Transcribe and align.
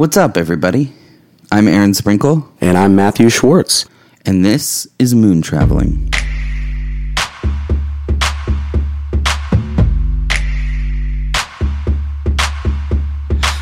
What's 0.00 0.16
up, 0.16 0.38
everybody? 0.38 0.94
I'm 1.52 1.68
Aaron 1.68 1.92
Sprinkle, 1.92 2.48
And 2.58 2.78
I'm 2.78 2.96
Matthew 2.96 3.28
Schwartz. 3.28 3.84
and 4.24 4.42
this 4.42 4.88
is 4.98 5.14
Moon 5.14 5.42
Traveling. 5.42 6.10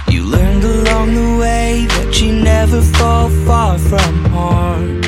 You 0.08 0.22
learned 0.22 0.62
along 0.62 1.16
the 1.16 1.38
way 1.40 1.86
that 1.88 2.20
you 2.20 2.32
never 2.40 2.82
fall 2.82 3.28
far 3.44 3.76
from 3.76 4.24
home. 4.26 5.00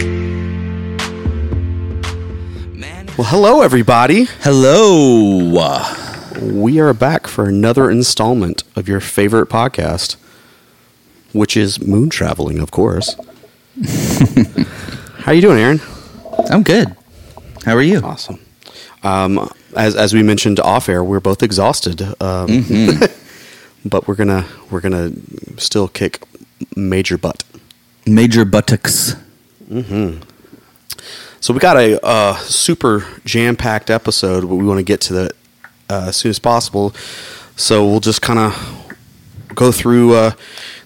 Well, 3.17 3.29
hello, 3.29 3.63
everybody. 3.63 4.25
Hello. 4.41 5.85
We 6.43 6.81
are 6.81 6.93
back 6.93 7.29
for 7.29 7.45
another 7.45 7.89
installment 7.89 8.65
of 8.75 8.89
your 8.89 8.99
favorite 8.99 9.49
podcast, 9.49 10.17
which 11.33 11.57
is 11.57 11.81
Moon 11.81 12.11
Traveling, 12.11 12.59
of 12.59 12.71
course. 12.71 13.15
How 15.19 15.33
you 15.33 15.41
doing, 15.41 15.59
Aaron? 15.59 15.81
I'm 16.51 16.63
good. 16.63 16.97
How 17.65 17.75
are 17.75 17.83
you? 17.83 18.01
Awesome. 18.01 18.39
Um, 19.03 19.51
as 19.77 19.97
as 19.97 20.13
we 20.13 20.23
mentioned 20.23 20.61
off 20.61 20.89
air, 20.89 21.03
we're 21.05 21.21
both 21.21 21.43
exhausted, 21.43 22.03
um, 22.21 22.65
but 23.85 24.07
we're 24.07 24.15
gonna 24.15 24.47
we're 24.71 24.81
gonna 24.81 25.13
still 25.57 25.89
kick 25.89 26.23
major 26.77 27.17
butt. 27.17 27.45
Major 28.07 28.45
buttocks. 28.45 29.15
So 31.41 31.55
we 31.55 31.61
got 31.61 31.77
a 31.77 32.05
uh, 32.05 32.35
super 32.37 33.07
jam 33.25 33.57
packed 33.57 33.89
episode, 33.89 34.43
but 34.43 34.57
we 34.57 34.67
want 34.67 34.79
to 34.79 34.85
get 34.85 35.01
to 35.03 35.13
that 35.15 35.33
uh, 35.89 36.07
as 36.09 36.17
soon 36.17 36.31
as 36.31 36.39
possible. 36.39 36.95
So 37.57 37.87
we'll 37.87 38.01
just 38.01 38.21
kind 38.21 38.39
of 38.39 38.97
go 39.55 39.73
through 39.73 40.15
uh, 40.15 40.33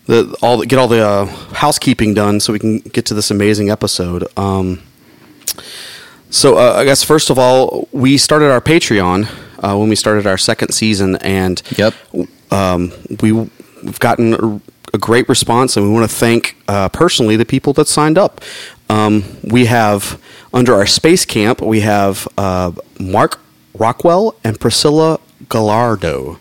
the 0.06 0.36
all 0.42 0.58
the, 0.58 0.66
get 0.66 0.78
all 0.78 0.88
the 0.88 1.06
uh, 1.06 1.26
housekeeping 1.54 2.14
done, 2.14 2.40
so 2.40 2.52
we 2.52 2.58
can 2.58 2.78
get 2.78 3.06
to 3.06 3.14
this 3.14 3.30
amazing 3.30 3.70
episode. 3.70 4.26
Um, 4.38 4.82
so 6.30 6.58
uh, 6.58 6.74
I 6.74 6.84
guess 6.84 7.02
first 7.02 7.30
of 7.30 7.38
all, 7.38 7.88
we 7.92 8.18
started 8.18 8.50
our 8.50 8.60
Patreon 8.60 9.28
uh, 9.62 9.76
when 9.78 9.88
we 9.88 9.96
started 9.96 10.26
our 10.26 10.38
second 10.38 10.72
season, 10.72 11.16
and 11.16 11.62
Yep. 11.78 11.94
um, 12.50 12.92
we, 13.22 13.32
we've 13.32 14.00
gotten 14.00 14.34
a, 14.34 14.60
a 14.92 14.98
great 14.98 15.28
response, 15.28 15.76
and 15.76 15.86
we 15.86 15.92
want 15.92 16.08
to 16.10 16.14
thank 16.16 16.56
uh, 16.68 16.88
personally 16.88 17.36
the 17.36 17.44
people 17.46 17.72
that 17.74 17.86
signed 17.88 18.18
up. 18.18 18.40
Um, 18.90 19.24
we 19.42 19.66
have 19.66 20.20
under 20.52 20.74
our 20.74 20.86
space 20.86 21.24
camp, 21.24 21.60
we 21.62 21.80
have 21.80 22.28
uh, 22.36 22.72
Mark 23.00 23.40
Rockwell 23.78 24.34
and 24.44 24.58
Priscilla 24.60 25.18
Gallardo. 25.48 26.38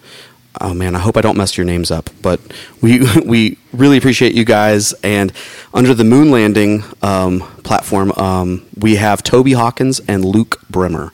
Oh 0.61 0.73
man, 0.73 0.95
I 0.95 0.99
hope 0.99 1.17
I 1.17 1.21
don't 1.21 1.37
mess 1.37 1.57
your 1.57 1.65
names 1.65 1.89
up, 1.91 2.09
but 2.21 2.39
we 2.81 3.01
we 3.25 3.57
really 3.73 3.97
appreciate 3.97 4.33
you 4.35 4.45
guys. 4.45 4.93
And 5.03 5.31
under 5.73 5.93
the 5.93 6.03
moon 6.03 6.31
landing 6.31 6.83
um, 7.01 7.39
platform, 7.63 8.11
um, 8.13 8.65
we 8.77 8.95
have 8.97 9.23
Toby 9.23 9.53
Hawkins 9.53 9.99
and 10.07 10.23
Luke 10.23 10.61
Bremer. 10.69 11.11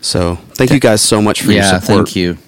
So 0.00 0.36
thank 0.54 0.70
you 0.70 0.78
guys 0.80 1.00
so 1.02 1.20
much 1.20 1.42
for 1.42 1.50
your 1.50 1.62
Yeah, 1.62 1.80
support 1.80 2.06
thank 2.08 2.16
you. 2.16 2.38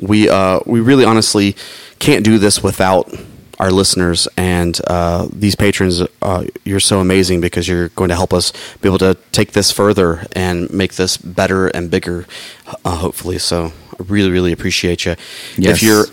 we 0.00 0.28
uh, 0.28 0.60
we 0.66 0.80
really 0.80 1.04
honestly 1.04 1.56
can't 1.98 2.24
do 2.24 2.38
this 2.38 2.62
without 2.62 3.10
our 3.58 3.70
listeners 3.70 4.28
and 4.36 4.78
uh, 4.86 5.28
these 5.32 5.54
patrons. 5.54 6.02
Uh, 6.22 6.44
you're 6.64 6.80
so 6.80 7.00
amazing 7.00 7.40
because 7.40 7.68
you're 7.68 7.88
going 7.90 8.08
to 8.10 8.14
help 8.14 8.32
us 8.34 8.52
be 8.82 8.88
able 8.88 8.98
to 8.98 9.16
take 9.32 9.52
this 9.52 9.70
further 9.70 10.26
and 10.32 10.70
make 10.72 10.94
this 10.94 11.16
better 11.18 11.68
and 11.68 11.90
bigger, 11.90 12.26
uh, 12.84 12.96
hopefully. 12.96 13.38
So 13.38 13.72
really, 14.02 14.30
really 14.30 14.52
appreciate 14.52 15.04
you. 15.04 15.16
Yes. 15.56 15.76
If 15.76 15.82
you're 15.82 16.04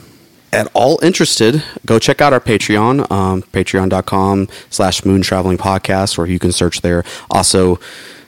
at 0.54 0.70
all 0.74 1.00
interested, 1.04 1.64
go 1.86 2.00
check 2.00 2.22
out 2.22 2.34
our 2.34 2.40
Patreon, 2.40 3.10
um, 3.12 3.42
patreon.com 3.44 4.48
slash 4.70 5.06
moon 5.06 5.22
traveling 5.22 5.58
podcast, 5.58 6.18
or 6.18 6.26
you 6.26 6.40
can 6.40 6.52
search 6.52 6.82
there. 6.82 7.04
Also, 7.30 7.80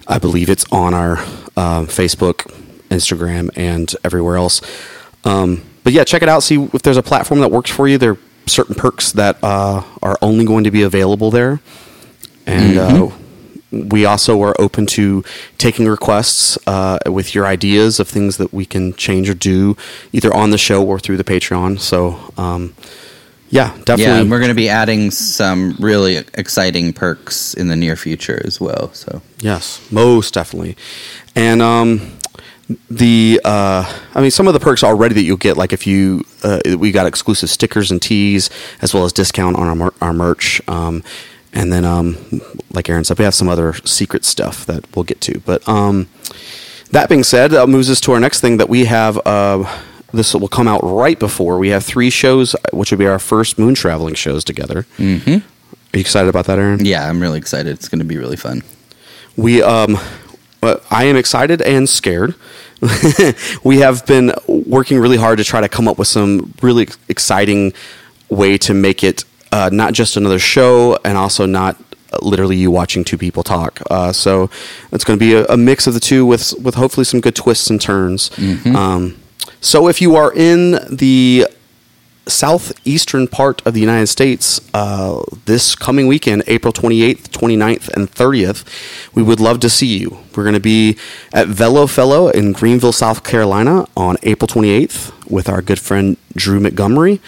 I 0.07 0.19
believe 0.19 0.49
it's 0.49 0.65
on 0.71 0.93
our 0.93 1.17
um, 1.55 1.87
Facebook, 1.87 2.51
Instagram, 2.89 3.49
and 3.55 3.93
everywhere 4.03 4.37
else. 4.37 4.61
Um, 5.23 5.63
but 5.83 5.93
yeah, 5.93 6.03
check 6.03 6.21
it 6.21 6.29
out. 6.29 6.43
See 6.43 6.69
if 6.73 6.81
there's 6.81 6.97
a 6.97 7.03
platform 7.03 7.39
that 7.41 7.51
works 7.51 7.69
for 7.71 7.87
you. 7.87 7.97
There 7.97 8.11
are 8.11 8.17
certain 8.47 8.75
perks 8.75 9.11
that 9.13 9.37
uh, 9.43 9.83
are 10.01 10.17
only 10.21 10.45
going 10.45 10.63
to 10.65 10.71
be 10.71 10.81
available 10.81 11.31
there. 11.31 11.59
And 12.45 12.77
uh, 12.77 13.11
we 13.71 14.05
also 14.05 14.41
are 14.41 14.55
open 14.59 14.85
to 14.87 15.23
taking 15.57 15.87
requests 15.87 16.57
uh, 16.67 16.99
with 17.05 17.35
your 17.35 17.45
ideas 17.45 17.99
of 17.99 18.07
things 18.07 18.37
that 18.37 18.53
we 18.53 18.65
can 18.65 18.93
change 18.93 19.29
or 19.29 19.33
do 19.33 19.77
either 20.11 20.33
on 20.33 20.49
the 20.49 20.57
show 20.57 20.85
or 20.85 20.99
through 20.99 21.17
the 21.17 21.23
Patreon. 21.23 21.79
So, 21.79 22.33
um, 22.37 22.73
yeah, 23.49 23.69
definitely. 23.77 24.03
Yeah, 24.03 24.21
and 24.21 24.31
we're 24.31 24.39
going 24.39 24.49
to 24.49 24.55
be 24.55 24.69
adding 24.69 25.11
some 25.11 25.75
really 25.79 26.17
exciting 26.17 26.93
perks 26.93 27.53
in 27.53 27.67
the 27.67 27.75
near 27.75 27.95
future 27.95 28.41
as 28.45 28.61
well. 28.61 28.93
So 28.93 29.21
Yes, 29.39 29.85
most 29.91 30.33
definitely. 30.33 30.77
And 31.35 31.61
um, 31.61 32.19
the 32.89 33.41
uh, 33.43 33.91
I 34.13 34.21
mean, 34.21 34.31
some 34.31 34.47
of 34.47 34.53
the 34.53 34.59
perks 34.59 34.83
already 34.83 35.15
that 35.15 35.23
you'll 35.23 35.37
get, 35.37 35.57
like 35.57 35.73
if 35.73 35.87
you 35.87 36.25
uh, 36.43 36.59
we 36.77 36.91
got 36.91 37.07
exclusive 37.07 37.49
stickers 37.49 37.89
and 37.89 38.01
tees, 38.01 38.49
as 38.81 38.93
well 38.93 39.05
as 39.05 39.13
discount 39.13 39.55
on 39.55 39.67
our 39.67 39.75
mer- 39.75 39.93
our 40.01 40.13
merch. 40.13 40.61
Um, 40.67 41.03
and 41.53 41.71
then, 41.73 41.85
um, 41.85 42.17
like 42.71 42.89
Aaron 42.89 43.03
said, 43.03 43.17
we 43.17 43.25
have 43.25 43.35
some 43.35 43.49
other 43.49 43.73
secret 43.85 44.25
stuff 44.25 44.65
that 44.65 44.95
we'll 44.95 45.03
get 45.03 45.21
to. 45.21 45.39
But 45.41 45.67
um, 45.67 46.07
that 46.91 47.09
being 47.09 47.23
said, 47.23 47.51
that 47.51 47.67
moves 47.67 47.89
us 47.89 47.99
to 48.01 48.11
our 48.11 48.19
next 48.19 48.41
thing 48.41 48.57
that 48.57 48.69
we 48.69 48.85
have. 48.85 49.19
Uh, 49.25 49.81
this 50.11 50.33
will 50.33 50.47
come 50.47 50.67
out 50.67 50.81
right 50.83 51.19
before 51.19 51.57
we 51.59 51.69
have 51.69 51.83
three 51.83 52.09
shows, 52.09 52.55
which 52.73 52.91
will 52.91 52.97
be 52.97 53.07
our 53.07 53.19
first 53.19 53.59
moon 53.59 53.75
traveling 53.75 54.15
shows 54.15 54.43
together. 54.43 54.85
Mm-hmm. 54.97 55.29
Are 55.93 55.97
you 55.97 56.01
excited 56.01 56.29
about 56.29 56.45
that, 56.45 56.59
Aaron? 56.59 56.85
yeah, 56.85 57.07
I'm 57.07 57.19
really 57.19 57.37
excited. 57.37 57.73
It's 57.73 57.87
going 57.87 57.99
to 57.99 58.05
be 58.05 58.17
really 58.17 58.37
fun. 58.37 58.63
We 59.35 59.61
um 59.61 59.97
uh, 60.61 60.77
I 60.91 61.05
am 61.05 61.15
excited 61.15 61.61
and 61.61 61.87
scared. 61.87 62.35
we 63.63 63.79
have 63.79 64.05
been 64.05 64.33
working 64.47 64.99
really 64.99 65.17
hard 65.17 65.37
to 65.37 65.43
try 65.43 65.61
to 65.61 65.69
come 65.69 65.87
up 65.87 65.97
with 65.97 66.07
some 66.07 66.53
really 66.61 66.89
exciting 67.07 67.73
way 68.29 68.57
to 68.57 68.73
make 68.73 69.03
it 69.03 69.23
uh, 69.51 69.69
not 69.71 69.93
just 69.93 70.17
another 70.17 70.39
show 70.39 70.97
and 71.03 71.17
also 71.17 71.45
not 71.45 71.77
literally 72.21 72.57
you 72.57 72.71
watching 72.71 73.03
two 73.03 73.17
people 73.17 73.43
talk. 73.43 73.81
Uh, 73.89 74.11
so 74.11 74.49
it's 74.91 75.03
going 75.03 75.17
to 75.17 75.23
be 75.23 75.33
a, 75.33 75.45
a 75.45 75.57
mix 75.57 75.87
of 75.87 75.93
the 75.93 75.99
two 75.99 76.25
with 76.25 76.53
with 76.59 76.75
hopefully 76.75 77.03
some 77.05 77.19
good 77.21 77.35
twists 77.35 77.69
and 77.69 77.79
turns. 77.81 78.31
Um, 78.75 79.17
so 79.61 79.87
if 79.87 80.01
you 80.01 80.15
are 80.15 80.31
in 80.33 80.79
the 80.89 81.47
southeastern 82.27 83.27
part 83.27 83.65
of 83.65 83.73
the 83.73 83.79
United 83.79 84.07
States 84.07 84.61
uh, 84.73 85.21
this 85.45 85.75
coming 85.75 86.07
weekend, 86.07 86.43
April 86.47 86.71
28th, 86.71 87.29
29th, 87.29 87.89
and 87.89 88.11
30th. 88.11 88.63
We 89.15 89.23
would 89.23 89.39
love 89.39 89.59
to 89.61 89.69
see 89.69 89.97
you. 89.97 90.19
We're 90.35 90.43
going 90.43 90.53
to 90.53 90.59
be 90.59 90.97
at 91.33 91.47
Velo 91.47 91.87
Fellow 91.87 92.29
in 92.29 92.51
Greenville, 92.53 92.91
South 92.91 93.23
Carolina 93.23 93.87
on 93.97 94.17
April 94.23 94.47
28th 94.47 95.29
with 95.29 95.49
our 95.49 95.61
good 95.61 95.79
friend 95.79 96.17
Drew 96.35 96.59
Montgomery. 96.59 97.19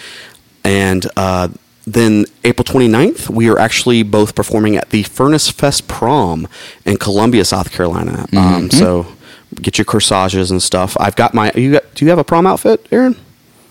And 0.64 1.06
uh, 1.18 1.50
then 1.86 2.26
April 2.44 2.64
29th, 2.64 3.30
we 3.30 3.50
are 3.50 3.58
actually 3.58 4.04
both 4.04 4.36
performing 4.36 4.78
at 4.78 4.90
the 4.92 5.04
Furnace 5.04 5.50
Fest 5.50 5.88
Prom 5.88 6.48
in 6.86 6.98
Columbia, 6.98 7.44
South 7.44 7.72
Carolina. 7.72 8.28
Um, 8.36 8.70
so 8.70 9.08
get 9.56 9.78
your 9.78 9.86
corsages 9.86 10.52
and 10.52 10.62
stuff. 10.62 10.96
I've 11.00 11.16
got 11.16 11.34
my. 11.34 11.52
You 11.56 11.74
got, 11.74 11.94
do 11.96 12.06
you 12.06 12.10
have 12.10 12.20
a 12.20 12.24
prom 12.24 12.46
outfit, 12.46 12.88
Aaron? 12.92 13.16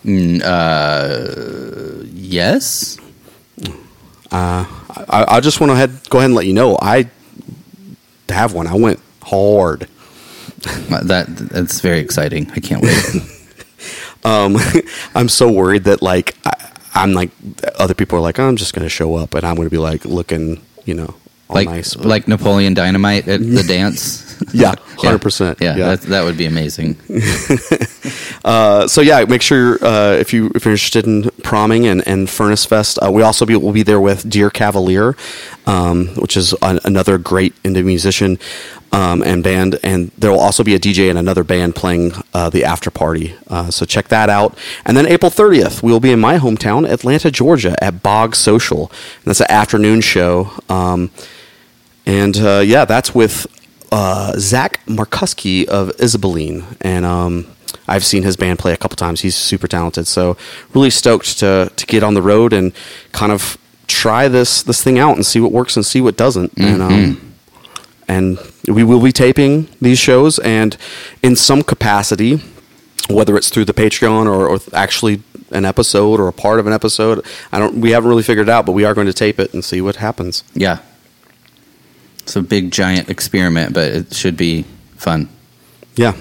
Mm, 0.04 0.42
uh, 0.44 2.04
yes. 2.12 2.98
I, 4.32 5.24
I 5.28 5.40
just 5.40 5.60
want 5.60 5.70
to 5.70 5.76
head, 5.76 6.08
go 6.08 6.18
ahead 6.18 6.26
and 6.26 6.34
let 6.34 6.46
you 6.46 6.52
know 6.52 6.78
I 6.80 7.10
have 8.28 8.52
one. 8.52 8.66
I 8.66 8.74
went 8.74 9.00
hard. 9.22 9.88
That 10.62 11.26
that's 11.28 11.80
very 11.80 12.00
exciting. 12.00 12.50
I 12.52 12.60
can't 12.60 12.82
wait. 12.82 13.04
Um, 14.24 14.56
I'm 15.14 15.28
so 15.28 15.50
worried 15.50 15.84
that 15.84 16.02
like 16.02 16.36
I, 16.44 16.59
I'm 16.94 17.12
like 17.12 17.30
other 17.78 17.94
people 17.94 18.18
are 18.18 18.22
like 18.22 18.38
I'm 18.38 18.56
just 18.56 18.74
going 18.74 18.84
to 18.84 18.90
show 18.90 19.16
up 19.16 19.34
and 19.34 19.44
I'm 19.44 19.56
going 19.56 19.66
to 19.66 19.70
be 19.70 19.78
like 19.78 20.04
looking, 20.04 20.60
you 20.84 20.94
know, 20.94 21.14
like 21.48 21.68
nice. 21.68 21.96
like 21.96 22.28
Napoleon 22.28 22.74
Dynamite 22.74 23.28
at 23.28 23.40
the 23.40 23.62
dance. 23.68 24.26
yeah, 24.52 24.74
hundred 24.96 25.20
percent. 25.20 25.58
Yeah, 25.60 25.76
That, 25.76 26.00
that 26.02 26.24
would 26.24 26.36
be 26.36 26.46
amazing. 26.46 26.96
Uh, 28.42 28.88
so 28.88 29.02
yeah, 29.02 29.22
make 29.26 29.42
sure 29.42 29.76
uh, 29.84 30.12
if 30.14 30.32
you 30.32 30.50
if 30.54 30.64
you're 30.64 30.72
interested 30.72 31.06
in 31.06 31.28
proming 31.42 31.86
and, 31.86 32.06
and 32.08 32.28
Furnace 32.28 32.64
Fest, 32.64 32.98
uh, 33.04 33.12
we 33.12 33.22
also 33.22 33.44
be 33.44 33.54
will 33.54 33.72
be 33.72 33.82
there 33.82 34.00
with 34.00 34.28
Dear 34.28 34.48
Cavalier, 34.48 35.14
um, 35.66 36.08
which 36.16 36.38
is 36.38 36.54
an, 36.62 36.80
another 36.84 37.18
great 37.18 37.54
indie 37.62 37.84
musician 37.84 38.38
um, 38.92 39.22
and 39.22 39.42
band, 39.44 39.78
and 39.82 40.10
there 40.18 40.30
will 40.30 40.40
also 40.40 40.64
be 40.64 40.74
a 40.74 40.78
DJ 40.78 41.08
and 41.08 41.18
another 41.18 41.44
band 41.44 41.76
playing 41.76 42.12
uh, 42.34 42.50
the 42.50 42.64
after 42.64 42.90
party. 42.90 43.34
Uh, 43.48 43.70
so 43.70 43.86
check 43.86 44.08
that 44.08 44.28
out. 44.28 44.56
And 44.84 44.96
then 44.96 45.06
April 45.06 45.30
30th, 45.30 45.82
we 45.82 45.92
will 45.92 46.00
be 46.00 46.10
in 46.10 46.20
my 46.20 46.38
hometown, 46.38 46.88
Atlanta, 46.88 47.30
Georgia, 47.30 47.82
at 47.82 48.02
Boggs 48.02 48.38
Social, 48.38 48.90
and 48.90 49.24
that's 49.26 49.40
an 49.40 49.50
afternoon 49.50 50.00
show. 50.00 50.50
Um, 50.68 51.10
and 52.06 52.36
uh, 52.38 52.62
yeah, 52.64 52.84
that's 52.84 53.14
with 53.14 53.46
uh, 53.92 54.34
Zach 54.38 54.84
Markuski 54.86 55.66
of 55.66 55.90
Isabeline, 56.00 56.64
and 56.80 57.04
um, 57.04 57.46
I've 57.86 58.04
seen 58.04 58.22
his 58.22 58.36
band 58.36 58.58
play 58.58 58.72
a 58.72 58.76
couple 58.76 58.96
times. 58.96 59.20
He's 59.20 59.36
super 59.36 59.68
talented, 59.68 60.06
so 60.06 60.36
really 60.74 60.90
stoked 60.90 61.38
to 61.38 61.70
to 61.74 61.86
get 61.86 62.02
on 62.02 62.14
the 62.14 62.22
road 62.22 62.52
and 62.52 62.72
kind 63.12 63.30
of 63.32 63.56
try 63.86 64.28
this 64.28 64.62
this 64.62 64.82
thing 64.82 64.98
out 64.98 65.16
and 65.16 65.26
see 65.26 65.40
what 65.40 65.52
works 65.52 65.76
and 65.76 65.84
see 65.84 66.00
what 66.00 66.16
doesn't. 66.16 66.52
And 66.56 66.82
um, 66.82 67.29
and 68.10 68.38
we 68.66 68.82
will 68.82 69.00
be 69.00 69.12
taping 69.12 69.68
these 69.80 69.98
shows 69.98 70.40
and 70.40 70.76
in 71.22 71.36
some 71.36 71.62
capacity, 71.62 72.42
whether 73.08 73.36
it's 73.36 73.50
through 73.50 73.66
the 73.66 73.72
Patreon 73.72 74.26
or, 74.26 74.48
or 74.48 74.58
actually 74.74 75.22
an 75.52 75.64
episode 75.64 76.18
or 76.18 76.26
a 76.26 76.32
part 76.32 76.58
of 76.58 76.66
an 76.66 76.72
episode. 76.72 77.24
I 77.52 77.60
don't. 77.60 77.80
We 77.80 77.92
haven't 77.92 78.10
really 78.10 78.24
figured 78.24 78.48
it 78.48 78.50
out, 78.50 78.66
but 78.66 78.72
we 78.72 78.84
are 78.84 78.94
going 78.94 79.06
to 79.06 79.12
tape 79.12 79.38
it 79.38 79.54
and 79.54 79.64
see 79.64 79.80
what 79.80 79.96
happens. 79.96 80.42
Yeah. 80.54 80.78
It's 82.18 82.34
a 82.34 82.42
big 82.42 82.72
giant 82.72 83.08
experiment, 83.08 83.74
but 83.74 83.88
it 83.92 84.14
should 84.14 84.36
be 84.36 84.64
fun. 84.96 85.28
Yeah, 85.94 86.16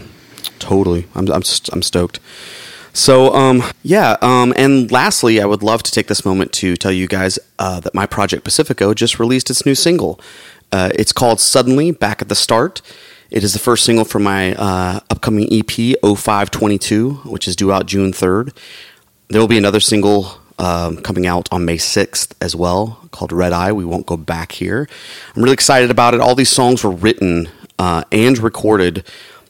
totally. 0.59 1.07
I'm 1.15 1.27
I'm 1.27 1.43
I'm 1.73 1.81
stoked. 1.81 2.19
So 2.93 3.33
um 3.35 3.63
yeah 3.83 4.17
um 4.21 4.53
and 4.57 4.91
lastly, 4.91 5.41
I 5.41 5.45
would 5.45 5.63
love 5.63 5.81
to 5.83 5.91
take 5.91 6.07
this 6.07 6.23
moment 6.25 6.51
to 6.53 6.75
tell 6.75 6.91
you 6.91 7.07
guys 7.07 7.39
uh, 7.59 7.79
that 7.81 7.93
my 7.93 8.05
project 8.05 8.43
Pacifico 8.43 8.93
just 8.93 9.19
released 9.19 9.49
its 9.49 9.65
new 9.65 9.75
single. 9.75 10.19
Uh, 10.71 10.91
it's 10.95 11.11
called 11.11 11.39
Suddenly 11.39 11.91
Back 11.91 12.21
at 12.21 12.29
the 12.29 12.35
Start. 12.35 12.81
It 13.29 13.43
is 13.43 13.53
the 13.53 13.59
first 13.59 13.85
single 13.85 14.05
from 14.05 14.23
my 14.23 14.55
uh, 14.55 14.99
upcoming 15.09 15.47
EP 15.51 15.69
0522, 15.69 17.13
which 17.25 17.47
is 17.47 17.55
due 17.55 17.71
out 17.71 17.85
June 17.85 18.11
3rd. 18.11 18.55
There 19.27 19.39
will 19.39 19.47
be 19.47 19.57
another 19.57 19.79
single 19.79 20.39
um, 20.57 20.97
coming 20.97 21.25
out 21.25 21.47
on 21.51 21.65
May 21.65 21.77
6th 21.77 22.33
as 22.41 22.55
well 22.55 23.07
called 23.11 23.31
Red 23.31 23.53
Eye. 23.53 23.71
We 23.71 23.85
won't 23.85 24.05
go 24.05 24.17
back 24.17 24.51
here. 24.51 24.87
I'm 25.35 25.43
really 25.43 25.53
excited 25.53 25.89
about 25.89 26.13
it. 26.13 26.19
All 26.19 26.35
these 26.35 26.49
songs 26.49 26.83
were 26.83 26.91
written 26.91 27.49
uh, 27.77 28.03
and 28.11 28.37
recorded, 28.37 29.05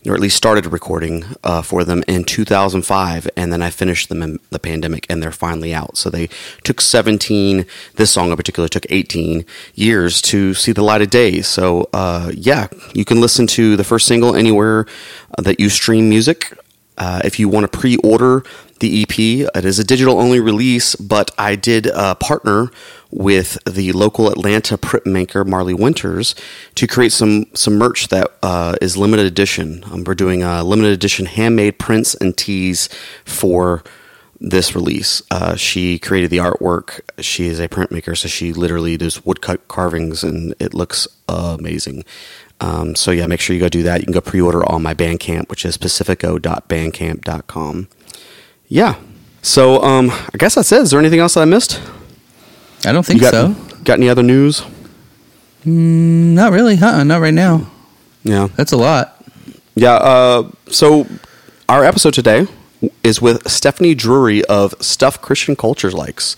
or 0.06 0.13
at 0.13 0.19
least 0.19 0.38
started 0.38 0.66
recording 0.66 1.25
uh, 1.44 1.62
for 1.62 1.84
them 1.84 2.04
in 2.07 2.24
2005, 2.24 3.30
and 3.36 3.51
then 3.51 3.62
I 3.62 3.69
finished 3.69 4.10
them 4.10 4.22
in 4.22 4.40
the 4.50 4.60
pandemic, 4.60 5.06
and 5.10 5.22
they're 5.22 5.31
finally 5.31 5.74
out. 5.74 5.98
So 5.98 6.10
they 6.10 6.30
took 6.63 6.80
17, 6.80 7.66
this 7.96 8.12
song 8.12 8.31
in 8.31 8.38
particular 8.38 8.69
took 8.69 8.86
18 8.90 9.46
years 9.75 10.22
to 10.24 10.54
see 10.54 10.72
the 10.72 10.84
light 10.84 11.01
of 11.01 11.10
day. 11.10 11.42
So 11.42 11.90
uh, 11.94 12.31
yeah, 12.34 12.68
you 12.94 13.04
can 13.04 13.19
listen 13.19 13.46
to 13.48 13.75
the 13.75 13.84
first 13.84 14.07
single 14.07 14.36
anywhere 14.36 14.86
uh, 15.38 15.42
that 15.42 15.60
you 15.60 15.69
stream 15.69 16.10
music. 16.10 16.57
Uh, 16.98 17.22
if 17.24 17.40
you 17.40 17.48
want 17.48 17.69
to 17.69 17.78
pre-order 17.78 18.44
the 18.80 19.04
EP, 19.04 19.20
it 19.56 19.66
is 19.66 19.80
a 19.80 19.84
digital-only 19.84 20.40
release, 20.40 20.96
but 20.96 21.31
I 21.38 21.56
did 21.56 21.88
uh, 21.88 22.16
partner 22.16 22.72
with 23.12 23.58
the 23.66 23.92
local 23.92 24.30
Atlanta 24.30 24.78
printmaker 24.78 25.46
Marley 25.46 25.74
Winters 25.74 26.36
to 26.76 26.88
create 26.88 27.12
some 27.12 27.48
some 27.54 27.78
merch 27.78 28.08
that 28.10 28.31
uh, 28.44 28.76
is 28.81 28.98
limited 28.98 29.26
edition. 29.26 29.84
Um, 29.92 30.04
we're 30.04 30.16
doing 30.16 30.44
a 30.44 30.64
limited 30.64 30.94
edition 30.94 31.26
handmade 31.26 31.80
prints 31.80 32.16
and 32.16 32.38
tees 32.38 32.90
for 33.26 33.84
this 34.40 34.76
release. 34.76 35.22
Uh, 35.32 35.56
she 35.56 36.00
created 36.00 36.30
the 36.30 36.38
artwork. 36.38 37.02
She 37.20 37.48
is 37.48 37.60
a 37.60 37.68
printmaker, 37.68 38.18
so 38.18 38.28
she 38.28 38.54
literally 38.54 38.96
does 38.98 39.25
woodcut 39.25 39.68
carvings, 39.68 40.24
and 40.24 40.56
it 40.60 40.74
looks 40.74 41.08
amazing. 41.28 42.06
Um, 42.62 42.96
so 42.96 43.12
yeah, 43.12 43.28
make 43.28 43.40
sure 43.40 43.56
you 43.56 43.62
go 43.62 43.70
do 43.70 43.84
that. 43.84 44.02
You 44.02 44.06
can 44.06 44.14
go 44.14 44.20
pre-order 44.22 44.70
on 44.70 44.84
my 44.84 44.94
Bandcamp, 44.94 45.50
which 45.50 45.66
is 45.66 45.78
pacifico.bandcamp.com. 45.78 47.88
Yeah. 48.69 48.95
So 49.42 49.81
um, 49.83 50.10
I 50.12 50.38
guess 50.38 50.56
that's 50.56 50.71
it. 50.71 50.81
Is 50.81 50.92
there 50.92 51.00
anything 51.00 51.19
else 51.19 51.33
that 51.33 51.42
I 51.42 51.45
missed? 51.45 51.81
I 52.86 52.92
don't 52.92 53.06
think 53.06 53.19
You 53.21 53.30
got 53.30 53.31
so. 53.31 53.56
got 53.83 53.98
any 53.98 54.07
other 54.10 54.24
news? 54.24 54.63
Not 55.66 56.51
really, 56.51 56.77
huh? 56.77 57.04
Not 57.04 57.21
right 57.21 57.33
now. 57.33 57.69
Yeah. 58.24 58.48
That's 58.56 58.71
a 58.71 58.77
lot. 58.77 59.21
Yeah. 59.75 59.94
Uh, 59.95 60.50
so 60.68 61.07
our 61.68 61.83
episode 61.83 62.13
today 62.13 62.48
is 63.04 63.21
with 63.21 63.48
Stephanie 63.50 63.95
Drury 63.95 64.44
of 64.45 64.74
Stuff 64.80 65.22
Christian 65.22 65.56
Cultures 65.56 65.94
Likes. 65.94 66.36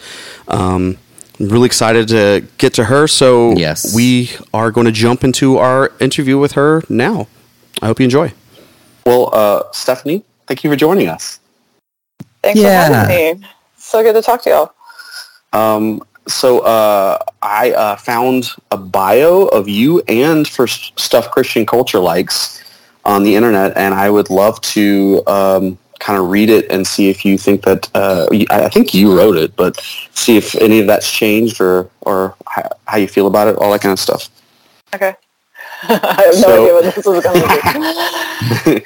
Um, 0.48 0.98
I'm 1.40 1.50
really 1.50 1.66
excited 1.68 2.08
to 2.10 2.46
get 2.58 2.74
to 2.76 2.86
her. 2.86 3.08
So 3.08 3.52
Yes. 3.56 3.94
we 3.96 4.32
are 4.54 4.72
going 4.72 4.86
to 4.86 4.92
jump 4.92 5.24
into 5.24 5.58
our 5.58 5.92
interview 6.00 6.38
with 6.38 6.54
her 6.54 6.82
now. 6.90 7.28
I 7.82 7.88
hope 7.88 8.00
you 8.00 8.06
enjoy. 8.06 8.34
Well, 9.06 9.30
uh, 9.34 9.64
Stephanie, 9.72 10.24
thank 10.48 10.64
you 10.64 10.70
for 10.70 10.76
joining 10.76 11.08
us. 11.08 11.40
Thanks 12.44 12.60
Yeah. 12.60 12.88
for 12.88 12.94
having 12.94 13.42
me. 13.42 13.48
So 13.78 14.04
good 14.04 14.14
to 14.14 14.22
talk 14.22 14.42
to 14.44 14.50
y'all. 14.50 14.74
Um, 15.54 16.02
so 16.28 16.60
uh, 16.60 17.18
I 17.42 17.72
uh, 17.72 17.96
found 17.98 18.52
a 18.72 18.78
bio 18.78 19.48
of 19.48 19.68
you 19.68 20.02
and 20.08 20.48
for 20.48 20.68
Stuff 20.68 21.32
Christian 21.32 21.66
Culture 21.66 22.00
Likes 22.00 22.64
on 23.06 23.24
the 23.24 23.36
internet, 23.36 23.76
and 23.76 23.94
I 23.94 24.10
would 24.10 24.30
love 24.30 24.62
to 24.62 25.24
um, 25.28 25.78
kind 26.00 26.20
of 26.20 26.30
read 26.30 26.50
it 26.50 26.72
and 26.72 26.86
see 26.86 27.10
if 27.10 27.26
you 27.26 27.38
think 27.38 27.64
that 27.64 27.90
uh, 27.96 28.28
y- 28.32 28.46
I 28.50 28.66
I 28.66 28.70
think 28.70 28.94
you 28.94 29.18
wrote 29.18 29.36
it, 29.38 29.56
but 29.56 29.78
see 30.14 30.38
if 30.38 30.56
any 30.56 30.80
of 30.80 30.88
that's 30.88 31.12
changed 31.12 31.60
or 31.60 31.90
or 32.02 32.36
how, 32.48 32.70
how 32.86 32.98
you 32.98 33.08
feel 33.08 33.28
about 33.28 33.48
it, 33.48 33.56
all 33.58 33.72
that 33.72 33.82
kind 33.82 33.92
of 33.94 34.00
stuff. 34.00 34.30
Okay. 34.94 35.14
I 35.84 36.24
have 36.26 36.36
no 36.36 36.42
So- 36.42 36.62
idea 36.62 36.74
what 36.74 36.84
this 36.84 36.98
is 36.98 37.04
going 37.06 37.22
to 37.24 38.84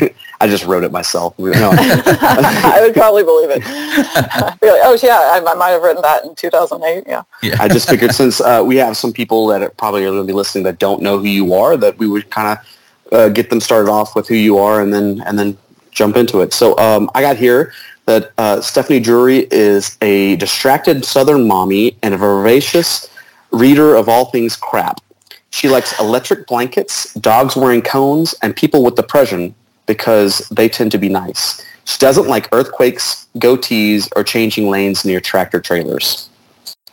be. 0.00 0.16
I 0.40 0.46
just 0.46 0.64
wrote 0.64 0.84
it 0.84 0.92
myself. 0.92 1.38
No. 1.38 1.52
I 1.78 2.78
would 2.82 2.94
probably 2.94 3.22
believe 3.22 3.50
it. 3.50 3.62
I'd 3.64 4.58
be 4.60 4.68
like, 4.68 4.80
oh, 4.84 4.98
yeah, 5.02 5.18
I, 5.18 5.42
I 5.44 5.54
might 5.54 5.70
have 5.70 5.82
written 5.82 6.02
that 6.02 6.24
in 6.24 6.34
2008. 6.34 7.04
Yeah. 7.06 7.56
I 7.58 7.68
just 7.68 7.88
figured 7.88 8.14
since 8.14 8.40
uh, 8.40 8.62
we 8.64 8.76
have 8.76 8.96
some 8.96 9.12
people 9.12 9.46
that 9.48 9.62
are 9.62 9.70
probably 9.70 10.04
are 10.04 10.10
going 10.10 10.22
to 10.22 10.26
be 10.26 10.32
listening 10.32 10.64
that 10.64 10.78
don't 10.78 11.02
know 11.02 11.18
who 11.18 11.26
you 11.26 11.54
are, 11.54 11.76
that 11.76 11.98
we 11.98 12.06
would 12.06 12.30
kind 12.30 12.58
of 12.58 13.12
uh, 13.12 13.28
get 13.28 13.50
them 13.50 13.60
started 13.60 13.90
off 13.90 14.14
with 14.14 14.28
who 14.28 14.34
you 14.34 14.58
are, 14.58 14.80
and 14.80 14.92
then 14.92 15.22
and 15.26 15.38
then 15.38 15.56
jump 15.90 16.16
into 16.16 16.40
it. 16.40 16.52
So 16.52 16.76
um, 16.78 17.10
I 17.14 17.22
got 17.22 17.36
here 17.36 17.72
that 18.04 18.32
uh, 18.38 18.60
Stephanie 18.60 19.00
Drury 19.00 19.48
is 19.50 19.96
a 20.02 20.36
distracted 20.36 21.04
Southern 21.04 21.46
mommy 21.46 21.96
and 22.02 22.14
a 22.14 22.16
voracious 22.16 23.08
reader 23.52 23.94
of 23.94 24.08
all 24.08 24.26
things 24.26 24.56
crap. 24.56 25.00
She 25.50 25.68
likes 25.68 25.98
electric 25.98 26.46
blankets, 26.46 27.14
dogs 27.14 27.56
wearing 27.56 27.80
cones, 27.80 28.34
and 28.42 28.54
people 28.54 28.84
with 28.84 28.94
depression 28.94 29.54
because 29.86 30.48
they 30.50 30.68
tend 30.68 30.92
to 30.92 30.98
be 30.98 31.08
nice. 31.08 31.64
She 31.84 31.98
doesn't 31.98 32.26
like 32.26 32.48
earthquakes, 32.52 33.26
goatees, 33.38 34.08
or 34.16 34.24
changing 34.24 34.68
lanes 34.70 35.04
near 35.04 35.20
tractor 35.20 35.60
trailers. 35.60 36.28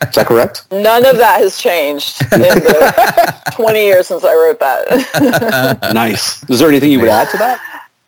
Is 0.06 0.14
that 0.14 0.26
correct? 0.26 0.66
None 0.70 1.04
of 1.06 1.16
that 1.16 1.40
has 1.40 1.56
changed 1.58 2.20
in 2.32 2.40
the 2.40 3.42
20 3.52 3.78
years 3.80 4.06
since 4.08 4.24
I 4.24 4.34
wrote 4.34 4.60
that. 4.60 5.90
nice. 5.94 6.48
Is 6.50 6.58
there 6.58 6.68
anything 6.68 6.90
you 6.92 7.00
would 7.00 7.08
add 7.08 7.30
to 7.30 7.38
that? 7.38 7.60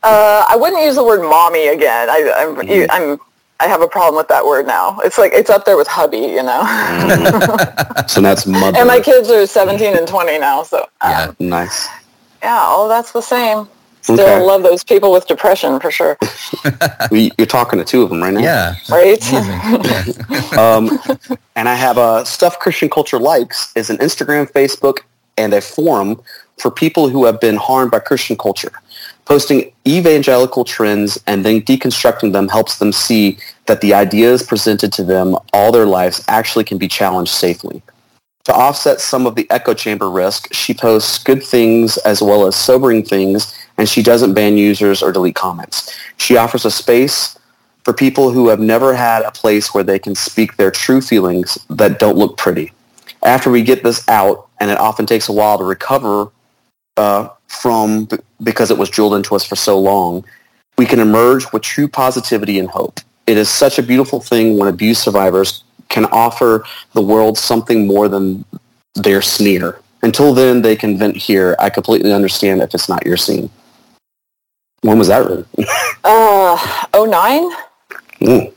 Uh, 0.02 0.44
I 0.48 0.56
wouldn't 0.56 0.82
use 0.82 0.94
the 0.96 1.04
word 1.04 1.22
mommy 1.22 1.68
again. 1.68 2.08
I, 2.10 2.32
I'm, 2.36 2.68
you, 2.68 2.86
I'm, 2.90 3.18
I 3.58 3.66
have 3.66 3.80
a 3.80 3.88
problem 3.88 4.16
with 4.16 4.28
that 4.28 4.44
word 4.44 4.66
now. 4.66 5.00
It's 5.00 5.16
like, 5.18 5.32
it's 5.32 5.48
up 5.50 5.64
there 5.64 5.76
with 5.76 5.88
hubby, 5.88 6.18
you 6.18 6.42
know? 6.42 6.62
So 8.08 8.20
that's 8.20 8.46
mother. 8.46 8.78
and 8.78 8.86
my 8.86 9.00
kids 9.00 9.28
are 9.30 9.44
17 9.46 9.96
and 9.96 10.06
20 10.06 10.38
now, 10.38 10.62
so 10.62 10.82
um, 11.00 11.10
Yeah. 11.10 11.32
Nice. 11.40 11.88
yeah, 12.42 12.56
all 12.58 12.88
that's 12.88 13.10
the 13.12 13.20
same. 13.20 13.66
Still 14.06 14.20
Okay. 14.20 14.40
love 14.40 14.62
those 14.62 14.84
people 14.84 15.10
with 15.10 15.26
depression 15.26 15.80
for 15.80 15.90
sure. 15.90 16.16
You're 17.10 17.46
talking 17.46 17.80
to 17.80 17.84
two 17.84 18.02
of 18.02 18.08
them 18.08 18.22
right 18.22 18.32
now. 18.32 18.40
Yeah. 18.40 18.74
Right? 18.88 19.22
Um, 20.56 20.98
and 21.56 21.68
I 21.68 21.74
have 21.74 21.98
a 21.98 22.24
Stuff 22.24 22.58
Christian 22.60 22.88
Culture 22.88 23.18
Likes 23.18 23.72
is 23.74 23.90
an 23.90 23.96
Instagram, 23.98 24.50
Facebook, 24.52 24.98
and 25.36 25.52
a 25.52 25.60
forum 25.60 26.20
for 26.58 26.70
people 26.70 27.08
who 27.08 27.24
have 27.24 27.40
been 27.40 27.56
harmed 27.56 27.90
by 27.90 27.98
Christian 27.98 28.36
culture. 28.36 28.70
Posting 29.24 29.72
evangelical 29.86 30.64
trends 30.64 31.20
and 31.26 31.44
then 31.44 31.60
deconstructing 31.62 32.32
them 32.32 32.48
helps 32.48 32.78
them 32.78 32.92
see 32.92 33.38
that 33.66 33.80
the 33.80 33.92
ideas 33.92 34.42
presented 34.44 34.92
to 34.92 35.02
them 35.02 35.36
all 35.52 35.72
their 35.72 35.84
lives 35.86 36.24
actually 36.28 36.64
can 36.64 36.78
be 36.78 36.86
challenged 36.88 37.32
safely. 37.32 37.82
To 38.46 38.54
offset 38.54 39.00
some 39.00 39.26
of 39.26 39.34
the 39.34 39.50
echo 39.50 39.74
chamber 39.74 40.08
risk, 40.08 40.54
she 40.54 40.72
posts 40.72 41.18
good 41.18 41.42
things 41.42 41.96
as 41.98 42.22
well 42.22 42.46
as 42.46 42.54
sobering 42.54 43.02
things, 43.02 43.52
and 43.76 43.88
she 43.88 44.04
doesn't 44.04 44.34
ban 44.34 44.56
users 44.56 45.02
or 45.02 45.10
delete 45.10 45.34
comments. 45.34 45.92
She 46.16 46.36
offers 46.36 46.64
a 46.64 46.70
space 46.70 47.36
for 47.82 47.92
people 47.92 48.30
who 48.30 48.46
have 48.46 48.60
never 48.60 48.94
had 48.94 49.22
a 49.22 49.32
place 49.32 49.74
where 49.74 49.82
they 49.82 49.98
can 49.98 50.14
speak 50.14 50.56
their 50.56 50.70
true 50.70 51.00
feelings 51.00 51.58
that 51.70 51.98
don't 51.98 52.16
look 52.16 52.36
pretty. 52.36 52.70
After 53.24 53.50
we 53.50 53.64
get 53.64 53.82
this 53.82 54.08
out, 54.08 54.48
and 54.60 54.70
it 54.70 54.78
often 54.78 55.06
takes 55.06 55.28
a 55.28 55.32
while 55.32 55.58
to 55.58 55.64
recover 55.64 56.30
uh, 56.96 57.30
from 57.48 58.08
because 58.44 58.70
it 58.70 58.78
was 58.78 58.88
drilled 58.90 59.14
into 59.14 59.34
us 59.34 59.44
for 59.44 59.56
so 59.56 59.76
long, 59.76 60.24
we 60.78 60.86
can 60.86 61.00
emerge 61.00 61.50
with 61.52 61.62
true 61.62 61.88
positivity 61.88 62.60
and 62.60 62.68
hope. 62.68 63.00
It 63.26 63.38
is 63.38 63.48
such 63.48 63.80
a 63.80 63.82
beautiful 63.82 64.20
thing 64.20 64.56
when 64.56 64.68
abuse 64.68 65.00
survivors 65.00 65.64
can 65.88 66.04
offer 66.06 66.64
the 66.92 67.02
world 67.02 67.38
something 67.38 67.86
more 67.86 68.08
than 68.08 68.44
their 68.94 69.22
sneer. 69.22 69.80
Until 70.02 70.34
then, 70.34 70.62
they 70.62 70.76
can 70.76 70.98
vent 70.98 71.16
here. 71.16 71.56
I 71.58 71.70
completely 71.70 72.12
understand 72.12 72.62
if 72.62 72.74
it's 72.74 72.88
not 72.88 73.04
your 73.06 73.16
scene. 73.16 73.50
When 74.82 74.98
was 74.98 75.08
that 75.08 75.26
written? 75.26 75.46
uh, 76.04 76.86
09? 76.94 77.50
Mm. 78.20 78.52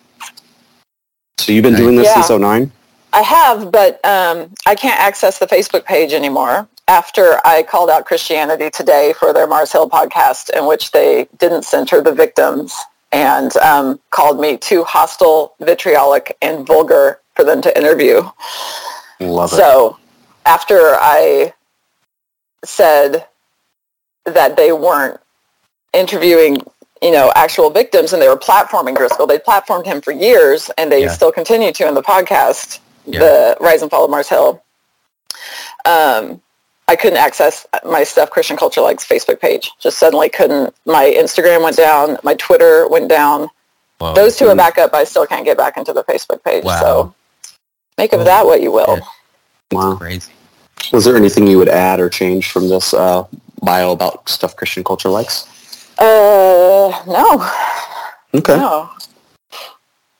So 1.39 1.51
you've 1.53 1.63
been 1.63 1.75
doing 1.75 1.95
this 1.95 2.07
Yeah. 2.07 2.21
since 2.21 2.29
09? 2.29 2.71
I 3.11 3.21
have, 3.21 3.71
but 3.71 4.03
um, 4.05 4.53
I 4.67 4.75
can't 4.75 4.99
access 4.99 5.39
the 5.39 5.47
Facebook 5.47 5.83
page 5.85 6.13
anymore 6.13 6.67
after 6.87 7.39
I 7.45 7.63
called 7.63 7.89
out 7.89 8.05
Christianity 8.05 8.69
Today 8.69 9.13
for 9.17 9.33
their 9.33 9.47
Mars 9.47 9.71
Hill 9.71 9.89
podcast 9.89 10.49
in 10.55 10.67
which 10.67 10.91
they 10.91 11.27
didn't 11.37 11.63
center 11.63 12.01
the 12.01 12.11
victims 12.11 12.75
and 13.11 13.55
um, 13.57 13.99
called 14.11 14.39
me 14.39 14.57
too 14.57 14.83
hostile, 14.83 15.53
vitriolic, 15.59 16.37
and 16.41 16.65
vulgar 16.65 17.19
for 17.35 17.43
them 17.43 17.61
to 17.61 17.77
interview. 17.77 18.21
Love 19.19 19.51
it. 19.51 19.55
So 19.55 19.97
after 20.45 20.95
I 20.99 21.53
said 22.63 23.25
that 24.25 24.55
they 24.55 24.71
weren't 24.71 25.19
interviewing, 25.93 26.57
you 27.01 27.11
know, 27.11 27.31
actual 27.35 27.69
victims 27.69 28.13
and 28.13 28.21
they 28.21 28.27
were 28.27 28.37
platforming 28.37 28.95
Driscoll, 28.95 29.25
they 29.27 29.39
platformed 29.39 29.85
him 29.85 30.01
for 30.01 30.11
years 30.11 30.69
and 30.77 30.91
they 30.91 31.03
Yeah. 31.03 31.11
still 31.11 31.31
continue 31.31 31.71
to 31.71 31.87
in 31.87 31.93
the 31.93 32.03
podcast, 32.03 32.79
Yeah. 33.05 33.19
the 33.19 33.57
Rise 33.59 33.81
and 33.81 33.89
Fall 33.89 34.05
of 34.05 34.11
Mars 34.11 34.29
Hill. 34.29 34.61
Um, 35.85 36.41
I 36.89 36.95
couldn't 36.95 37.19
access 37.19 37.67
my 37.85 38.03
Stuff 38.03 38.31
Christian 38.31 38.57
Culture 38.57 38.81
Likes 38.81 39.05
Facebook 39.05 39.39
page. 39.39 39.71
Just 39.79 39.99
suddenly 39.99 40.27
couldn't. 40.27 40.73
My 40.85 41.05
Instagram 41.15 41.61
went 41.63 41.77
down. 41.77 42.17
My 42.23 42.33
Twitter 42.35 42.87
went 42.89 43.09
down. 43.09 43.49
Whoa. 43.99 44.15
Those 44.15 44.35
two 44.37 44.47
are 44.47 44.55
back 44.55 44.77
up. 44.79 44.91
but 44.91 44.97
I 44.97 45.03
still 45.03 45.27
can't 45.27 45.45
get 45.45 45.55
back 45.55 45.77
into 45.77 45.93
the 45.93 46.03
Facebook 46.05 46.43
page. 46.43 46.63
Wow. 46.63 46.79
So 46.81 47.15
make 47.97 48.11
of 48.13 48.21
Oh, 48.21 48.23
that 48.23 48.45
what 48.45 48.61
you 48.61 48.71
will. 48.71 48.95
shit. 48.95 49.03
Wow. 49.71 49.95
crazy. 49.97 50.31
Was 50.91 51.05
there 51.05 51.15
anything 51.15 51.45
you 51.45 51.59
would 51.59 51.69
add 51.69 51.99
or 51.99 52.09
change 52.09 52.49
from 52.51 52.69
this 52.69 52.91
uh, 52.93 53.23
bio 53.61 53.91
about 53.91 54.27
stuff 54.27 54.55
Christian 54.55 54.83
culture 54.83 55.09
likes? 55.09 55.45
Uh, 55.99 56.89
no, 57.05 57.49
Okay. 58.33 58.55
no, 58.57 58.89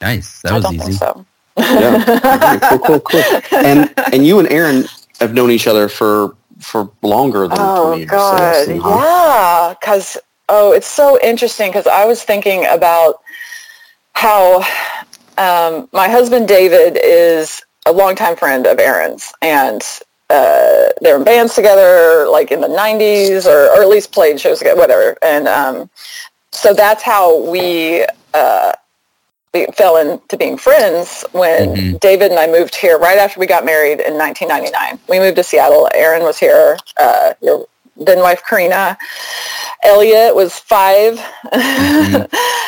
Nice. 0.02 0.42
That 0.44 0.52
I 0.52 0.56
was 0.56 0.64
don't 0.64 0.78
think 0.78 0.90
easy. 0.90 0.98
so. 1.00 1.26
Yeah. 1.58 2.60
Okay, 2.60 2.78
cool, 2.86 3.00
cool, 3.00 3.00
cool. 3.02 3.42
And 3.66 3.92
and 4.14 4.26
you 4.28 4.38
and 4.40 4.48
Aaron 4.52 4.86
have 5.20 5.34
known 5.34 5.50
each 5.52 5.66
other 5.68 5.90
for 5.90 6.36
for 6.60 6.92
longer 7.02 7.48
than 7.48 7.58
Oh 7.60 7.88
20 7.88 7.98
years. 8.00 8.12
God, 8.12 8.42
I 8.42 8.56
assume, 8.58 8.80
huh? 8.82 8.98
yeah. 8.98 9.74
Because 9.80 10.18
oh, 10.50 10.72
it's 10.72 10.88
so 10.88 11.20
interesting. 11.22 11.70
Because 11.70 11.88
I 11.88 12.06
was 12.06 12.24
thinking 12.24 12.66
about 12.66 13.22
how 14.14 14.58
um, 15.38 15.88
my 15.94 16.10
husband 16.10 16.48
David 16.48 17.00
is 17.04 17.62
a 17.86 17.92
longtime 17.92 18.36
friend 18.36 18.68
of 18.68 18.80
Aaron's, 18.80 19.34
and 19.42 19.82
uh, 20.30 20.88
they 21.02 21.12
were 21.12 21.18
in 21.18 21.24
bands 21.24 21.56
together, 21.56 22.28
like 22.30 22.52
in 22.52 22.62
the 22.62 22.68
'90s, 22.68 23.46
or, 23.46 23.72
or 23.72 23.82
at 23.82 23.90
least 23.90 24.12
played 24.12 24.40
shows 24.40 24.60
together, 24.60 24.80
whatever. 24.80 25.18
And 25.22 25.48
um, 25.48 25.90
so 26.52 26.74
that's 26.74 27.04
how 27.04 27.50
we. 27.50 28.06
Uh, 28.34 28.74
we 29.54 29.66
fell 29.76 29.98
into 29.98 30.38
being 30.38 30.58
friends 30.58 31.26
when 31.32 31.76
Mhm. 31.76 32.00
David 32.00 32.32
and 32.32 32.40
I 32.40 32.48
moved 32.48 32.76
here 32.76 32.98
right 32.98 33.18
after 33.18 33.40
we 33.40 33.48
got 33.48 33.66
married 33.66 34.00
in 34.00 34.18
1999. 34.18 35.00
We 35.08 35.20
moved 35.20 35.38
to 35.38 35.44
Seattle. 35.44 35.90
Aaron 35.94 36.24
was 36.24 36.38
here. 36.38 36.78
Uh, 36.98 37.34
your 37.42 37.66
then 37.98 38.20
wife 38.20 38.42
Karina. 38.48 38.98
Elliot 39.84 40.34
was 40.36 40.54
5 40.54 41.20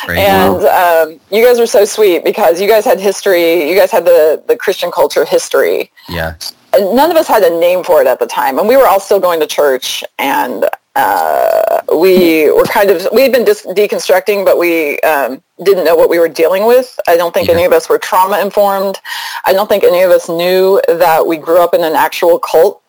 Great. 0.06 0.20
and 0.20 0.64
um, 0.66 1.20
you 1.30 1.46
guys 1.46 1.60
were 1.60 1.66
so 1.68 1.86
sweet 1.86 2.24
because 2.24 2.60
you 2.60 2.68
guys 2.68 2.84
had 2.84 3.00
history. 3.00 3.70
You 3.70 3.76
guys 3.76 3.92
had 3.92 4.06
the 4.06 4.42
the 4.48 4.56
Christian 4.58 4.92
culture 4.92 5.24
history. 5.26 5.92
yeah. 6.10 6.34
And 6.74 6.96
none 6.96 7.12
of 7.12 7.18
us 7.18 7.28
had 7.28 7.44
a 7.44 7.50
name 7.60 7.84
for 7.84 8.00
it 8.02 8.08
at 8.08 8.20
the 8.20 8.26
time, 8.26 8.58
and 8.58 8.66
we 8.66 8.78
were 8.78 8.88
all 8.88 9.02
still 9.02 9.20
going 9.20 9.42
to 9.42 9.46
church, 9.48 10.06
and 10.18 10.70
uh, 10.96 11.82
we 11.98 12.52
were 12.52 12.64
kind 12.66 12.90
of 12.90 13.08
we 13.14 13.22
had 13.22 13.32
been 13.32 13.46
dis- 13.46 13.66
deconstructing, 13.66 14.44
but 14.44 14.58
we 14.58 15.00
um, 15.02 15.42
didn't 15.64 15.86
know 15.86 15.96
what 15.96 16.10
we 16.10 16.20
were 16.20 16.28
dealing 16.30 16.66
with. 16.66 17.00
I 17.08 17.16
don't 17.18 17.34
think 17.34 17.48
Yeah. 17.48 17.56
any 17.56 17.64
of 17.66 17.72
us 17.74 17.88
were 17.90 17.98
trauma 17.98 18.40
informed. 18.40 19.00
I 19.46 19.54
don't 19.54 19.68
think 19.70 19.84
any 19.84 20.02
of 20.02 20.12
us 20.12 20.28
knew 20.30 20.82
that 20.88 21.26
we 21.26 21.38
grew 21.38 21.60
up 21.62 21.74
in 21.74 21.84
an 21.84 21.94
actual 21.94 22.40
cult. 22.40 22.82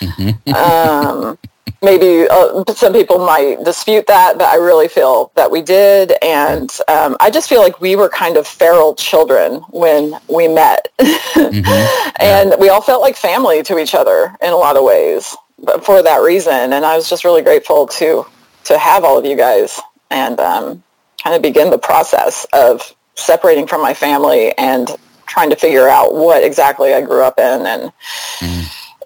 Mhm. 0.00 0.54
Um, 0.54 1.38
maybe 1.82 2.28
uh, 2.28 2.64
some 2.74 2.92
people 2.92 3.18
might 3.18 3.64
dispute 3.64 4.06
that, 4.08 4.36
but 4.38 4.48
I 4.48 4.56
really 4.56 4.88
feel 4.88 5.32
that 5.34 5.50
we 5.50 5.62
did. 5.62 6.12
And 6.22 6.70
um, 6.88 7.16
I 7.20 7.30
just 7.30 7.48
feel 7.48 7.60
like 7.62 7.80
we 7.80 7.96
were 7.96 8.08
kind 8.08 8.36
of 8.36 8.46
feral 8.46 8.94
children 8.94 9.56
when 9.70 10.14
we 10.28 10.48
met. 10.48 10.88
Mhm. 10.98 12.12
and 12.18 12.54
we 12.58 12.68
all 12.68 12.80
felt 12.82 13.00
like 13.00 13.16
family 13.16 13.62
to 13.62 13.78
each 13.78 13.94
other 13.94 14.34
in 14.42 14.52
a 14.52 14.56
lot 14.56 14.76
of 14.76 14.82
ways 14.84 15.34
for 15.82 16.02
that 16.02 16.22
reason. 16.22 16.72
And 16.72 16.84
I 16.84 16.96
was 16.96 17.08
just 17.08 17.24
really 17.24 17.42
grateful 17.42 17.86
to, 17.88 18.26
to 18.64 18.78
have 18.78 19.04
all 19.04 19.18
of 19.18 19.24
you 19.24 19.36
guys 19.36 19.80
and 20.10 20.38
um, 20.40 20.82
kind 21.22 21.36
of 21.36 21.42
begin 21.42 21.70
the 21.70 21.78
process 21.78 22.46
of 22.52 22.94
separating 23.14 23.66
from 23.66 23.82
my 23.82 23.94
family 23.94 24.56
and 24.58 24.90
trying 25.26 25.50
to 25.50 25.56
figure 25.56 25.88
out 25.88 26.14
what 26.14 26.42
exactly 26.42 26.94
I 26.94 27.02
grew 27.02 27.22
up 27.22 27.38
in 27.38 27.66
and 27.66 27.92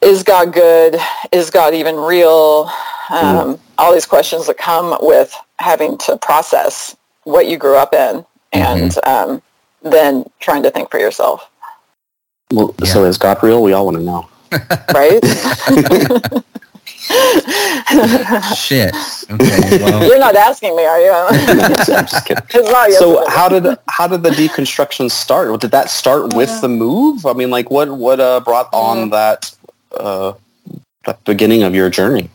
is 0.02 0.22
God 0.22 0.52
good? 0.52 0.96
Is 1.30 1.50
God 1.50 1.74
even 1.74 1.96
real? 1.96 2.70
Um, 3.10 3.58
All 3.78 3.92
these 3.92 4.06
questions 4.06 4.46
that 4.46 4.58
come 4.58 4.96
with 5.00 5.34
having 5.58 5.96
to 5.98 6.16
process 6.16 6.96
what 7.24 7.46
you 7.46 7.56
grew 7.56 7.76
up 7.76 7.94
in 7.94 8.24
and 8.52 8.92
um, 9.06 9.42
then 9.82 10.24
trying 10.40 10.62
to 10.64 10.70
think 10.70 10.90
for 10.90 10.98
yourself, 10.98 11.48
Well, 12.52 12.74
So 12.84 13.04
is 13.04 13.18
God 13.18 13.42
real? 13.42 13.62
We 13.62 13.72
all 13.72 13.84
want 13.86 13.96
to 13.98 14.02
know. 14.02 14.28
Right? 14.94 15.20
Shit. 18.54 18.94
Okay. 19.30 19.78
Well, 19.82 20.06
You're 20.06 20.18
not 20.18 20.36
asking 20.36 20.76
me, 20.76 20.84
are 20.84 21.00
you? 21.00 21.10
I'm 21.12 22.06
just 22.06 22.24
kidding. 22.26 22.44
It's 22.50 22.70
not 22.70 22.88
yes 22.90 22.98
So 22.98 23.28
how 23.28 23.48
did 23.48 23.76
how 23.88 24.06
did 24.06 24.22
the 24.22 24.30
deconstruction 24.30 25.10
start? 25.10 25.60
Did 25.60 25.70
that 25.72 25.90
start 25.90 26.34
with 26.34 26.60
the 26.60 26.68
move? 26.68 27.26
I 27.26 27.32
mean, 27.32 27.50
like 27.50 27.70
what 27.70 27.90
what 27.90 28.20
uh, 28.20 28.40
brought 28.40 28.68
on 28.72 29.10
that 29.10 29.54
uh, 29.96 30.32
that 31.04 31.22
beginning 31.24 31.62
of 31.62 31.74
your 31.74 31.90
journey? 31.90 32.30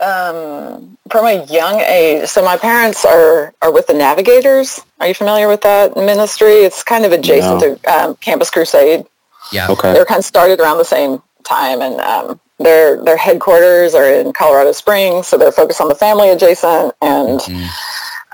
um, 0.00 0.98
from 1.10 1.24
a 1.24 1.44
young 1.46 1.80
age. 1.80 2.28
So 2.28 2.44
my 2.44 2.56
parents 2.56 3.04
are 3.04 3.54
are 3.62 3.72
with 3.72 3.86
the 3.86 3.94
Navigators. 3.94 4.80
Are 5.00 5.06
you 5.08 5.14
familiar 5.14 5.48
with 5.48 5.62
that 5.62 5.96
ministry? 5.96 6.52
It's 6.66 6.82
kind 6.82 7.04
of 7.04 7.12
adjacent 7.12 7.60
No. 7.60 7.74
to 7.76 7.92
um, 7.94 8.16
Campus 8.16 8.50
Crusade. 8.50 9.06
Yeah. 9.52 9.68
Okay. 9.70 9.92
They're 9.92 10.04
kind 10.04 10.18
of 10.18 10.24
started 10.24 10.60
around 10.60 10.78
the 10.78 10.84
same 10.84 11.22
time, 11.44 11.80
and 11.82 12.00
um, 12.00 12.40
their 12.58 13.02
their 13.02 13.16
headquarters 13.16 13.94
are 13.94 14.08
in 14.10 14.32
Colorado 14.32 14.72
Springs, 14.72 15.26
so 15.26 15.36
they're 15.38 15.52
focused 15.52 15.80
on 15.80 15.88
the 15.88 15.94
family 15.94 16.30
adjacent. 16.30 16.94
And 17.02 17.40
Mhm. 17.40 17.68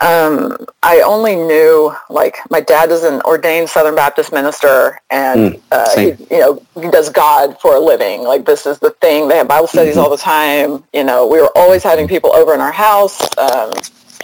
um, 0.02 0.56
I 0.82 1.00
only 1.02 1.36
knew 1.36 1.94
like 2.08 2.38
my 2.50 2.60
dad 2.60 2.90
is 2.90 3.02
an 3.04 3.20
ordained 3.22 3.68
Southern 3.68 3.94
Baptist 3.94 4.32
minister, 4.32 4.98
and 5.10 5.54
Mm, 5.54 5.60
uh, 5.72 5.90
he, 5.96 6.06
you 6.34 6.40
know 6.40 6.62
he 6.80 6.90
does 6.90 7.10
God 7.10 7.56
for 7.60 7.74
a 7.74 7.80
living. 7.80 8.22
Like 8.22 8.44
this 8.46 8.66
is 8.66 8.78
the 8.78 8.90
thing. 9.02 9.28
They 9.28 9.36
have 9.36 9.48
Bible 9.48 9.66
studies 9.66 9.96
Mm-hmm. 9.96 10.04
all 10.04 10.10
the 10.10 10.16
time. 10.16 10.84
You 10.92 11.04
know, 11.04 11.26
we 11.26 11.40
were 11.40 11.50
always 11.56 11.82
having 11.82 12.06
people 12.08 12.34
over 12.34 12.54
in 12.54 12.60
our 12.60 12.72
house. 12.72 13.20
Um, 13.38 13.72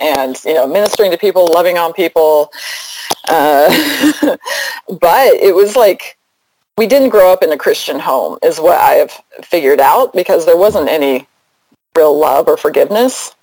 and 0.00 0.36
you 0.44 0.52
know, 0.54 0.66
ministering 0.66 1.10
to 1.10 1.16
people, 1.16 1.46
loving 1.54 1.78
on 1.78 1.92
people, 1.94 2.52
uh, 3.28 3.68
but 5.00 5.34
it 5.34 5.54
was 5.54 5.74
like 5.76 6.15
we 6.76 6.87
didn't 6.87 7.09
grow 7.09 7.33
up 7.33 7.42
in 7.42 7.52
a 7.52 7.56
Christian 7.56 7.99
home 7.99 8.38
is 8.42 8.61
what 8.61 8.78
I 8.78 8.95
have 8.95 9.12
figured 9.42 9.80
out 9.80 10.12
because 10.12 10.45
there 10.45 10.56
wasn't 10.56 10.88
any 10.88 11.26
real 11.97 12.18
love 12.18 12.49
or 12.49 12.56
forgiveness. 12.56 13.35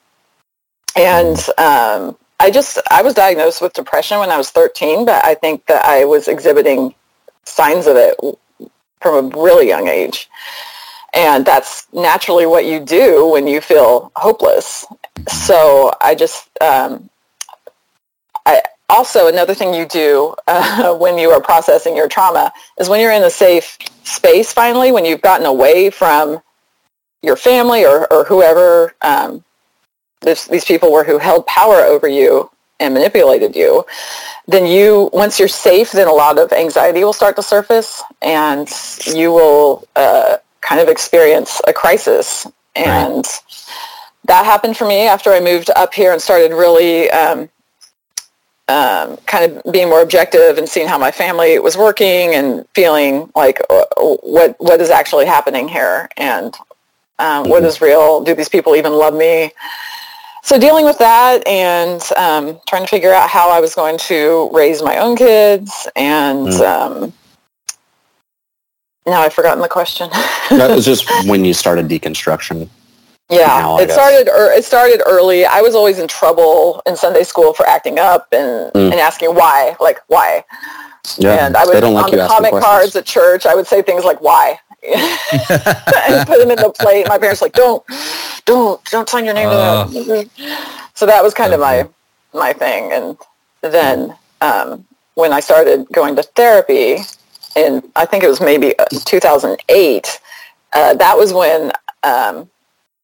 And 0.95 1.37
um, 1.57 2.15
I 2.39 2.51
just, 2.51 2.77
I 2.91 3.01
was 3.01 3.15
diagnosed 3.15 3.61
with 3.61 3.73
depression 3.73 4.19
when 4.19 4.29
I 4.29 4.37
was 4.37 4.51
13, 4.51 5.05
but 5.05 5.25
I 5.25 5.33
think 5.33 5.65
that 5.65 5.83
I 5.85 6.05
was 6.05 6.27
exhibiting 6.27 6.93
signs 7.45 7.87
of 7.87 7.95
it 7.97 8.19
from 9.01 9.25
a 9.25 9.41
really 9.41 9.67
young 9.67 9.87
age. 9.87 10.29
And 11.15 11.45
that's 11.45 11.87
naturally 11.93 12.45
what 12.45 12.65
you 12.65 12.79
do 12.79 13.27
when 13.27 13.47
you 13.47 13.61
feel 13.61 14.11
hopeless. 14.15 14.85
So 15.27 15.91
I 16.01 16.15
just, 16.15 16.49
um, 16.61 17.09
I, 18.45 18.61
also 18.89 19.27
another 19.27 19.53
thing 19.53 19.73
you 19.73 19.85
do 19.85 20.35
uh, 20.47 20.93
when 20.97 21.17
you 21.17 21.29
are 21.29 21.41
processing 21.41 21.95
your 21.95 22.07
trauma 22.07 22.51
is 22.79 22.89
when 22.89 22.99
you're 22.99 23.11
in 23.11 23.23
a 23.23 23.29
safe 23.29 23.77
space 24.03 24.51
finally 24.53 24.91
when 24.91 25.05
you've 25.05 25.21
gotten 25.21 25.45
away 25.45 25.89
from 25.89 26.41
your 27.21 27.37
family 27.37 27.85
or, 27.85 28.11
or 28.11 28.25
whoever 28.25 28.93
um, 29.01 29.43
this, 30.21 30.47
these 30.47 30.65
people 30.65 30.91
were 30.91 31.03
who 31.03 31.17
held 31.17 31.45
power 31.47 31.77
over 31.77 32.07
you 32.07 32.49
and 32.79 32.93
manipulated 32.93 33.55
you 33.55 33.85
then 34.47 34.65
you 34.65 35.09
once 35.13 35.39
you're 35.39 35.47
safe 35.47 35.91
then 35.91 36.07
a 36.07 36.11
lot 36.11 36.37
of 36.37 36.51
anxiety 36.51 37.03
will 37.03 37.13
start 37.13 37.35
to 37.35 37.43
surface 37.43 38.03
and 38.21 38.69
you 39.05 39.31
will 39.31 39.87
uh, 39.95 40.37
kind 40.63 40.81
of 40.81 40.87
experience 40.87 41.61
a 41.67 41.73
crisis. 41.73 42.47
And 42.75 43.25
that 44.25 44.45
happened 44.45 44.77
for 44.77 44.87
me 44.87 45.01
after 45.01 45.31
i 45.31 45.39
moved 45.39 45.69
up 45.75 45.93
here 45.93 46.13
and 46.13 46.21
started 46.21 46.51
really 46.53 47.11
um, 47.11 47.49
um, 48.67 49.17
kind 49.25 49.51
of 49.51 49.73
being 49.73 49.89
more 49.89 50.01
objective 50.01 50.57
and 50.57 50.67
seeing 50.67 50.87
how 50.87 50.97
my 50.97 51.11
family 51.11 51.59
was 51.59 51.75
working 51.75 52.33
and 52.33 52.65
feeling 52.73 53.29
like 53.35 53.59
uh, 53.69 53.85
what 53.97 54.55
what 54.59 54.79
is 54.79 54.89
actually 54.89 55.25
happening 55.25 55.67
here 55.67 56.09
and 56.17 56.55
um, 57.19 57.49
what 57.49 57.63
is 57.63 57.81
real. 57.81 58.23
Do 58.23 58.33
these 58.33 58.49
people 58.49 58.75
even 58.75 58.93
love 58.93 59.13
me? 59.13 59.51
So 60.43 60.59
dealing 60.59 60.83
with 60.83 60.97
that 60.99 61.45
and 61.47 62.01
um, 62.17 62.59
trying 62.67 62.83
to 62.83 62.87
figure 62.87 63.13
out 63.13 63.29
how 63.29 63.49
I 63.49 63.59
was 63.61 63.75
going 63.75 63.97
to 63.99 64.49
raise 64.53 64.81
my 64.81 64.97
own 64.97 65.15
kids 65.15 65.87
and 65.95 66.49
um, 66.55 67.13
now 69.05 69.21
I've 69.21 69.33
forgotten 69.33 69.61
the 69.61 69.69
question. 69.69 70.09
that 70.49 70.69
was 70.73 70.85
just 70.91 71.09
when 71.27 71.45
you 71.45 71.53
started 71.53 71.87
deconstruction. 71.87 72.69
Yeah, 73.35 73.79
it 73.79 73.91
started. 73.91 74.27
Er, 74.29 74.51
it 74.53 74.65
started 74.65 75.01
early. 75.05 75.45
I 75.45 75.61
was 75.61 75.75
always 75.75 75.99
in 75.99 76.07
trouble 76.07 76.81
in 76.85 76.95
Sunday 76.95 77.23
school 77.23 77.53
for 77.53 77.65
acting 77.67 77.99
up 77.99 78.27
and, 78.31 78.71
Mm. 78.73 78.91
and 78.91 78.95
asking 78.95 79.35
why, 79.35 79.75
like 79.79 79.99
why. 80.07 80.43
Yeah, 81.17 81.45
and 81.45 81.57
I 81.57 81.65
would 81.65 81.75
they 81.75 81.81
don't 81.81 81.93
like 81.93 82.05
on 82.05 82.11
the 82.11 82.27
comic 82.27 82.51
questions. 82.51 82.65
cards 82.65 82.95
at 82.95 83.05
church. 83.05 83.45
I 83.45 83.55
would 83.55 83.67
say 83.67 83.81
things 83.81 84.05
like 84.05 84.21
"Why," 84.21 84.57
and 84.83 86.27
put 86.27 86.39
them 86.39 86.51
in 86.51 86.57
the 86.57 86.73
plate. 86.79 87.07
My 87.09 87.17
parents 87.17 87.41
were 87.41 87.45
like, 87.47 87.53
"Don't, 87.53 87.83
don't, 88.45 88.83
don't 88.85 89.09
sign 89.09 89.25
your 89.25 89.33
name 89.33 89.49
to 89.49 89.55
that." 89.55 90.29
So 90.95 91.05
that 91.07 91.23
was 91.23 91.33
kind 91.33 91.53
of 91.53 91.59
my 91.59 91.87
my 92.33 92.53
thing. 92.53 92.93
And 92.93 93.17
then 93.61 94.15
um, 94.41 94.85
when 95.15 95.33
I 95.33 95.39
started 95.39 95.87
going 95.91 96.15
to 96.15 96.23
therapy, 96.23 96.97
in 97.55 97.83
I 97.95 98.05
think 98.05 98.23
it 98.23 98.27
was 98.29 98.39
maybe 98.39 98.77
uh, 98.79 98.85
2008, 99.05 100.19
uh, 100.73 100.93
that 100.93 101.17
was 101.17 101.33
when 101.33 101.71
um, 102.03 102.49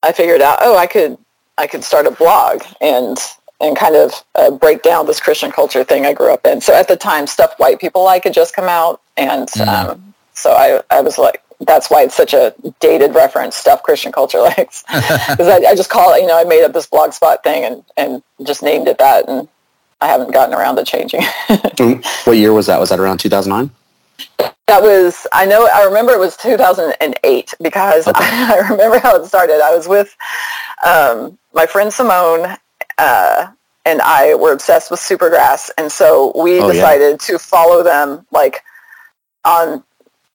I 0.03 0.11
figured 0.11 0.41
out, 0.41 0.59
oh, 0.61 0.77
I 0.77 0.87
could 0.87 1.17
I 1.57 1.67
could 1.67 1.83
start 1.83 2.05
a 2.07 2.11
blog 2.11 2.63
and 2.81 3.17
and 3.61 3.75
kind 3.75 3.95
of 3.95 4.13
uh, 4.35 4.51
break 4.51 4.81
down 4.83 5.05
this 5.05 5.19
Christian 5.19 5.51
culture 5.51 5.83
thing 5.83 6.05
I 6.05 6.13
grew 6.13 6.33
up 6.33 6.45
in. 6.45 6.61
So 6.61 6.73
at 6.73 6.87
the 6.87 6.95
time, 6.95 7.27
stuff 7.27 7.53
white 7.57 7.79
people 7.79 8.03
like 8.03 8.23
had 8.23 8.33
just 8.33 8.55
come 8.55 8.69
out, 8.69 9.01
and 9.17 9.49
um, 9.61 10.13
so 10.33 10.51
I 10.51 10.81
I 10.89 11.01
was 11.01 11.17
like, 11.17 11.43
that's 11.61 11.89
why 11.89 12.03
it's 12.03 12.15
such 12.15 12.33
a 12.33 12.53
dated 12.79 13.13
reference, 13.13 13.55
stuff 13.57 13.83
Christian 13.83 14.11
culture 14.11 14.39
likes, 14.57 14.83
because 14.87 15.47
I, 15.47 15.57
I 15.67 15.75
just 15.75 15.89
call 15.89 16.13
it, 16.13 16.21
you 16.21 16.27
know, 16.27 16.39
I 16.39 16.45
made 16.45 16.63
up 16.63 16.73
this 16.73 16.87
blogspot 16.87 17.43
thing 17.43 17.65
and 17.65 17.83
and 17.97 18.23
just 18.45 18.63
named 18.63 18.87
it 18.87 18.97
that, 18.99 19.27
and 19.27 19.47
I 19.99 20.07
haven't 20.07 20.31
gotten 20.31 20.55
around 20.55 20.77
to 20.77 20.85
changing. 20.85 21.21
Mm, 21.21 22.05
What 22.25 22.37
year 22.37 22.53
was 22.53 22.67
that? 22.67 22.79
Was 22.79 22.89
that 22.89 22.99
around 22.99 23.17
2009? 23.17 23.71
That 24.67 24.81
was, 24.83 25.25
I 25.33 25.45
know, 25.45 25.67
I 25.73 25.83
remember 25.83 26.11
it 26.13 26.19
was 26.19 26.37
2008 26.37 27.53
because 27.61 28.07
I, 28.13 28.67
remember 28.69 28.99
how 28.99 29.15
it 29.15 29.25
started. 29.25 29.61
I 29.63 29.75
was 29.75 29.87
with 29.87 30.15
um, 30.85 31.37
my 31.53 31.65
friend 31.65 31.91
Simone 31.91 32.55
uh, 32.99 33.47
and 33.85 34.01
I 34.01 34.35
were 34.35 34.53
obsessed 34.53 34.91
with 34.91 34.99
Supergrass. 34.99 35.71
And 35.77 35.91
so 35.91 36.31
we 36.35 36.59
Oh, 36.59 36.67
yeah. 36.67 36.73
decided 36.73 37.19
to 37.21 37.39
follow 37.39 37.81
them 37.83 38.25
like 38.31 38.63
on, 39.43 39.83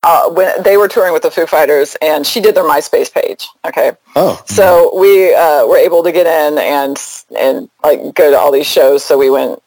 uh, 0.03 0.29
when 0.31 0.63
they 0.65 0.77
were 0.77 0.89
touring 0.89 1.13
with 1.13 1.23
the 1.23 1.31
Foo 1.31 1.47
Fighters 1.47 1.97
and 2.03 2.27
she 2.27 2.41
did 2.41 2.55
their 2.57 2.65
MySpace 2.65 3.13
page. 3.13 3.49
Okay. 3.65 3.93
Oh, 4.17 4.43
So 4.47 4.99
we 4.99 5.33
uh, 5.35 5.65
were 5.67 5.79
able 5.79 6.03
to 6.03 6.11
get 6.13 6.27
in 6.27 6.59
and 6.59 6.97
and 7.39 7.71
like 7.85 8.15
go 8.15 8.31
to 8.31 8.39
all 8.39 8.51
these 8.53 8.67
shows. 8.67 9.05
So 9.05 9.17
we 9.17 9.31
went 9.31 9.63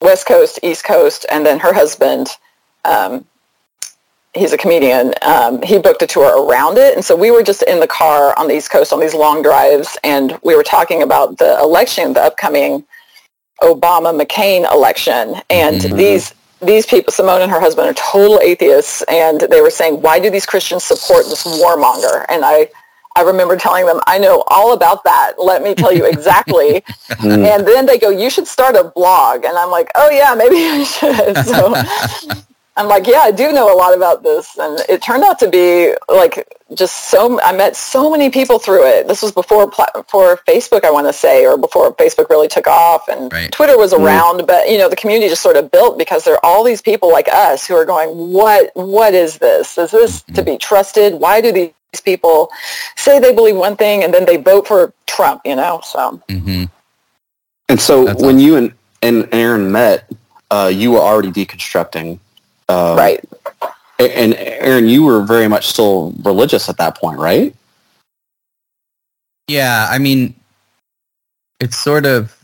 West 0.00 0.26
Coast, 0.26 0.60
East 0.62 0.84
Coast, 0.84 1.26
and 1.30 1.44
then 1.44 1.58
her 1.58 1.74
husband, 1.74 2.28
um, 2.84 3.26
he's 4.34 4.52
a 4.52 4.58
comedian. 4.58 5.12
Um, 5.22 5.62
he 5.62 5.78
booked 5.78 6.02
a 6.02 6.06
tour 6.06 6.46
around 6.46 6.78
it, 6.78 6.94
and 6.94 7.04
so 7.04 7.16
we 7.16 7.30
were 7.30 7.42
just 7.42 7.62
in 7.64 7.80
the 7.80 7.86
car 7.86 8.38
on 8.38 8.48
the 8.48 8.56
East 8.56 8.70
Coast 8.70 8.92
on 8.92 9.00
these 9.00 9.14
long 9.14 9.42
drives, 9.42 9.96
and 10.04 10.38
we 10.42 10.54
were 10.54 10.62
talking 10.62 11.02
about 11.02 11.38
the 11.38 11.58
election, 11.60 12.12
the 12.12 12.22
upcoming 12.22 12.84
Obama 13.62 14.18
McCain 14.18 14.70
election, 14.72 15.36
and 15.50 15.80
these. 15.80 16.34
These 16.64 16.86
people, 16.86 17.10
Simone 17.10 17.42
and 17.42 17.50
her 17.50 17.58
husband, 17.58 17.88
are 17.88 17.94
total 17.94 18.38
atheists, 18.38 19.02
and 19.08 19.40
they 19.40 19.60
were 19.60 19.68
saying, 19.68 20.00
"Why 20.00 20.20
do 20.20 20.30
these 20.30 20.46
Christians 20.46 20.84
support 20.84 21.24
this 21.24 21.42
warmonger?" 21.42 22.24
And 22.28 22.44
I, 22.44 22.68
I 23.16 23.22
remember 23.22 23.56
telling 23.56 23.84
them, 23.84 24.00
I 24.06 24.18
know 24.18 24.44
all 24.46 24.72
about 24.72 25.02
that. 25.02 25.32
Let 25.38 25.64
me 25.64 25.74
tell 25.74 25.92
you 25.92 26.04
exactly. 26.06 26.84
and 27.20 27.66
then 27.66 27.86
they 27.86 27.98
go, 27.98 28.10
you 28.10 28.30
should 28.30 28.46
start 28.46 28.76
a 28.76 28.84
blog. 28.84 29.44
And 29.44 29.58
I'm 29.58 29.70
like, 29.70 29.90
oh 29.96 30.08
yeah, 30.10 30.36
maybe 30.36 30.56
I 30.56 30.84
should. 30.84 31.36
So 32.32 32.44
I'm 32.76 32.88
like, 32.88 33.06
yeah, 33.06 33.18
I 33.18 33.30
do 33.32 33.52
know 33.52 33.72
a 33.72 33.76
lot 33.76 33.94
about 33.94 34.22
this. 34.22 34.56
And 34.58 34.80
it 34.88 35.02
turned 35.02 35.24
out 35.24 35.38
to 35.40 35.48
be 35.50 35.94
like 36.08 36.48
just 36.74 37.10
so, 37.10 37.38
I 37.42 37.52
met 37.54 37.76
so 37.76 38.10
many 38.10 38.30
people 38.30 38.58
through 38.58 38.86
it. 38.86 39.06
This 39.06 39.20
was 39.20 39.30
before, 39.30 39.70
pla- 39.70 39.90
before 39.94 40.38
Facebook, 40.48 40.82
I 40.82 40.90
want 40.90 41.06
to 41.06 41.12
say, 41.12 41.44
or 41.44 41.58
before 41.58 41.94
Facebook 41.94 42.30
really 42.30 42.48
took 42.48 42.66
off 42.66 43.08
and 43.08 43.30
Right. 43.30 43.52
Twitter 43.52 43.76
was 43.76 43.92
around, 43.92 44.46
but 44.46 44.70
you 44.70 44.78
know, 44.78 44.88
the 44.88 44.96
community 44.96 45.28
just 45.28 45.42
sort 45.42 45.56
of 45.56 45.70
built 45.70 45.98
because 45.98 46.24
there 46.24 46.34
are 46.34 46.40
all 46.42 46.64
these 46.64 46.80
people 46.80 47.12
like 47.12 47.28
us 47.28 47.66
who 47.66 47.74
are 47.74 47.84
going, 47.84 48.08
what, 48.32 48.70
what 48.74 49.12
is 49.12 49.36
this? 49.36 49.76
Is 49.76 49.90
this 49.90 50.22
to 50.34 50.42
be 50.42 50.56
trusted? 50.56 51.12
Why 51.14 51.42
do 51.42 51.52
these 51.52 51.72
people 52.02 52.48
say 52.96 53.18
they 53.18 53.34
believe 53.34 53.56
one 53.56 53.76
thing 53.76 54.02
and 54.02 54.14
then 54.14 54.24
they 54.24 54.38
vote 54.38 54.66
for 54.66 54.94
Trump, 55.06 55.42
you 55.44 55.56
know? 55.56 55.82
So 55.84 56.22
Mm-hmm. 56.28 56.64
and 57.68 57.78
so 57.80 58.06
That's 58.06 58.22
when 58.22 58.38
you 58.38 58.56
and, 58.56 58.72
and 59.02 59.28
Aaron 59.30 59.70
met, 59.70 60.10
uh, 60.50 60.70
you 60.72 60.92
were 60.92 61.00
already 61.00 61.30
deconstructing. 61.30 62.18
Uh, 62.68 62.94
right. 62.96 63.24
And 63.98 64.34
Aaron, 64.34 64.88
you 64.88 65.04
were 65.04 65.22
very 65.22 65.48
much 65.48 65.66
still 65.66 66.12
religious 66.24 66.68
at 66.68 66.76
that 66.78 66.96
point, 66.96 67.18
right? 67.18 67.54
Yeah, 69.48 69.86
I 69.90 69.98
mean, 69.98 70.34
it's 71.60 71.78
sort 71.78 72.06
of, 72.06 72.36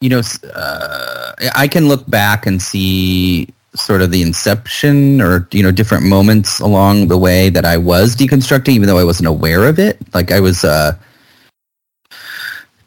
you 0.00 0.08
know, 0.10 0.20
uh, 0.54 1.32
I 1.54 1.68
can 1.68 1.88
look 1.88 2.08
back 2.10 2.46
and 2.46 2.60
see 2.60 3.48
sort 3.74 4.02
of 4.02 4.10
the 4.10 4.22
inception 4.22 5.20
or, 5.20 5.48
you 5.50 5.62
know, 5.62 5.70
different 5.70 6.04
moments 6.04 6.60
along 6.60 7.08
the 7.08 7.18
way 7.18 7.48
that 7.48 7.64
I 7.64 7.76
was 7.76 8.14
deconstructing, 8.14 8.70
even 8.70 8.86
though 8.86 8.98
I 8.98 9.04
wasn't 9.04 9.28
aware 9.28 9.64
of 9.64 9.78
it. 9.78 9.98
Like 10.14 10.30
I 10.30 10.40
was, 10.40 10.64
uh, 10.64 10.96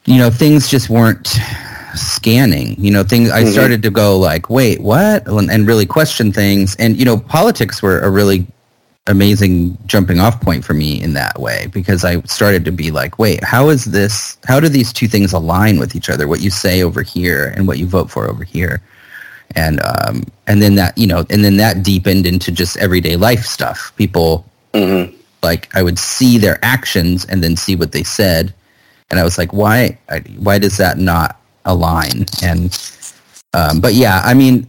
you 0.06 0.16
know, 0.16 0.30
things 0.30 0.68
just 0.68 0.88
weren't 0.88 1.38
scanning, 1.94 2.76
you 2.78 2.90
know, 2.90 3.02
things, 3.02 3.30
I 3.30 3.42
Mhm. 3.44 3.52
started 3.52 3.82
to 3.82 3.90
go 3.90 4.18
like, 4.18 4.50
wait, 4.50 4.80
what? 4.80 5.26
And 5.26 5.50
and 5.50 5.66
really 5.66 5.86
question 5.86 6.32
things. 6.32 6.76
And, 6.78 6.96
you 6.98 7.04
know, 7.04 7.16
politics 7.18 7.82
were 7.82 8.00
a 8.00 8.10
really 8.10 8.46
amazing 9.06 9.76
jumping 9.86 10.20
off 10.20 10.38
point 10.40 10.62
for 10.64 10.74
me 10.74 11.00
in 11.00 11.14
that 11.14 11.40
way 11.40 11.66
because 11.72 12.04
I 12.04 12.20
started 12.22 12.64
to 12.66 12.72
be 12.72 12.90
like, 12.90 13.18
wait, 13.18 13.42
how 13.42 13.70
is 13.70 13.86
this? 13.86 14.36
How 14.46 14.60
do 14.60 14.68
these 14.68 14.92
two 14.92 15.08
things 15.08 15.32
align 15.32 15.78
with 15.78 15.96
each 15.96 16.10
other? 16.10 16.28
What 16.28 16.40
you 16.40 16.50
say 16.50 16.82
over 16.82 17.02
here 17.02 17.52
and 17.56 17.66
what 17.66 17.78
you 17.78 17.86
vote 17.86 18.10
for 18.10 18.28
over 18.28 18.44
here, 18.44 18.82
and 19.56 19.80
um, 19.82 20.24
and 20.46 20.60
then 20.60 20.74
that 20.76 20.96
you 20.98 21.06
know, 21.06 21.24
and 21.30 21.42
then 21.44 21.56
that 21.56 21.82
deepened 21.82 22.26
into 22.26 22.52
just 22.52 22.76
everyday 22.76 23.16
life 23.16 23.44
stuff. 23.44 23.92
People 23.96 24.44
Mm-hmm. 24.74 25.14
like 25.42 25.74
I 25.74 25.82
would 25.82 25.98
see 25.98 26.36
their 26.36 26.58
actions 26.62 27.24
and 27.24 27.42
then 27.42 27.56
see 27.56 27.74
what 27.74 27.92
they 27.92 28.02
said, 28.02 28.52
and 29.10 29.18
I 29.18 29.24
was 29.24 29.38
like, 29.38 29.54
why? 29.54 29.96
Why 30.36 30.58
does 30.58 30.76
that 30.76 30.98
not 30.98 31.37
align? 31.68 32.26
And 32.42 32.76
um, 33.54 33.80
but 33.80 33.94
yeah, 33.94 34.20
I 34.24 34.34
mean, 34.34 34.68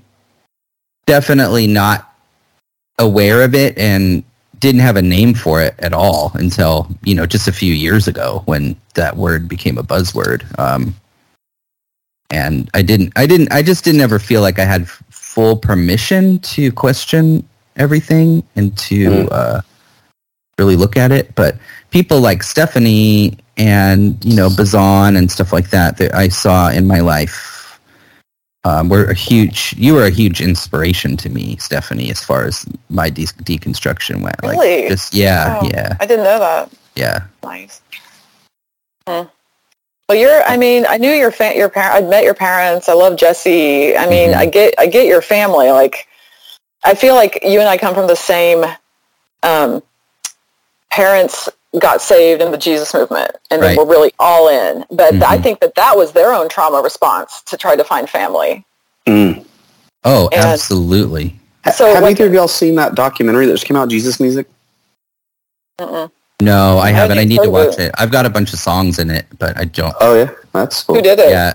definitely 1.07 1.65
not 1.67 2.13
aware 2.99 3.41
of 3.43 3.55
it 3.55 3.77
and 3.77 4.23
didn't 4.59 4.81
have 4.81 4.97
a 4.97 5.01
name 5.01 5.33
for 5.33 5.61
it 5.61 5.73
at 5.79 5.93
all 5.93 6.31
until 6.35 6.87
you 7.03 7.15
know 7.15 7.25
just 7.25 7.47
a 7.47 7.51
few 7.53 7.73
years 7.73 8.07
ago 8.07 8.41
when 8.45 8.75
that 8.93 9.15
word 9.15 9.47
became 9.47 9.77
a 9.77 9.83
buzzword 9.83 10.43
um, 10.59 10.93
and 12.29 12.69
i 12.73 12.81
didn't 12.81 13.11
i 13.15 13.25
didn't 13.25 13.51
i 13.53 13.61
just 13.63 13.85
didn't 13.85 14.01
ever 14.01 14.19
feel 14.19 14.41
like 14.41 14.59
i 14.59 14.65
had 14.65 14.87
full 15.09 15.55
permission 15.55 16.37
to 16.39 16.71
question 16.73 17.47
everything 17.77 18.43
and 18.57 18.77
to 18.77 19.09
Mm. 19.09 19.27
uh, 19.31 19.61
really 20.57 20.75
look 20.75 20.97
at 20.97 21.11
it 21.13 21.33
but 21.35 21.55
people 21.89 22.19
like 22.19 22.43
stephanie 22.43 23.37
and 23.59 24.23
you 24.25 24.35
know 24.35 24.49
bazan 24.49 25.15
and 25.15 25.29
stuff 25.29 25.51
like 25.53 25.69
that 25.69 25.97
that 25.97 26.15
i 26.15 26.27
saw 26.29 26.69
in 26.69 26.87
my 26.87 26.99
life 27.01 27.79
um, 28.63 28.89
were 28.89 29.05
a 29.05 29.13
huge 29.13 29.73
you 29.77 29.93
were 29.93 30.05
a 30.05 30.09
huge 30.09 30.41
inspiration 30.41 31.15
to 31.17 31.29
me 31.29 31.55
stephanie 31.57 32.09
as 32.09 32.23
far 32.23 32.45
as 32.45 32.65
my 32.89 33.09
de- 33.09 33.25
deconstruction 33.43 34.21
went 34.21 34.35
Really? 34.41 34.81
like 34.81 34.87
just 34.89 35.13
yeah 35.13 35.59
Oh, 35.61 35.69
yeah 35.71 35.97
I 35.99 36.05
didn't 36.05 36.23
know 36.25 36.39
that. 36.39 36.71
yeah 36.95 37.27
Nice. 37.43 37.81
Hmm. 39.07 39.23
Well, 40.07 40.17
you're. 40.17 40.41
I 40.43 40.57
mean, 40.57 40.85
I 40.89 40.97
knew 40.97 41.11
your 41.11 41.29
fa- 41.31 41.55
your 41.55 41.69
parent. 41.69 41.93
I'd 41.95 42.09
met 42.09 42.23
your 42.23 42.33
parents. 42.33 42.89
I 42.89 42.93
love 42.93 43.15
Jesse. 43.15 43.95
I 43.95 44.07
mean, 44.07 44.31
Mhm. 44.31 44.37
I 44.37 44.45
get. 44.47 44.73
I 44.79 44.87
get 44.87 45.05
your 45.05 45.21
family. 45.21 45.69
Like, 45.71 46.07
I 46.83 46.95
feel 46.95 47.13
like 47.15 47.39
you 47.43 47.59
and 47.59 47.69
I 47.69 47.77
come 47.77 47.93
from 47.93 48.07
the 48.07 48.15
same. 48.15 48.65
Um, 49.43 49.83
parents 50.89 51.47
got 51.77 52.01
saved 52.01 52.41
in 52.41 52.51
the 52.51 52.57
Jesus 52.57 52.93
movement, 52.93 53.31
and 53.51 53.61
Right. 53.61 53.69
they 53.69 53.75
were 53.77 53.85
really 53.85 54.11
all 54.19 54.47
in. 54.47 54.85
But 54.89 55.21
I 55.21 55.37
Mhm. 55.37 55.43
think 55.43 55.59
that 55.59 55.75
that 55.75 55.95
was 55.95 56.13
their 56.13 56.33
own 56.33 56.49
trauma 56.49 56.81
response 56.81 57.41
to 57.45 57.57
try 57.57 57.75
to 57.75 57.83
find 57.83 58.09
family. 58.09 58.65
Mm. 59.07 59.45
oh 60.05 60.29
And- 60.31 60.45
absolutely 60.45 61.35
So, 61.75 61.93
have 61.93 62.03
like- 62.03 62.11
either 62.11 62.25
of 62.27 62.33
y'all 62.33 62.47
seen 62.47 62.75
that 62.75 62.95
documentary 62.95 63.45
that 63.47 63.53
just 63.53 63.65
came 63.65 63.75
out, 63.77 63.89
Jesus 63.89 64.19
Music? 64.19 64.47
Mm-mm. 65.79 66.09
no 66.41 66.77
i 66.77 66.87
I 66.87 66.91
haven't 66.91 67.17
i 67.19 67.23
need 67.23 67.41
to 67.41 67.49
watch 67.49 67.77
it 67.79 67.91
i've 67.97 68.11
got 68.11 68.25
a 68.25 68.29
bunch 68.29 68.51
of 68.53 68.59
songs 68.59 68.97
in 68.99 69.09
it 69.09 69.25
but 69.37 69.57
i 69.57 69.63
don't 69.65 69.95
Oh 70.01 70.15
yeah, 70.15 70.29
that's 70.53 70.83
cool. 70.83 70.95
Who 70.95 71.01
did 71.01 71.19
it? 71.19 71.29
yeah 71.29 71.53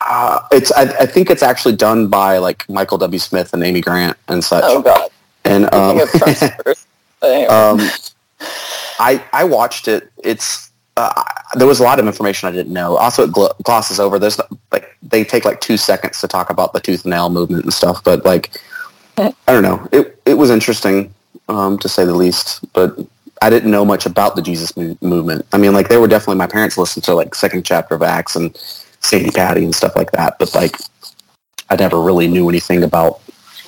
Uh, 0.00 0.40
it's 0.50 0.72
I, 0.72 0.82
I 0.82 1.06
think 1.06 1.30
it's 1.30 1.42
actually 1.44 1.76
done 1.76 2.08
by 2.08 2.38
like 2.38 2.68
Michael 2.68 2.98
W. 2.98 3.18
Smith 3.20 3.52
and 3.54 3.62
Amy 3.62 3.80
Grant 3.80 4.16
and 4.28 4.42
such. 4.44 4.64
Oh 4.66 4.82
God. 4.82 5.08
and 5.44 5.72
um, 5.72 6.00
of 6.00 6.10
Trump 6.10 6.36
supporters. 6.44 6.86
Anyway. 7.22 7.46
um, 7.46 7.78
I 8.98 9.22
I 9.32 9.44
watched 9.44 9.88
it. 9.88 10.10
It's 10.24 10.70
uh, 10.96 11.22
there 11.54 11.66
was 11.66 11.80
a 11.80 11.82
lot 11.82 11.98
of 11.98 12.06
information 12.06 12.48
I 12.48 12.52
didn't 12.52 12.72
know. 12.72 12.96
Also, 12.96 13.24
it 13.24 13.30
gl- 13.30 13.62
glosses 13.62 13.98
over. 13.98 14.18
There's 14.18 14.40
like 14.70 14.96
they 15.02 15.24
take 15.24 15.44
like 15.44 15.60
two 15.60 15.76
seconds 15.76 16.20
to 16.20 16.28
talk 16.28 16.50
about 16.50 16.72
the 16.72 16.80
tooth 16.80 17.04
and 17.04 17.10
nail 17.10 17.30
movement 17.30 17.64
and 17.64 17.72
stuff. 17.72 18.02
But 18.04 18.24
like 18.24 18.50
I 19.18 19.32
don't 19.46 19.62
know. 19.62 19.88
It 19.92 20.20
it 20.26 20.34
was 20.34 20.50
interesting 20.50 21.14
um, 21.48 21.78
to 21.78 21.88
say 21.88 22.04
the 22.04 22.14
least. 22.14 22.60
But 22.72 22.98
I 23.40 23.50
didn't 23.50 23.70
know 23.70 23.84
much 23.84 24.06
about 24.06 24.36
the 24.36 24.42
Jesus 24.42 24.76
mo- 24.76 24.96
movement. 25.00 25.46
I 25.52 25.58
mean, 25.58 25.72
like 25.72 25.88
they 25.88 25.98
were 25.98 26.08
definitely 26.08 26.36
my 26.36 26.46
parents 26.46 26.78
listened 26.78 27.04
to 27.04 27.14
like 27.14 27.34
second 27.34 27.64
chapter 27.64 27.94
of 27.94 28.02
Acts 28.02 28.36
and 28.36 28.56
Sandi 29.00 29.30
Patty 29.30 29.64
and 29.64 29.74
stuff 29.74 29.96
like 29.96 30.12
that. 30.12 30.38
But 30.38 30.54
like 30.54 30.76
I 31.70 31.76
never 31.76 32.00
really 32.00 32.28
knew 32.28 32.48
anything 32.48 32.82
about 32.82 33.20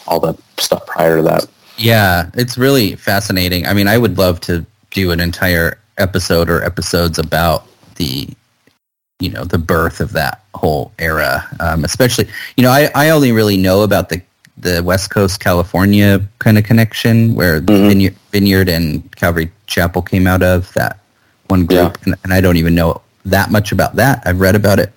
all 0.07 0.21
the 0.21 0.37
stuff 0.59 0.87
prior 0.87 1.17
to 1.17 1.23
that. 1.23 1.47
Yeah, 1.77 2.31
it's 2.35 2.57
really 2.57 2.95
fascinating. 2.95 3.67
I 3.67 3.75
mean, 3.75 3.89
I 3.89 3.99
would 3.99 4.19
love 4.19 4.41
to 4.43 4.65
do 4.95 5.11
an 5.11 5.21
entire 5.21 5.77
episode 5.99 6.49
or 6.49 6.63
episodes 6.65 7.19
about 7.19 7.67
the, 7.97 8.27
you 9.21 9.29
know, 9.29 9.45
the 9.45 9.59
birth 9.59 10.01
of 10.01 10.13
that 10.13 10.43
whole 10.55 10.93
era. 10.99 11.47
Um, 11.61 11.85
especially, 11.85 12.29
you 12.57 12.63
know, 12.65 12.71
I, 12.71 12.91
I 12.95 13.11
only 13.11 13.33
really 13.33 13.59
know 13.59 13.83
about 13.83 14.09
the 14.09 14.23
the 14.57 14.83
West 14.85 15.11
Coast 15.11 15.41
California 15.41 16.21
kind 16.39 16.57
of 16.57 16.63
connection 16.65 17.35
where 17.35 17.61
Mhm. 17.61 17.89
Vineyard, 17.89 18.17
Vineyard 18.31 18.69
and 18.69 19.15
Calvary 19.17 19.51
Chapel 19.67 20.01
came 20.01 20.29
out 20.29 20.45
of 20.45 20.73
that 20.75 21.01
one 21.49 21.67
group, 21.67 21.99
and, 22.07 22.15
and 22.23 22.33
I 22.33 22.41
don't 22.41 22.57
even 22.57 22.73
know 22.75 23.03
that 23.25 23.51
much 23.51 23.73
about 23.73 23.97
that. 23.97 24.23
I've 24.25 24.39
read 24.41 24.55
about 24.55 24.79
it, 24.79 24.93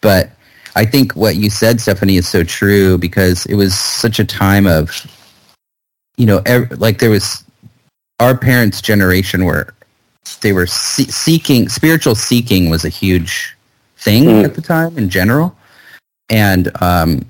but 0.00 0.30
I 0.74 0.84
think 0.84 1.12
what 1.14 1.36
you 1.36 1.50
said, 1.50 1.80
Stephanie, 1.80 2.16
is 2.16 2.28
so 2.28 2.42
true 2.42 2.98
because 2.98 3.46
it 3.46 3.54
was 3.54 3.78
such 3.78 4.18
a 4.18 4.24
time 4.24 4.66
of, 4.66 4.90
you 6.16 6.26
know, 6.26 6.42
ev- 6.44 6.78
like 6.80 6.98
there 6.98 7.10
was 7.10 7.44
our 8.20 8.36
parents' 8.36 8.80
generation 8.82 9.44
where 9.44 9.72
they 10.40 10.52
were 10.52 10.66
see- 10.66 11.10
seeking 11.10 11.68
spiritual 11.68 12.14
seeking 12.14 12.68
was 12.70 12.84
a 12.84 12.88
huge 12.88 13.56
thing 13.96 14.24
Mm. 14.24 14.44
at 14.44 14.54
the 14.54 14.62
time 14.62 14.96
in 14.98 15.08
general, 15.08 15.56
and 16.28 16.70
um, 16.82 17.24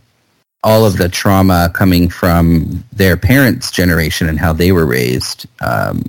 all 0.65 0.85
of 0.85 0.97
the 0.97 1.09
trauma 1.09 1.71
coming 1.75 2.09
from 2.09 2.85
their 2.93 3.17
parents' 3.17 3.71
generation 3.71 4.29
and 4.29 4.39
how 4.39 4.53
they 4.53 4.73
were 4.73 4.85
raised, 4.87 5.47
um, 5.61 6.05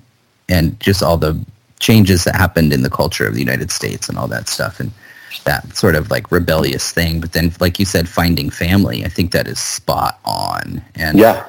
and 0.50 0.78
just 0.80 1.04
all 1.04 1.18
the 1.18 1.38
changes 1.80 2.24
that 2.24 2.36
happened 2.36 2.74
in 2.74 2.82
the 2.84 2.90
culture 2.90 3.26
of 3.28 3.34
the 3.36 3.40
United 3.40 3.72
States 3.72 4.10
and 4.10 4.18
all 4.18 4.28
that 4.28 4.50
stuff, 4.50 4.80
and 4.80 4.92
that 5.46 5.76
sort 5.78 5.96
of 5.96 6.10
like 6.12 6.32
rebellious 6.32 6.92
thing. 6.92 7.22
But 7.22 7.32
then, 7.34 7.54
like 7.60 7.80
you 7.80 7.86
said, 7.86 8.10
finding 8.10 8.50
family, 8.50 9.06
I 9.06 9.10
think 9.10 9.32
that 9.32 9.48
is 9.48 9.60
spot 9.60 10.20
on. 10.26 10.82
And 10.96 11.18
Yeah. 11.20 11.46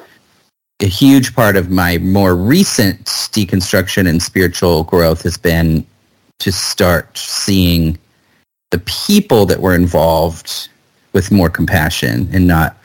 A 0.81 0.87
huge 0.87 1.35
part 1.35 1.55
of 1.55 1.69
my 1.69 1.97
more 1.99 2.35
recent 2.35 3.05
deconstruction 3.05 4.07
and 4.07 4.21
spiritual 4.21 4.83
growth 4.83 5.23
has 5.23 5.37
been 5.37 5.85
to 6.39 6.51
start 6.51 7.15
seeing 7.17 7.97
the 8.71 8.79
people 8.79 9.45
that 9.45 9.61
were 9.61 9.75
involved 9.75 10.69
with 11.13 11.31
more 11.31 11.49
compassion 11.49 12.27
and 12.31 12.47
not 12.47 12.77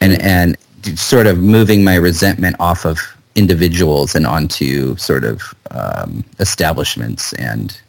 and 0.00 0.20
and 0.22 0.56
sort 0.96 1.26
of 1.26 1.38
moving 1.38 1.82
my 1.82 1.96
resentment 1.96 2.56
off 2.60 2.84
of 2.86 2.98
individuals 3.34 4.14
and 4.14 4.26
onto 4.26 4.96
sort 4.96 5.24
of 5.24 5.54
um, 5.70 6.24
establishments 6.38 7.32
and 7.34 7.80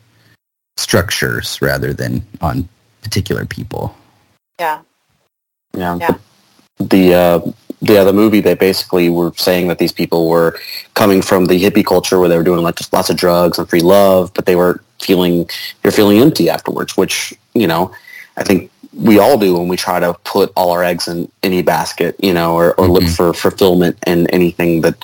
structures 0.78 1.62
rather 1.62 1.94
than 1.94 2.22
on 2.42 2.68
particular 3.02 3.46
people. 3.46 3.96
Yeah. 4.60 4.82
Yeah. 5.74 5.98
Yeah. 6.00 6.18
The 6.80 7.14
uh, 7.14 7.40
the 7.82 7.98
other 7.98 8.14
movie, 8.14 8.42
they 8.42 8.54
basically 8.54 9.10
were 9.10 9.34
saying 9.36 9.68
that 9.68 9.80
these 9.80 9.92
people 9.92 10.30
were 10.30 10.60
coming 10.94 11.22
from 11.22 11.46
the 11.46 11.62
hippie 11.62 11.86
culture 11.86 12.20
where 12.20 12.30
they 12.30 12.38
were 12.38 12.44
doing 12.44 12.62
like 12.64 12.76
just 12.76 12.94
lots 12.94 13.10
of 13.10 13.18
drugs 13.18 13.58
and 13.58 13.68
free 13.70 13.82
love, 13.82 14.32
but 14.34 14.46
they 14.46 14.56
were 14.56 14.84
feeling 15.00 15.50
they're 15.82 15.92
feeling 15.92 16.20
empty 16.20 16.50
afterwards. 16.50 16.96
Which 16.98 17.34
you 17.54 17.68
know, 17.68 17.94
I 18.38 18.44
think 18.44 18.72
we 18.94 19.20
all 19.20 19.38
do 19.38 19.58
when 19.58 19.68
we 19.68 19.78
try 19.78 20.00
to 20.00 20.14
put 20.26 20.52
all 20.56 20.72
our 20.72 20.84
eggs 20.84 21.08
in 21.08 21.32
any 21.44 21.62
basket, 21.62 22.16
you 22.20 22.34
know, 22.34 22.56
or, 22.56 22.74
or 22.76 22.88
look 22.88 23.04
Mhm. 23.04 23.16
for 23.16 23.34
fulfillment 23.34 23.98
in 24.06 24.28
anything 24.28 24.82
that. 24.82 24.96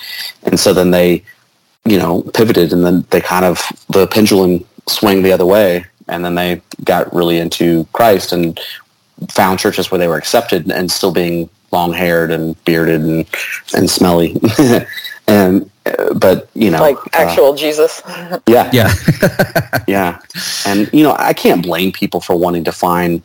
And 0.43 0.60
so 0.60 0.73
then 0.73 0.91
they, 0.91 1.23
you 1.86 1.97
know, 1.97 2.21
pivoted, 2.34 2.73
and 2.73 2.86
then 2.86 3.06
they 3.12 3.21
kind 3.21 3.45
of 3.45 3.62
the 3.89 4.06
pendulum 4.08 4.65
swung 4.88 5.21
the 5.21 5.32
other 5.32 5.45
way, 5.45 5.86
and 6.08 6.23
then 6.25 6.36
they 6.36 6.62
got 6.84 7.13
really 7.13 7.38
into 7.39 7.86
Christ 7.93 8.32
and 8.34 8.60
found 9.32 9.58
churches 9.60 9.89
where 9.89 9.97
they 9.97 10.08
were 10.08 10.17
accepted 10.17 10.69
and 10.71 10.91
still 10.91 11.12
being 11.12 11.49
long 11.71 11.93
haired 11.93 12.32
and 12.32 12.62
bearded 12.65 13.01
and 13.01 13.25
and 13.75 13.89
smelly 13.89 14.39
and 15.27 15.69
uh, 15.86 16.13
but 16.13 16.49
you 16.53 16.69
know 16.71 16.82
like 16.82 16.97
uh, 16.97 17.10
actual 17.13 17.53
Jesus. 17.53 18.01
yeah 18.47 18.69
Yeah. 18.73 18.93
yeah 19.88 20.19
and 20.65 20.89
you 20.93 21.03
know 21.03 21.15
i 21.19 21.34
can't 21.34 21.63
blame 21.63 21.91
people 21.91 22.21
for 22.21 22.36
wanting 22.36 22.63
to 22.65 22.71
find 22.71 23.21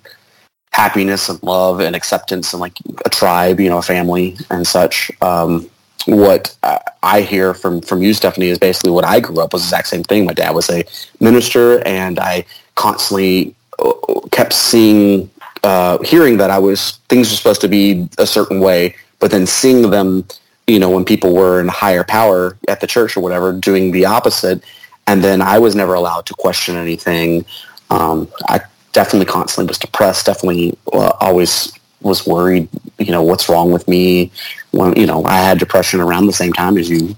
happiness 0.73 1.29
and 1.29 1.43
love 1.43 1.81
and 1.81 1.95
acceptance 1.95 2.53
and 2.53 2.61
like 2.61 2.79
a 3.05 3.11
tribe 3.11 3.61
you 3.61 3.69
know 3.69 3.79
a 3.79 3.83
family 3.83 4.37
and 4.51 4.67
such 4.67 5.11
um 5.21 5.69
what 6.07 6.57
I- 6.63 6.81
I 7.03 7.21
hear 7.23 7.55
from 7.55 7.81
from 7.81 8.03
you, 8.03 8.15
Stephanie, 8.15 8.49
is 8.49 8.59
basically 8.59 8.91
what 8.91 9.05
I 9.05 9.21
grew 9.21 9.41
up 9.41 9.53
was 9.53 9.63
the 9.63 9.67
exact 9.67 9.89
same 9.89 10.03
thing. 10.05 10.25
My 10.25 10.33
dad 10.33 10.55
was 10.55 10.69
a 10.71 10.85
minister, 11.21 11.81
and 11.87 12.19
I 12.19 12.45
constantly 12.75 13.55
uh, 13.79 13.93
kept 14.31 14.53
seeing, 14.53 15.31
uh, 15.65 15.99
hearing 16.03 16.37
that 16.39 16.51
I 16.51 16.59
was 16.59 16.93
things 17.09 17.31
were 17.31 17.37
supposed 17.37 17.61
to 17.63 17.69
be 17.69 18.09
a 18.19 18.27
certain 18.27 18.61
way, 18.61 18.97
but 19.21 19.31
then 19.31 19.47
seeing 19.47 19.91
them, 19.91 20.25
you 20.67 20.79
know, 20.79 20.91
when 20.91 21.05
people 21.05 21.35
were 21.35 21.61
in 21.61 21.69
higher 21.69 22.05
power 22.05 22.57
at 22.69 22.81
the 22.81 22.87
church 22.87 23.17
or 23.17 23.21
whatever, 23.21 23.53
doing 23.53 23.93
the 23.93 24.05
opposite, 24.07 24.63
and 25.07 25.23
then 25.23 25.41
I 25.43 25.59
was 25.59 25.75
never 25.75 25.95
allowed 25.95 26.27
to 26.27 26.35
question 26.35 26.77
anything. 26.77 27.45
Um, 27.91 28.29
I 28.49 28.61
definitely 28.93 29.27
constantly 29.27 29.69
was 29.69 29.79
depressed. 29.79 30.27
Definitely 30.27 30.77
uh, 30.93 31.13
always 31.21 31.73
was 32.01 32.27
worried. 32.27 32.69
You 32.99 33.13
know, 33.13 33.23
what's 33.23 33.49
wrong 33.49 33.71
with 33.71 33.87
me? 33.87 34.31
When 34.73 34.97
you 34.97 35.07
know, 35.07 35.25
I 35.25 35.39
had 35.39 35.59
depression 35.59 36.01
around 36.01 36.27
the 36.27 36.33
same 36.33 36.53
time 36.53 36.77
as 36.79 36.89
you, 36.91 37.15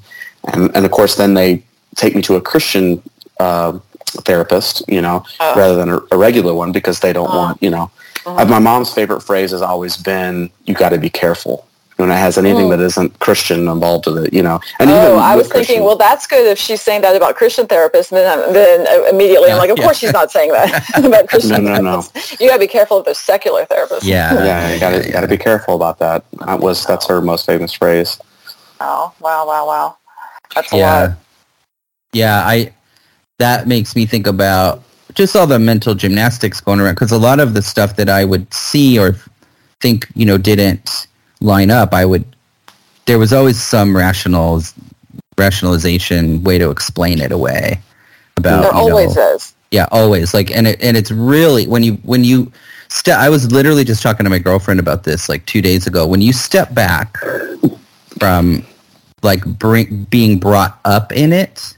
and 0.52 0.74
and 0.76 0.84
of 0.84 0.90
course, 0.90 1.16
then 1.16 1.34
they 1.34 1.62
take 1.96 2.14
me 2.14 2.22
to 2.22 2.34
a 2.36 2.40
Christian 2.40 3.02
uh, 3.40 3.78
therapist. 4.26 4.82
You 4.88 5.00
know, 5.00 5.24
Oh. 5.40 5.54
rather 5.56 5.76
than 5.76 5.88
a, 5.90 6.00
a 6.12 6.16
regular 6.18 6.52
one 6.54 6.72
because 6.72 7.00
they 7.00 7.12
don't 7.12 7.30
Oh. 7.32 7.38
want 7.38 7.62
you 7.62 7.70
know. 7.70 7.90
Mhm. 8.24 8.40
Uh, 8.40 8.44
my 8.46 8.58
mom's 8.58 8.92
favorite 8.92 9.20
phrase 9.22 9.50
has 9.52 9.62
always 9.62 9.96
been, 9.96 10.50
"You 10.64 10.74
got 10.74 10.90
to 10.90 10.98
be 10.98 11.10
careful." 11.10 11.66
When 11.96 12.10
it 12.10 12.14
has 12.14 12.36
anything 12.36 12.66
Mm. 12.66 12.70
that 12.70 12.80
isn't 12.80 13.20
Christian 13.20 13.68
involved 13.68 14.06
with 14.06 14.24
it, 14.24 14.32
you 14.34 14.42
know. 14.42 14.58
And 14.80 14.90
oh, 14.90 15.16
I 15.16 15.36
was 15.36 15.46
thinking, 15.46 15.64
Christian- 15.66 15.84
well, 15.84 15.94
that's 15.94 16.26
good 16.26 16.44
if 16.44 16.58
she's 16.58 16.82
saying 16.82 17.02
that 17.02 17.14
about 17.14 17.36
Christian 17.36 17.68
therapists. 17.68 18.10
And 18.10 18.18
then, 18.18 18.52
then 18.52 18.86
uh, 18.88 19.04
immediately 19.10 19.52
I'm 19.52 19.58
like, 19.58 19.70
of 19.70 19.78
yeah. 19.78 19.84
course 19.84 19.98
she's 19.98 20.12
not 20.12 20.32
saying 20.32 20.50
that 20.50 20.90
about 21.04 21.28
Christian 21.28 21.62
No, 21.64 21.74
no, 21.76 21.80
no. 21.80 21.98
therapists. 21.98 22.40
You 22.40 22.48
got 22.48 22.54
to 22.54 22.58
be 22.58 22.66
careful 22.66 22.96
of 22.98 23.04
those 23.04 23.18
secular 23.20 23.64
therapists. 23.66 24.02
Yeah. 24.02 24.34
yeah, 24.44 24.72
you 24.74 24.80
gotta, 24.80 25.06
you 25.06 25.12
gotta 25.12 25.28
be 25.28 25.36
careful 25.36 25.76
about 25.76 26.00
that. 26.00 26.24
That 26.44 26.58
was 26.58 26.84
that's 26.84 27.06
her 27.06 27.20
most 27.20 27.46
famous 27.46 27.72
phrase. 27.72 28.18
Oh, 28.80 29.12
wow, 29.20 29.46
wow, 29.46 29.64
wow. 29.64 29.96
That's 30.52 30.72
a 30.72 30.76
yeah 30.76 31.00
lot. 31.00 31.10
yeah 32.12 32.42
i 32.44 32.72
that 33.38 33.68
makes 33.68 33.94
me 33.94 34.04
think 34.04 34.26
about 34.26 34.82
just 35.14 35.36
all 35.36 35.46
the 35.46 35.58
mental 35.58 35.94
gymnastics 35.94 36.60
going 36.60 36.80
around 36.80 36.94
because 36.94 37.12
a 37.12 37.18
lot 37.18 37.40
of 37.40 37.54
the 37.54 37.62
stuff 37.62 37.96
that 37.96 38.08
i 38.08 38.24
would 38.24 38.52
see 38.52 38.98
or 38.98 39.14
think 39.80 40.06
you 40.14 40.26
know 40.26 40.38
didn't 40.38 41.06
line 41.40 41.70
up 41.70 41.92
i 41.94 42.04
would 42.04 42.24
there 43.06 43.18
was 43.18 43.32
always 43.32 43.60
some 43.62 43.96
rational 43.96 44.62
rationalization 45.38 46.42
way 46.42 46.58
to 46.58 46.70
explain 46.70 47.20
it 47.20 47.32
away 47.32 47.80
about 48.36 48.62
There 48.62 48.74
always 48.74 49.16
know, 49.16 49.34
is. 49.34 49.54
yeah 49.70 49.86
always 49.90 50.32
like 50.34 50.50
and 50.50 50.66
it 50.66 50.82
and 50.82 50.96
it's 50.96 51.10
really 51.10 51.66
when 51.66 51.82
you 51.82 51.94
when 52.02 52.24
you 52.24 52.50
step 52.88 53.18
i 53.18 53.28
was 53.28 53.50
literally 53.52 53.84
just 53.84 54.02
talking 54.02 54.24
to 54.24 54.30
my 54.30 54.38
girlfriend 54.38 54.80
about 54.80 55.04
this 55.04 55.28
like 55.28 55.44
two 55.46 55.60
days 55.62 55.86
ago 55.86 56.06
when 56.06 56.20
you 56.20 56.32
step 56.32 56.72
back 56.74 57.18
from 58.18 58.64
like 59.22 59.44
bring, 59.58 60.04
being 60.04 60.38
brought 60.38 60.78
up 60.84 61.12
in 61.12 61.32
it 61.32 61.76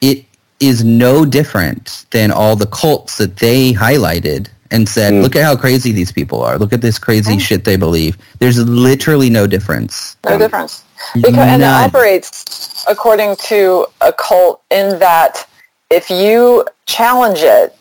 it 0.00 0.24
is 0.60 0.84
no 0.84 1.24
different 1.24 2.04
than 2.10 2.30
all 2.30 2.54
the 2.56 2.66
cults 2.66 3.16
that 3.18 3.36
they 3.36 3.72
highlighted 3.72 4.48
and 4.70 4.88
said 4.88 5.12
Mm. 5.12 5.22
look 5.22 5.34
at 5.34 5.42
how 5.42 5.56
crazy 5.56 5.90
these 5.92 6.12
people 6.12 6.42
are 6.42 6.58
look 6.58 6.72
at 6.72 6.80
this 6.80 6.98
crazy 6.98 7.36
Mm. 7.36 7.40
shit 7.40 7.64
they 7.64 7.76
believe 7.76 8.16
there's 8.38 8.58
literally 8.58 9.30
no 9.30 9.46
difference 9.46 10.16
No 10.28 10.38
difference. 10.38 10.82
Because, 11.14 11.34
and 11.38 11.62
it 11.62 11.66
operates 11.66 12.84
according 12.86 13.36
to 13.48 13.86
a 14.02 14.12
cult 14.12 14.60
in 14.70 14.98
that 14.98 15.46
if 15.88 16.10
you 16.10 16.64
challenge 16.86 17.40
it, 17.42 17.74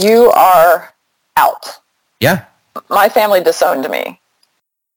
you 0.00 0.30
are 0.30 0.92
out. 1.36 1.64
yeah 2.20 2.44
My 2.88 3.08
family 3.10 3.42
disowned 3.42 3.88
me. 3.90 4.18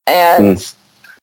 And 0.07 0.57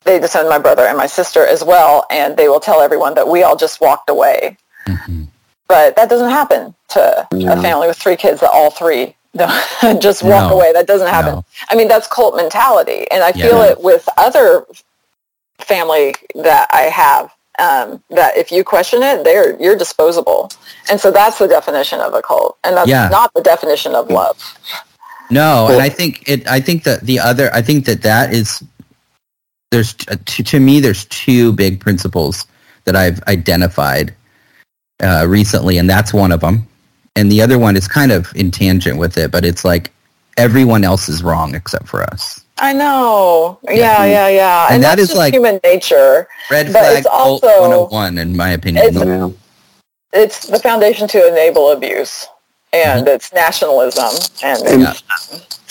they 0.04 0.18
disowned 0.18 0.48
my 0.50 0.58
brother 0.58 0.84
and 0.86 0.96
my 0.98 1.06
sister 1.06 1.46
as 1.46 1.64
well. 1.64 2.04
And 2.10 2.36
they 2.36 2.48
will 2.48 2.60
tell 2.60 2.80
everyone 2.82 3.14
that 3.14 3.26
we 3.26 3.42
all 3.42 3.56
just 3.56 3.80
walked 3.80 4.10
away. 4.10 4.58
Mhm. 4.86 5.28
But 5.72 5.96
that 5.96 6.10
doesn't 6.10 6.28
happen 6.30 6.74
to 6.90 7.26
No. 7.32 7.52
a 7.54 7.62
family 7.62 7.86
with 7.88 7.96
three 7.96 8.16
kids 8.16 8.40
that 8.42 8.50
all 8.50 8.70
three 8.70 9.16
just 10.00 10.22
walk 10.22 10.50
No. 10.50 10.56
away. 10.56 10.70
That 10.74 10.86
doesn't 10.86 11.08
happen. 11.08 11.36
No. 11.36 11.44
I 11.70 11.74
mean, 11.76 11.88
that's 11.88 12.06
cult 12.06 12.36
mentality. 12.36 13.06
And 13.10 13.24
I 13.24 13.32
feel 13.32 13.62
it 13.62 13.80
with 13.80 14.06
other 14.18 14.66
family 15.60 16.14
that 16.34 16.66
I 16.70 16.82
have. 16.82 17.30
Um, 17.58 18.02
that 18.10 18.36
if 18.36 18.50
you 18.52 18.64
question 18.64 19.02
it, 19.02 19.24
they're 19.24 19.60
you're 19.62 19.76
disposable, 19.76 20.50
and 20.90 20.98
so 20.98 21.10
that's 21.10 21.38
the 21.38 21.46
definition 21.46 22.00
of 22.00 22.14
a 22.14 22.22
cult, 22.22 22.56
and 22.64 22.74
that's 22.76 22.88
Yeah. 22.88 23.08
not 23.08 23.32
the 23.34 23.42
definition 23.42 23.94
of 23.94 24.08
love. 24.10 24.36
No, 25.30 25.66
Well- 25.66 25.72
and 25.74 25.82
I 25.82 25.90
think 25.90 26.22
it. 26.26 26.46
I 26.48 26.60
think 26.60 26.84
that 26.84 27.02
the 27.02 27.18
other. 27.20 27.50
I 27.54 27.60
think 27.62 27.84
that 27.86 28.00
that 28.02 28.32
is. 28.32 28.62
There's 29.70 29.94
uh, 30.10 30.16
to, 30.24 30.42
to 30.42 30.60
me. 30.60 30.80
There's 30.80 31.04
two 31.06 31.52
big 31.52 31.78
principles 31.78 32.46
that 32.84 32.96
I've 32.96 33.22
identified 33.28 34.14
uh, 35.02 35.26
recently, 35.28 35.78
and 35.78 35.88
that's 35.88 36.12
one 36.14 36.32
of 36.32 36.40
them. 36.40 36.66
And 37.16 37.30
the 37.30 37.42
other 37.42 37.58
one 37.58 37.76
is 37.76 37.86
kind 37.88 38.10
of 38.12 38.32
in 38.34 38.50
tangent 38.50 38.98
with 38.98 39.18
it, 39.18 39.30
but 39.30 39.44
it's 39.44 39.64
like 39.64 39.92
everyone 40.38 40.84
else 40.84 41.08
is 41.08 41.22
wrong 41.22 41.54
except 41.54 41.86
for 41.88 42.02
us. 42.04 42.42
I 42.58 42.72
know. 42.72 43.58
Yeah. 43.64 43.74
Yeah, 43.74 44.04
yeah, 44.04 44.28
yeah. 44.28 44.64
And 44.66 44.74
And, 44.76 44.84
that's 44.84 45.00
just 45.00 45.16
like- 45.16 45.34
human 45.34 45.58
nature. 45.64 46.28
Red 46.50 46.66
But 46.72 46.80
flag 46.80 46.98
it's 46.98 47.06
cult 47.08 47.44
also- 47.44 47.60
101 47.60 48.18
in 48.18 48.36
my 48.36 48.50
opinion. 48.50 48.84
It's- 48.86 49.04
Yeah. 49.06 49.28
It's 50.14 50.46
the 50.46 50.58
foundation 50.58 51.08
to 51.08 51.26
enable 51.26 51.70
abuse, 51.72 52.26
and 52.72 53.08
it's 53.08 53.32
nationalism, 53.32 54.10
and 54.42 54.62
And 54.66 54.82
Yeah. 54.82 54.92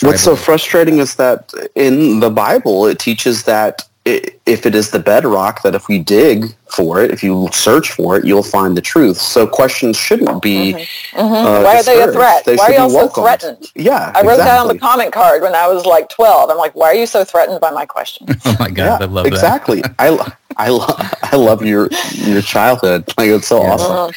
what's 0.00 0.22
so 0.22 0.34
frustrating 0.34 0.98
is 0.98 1.14
that 1.14 1.52
in 1.76 2.18
the 2.20 2.30
Bible, 2.30 2.86
it 2.86 2.98
teaches 2.98 3.44
that 3.44 3.84
i 4.06 4.20
if 4.44 4.66
it 4.66 4.74
is 4.74 4.90
the 4.90 4.98
bedrock, 4.98 5.62
that 5.62 5.74
if 5.76 5.86
we 5.86 6.00
dig 6.00 6.52
for 6.68 7.00
it, 7.00 7.12
if 7.12 7.22
you 7.22 7.48
search 7.52 7.92
for 7.92 8.16
it, 8.16 8.24
you'll 8.24 8.42
find 8.42 8.76
the 8.76 8.80
truth. 8.80 9.16
So 9.18 9.46
questions 9.46 9.96
shouldn't 9.96 10.42
be. 10.42 10.72
Mhm. 10.72 10.84
uh, 11.16 11.62
why 11.62 11.76
are 11.78 11.82
they 11.84 12.02
a 12.02 12.10
threat? 12.10 12.44
They 12.44 12.56
why 12.56 12.64
are 12.64 12.72
should 12.72 12.82
you 12.82 12.86
be 12.88 12.92
so 12.94 13.08
threatened? 13.08 13.70
Yeah, 13.76 14.10
I 14.14 14.22
wrote 14.22 14.38
that 14.38 14.58
on 14.58 14.66
the 14.66 14.78
comment 14.78 15.12
card 15.12 15.42
when 15.42 15.54
I 15.54 15.68
was 15.68 15.86
like 15.86 16.08
12. 16.08 16.50
I'm 16.50 16.56
like, 16.56 16.74
why 16.74 16.88
are 16.88 16.94
you 16.94 17.06
so 17.06 17.22
threatened 17.24 17.60
by 17.60 17.70
my 17.70 17.86
question? 17.86 18.26
oh 18.44 18.56
my 18.58 18.70
god, 18.70 19.00
Yeah, 19.00 19.06
I 19.06 19.08
love 19.08 19.24
that. 19.24 19.32
exactly. 19.32 19.82
I, 20.00 20.08
I, 20.56 20.68
lo- 20.70 20.96
I 21.22 21.36
love 21.36 21.64
your 21.64 21.88
your 22.12 22.42
childhood. 22.42 23.04
Like 23.16 23.28
it's 23.30 23.46
so 23.46 23.62
Yeah. 23.62 23.72
awesome. 23.74 24.14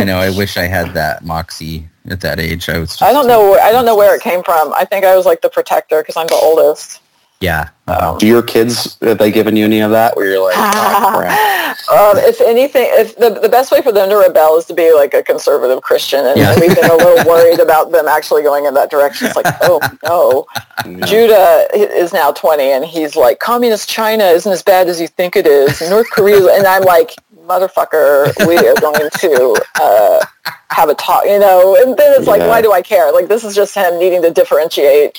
I 0.00 0.04
know. 0.04 0.18
I 0.18 0.30
wish 0.30 0.56
I 0.56 0.64
had 0.64 0.94
that 0.94 1.24
moxie 1.24 1.86
at 2.08 2.22
that 2.22 2.40
age. 2.40 2.68
I 2.70 2.78
was. 2.78 2.90
Just, 2.90 3.02
I 3.02 3.12
don't 3.12 3.26
know. 3.28 3.50
where- 3.50 3.60
I 3.62 3.70
don't 3.70 3.84
know 3.84 3.96
where 3.96 4.14
it 4.16 4.22
came 4.22 4.42
from. 4.42 4.72
I 4.72 4.84
think 4.86 5.04
I 5.04 5.14
was 5.14 5.26
like 5.26 5.42
the 5.42 5.50
protector 5.50 6.00
because 6.00 6.16
I'm 6.16 6.26
the 6.28 6.34
oldest. 6.42 7.00
Yeah. 7.40 7.68
Do 8.18 8.26
your 8.26 8.42
kids 8.42 8.98
have 9.00 9.18
they 9.18 9.30
given 9.30 9.56
you 9.56 9.64
any 9.64 9.80
of 9.80 9.90
that 9.92 10.16
where 10.16 10.28
you're 10.30 10.42
like, 10.42 10.56
oh, 10.58 11.14
crap. 11.18 11.76
Um, 11.90 12.18
if 12.18 12.40
anything, 12.40 12.86
if 12.90 13.16
the 13.16 13.30
the 13.30 13.48
best 13.48 13.72
way 13.72 13.80
for 13.80 13.92
them 13.92 14.10
to 14.10 14.16
rebel 14.16 14.58
is 14.58 14.66
to 14.66 14.74
be 14.74 14.92
like 14.92 15.14
a 15.14 15.22
conservative 15.22 15.80
Christian, 15.82 16.26
and 16.26 16.36
Yeah. 16.38 16.58
we've 16.60 16.74
been 16.74 16.90
a 16.90 16.94
little 16.96 17.24
worried 17.32 17.60
about 17.60 17.92
them 17.92 18.06
actually 18.08 18.42
going 18.42 18.66
in 18.66 18.74
that 18.74 18.90
direction. 18.90 19.28
It's 19.28 19.36
like, 19.36 19.46
oh 19.62 19.80
no, 20.04 20.46
Yeah. 20.84 21.06
Judah 21.06 21.68
is 21.72 22.12
now 22.12 22.32
20, 22.32 22.62
and 22.64 22.84
he's 22.84 23.16
like, 23.16 23.38
communist 23.38 23.88
China 23.88 24.24
isn't 24.24 24.50
as 24.52 24.62
bad 24.62 24.88
as 24.88 25.00
you 25.00 25.06
think 25.08 25.34
it 25.36 25.46
is. 25.46 25.80
North 25.88 26.10
Korea, 26.10 26.52
and 26.54 26.66
I'm 26.66 26.82
like, 26.82 27.14
motherfucker, 27.48 28.32
we 28.46 28.56
are 28.68 28.76
going 28.88 29.08
to 29.20 29.56
uh, 29.80 30.20
have 30.70 30.88
a 30.88 30.94
talk, 30.94 31.24
you 31.24 31.38
know. 31.38 31.76
And 31.80 31.96
then 31.96 32.14
it's 32.18 32.28
like, 32.28 32.40
Yeah. 32.40 32.48
why 32.48 32.62
do 32.62 32.72
I 32.72 32.82
care? 32.82 33.10
Like, 33.12 33.28
this 33.28 33.42
is 33.44 33.54
just 33.54 33.74
him 33.74 33.98
needing 33.98 34.22
to 34.22 34.30
differentiate. 34.30 35.18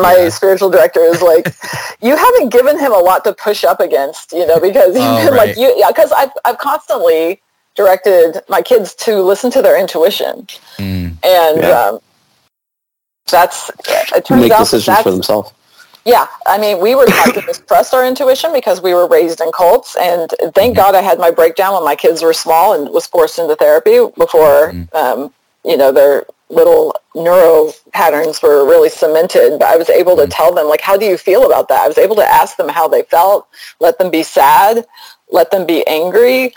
My 0.00 0.14
Yeah. 0.16 0.28
spiritual 0.28 0.70
director 0.70 1.00
is 1.00 1.20
like, 1.20 1.54
you 2.00 2.16
haven't 2.16 2.50
given 2.50 2.78
him 2.78 2.92
a 2.92 2.98
lot 2.98 3.24
to 3.24 3.32
push 3.32 3.64
up 3.64 3.80
against, 3.80 4.32
you 4.32 4.46
know, 4.46 4.60
because 4.60 4.94
Oh, 4.96 5.00
right. 5.30 5.48
like, 5.48 5.56
you, 5.56 5.74
yeah, 5.76 5.88
because 5.88 6.12
I've, 6.12 6.30
I've 6.44 6.58
constantly 6.58 7.40
directed 7.76 8.40
my 8.48 8.62
kids 8.62 8.94
to 8.94 9.22
listen 9.22 9.50
to 9.52 9.62
their 9.62 9.78
intuition. 9.78 10.46
Mm. 10.78 11.16
And 11.24 11.60
Yeah. 11.60 11.80
um, 11.80 12.00
that's, 13.30 13.70
it 14.14 14.24
turns 14.24 14.42
Make 14.42 14.52
out 14.52 14.58
decisions 14.60 14.98
for 15.00 15.10
themselves. 15.10 15.52
Yeah, 16.04 16.26
I 16.46 16.58
mean, 16.58 16.80
we 16.80 16.94
were 16.94 17.06
taught 17.06 17.34
to 17.34 17.42
mistrust 17.46 17.92
our 17.92 18.06
intuition 18.06 18.52
because 18.52 18.80
we 18.80 18.94
were 18.94 19.06
raised 19.06 19.40
in 19.40 19.52
cults, 19.52 19.96
and 20.00 20.30
thank 20.54 20.74
God 20.76 20.94
I 20.94 21.02
had 21.02 21.18
my 21.18 21.30
breakdown 21.30 21.74
when 21.74 21.84
my 21.84 21.94
kids 21.96 22.22
were 22.22 22.32
small 22.32 22.74
and 22.74 22.90
was 22.90 23.06
forced 23.06 23.38
into 23.38 23.54
therapy 23.56 23.98
before, 24.16 24.70
um, 24.94 25.32
you 25.64 25.76
know, 25.76 25.92
their 25.92 26.24
little 26.48 26.94
neuro 27.14 27.70
patterns 27.92 28.42
were 28.42 28.64
really 28.64 28.88
cemented. 28.88 29.58
But 29.58 29.68
I 29.68 29.76
was 29.76 29.90
able 29.90 30.16
to 30.16 30.26
tell 30.26 30.54
them, 30.54 30.68
like, 30.68 30.80
how 30.80 30.96
do 30.96 31.04
you 31.06 31.16
feel 31.18 31.46
about 31.46 31.68
that? 31.68 31.82
I 31.82 31.88
was 31.88 31.98
able 31.98 32.16
to 32.16 32.24
ask 32.24 32.56
them 32.56 32.68
how 32.68 32.88
they 32.88 33.02
felt, 33.02 33.46
let 33.78 33.98
them 33.98 34.10
be 34.10 34.22
sad, 34.22 34.86
let 35.30 35.50
them 35.50 35.66
be 35.66 35.86
angry. 35.86 36.54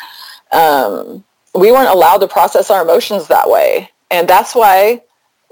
Um, 0.52 1.24
we 1.54 1.72
weren't 1.72 1.90
allowed 1.90 2.20
to 2.20 2.28
process 2.28 2.72
our 2.72 2.82
emotions 2.82 3.28
that 3.28 3.50
way, 3.50 3.92
and 4.10 4.28
that's 4.28 4.56
why 4.56 5.02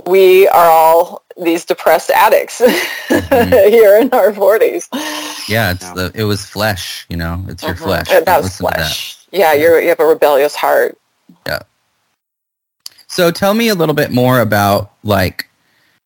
we 0.08 0.48
are 0.48 0.70
all 0.70 1.21
these 1.38 1.66
depressed 1.66 2.10
addicts 2.12 2.58
here 3.08 3.98
in 3.98 4.10
our 4.14 4.32
40s. 4.32 4.88
Yeah. 5.50 5.72
It's 5.72 5.90
the. 5.92 6.12
It 6.16 6.24
was 6.24 6.46
flesh. 6.46 7.06
You 7.10 7.18
know. 7.18 7.44
It's 7.48 7.64
your 7.64 7.76
Mhm. 7.76 7.80
flesh. 7.80 8.08
That 8.10 8.26
was 8.28 8.46
Listen 8.46 8.66
to 8.68 8.74
flesh. 8.74 9.18
Yeah, 9.32 9.54
you're 9.54 9.82
you 9.82 9.90
have 9.90 10.00
a 10.00 10.06
rebellious 10.06 10.56
heart. 10.56 10.98
Yeah. 11.48 11.60
So 13.08 13.32
tell 13.32 13.54
me 13.54 13.70
a 13.70 13.76
little 13.76 13.96
bit 13.96 14.12
more 14.12 14.40
about 14.40 14.92
like 15.04 15.48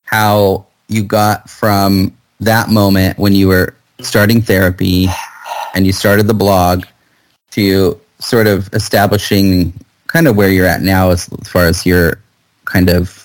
how 0.06 0.66
you 0.88 1.04
got 1.04 1.50
from 1.50 2.16
that 2.40 2.70
moment 2.70 3.18
when 3.18 3.34
you 3.34 3.48
were 3.48 3.76
starting 4.02 4.42
therapy 4.42 5.08
and 5.74 5.86
you 5.86 5.92
started 5.94 6.28
the 6.28 6.34
blog 6.34 6.84
to 7.52 8.00
sort 8.20 8.48
of 8.48 8.72
establishing 8.74 9.74
kind 10.08 10.28
of 10.28 10.36
where 10.36 10.50
you're 10.50 10.66
at 10.66 10.82
now 10.82 11.10
as 11.12 11.26
far 11.46 11.66
as 11.66 11.86
your 11.86 12.20
kind 12.66 12.90
of 12.90 13.25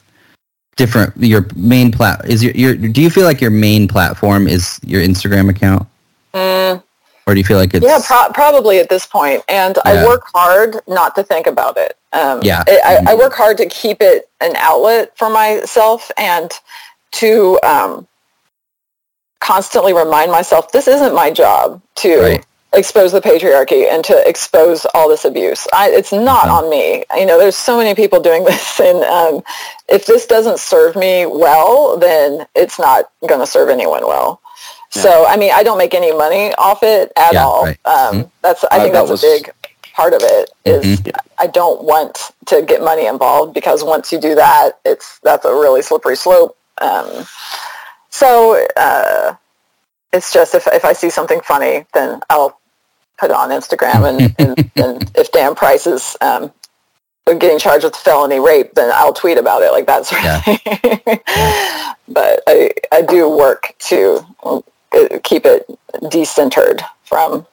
different 0.77 1.15
your 1.17 1.47
main 1.57 1.91
plat 1.93 2.25
is 2.29 2.43
your, 2.43 2.53
your 2.55 2.75
do 2.75 3.03
you 3.03 3.11
feel 3.11 3.25
like 3.25 3.41
your 3.41 3.51
main 3.51 3.87
platform 3.87 4.49
is 4.49 4.81
your 4.85 5.03
Instagram 5.03 5.51
account 5.51 5.87
Mm, 6.33 6.83
or 7.27 7.35
do 7.35 7.41
you 7.41 7.45
feel 7.45 7.59
like 7.59 7.75
it's 7.75 7.85
yeah, 7.85 7.99
pro- 8.05 8.33
probably 8.33 8.79
at 8.79 8.89
this 8.89 9.05
point. 9.07 9.43
And 9.49 9.77
Yeah. 9.85 9.93
I 9.93 10.07
work 10.07 10.23
hard 10.33 10.77
not 10.87 11.15
to 11.17 11.23
think 11.25 11.47
about 11.47 11.77
it. 11.77 11.97
Um, 12.13 12.41
Yeah. 12.43 12.63
I, 12.69 12.99
I 13.09 13.15
work 13.15 13.35
hard 13.35 13.57
to 13.59 13.67
keep 13.67 14.01
it 14.01 14.29
an 14.41 14.55
outlet 14.57 15.17
for 15.17 15.29
myself 15.29 16.11
and 16.17 16.51
to 17.13 17.59
um, 17.63 18.07
constantly 19.41 19.93
remind 19.93 20.31
myself 20.31 20.71
this 20.73 20.87
isn't 20.87 21.15
my 21.15 21.31
job 21.31 21.81
to 21.97 22.21
Right. 22.21 22.47
Expose 22.73 23.13
the 23.13 23.21
patriarchy 23.21 23.91
and 23.91 24.05
to 24.05 24.29
expose 24.29 24.87
all 24.95 25.09
this 25.09 25.25
abuse. 25.25 25.67
I, 25.73 25.91
it's 25.91 26.13
not 26.13 26.49
on 26.49 26.71
me. 26.71 27.05
You 27.17 27.27
know, 27.27 27.39
there's 27.39 27.57
so 27.57 27.77
many 27.77 27.95
people 27.95 28.21
doing 28.21 28.45
this, 28.51 28.79
and 28.81 29.03
um, 29.05 29.43
if 29.89 30.07
this 30.07 30.27
doesn't 30.27 30.59
serve 30.61 30.95
me 30.97 31.27
well, 31.27 31.97
then 31.99 32.47
it's 32.55 32.79
not 32.79 33.11
going 33.27 33.41
to 33.41 33.47
serve 33.47 33.69
anyone 33.71 34.07
well. 34.07 34.41
So, 34.93 35.25
I 35.27 35.37
mean, 35.37 35.53
I 35.55 35.63
don't 35.63 35.79
make 35.79 35.95
any 35.95 36.13
money 36.13 36.53
off 36.59 36.83
it 36.83 37.13
at 37.17 37.35
Yeah, 37.35 37.45
all. 37.45 37.63
right. 37.65 37.79
Um, 37.87 38.31
That's 38.43 38.65
I 38.65 38.79
Uh, 38.79 38.81
think 38.81 38.93
that 38.95 39.01
that's 39.07 39.11
was- 39.11 39.23
a 39.25 39.27
big 39.27 39.53
part 39.95 40.15
of 40.15 40.23
it. 40.23 40.51
Is 40.65 41.01
Mhm. 41.01 41.13
I 41.39 41.47
don't 41.47 41.83
want 41.83 42.33
to 42.47 42.63
get 42.63 42.83
money 42.83 43.07
involved 43.07 43.55
because 43.55 43.85
once 43.85 44.11
you 44.13 44.19
do 44.19 44.35
that, 44.35 44.79
it's 44.85 45.19
that's 45.23 45.45
a 45.45 45.55
really 45.55 45.83
slippery 45.83 46.17
slope. 46.17 46.57
Um, 46.81 47.27
so 48.11 48.65
uh, 48.77 49.35
it's 50.13 50.33
just 50.33 50.55
if 50.55 50.67
if 50.69 50.85
I 50.85 50.93
see 50.93 51.11
something 51.11 51.41
funny, 51.41 51.87
then 51.95 52.21
I'll 52.31 52.59
put 53.19 53.31
it 53.31 53.37
on 53.37 53.51
Instagram, 53.51 54.09
and, 54.09 54.35
and, 54.39 54.71
and 54.77 55.11
if 55.15 55.31
Dan 55.33 55.55
Price 55.55 55.87
is 55.87 56.17
um, 56.21 56.53
getting 57.27 57.59
charged 57.59 57.85
with 57.85 57.95
felony 57.95 58.41
rape, 58.41 58.75
then 58.75 58.91
I'll 58.95 59.13
tweet 59.13 59.39
about 59.39 59.63
it 59.63 59.71
like 59.73 59.87
that 59.87 60.07
sort 60.07 60.25
of 60.25 60.45
thing. 60.45 61.97
But 62.13 62.43
I 62.49 62.73
I 62.91 63.03
do 63.03 63.31
work 63.31 63.73
to 63.91 64.27
uh, 64.43 64.61
keep 65.23 65.47
it 65.47 65.65
decentered 66.03 66.83
from 67.05 67.47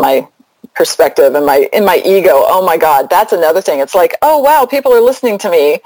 my 0.00 0.28
perspective 0.74 1.34
and 1.34 1.44
my 1.44 1.68
in 1.72 1.84
my 1.84 2.00
ego. 2.04 2.30
Oh 2.46 2.64
my 2.64 2.76
god 2.76 3.10
that's 3.10 3.32
another 3.32 3.60
thing. 3.60 3.80
It's 3.80 3.94
like 3.94 4.14
oh 4.22 4.38
wow 4.38 4.66
people 4.66 4.92
are 4.92 5.00
listening 5.00 5.36
to 5.38 5.50
me. 5.50 5.80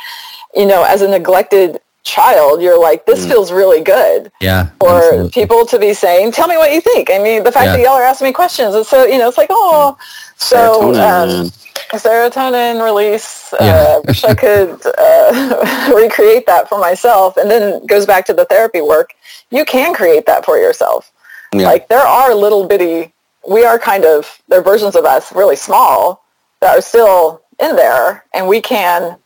You 0.55 0.67
know 0.67 0.85
as 0.85 1.01
a 1.01 1.09
neglected 1.09 1.81
child 2.09 2.63
you're 2.63 2.81
like 2.89 3.05
this 3.07 3.21
Mm. 3.25 3.29
feels 3.31 3.49
really 3.53 3.83
good 3.83 4.31
yeah 4.41 4.71
for 4.81 4.97
absolutely. 4.99 5.31
people 5.31 5.67
to 5.67 5.79
be 5.79 5.93
saying 5.93 6.33
tell 6.33 6.49
me 6.49 6.57
what 6.57 6.73
you 6.73 6.81
think 6.81 7.11
i 7.11 7.19
mean 7.19 7.45
the 7.45 7.53
fact 7.53 7.67
Yeah. 7.67 7.77
that 7.77 7.83
y'all 7.85 7.99
are 8.01 8.09
asking 8.13 8.29
me 8.29 8.33
questions 8.33 8.75
it's 8.75 8.89
so 8.89 9.05
you 9.13 9.19
know 9.19 9.29
it's 9.29 9.39
like 9.39 9.51
oh 9.51 9.97
so 10.37 10.61
Serotonin, 10.93 11.45
um, 11.45 11.51
serotonin 11.99 12.85
release. 12.85 13.53
Yeah. 13.61 13.97
Uh, 13.99 14.01
wish 14.07 14.23
I 14.25 14.35
could 14.35 14.71
uh, 14.99 15.93
recreate 16.03 16.47
that 16.47 16.69
for 16.69 16.79
myself. 16.79 17.37
And 17.37 17.51
then 17.51 17.85
goes 17.87 18.07
back 18.07 18.25
to 18.27 18.35
the 18.35 18.45
therapy 18.45 18.81
work. 18.81 19.15
You 19.51 19.65
can 19.65 19.95
create 19.95 20.27
that 20.27 20.45
for 20.45 20.57
yourself. 20.59 21.11
Yeah. 21.53 21.67
Like 21.67 21.89
there 21.89 22.07
are 22.21 22.35
little 22.35 22.69
bitty, 22.69 23.13
we 23.49 23.65
are 23.65 23.79
kind 23.79 24.05
of, 24.05 24.41
they're 24.49 24.63
versions 24.63 24.95
of 24.95 25.05
us 25.05 25.35
really 25.35 25.57
small 25.57 26.23
that 26.61 26.77
are 26.77 26.83
still 26.83 27.43
in 27.59 27.75
there. 27.75 28.25
And 28.35 28.47
we 28.47 28.61
can, 28.61 29.17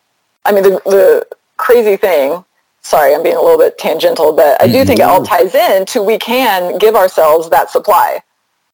I 0.45 0.51
mean, 0.51 0.63
the, 0.63 0.81
the 0.85 1.27
crazy 1.57 1.95
thing, 1.97 2.43
sorry, 2.83 3.15
I'm 3.15 3.23
being 3.23 3.35
a 3.35 3.41
little 3.41 3.57
bit 3.57 3.77
tangential, 3.77 4.33
but 4.33 4.61
I 4.61 4.67
do 4.67 4.85
think 4.85 4.99
it 4.99 5.03
all 5.03 5.23
ties 5.25 5.55
in 5.55 5.85
to 5.87 6.03
we 6.03 6.17
can 6.17 6.77
give 6.77 6.95
ourselves 6.95 7.49
that 7.49 7.69
supply. 7.71 8.21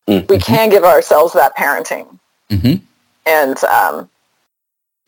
Mm. 0.08 0.28
We 0.28 0.40
can 0.40 0.70
give 0.70 0.84
ourselves 0.84 1.34
that 1.34 1.56
parenting 1.56 2.20
hmm 2.50 2.74
and 3.26 3.64
um, 3.66 4.10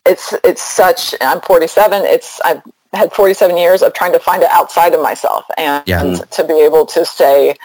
it's 0.06 0.32
it's 0.44 0.62
such. 0.62 1.14
I'm 1.20 1.40
47. 1.40 2.04
It's 2.04 2.40
I've 2.44 2.62
had 2.92 3.12
47 3.12 3.56
years 3.56 3.82
of 3.82 3.94
trying 3.94 4.12
to 4.12 4.18
find 4.20 4.42
it 4.42 4.50
outside 4.50 4.94
of 4.94 5.02
myself, 5.02 5.44
and 5.56 5.82
Yeah. 5.86 6.02
to 6.02 6.44
be 6.44 6.54
able 6.60 6.86
to 6.86 7.04
say, 7.04 7.56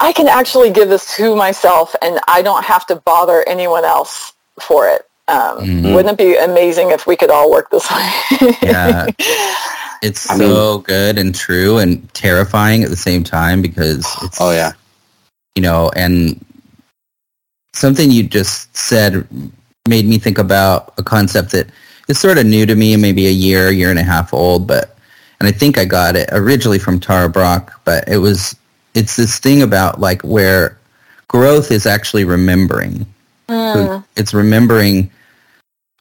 I 0.00 0.12
can 0.12 0.28
actually 0.28 0.70
give 0.70 0.88
this 0.88 1.16
to 1.16 1.34
myself, 1.36 1.94
and 2.02 2.18
I 2.28 2.42
don't 2.42 2.64
have 2.64 2.84
to 2.88 2.96
bother 2.96 3.42
anyone 3.48 3.84
else 3.84 4.32
for 4.60 4.88
it. 4.88 5.06
Um, 5.28 5.58
Mhm. 5.58 5.94
Wouldn't 5.94 6.20
it 6.20 6.24
be 6.26 6.36
amazing 6.36 6.90
if 6.90 7.06
we 7.06 7.16
could 7.16 7.30
all 7.30 7.50
work 7.50 7.70
this 7.70 7.90
way? 7.90 8.56
Yeah. 8.60 9.06
It's 10.04 10.30
I 10.30 10.36
so 10.36 10.78
good 10.78 11.16
and 11.16 11.34
true 11.34 11.78
and 11.78 12.12
terrifying 12.12 12.84
at 12.84 12.90
the 12.90 12.96
same 12.96 13.24
time 13.24 13.62
because 13.62 14.06
it's 14.22 14.38
Oh 14.40 14.50
yeah. 14.50 14.72
you 15.54 15.62
know, 15.62 15.90
and 15.96 16.44
something 17.72 18.10
you 18.10 18.22
just 18.22 18.76
said 18.76 19.26
made 19.88 20.04
me 20.04 20.18
think 20.18 20.36
about 20.36 20.92
a 20.98 21.02
concept 21.02 21.52
that 21.52 21.70
is 22.08 22.18
sort 22.18 22.36
of 22.36 22.44
new 22.44 22.66
to 22.66 22.74
me, 22.74 22.96
maybe 22.96 23.26
a 23.26 23.30
year, 23.30 23.70
year 23.70 23.88
and 23.88 23.98
a 23.98 24.02
half 24.02 24.34
old, 24.34 24.66
but 24.66 24.96
and 25.40 25.48
I 25.48 25.52
think 25.52 25.78
I 25.78 25.86
got 25.86 26.16
it 26.16 26.28
originally 26.32 26.78
from 26.78 27.00
Tara 27.00 27.30
Brach, 27.30 27.70
but 27.84 28.06
it 28.06 28.18
was 28.18 28.54
it's 28.94 29.16
this 29.16 29.38
thing 29.38 29.62
about 29.62 30.00
like 30.00 30.20
where 30.22 30.78
growth 31.28 31.70
is 31.70 31.86
actually 31.86 32.24
remembering. 32.24 33.06
Who, 33.48 33.54
mm. 33.54 34.04
it's 34.16 34.34
remembering 34.34 35.10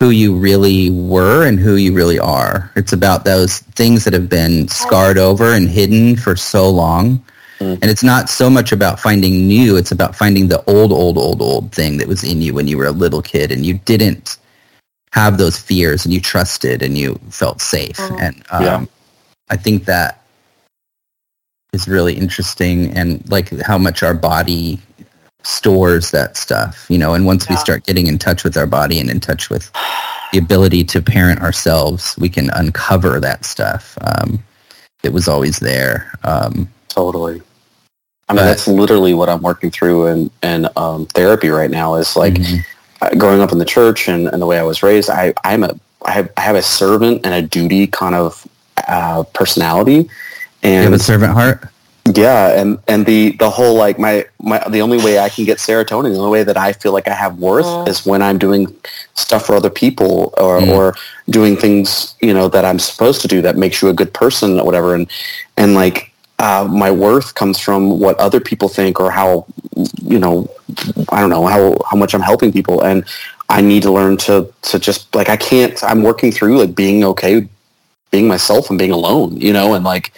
who 0.03 0.09
you 0.09 0.35
really 0.35 0.89
were 0.89 1.47
and 1.47 1.57
who 1.57 1.75
you 1.75 1.93
really 1.93 2.19
are. 2.19 2.69
It's 2.75 2.91
about 2.91 3.23
those 3.23 3.59
things 3.59 4.03
that 4.03 4.11
have 4.11 4.27
been 4.27 4.67
scarred 4.67 5.17
over 5.17 5.53
and 5.53 5.69
hidden 5.69 6.17
for 6.17 6.35
so 6.35 6.69
long. 6.69 7.23
And 7.61 7.85
it's 7.85 8.03
not 8.03 8.27
so 8.27 8.49
much 8.49 8.73
about 8.73 8.99
finding 8.99 9.47
new, 9.47 9.77
it's 9.77 9.93
about 9.93 10.13
finding 10.13 10.49
the 10.49 10.61
old, 10.65 10.91
old, 10.91 11.17
old, 11.17 11.41
old 11.41 11.71
thing 11.71 11.95
that 11.99 12.09
was 12.09 12.25
in 12.25 12.41
you 12.41 12.53
when 12.53 12.67
you 12.67 12.77
were 12.77 12.87
a 12.87 12.91
little 12.91 13.21
kid 13.21 13.49
and 13.53 13.65
you 13.65 13.75
didn't 13.85 14.39
have 15.13 15.37
those 15.37 15.57
fears 15.57 16.03
and 16.03 16.13
you 16.13 16.19
trusted 16.19 16.81
and 16.81 16.97
you 16.97 17.17
felt 17.29 17.61
safe. 17.61 17.97
And 17.97 18.43
um, 18.51 18.63
Yeah. 18.63 18.85
I 19.49 19.55
think 19.55 19.85
that 19.85 20.21
is 21.71 21.87
really 21.87 22.15
interesting 22.15 22.91
and 22.97 23.23
like 23.29 23.57
how 23.61 23.77
much 23.77 24.03
our 24.03 24.13
body 24.13 24.81
stores 25.43 26.11
that 26.11 26.37
stuff, 26.37 26.85
you 26.89 26.97
know, 26.97 27.13
and 27.13 27.25
once 27.25 27.49
we 27.49 27.55
start 27.57 27.85
getting 27.85 28.07
in 28.07 28.17
touch 28.17 28.43
with 28.43 28.55
our 28.57 28.65
body 28.65 28.99
and 28.99 29.09
in 29.09 29.19
touch 29.19 29.49
with 29.49 29.71
the 30.31 30.37
ability 30.39 30.83
to 30.85 31.01
parent 31.01 31.41
ourselves, 31.41 32.15
we 32.17 32.29
can 32.29 32.49
uncover 32.51 33.19
that 33.19 33.45
stuff. 33.45 33.97
Um, 34.01 34.39
it 35.03 35.11
was 35.11 35.27
always 35.27 35.59
there. 35.59 36.11
Um, 36.23 36.69
Totally. 36.87 37.41
I 38.29 38.33
mean, 38.33 38.37
But- 38.37 38.45
that's 38.45 38.67
literally 38.67 39.13
what 39.13 39.27
I'm 39.29 39.41
working 39.41 39.69
through 39.69 40.07
in, 40.07 40.31
in 40.41 40.67
um, 40.77 41.05
therapy 41.07 41.49
right 41.49 41.69
now 41.69 41.95
is 41.95 42.15
like 42.15 42.35
Mhm. 42.35 42.63
uh, 43.01 43.09
growing 43.15 43.41
up 43.41 43.51
in 43.51 43.57
the 43.57 43.65
church 43.65 44.07
and, 44.07 44.27
and 44.27 44.41
the 44.41 44.45
way 44.45 44.57
I 44.57 44.63
was 44.63 44.81
raised, 44.81 45.09
I, 45.09 45.33
I'm 45.43 45.63
a, 45.63 45.77
I 46.05 46.11
have, 46.11 46.31
I 46.37 46.41
have 46.41 46.55
a 46.55 46.61
servant 46.61 47.25
and 47.25 47.33
a 47.33 47.41
duty 47.41 47.85
kind 47.87 48.15
of 48.15 48.47
uh, 48.87 49.23
personality. 49.33 50.09
And 50.63 50.85
you 50.85 50.91
have 50.91 50.93
a 50.93 51.03
servant 51.03 51.33
heart? 51.33 51.67
Yeah, 52.05 52.59
and, 52.59 52.79
and 52.87 53.05
the, 53.05 53.31
the 53.37 53.49
whole 53.49 53.75
like 53.75 53.97
my, 53.97 54.25
my, 54.41 54.59
the 54.69 54.81
only 54.81 54.97
way 54.97 55.19
I 55.19 55.29
can 55.29 55.45
get 55.45 55.57
serotonin, 55.59 56.11
the 56.13 56.19
only 56.19 56.31
way 56.31 56.43
that 56.43 56.57
I 56.57 56.73
feel 56.73 56.91
like 56.91 57.07
I 57.07 57.13
have 57.13 57.39
worth 57.39 57.65
Mm. 57.65 57.87
is 57.87 58.05
when 58.05 58.21
I'm 58.21 58.37
doing 58.37 58.67
stuff 59.13 59.45
for 59.45 59.55
other 59.55 59.69
people 59.69 60.33
or, 60.37 60.59
Mm. 60.59 60.67
or 60.69 60.95
doing 61.29 61.55
things, 61.55 62.15
you 62.21 62.33
know, 62.33 62.49
that 62.49 62.65
I'm 62.65 62.79
supposed 62.79 63.21
to 63.21 63.27
do 63.29 63.41
that 63.43 63.55
makes 63.55 63.81
you 63.81 63.87
a 63.87 63.93
good 63.93 64.13
person 64.13 64.59
or 64.59 64.65
whatever. 64.65 64.95
And, 64.95 65.07
and 65.55 65.75
like, 65.75 66.11
uh, 66.39 66.67
my 66.69 66.91
worth 66.91 67.35
comes 67.35 67.57
from 67.57 67.99
what 67.99 68.19
other 68.19 68.41
people 68.41 68.67
think 68.67 68.99
or 68.99 69.09
how, 69.09 69.45
you 70.03 70.19
know, 70.19 70.49
I 71.09 71.21
don't 71.21 71.29
know 71.29 71.45
how, 71.47 71.77
how 71.89 71.95
much 71.95 72.13
I'm 72.13 72.21
helping 72.21 72.51
people. 72.51 72.81
And 72.81 73.05
I 73.47 73.61
need 73.61 73.83
to 73.83 73.91
learn 73.91 74.17
to, 74.17 74.51
to 74.63 74.77
just 74.79 75.15
like, 75.15 75.29
I 75.29 75.37
can't, 75.37 75.81
I'm 75.83 76.03
working 76.03 76.33
through 76.33 76.57
like 76.57 76.75
being 76.75 77.05
okay, 77.05 77.47
being 78.11 78.27
myself 78.27 78.69
and 78.69 78.77
being 78.77 78.91
alone, 78.91 79.37
you 79.39 79.53
know, 79.53 79.73
and 79.73 79.85
like, 79.85 80.11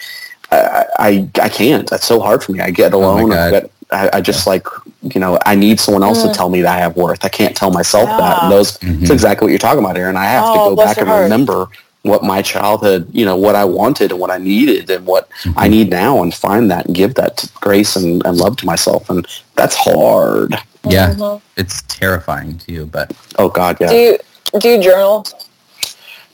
I, 0.56 0.86
I, 0.98 1.28
I 1.42 1.48
can't, 1.48 1.88
that's 1.88 2.04
so 2.06 2.20
hard 2.20 2.42
for 2.42 2.52
me. 2.52 2.60
I 2.60 2.70
get 2.70 2.94
Oh 2.94 2.98
alone. 2.98 3.32
I, 3.32 3.50
get, 3.50 3.70
I, 3.90 4.10
I 4.14 4.20
just 4.20 4.46
like, 4.46 4.66
you 5.02 5.20
know, 5.20 5.38
I 5.46 5.54
need 5.54 5.78
someone 5.80 6.02
else 6.02 6.22
to 6.22 6.32
tell 6.32 6.48
me 6.48 6.62
that 6.62 6.76
I 6.76 6.80
have 6.80 6.96
worth. 6.96 7.24
I 7.24 7.28
can't 7.28 7.56
tell 7.56 7.70
myself 7.70 8.06
that. 8.08 8.18
Yeah. 8.20 8.42
And 8.44 8.52
those, 8.52 8.78
Mhm. 8.78 8.98
that's 9.00 9.10
exactly 9.10 9.44
what 9.46 9.50
you're 9.50 9.58
talking 9.58 9.78
about, 9.84 9.96
Aaron. 9.96 10.16
I 10.16 10.24
have 10.24 10.44
Oh, 10.46 10.52
to 10.54 10.58
go 10.70 10.76
back 10.76 10.96
and 10.98 11.08
heart. 11.08 11.22
remember 11.24 11.66
what 12.02 12.22
my 12.22 12.40
childhood, 12.42 13.08
you 13.12 13.24
know, 13.24 13.36
what 13.36 13.54
I 13.56 13.64
wanted 13.64 14.12
and 14.12 14.20
what 14.20 14.30
I 14.30 14.38
needed 14.38 14.88
and 14.90 15.04
what 15.06 15.28
Mm-hmm. 15.42 15.58
I 15.58 15.68
need 15.68 15.90
now 15.90 16.22
and 16.22 16.32
find 16.34 16.70
that 16.70 16.86
and 16.86 16.94
give 16.94 17.14
that 17.14 17.36
to 17.38 17.48
grace 17.60 17.96
and, 17.96 18.24
and 18.24 18.36
love 18.36 18.56
to 18.58 18.66
myself. 18.66 19.08
And 19.10 19.26
that's 19.54 19.74
hard. 19.76 20.54
Yeah. 20.88 21.14
Mhm. 21.14 21.40
It's 21.56 21.82
terrifying 21.82 22.58
to 22.58 22.72
you, 22.72 22.86
but 22.86 23.12
Oh 23.38 23.48
God, 23.48 23.76
yeah. 23.80 23.88
Do 23.88 23.96
you 23.96 24.18
do 24.60 24.68
you 24.68 24.82
journal? 24.82 25.26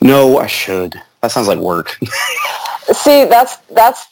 no, 0.01 0.37
I 0.37 0.47
should. 0.47 1.01
That 1.23 1.31
sounds 1.31 1.47
like 1.47 1.57
work. 1.57 1.97
See, 2.91 3.23
that's 3.23 3.55
that's. 3.71 4.07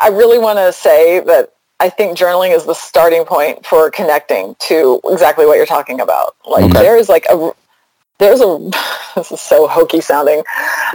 I 0.00 0.08
really 0.08 0.38
want 0.38 0.58
to 0.58 0.72
say 0.72 1.20
that 1.20 1.52
I 1.78 1.88
think 1.88 2.18
journaling 2.18 2.54
is 2.54 2.64
the 2.64 2.74
starting 2.74 3.24
point 3.24 3.64
for 3.64 3.90
connecting 3.92 4.56
to 4.66 5.00
exactly 5.04 5.46
what 5.46 5.56
you're 5.56 5.66
talking 5.66 6.00
about. 6.00 6.34
Like 6.44 6.64
Okay. 6.64 6.80
there 6.82 6.96
is 6.96 7.08
like 7.08 7.26
a 7.30 7.52
there's 8.18 8.40
a 8.40 8.58
this 9.14 9.30
is 9.30 9.40
so 9.40 9.68
hokey 9.68 10.00
sounding 10.00 10.42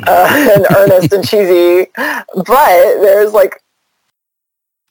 uh, 0.05 0.27
and 0.53 0.67
earnest 0.75 1.13
and 1.13 1.25
cheesy, 1.25 1.89
but 1.95 2.99
there's 2.99 3.31
like 3.31 3.63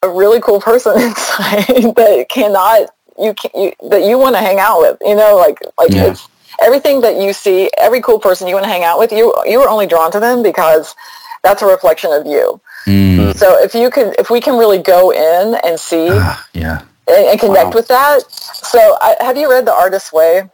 a 0.03 0.09
really 0.09 0.41
cool 0.41 0.61
person 0.61 0.99
inside 0.99 1.67
that 1.97 2.27
cannot 2.31 2.89
you 3.19 3.35
can 3.35 3.51
you, 3.55 3.73
that 3.91 4.05
you 4.05 4.19
want 4.19 4.37
to 4.37 4.41
hang 4.41 4.59
out 4.59 4.81
with. 4.81 4.97
You 5.03 5.17
know, 5.17 5.37
like 5.37 5.59
like 5.77 5.93
Yeah. 5.93 6.11
it's 6.11 6.27
everything 6.61 7.01
that 7.03 7.17
you 7.21 7.33
see, 7.33 7.71
every 7.79 8.01
cool 8.01 8.19
person 8.19 8.47
you 8.49 8.55
want 8.55 8.65
to 8.65 8.71
hang 8.71 8.85
out 8.85 8.99
with. 8.99 9.13
You 9.13 9.35
you 9.47 9.61
are 9.63 9.69
only 9.69 9.87
drawn 9.87 10.11
to 10.13 10.21
them 10.21 10.43
because 10.43 10.95
that's 11.43 11.63
a 11.63 11.67
reflection 11.67 12.13
of 12.13 12.27
you. 12.27 12.61
mm, 12.87 13.37
So 13.37 13.57
if 13.63 13.75
you 13.75 13.91
can, 13.91 14.15
if 14.19 14.31
we 14.31 14.41
can 14.41 14.57
really 14.59 14.79
go 14.79 15.11
in 15.13 15.55
and 15.65 15.79
see 15.79 16.09
and, 16.09 16.19
ah, 16.21 16.47
yeah. 16.55 16.83
and 17.09 17.39
connect 17.39 17.67
Wow. 17.67 17.79
with 17.79 17.89
that. 17.89 18.31
So 18.31 18.97
I, 19.01 19.17
have 19.21 19.37
you 19.37 19.49
read 19.51 19.65
The 19.67 19.73
Artist's 19.73 20.13
Way? 20.13 20.51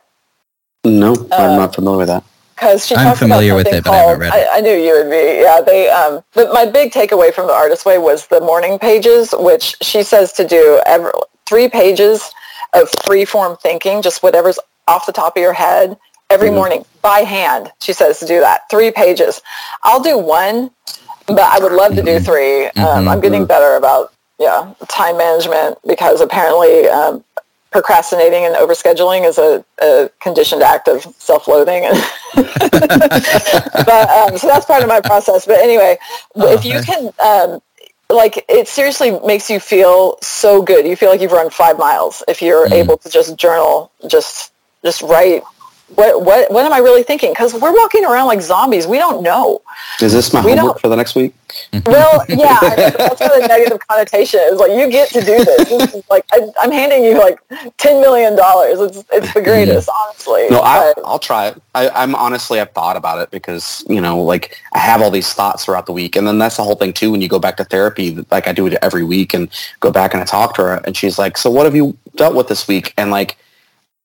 no, 0.84 1.12
Uh, 1.30 1.36
I'm 1.36 1.56
not 1.56 1.74
familiar 1.74 1.98
with 1.98 2.08
that. 2.08 2.24
Because 2.54 2.86
she 2.86 2.94
I'm 2.94 3.06
talks 3.06 3.18
familiar 3.20 3.52
about 3.52 3.56
with 3.56 3.66
something 3.66 3.78
it, 3.78 3.84
but 3.84 3.92
I 3.92 3.96
haven't 3.96 4.08
called- 4.10 4.20
read 4.20 4.34
it. 4.42 4.48
I, 4.52 4.58
I 4.58 4.60
knew 4.60 4.72
you 4.74 4.92
would 4.94 5.10
be. 5.10 5.40
Yeah, 5.42 5.60
they. 5.60 5.88
Um, 5.90 6.22
but 6.34 6.52
my 6.52 6.64
big 6.66 6.92
takeaway 6.92 7.32
from 7.32 7.46
The 7.46 7.52
Artist's 7.52 7.84
Way 7.84 7.98
was 7.98 8.26
the 8.28 8.40
morning 8.40 8.78
pages, 8.78 9.34
which 9.36 9.74
she 9.82 10.02
says 10.02 10.32
to 10.34 10.46
do 10.46 10.80
every, 10.86 11.10
three 11.46 11.68
pages 11.68 12.30
of 12.74 12.88
free 13.04 13.24
form 13.24 13.56
thinking, 13.62 14.00
just 14.02 14.22
whatever's 14.22 14.58
off 14.88 15.06
the 15.06 15.12
top 15.12 15.36
of 15.36 15.40
your 15.42 15.52
head 15.52 15.96
every 16.30 16.48
Mhm. 16.50 16.54
morning 16.54 16.84
by 17.02 17.20
hand. 17.20 17.70
She 17.80 17.92
says 17.92 18.18
to 18.20 18.26
do 18.26 18.40
that 18.40 18.62
three 18.70 18.90
pages. 18.90 19.40
I'll 19.84 20.00
do 20.00 20.18
one, 20.18 20.70
but 21.26 21.40
I 21.40 21.58
would 21.58 21.72
love 21.72 21.94
to 21.96 22.02
do 22.02 22.18
Mhm. 22.18 22.24
3 22.24 22.66
Um, 22.66 23.04
Mhm. 23.04 23.08
I'm 23.08 23.20
getting 23.20 23.44
better 23.44 23.76
about 23.76 24.12
yeah 24.38 24.66
time 24.88 25.16
management 25.18 25.78
because 25.86 26.20
apparently 26.20 26.88
um, 26.88 27.22
procrastinating 27.70 28.44
and 28.44 28.54
overscheduling 28.56 29.24
is 29.26 29.38
a, 29.38 29.64
a 29.80 30.10
conditioned 30.20 30.62
act 30.62 30.88
of 30.88 31.06
self-loathing 31.18 31.84
but 32.34 34.10
um, 34.10 34.36
so 34.38 34.46
that's 34.46 34.66
part 34.66 34.82
of 34.82 34.88
my 34.88 35.00
process 35.00 35.46
but 35.46 35.58
anyway 35.58 35.98
if 36.36 36.64
you 36.64 36.80
can 36.82 37.12
um, 37.24 37.62
like 38.10 38.44
it 38.48 38.68
seriously 38.68 39.18
makes 39.24 39.48
you 39.48 39.60
feel 39.60 40.18
so 40.22 40.60
good 40.62 40.86
you 40.86 40.96
feel 40.96 41.10
like 41.10 41.20
you've 41.20 41.32
run 41.32 41.50
five 41.50 41.78
miles 41.78 42.22
if 42.28 42.42
you're 42.42 42.66
Mm. 42.68 42.72
able 42.72 42.96
to 42.98 43.08
just 43.08 43.36
journal 43.36 43.90
just 44.06 44.51
just 44.84 45.02
write 45.02 45.42
what 45.94 46.24
what 46.24 46.50
what 46.50 46.64
am 46.64 46.72
i 46.72 46.78
really 46.78 47.02
thinking 47.02 47.32
because 47.32 47.52
we're 47.52 47.74
walking 47.74 48.02
around 48.06 48.26
like 48.26 48.40
zombies 48.40 48.86
we 48.86 48.96
don't 48.96 49.22
know 49.22 49.60
Is 50.00 50.12
this 50.12 50.32
my 50.32 50.42
we 50.42 50.52
homework 50.52 50.74
don't- 50.74 50.80
for 50.80 50.88
the 50.88 50.96
next 50.96 51.14
week? 51.14 51.34
Mm-hmm. 51.74 51.90
well, 51.90 52.24
yeah, 52.30 52.58
I 52.62 52.68
know, 52.76 52.90
but 52.92 52.96
that's 52.96 53.20
where 53.20 53.40
the 53.42 53.46
negative 53.46 53.78
connotation 53.86 54.40
is. 54.44 54.58
Like, 54.58 54.70
you 54.70 54.90
get 54.90 55.10
to 55.10 55.20
do 55.20 55.44
this. 55.44 55.68
this 55.68 55.94
is 55.94 56.02
like, 56.08 56.24
I, 56.32 56.48
I'm 56.58 56.72
handing 56.72 57.04
you 57.04 57.18
like 57.18 57.38
ten 57.76 58.00
million 58.00 58.36
dollars. 58.36 58.80
It's 58.80 59.04
it's 59.12 59.34
the 59.34 59.42
greatest, 59.42 59.86
honestly. 59.94 60.46
No, 60.48 60.60
I 60.62 60.94
I'll 61.04 61.18
try 61.18 61.48
it. 61.48 61.62
I, 61.74 61.90
I'm 61.90 62.14
honestly, 62.14 62.58
I've 62.58 62.70
thought 62.70 62.96
about 62.96 63.18
it 63.18 63.30
because, 63.30 63.84
you 63.86 64.00
know, 64.00 64.18
like 64.22 64.56
I 64.72 64.78
have 64.78 65.02
all 65.02 65.10
these 65.10 65.34
thoughts 65.34 65.66
throughout 65.66 65.84
the 65.84 65.92
week. 65.92 66.16
And 66.16 66.26
then 66.26 66.38
that's 66.38 66.56
the 66.56 66.64
whole 66.64 66.76
thing 66.76 66.94
too. 66.94 67.10
When 67.10 67.20
you 67.20 67.28
go 67.28 67.38
back 67.38 67.58
to 67.58 67.64
therapy, 67.64 68.16
like 68.30 68.48
I 68.48 68.54
do 68.54 68.66
it 68.66 68.78
every 68.80 69.04
week 69.04 69.34
and 69.34 69.50
go 69.80 69.90
back 69.90 70.14
and 70.14 70.22
I 70.22 70.24
talk 70.24 70.54
to 70.54 70.62
her 70.62 70.80
and 70.86 70.96
she's 70.96 71.18
like, 71.18 71.36
so 71.36 71.50
what 71.50 71.66
have 71.66 71.76
you 71.76 71.98
dealt 72.16 72.34
with 72.34 72.48
this 72.48 72.66
week? 72.66 72.94
And 72.96 73.10
like, 73.10 73.36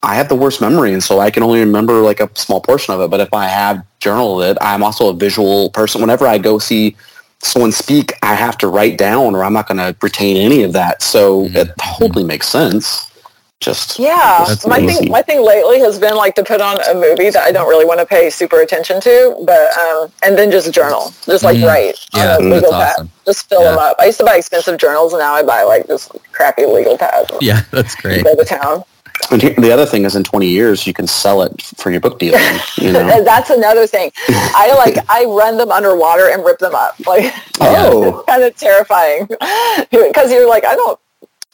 I 0.04 0.16
have 0.16 0.30
the 0.30 0.36
worst 0.36 0.62
memory. 0.62 0.94
And 0.94 1.04
so 1.04 1.20
I 1.20 1.32
can 1.32 1.44
only 1.44 1.60
remember 1.60 1.94
like 2.02 2.20
a 2.20 2.30
small 2.36 2.62
portion 2.62 2.94
of 2.94 3.02
it. 3.02 3.10
But 3.10 3.20
if 3.20 3.34
I 3.34 3.48
have 3.48 3.84
journaled 4.00 4.44
it, 4.44 4.58
I'm 4.62 4.84
also 4.84 5.10
a 5.10 5.14
visual 5.14 5.70
person. 5.72 6.02
Whenever 6.02 6.28
I 6.28 6.38
go 6.38 6.60
see 6.60 6.96
someone 7.42 7.72
speak, 7.72 8.14
I 8.24 8.36
have 8.36 8.58
to 8.60 8.68
write 8.68 8.98
down 8.98 9.36
or 9.36 9.44
I'm 9.44 9.54
not 9.54 9.68
going 9.68 9.78
to 9.78 9.96
retain 10.02 10.38
any 10.38 10.64
of 10.64 10.74
that. 10.74 11.02
So 11.02 11.46
it 11.46 11.70
totally 11.98 12.24
makes 12.24 12.48
sense. 12.48 13.12
Just 13.60 13.98
yeah, 13.98 14.46
That's 14.48 14.68
my 14.68 14.78
amazing. 14.78 15.06
thing 15.06 15.12
my 15.12 15.24
thing 15.24 15.44
lately 15.44 15.80
has 15.80 15.98
been 15.98 16.16
like 16.16 16.36
to 16.36 16.44
put 16.44 16.62
on 16.62 16.80
a 16.80 16.94
movie 16.94 17.32
that 17.32 17.42
I 17.44 17.52
don't 17.52 17.68
really 17.68 17.86
want 17.86 18.00
to 18.00 18.06
pay 18.06 18.30
super 18.30 18.62
attention 18.62 19.02
to, 19.02 19.36
but 19.48 19.76
um, 19.76 20.12
and 20.24 20.38
then 20.38 20.52
just 20.52 20.72
journal, 20.72 21.12
just 21.26 21.44
like 21.44 21.58
Mm. 21.58 21.66
write 21.66 21.96
Yeah, 22.14 22.22
on 22.22 22.28
a 22.28 22.30
that's 22.34 22.44
legal 22.54 22.72
pad, 22.72 22.92
awesome. 22.92 23.12
just 23.26 23.50
fill 23.50 23.64
Yeah. 23.64 23.70
them 23.72 23.80
up. 23.80 23.96
I 23.98 24.06
used 24.06 24.20
to 24.20 24.26
buy 24.26 24.36
expensive 24.36 24.78
journals, 24.78 25.14
and 25.14 25.22
now 25.22 25.34
I 25.34 25.42
buy 25.42 25.64
like 25.64 25.88
just 25.88 26.12
crappy 26.34 26.68
legal 26.68 27.00
pads. 27.00 27.32
Yeah, 27.42 27.62
that's 27.72 27.96
great. 27.96 28.24
Go 28.24 28.36
to 28.36 28.46
town. 28.46 28.84
And 29.32 29.42
here, 29.42 29.54
the 29.58 29.72
other 29.72 29.86
thing 29.86 30.06
is 30.06 30.16
in 30.16 30.24
20 30.24 30.48
years, 30.48 30.88
you 30.88 30.94
can 30.94 31.08
sell 31.08 31.42
it 31.42 31.62
for 31.78 31.92
your 31.92 32.00
book 32.00 32.20
deal. 32.20 32.34
You 32.78 32.92
know? 32.94 33.02
And 33.10 33.26
that's 33.34 33.50
another 33.50 33.86
thing. 33.88 34.12
I 34.30 34.74
like 34.78 34.98
I 35.10 35.26
run 35.26 35.58
them 35.58 35.72
underwater 35.72 36.30
and 36.30 36.46
rip 36.46 36.60
them 36.60 36.76
up. 36.76 36.96
Like 37.06 37.34
Oh. 37.60 38.20
it's 38.20 38.26
kind 38.30 38.44
of 38.44 38.56
terrifying 38.56 39.28
because 39.92 40.32
you're 40.32 40.48
like 40.48 40.66
I 40.66 40.76
don't, 40.76 41.00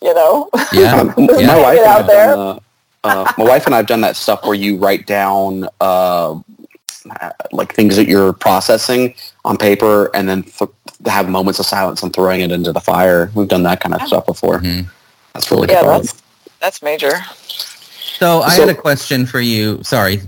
you 0.02 0.14
know. 0.14 0.50
Yeah, 0.72 1.14
yeah. 1.18 1.48
My 1.48 1.62
wife 1.62 1.80
out 1.80 2.08
there. 2.08 2.36
done, 2.36 2.60
uh, 2.60 2.60
uh, 3.06 3.32
my 3.38 3.44
wife 3.44 3.66
and 3.66 3.74
I've 3.76 3.88
done 3.88 4.02
that 4.02 4.16
stuff 4.16 4.44
where 4.44 4.54
you 4.54 4.78
write 4.78 5.08
down 5.08 5.68
uh, 5.82 6.40
like 7.52 7.74
things 7.74 7.96
that 7.98 8.08
you're 8.08 8.34
processing 8.34 9.14
on 9.46 9.58
paper 9.58 10.10
and 10.16 10.28
then 10.30 10.44
th- 10.44 10.70
have 11.06 11.28
moments 11.28 11.60
of 11.60 11.66
silence 11.66 12.02
and 12.04 12.14
throwing 12.14 12.42
it 12.42 12.52
into 12.52 12.72
the 12.72 12.80
fire. 12.80 13.30
We've 13.36 13.48
done 13.48 13.64
that 13.64 13.82
kind 13.82 13.94
of 13.96 14.08
stuff 14.08 14.26
before. 14.26 14.60
Mhm. 14.60 14.86
That's 15.34 15.52
really 15.52 15.68
Yeah, 15.70 15.84
that's 15.84 16.23
that's 16.64 16.82
major. 16.82 17.12
So 18.18 18.42
I 18.42 18.56
So- 18.56 18.62
had 18.66 18.70
a 18.70 18.80
question 18.80 19.26
for 19.26 19.42
you. 19.42 19.84
Sorry. 19.84 20.22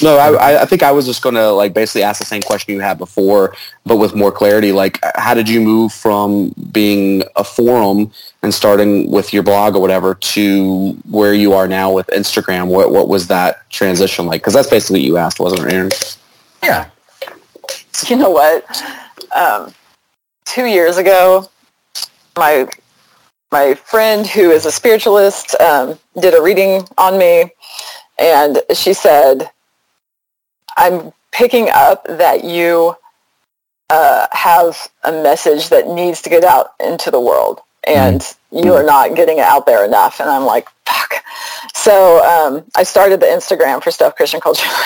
No, 0.00 0.16
I, 0.16 0.28
I- 0.32 0.62
I 0.62 0.64
think 0.64 0.82
I 0.82 0.90
was 0.92 1.04
just 1.04 1.20
going 1.22 1.34
to 1.34 1.50
like 1.50 1.74
basically 1.74 2.02
ask 2.02 2.18
the 2.20 2.24
same 2.24 2.40
question 2.40 2.72
you 2.74 2.80
had 2.80 2.96
before, 2.98 3.54
but 3.84 3.96
with 3.96 4.14
more 4.14 4.32
clarity. 4.32 4.72
Like, 4.72 4.98
how 5.16 5.34
did 5.34 5.48
you 5.48 5.60
move 5.60 5.92
from 5.92 6.54
being 6.72 7.22
a 7.36 7.44
forum 7.44 8.10
and 8.42 8.54
starting 8.54 9.10
with 9.10 9.34
your 9.34 9.42
blog 9.42 9.74
or 9.76 9.80
whatever 9.80 10.14
to 10.14 10.92
where 11.10 11.34
you 11.34 11.52
are 11.52 11.68
now 11.68 11.92
with 11.92 12.06
Instagram? 12.06 12.68
What 12.68 12.90
what 12.92 13.08
was 13.08 13.26
that 13.26 13.68
transition 13.70 14.24
like? 14.24 14.40
Because 14.40 14.54
that's 14.54 14.70
basically 14.70 15.00
what 15.00 15.06
you 15.06 15.16
asked, 15.18 15.38
wasn't 15.40 15.66
it, 15.66 15.72
Aaron? 15.74 15.90
Yeah. 16.62 16.86
you 18.08 18.16
know 18.16 18.30
what? 18.30 18.64
Um, 19.34 19.74
two 20.46 20.64
years 20.66 20.96
ago, 20.96 21.50
my 22.36 22.66
my 23.52 23.74
friend 23.74 24.26
who 24.26 24.50
is 24.50 24.66
a 24.66 24.72
spiritualist 24.72 25.54
um, 25.60 25.98
did 26.20 26.34
a 26.34 26.42
reading 26.42 26.88
on 26.96 27.18
me, 27.18 27.52
and 28.18 28.62
she 28.74 28.94
said, 28.94 29.50
"I'm 30.76 31.12
picking 31.30 31.68
up 31.70 32.04
that 32.08 32.42
you 32.44 32.96
uh, 33.90 34.26
have 34.32 34.90
a 35.04 35.12
message 35.12 35.68
that 35.68 35.86
needs 35.86 36.22
to 36.22 36.30
get 36.30 36.42
out 36.44 36.70
into 36.80 37.10
the 37.10 37.20
world, 37.20 37.60
and 37.84 38.22
you 38.50 38.72
are 38.72 38.82
not 38.82 39.14
getting 39.14 39.38
it 39.38 39.44
out 39.44 39.66
there 39.66 39.84
enough." 39.84 40.18
And 40.18 40.30
I'm 40.30 40.46
like, 40.46 40.66
"Fuck." 40.86 41.22
So 41.74 42.24
um, 42.24 42.64
I 42.74 42.82
started 42.82 43.20
the 43.20 43.26
Instagram 43.26 43.82
for 43.82 43.90
Stuff 43.90 44.16
Christian 44.16 44.40
Culture 44.40 44.66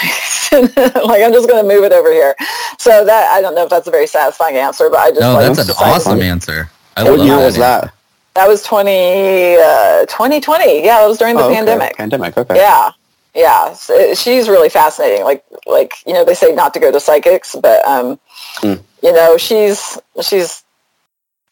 like 0.52 1.22
I'm 1.22 1.32
just 1.32 1.48
going 1.48 1.62
to 1.62 1.74
move 1.74 1.84
it 1.84 1.92
over 1.92 2.12
here. 2.12 2.34
So 2.78 3.04
that 3.04 3.30
I 3.32 3.40
don't 3.40 3.54
know 3.54 3.64
if 3.64 3.70
that's 3.70 3.86
a 3.86 3.90
very 3.90 4.06
satisfying 4.06 4.56
answer, 4.56 4.88
but 4.90 4.98
I 4.98 5.10
just 5.10 5.20
No, 5.20 5.34
like, 5.34 5.54
that's 5.54 5.68
an 5.68 5.74
awesome 5.78 6.20
answer. 6.20 6.70
I 6.96 7.02
love 7.02 7.26
that 7.26 7.44
was 7.44 7.56
that? 7.56 7.95
That 8.36 8.48
was 8.48 8.62
20, 8.62 9.56
uh, 9.56 10.04
2020. 10.06 10.84
Yeah, 10.84 11.00
that 11.00 11.06
was 11.06 11.16
during 11.16 11.36
the 11.36 11.42
Oh, 11.42 11.46
okay. 11.46 11.54
pandemic. 11.56 11.96
Pandemic. 11.96 12.36
Okay. 12.36 12.54
Yeah, 12.56 12.90
yeah. 13.34 13.72
So 13.72 14.12
she's 14.12 14.46
really 14.48 14.68
fascinating. 14.68 15.24
Like, 15.24 15.42
like 15.66 15.94
you 16.06 16.12
know, 16.12 16.22
they 16.22 16.34
say 16.34 16.52
not 16.52 16.74
to 16.74 16.80
go 16.80 16.92
to 16.92 17.00
psychics, 17.00 17.56
but 17.56 17.82
um, 17.86 18.18
Hmm. 18.60 18.74
you 19.02 19.12
know, 19.12 19.38
she's 19.38 19.98
she's 20.20 20.62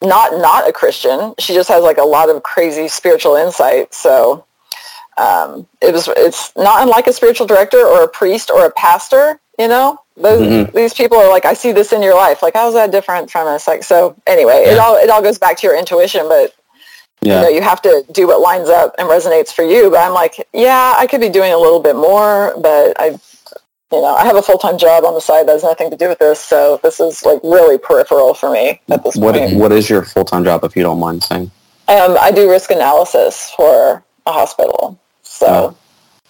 not 0.02 0.34
not 0.38 0.68
a 0.68 0.72
Christian. 0.72 1.34
She 1.38 1.54
just 1.54 1.70
has 1.70 1.82
like 1.82 1.96
a 1.96 2.04
lot 2.04 2.28
of 2.28 2.42
crazy 2.42 2.86
spiritual 2.88 3.34
insight. 3.36 3.94
So 3.94 4.44
um, 5.16 5.66
it 5.80 5.92
was 5.94 6.06
it's 6.18 6.52
not 6.54 6.82
unlike 6.82 7.06
a 7.06 7.14
spiritual 7.14 7.46
director 7.46 7.78
or 7.80 8.02
a 8.04 8.08
priest 8.08 8.50
or 8.50 8.66
a 8.66 8.70
pastor. 8.70 9.40
You 9.58 9.68
know, 9.68 9.98
those 10.18 10.42
Mhm. 10.42 10.72
these 10.74 10.92
people 10.92 11.16
are 11.16 11.30
like, 11.30 11.46
I 11.46 11.54
see 11.54 11.72
this 11.72 11.92
in 11.94 12.02
your 12.02 12.14
life. 12.14 12.42
Like, 12.42 12.52
how's 12.54 12.74
that 12.74 12.90
different 12.90 13.30
from 13.30 13.46
a 13.46 13.58
psych? 13.58 13.84
So 13.84 14.14
anyway, 14.26 14.64
it 14.66 14.78
all 14.78 14.96
it 14.96 15.08
all 15.08 15.22
goes 15.22 15.38
back 15.38 15.56
to 15.58 15.66
your 15.66 15.76
intuition, 15.78 16.28
but 16.28 16.52
Yeah. 17.24 17.36
you 17.36 17.42
know, 17.42 17.48
you 17.56 17.62
have 17.62 17.80
to 17.82 18.04
do 18.12 18.26
what 18.26 18.40
lines 18.40 18.68
up 18.68 18.94
and 18.98 19.08
resonates 19.08 19.52
for 19.52 19.62
you. 19.62 19.90
But 19.90 20.00
I'm 20.00 20.12
like, 20.12 20.46
yeah, 20.52 20.94
I 20.96 21.06
could 21.06 21.20
be 21.20 21.28
doing 21.28 21.52
a 21.52 21.58
little 21.58 21.80
bit 21.80 21.96
more, 21.96 22.54
but 22.60 22.94
I, 23.00 23.18
you 23.92 24.00
know, 24.00 24.14
I 24.14 24.24
have 24.24 24.36
a 24.36 24.42
full 24.42 24.58
time 24.58 24.78
job 24.78 25.04
on 25.04 25.14
the 25.14 25.20
side 25.20 25.46
that 25.48 25.52
has 25.52 25.62
nothing 25.62 25.90
to 25.90 25.96
do 25.96 26.08
with 26.08 26.18
this. 26.18 26.40
So 26.40 26.80
this 26.82 27.00
is 27.00 27.24
like 27.24 27.40
really 27.42 27.78
peripheral 27.78 28.34
for 28.34 28.50
me 28.50 28.80
at 28.90 29.02
this 29.04 29.16
What 29.16 29.34
point. 29.34 29.56
What 29.56 29.72
is 29.72 29.88
your 29.88 30.02
full 30.04 30.24
time 30.24 30.44
job, 30.44 30.64
if 30.64 30.76
you 30.76 30.82
don't 30.82 31.00
mind 31.00 31.22
saying? 31.22 31.50
Um, 31.88 32.16
I 32.20 32.30
do 32.30 32.50
risk 32.50 32.70
analysis 32.70 33.50
for 33.56 34.02
a 34.26 34.32
hospital. 34.32 34.98
So 35.22 35.46
Oh. 35.46 35.76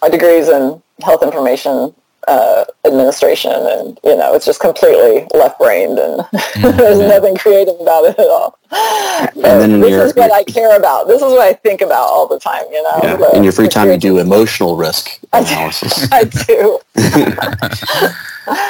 my 0.01 0.09
degree's 0.09 0.49
in 0.49 0.81
health 1.01 1.23
information 1.23 1.93
uh, 2.27 2.65
administration, 2.85 3.51
and 3.53 3.99
you 4.03 4.15
know, 4.17 4.33
it's 4.33 4.45
just 4.45 4.59
completely 4.59 5.27
left 5.35 5.59
brained, 5.59 5.99
and 5.99 6.21
there's 6.77 6.97
nothing 6.99 7.37
creative 7.37 7.79
about 7.79 8.03
it 8.05 8.17
at 8.17 8.27
all. 8.27 8.57
But 8.69 9.33
then 9.35 9.71
in 9.71 9.79
this 9.81 9.89
your- 9.91 10.05
is 10.05 10.15
what 10.15 10.31
I 10.31 10.43
care 10.43 10.75
about. 10.77 11.07
This 11.07 11.21
is 11.21 11.31
what 11.31 11.41
I 11.41 11.53
think 11.53 11.81
about 11.81 12.07
all 12.07 12.27
the 12.27 12.39
time. 12.39 12.63
You 12.71 12.83
know, 12.83 12.99
Yeah. 13.03 13.15
The- 13.17 13.35
In 13.35 13.43
your 13.43 13.53
free 13.53 13.67
time, 13.67 13.89
you 13.91 13.97
do 13.97 14.17
emotional 14.17 14.75
risk 14.75 15.19
I 15.33 15.41
do. 15.43 15.47
analysis. 15.53 16.07
I 16.11 16.23
do. 16.23 16.79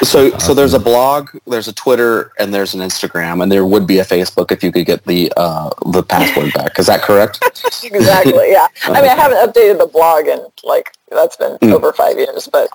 So, 0.04 0.38
so 0.38 0.54
there's 0.54 0.74
a 0.74 0.80
blog, 0.80 1.32
there's 1.48 1.68
a 1.68 1.74
Twitter, 1.74 2.32
and 2.40 2.54
there's 2.54 2.74
an 2.76 2.80
Instagram, 2.80 3.44
and 3.44 3.52
there 3.52 3.66
would 3.66 3.86
be 3.86 4.00
a 4.00 4.06
Facebook 4.06 4.50
if 4.54 4.64
you 4.64 4.72
could 4.72 4.86
get 4.86 5.04
the 5.04 5.30
uh, 5.36 5.70
the 5.88 6.02
password 6.02 6.54
back. 6.54 6.80
Is 6.80 6.88
that 6.88 7.02
correct? 7.02 7.40
exactly. 7.84 8.52
Yeah. 8.52 8.68
I 8.86 9.02
mean, 9.02 9.12
I 9.12 9.16
haven't 9.16 9.38
updated 9.38 9.80
the 9.80 9.88
blog 9.88 10.28
in 10.28 10.40
like 10.64 10.94
that's 11.12 11.36
been 11.36 11.58
Mm. 11.58 11.74
over 11.74 11.92
five 11.92 12.18
years, 12.18 12.48
but 12.48 12.70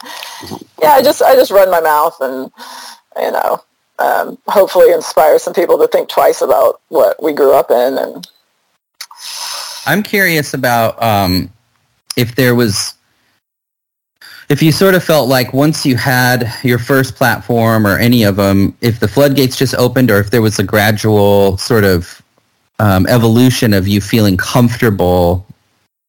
yeah, 0.83 0.91
I 0.91 1.03
just 1.03 1.23
I 1.23 1.35
just 1.37 1.51
run 1.51 1.71
my 1.71 1.81
mouth 1.81 2.17
and 2.21 2.51
you 3.19 3.31
know, 3.33 3.63
um, 4.01 4.39
hopefully 4.47 4.93
inspire 4.93 5.39
some 5.39 5.55
people 5.55 5.79
to 5.79 5.87
think 5.89 6.09
twice 6.09 6.41
about 6.41 6.81
what 6.89 7.23
we 7.23 7.33
grew 7.33 7.53
up 7.53 7.71
in. 7.71 7.99
And 7.99 8.27
I'm 9.87 10.03
curious 10.03 10.55
about 10.55 11.01
um, 11.03 11.51
if 12.17 12.35
there 12.35 12.55
was, 12.55 12.95
if 14.49 14.63
you 14.63 14.73
sort 14.73 14.95
of 14.95 15.05
felt 15.05 15.29
like 15.29 15.53
once 15.53 15.85
you 15.85 15.97
had 15.97 16.53
your 16.63 16.79
first 16.79 17.15
platform 17.15 17.87
or 17.87 17.99
any 17.99 18.25
of 18.25 18.37
them, 18.37 18.77
if 18.81 19.01
the 19.01 19.09
floodgates 19.09 19.57
just 19.57 19.75
opened, 19.75 20.11
or 20.11 20.19
if 20.19 20.31
there 20.31 20.43
was 20.43 20.59
a 20.59 20.65
gradual 20.65 21.57
sort 21.59 21.85
of 21.85 22.23
um, 22.79 23.07
evolution 23.07 23.75
of 23.75 23.87
you 23.87 24.01
feeling 24.01 24.37
comfortable 24.37 25.47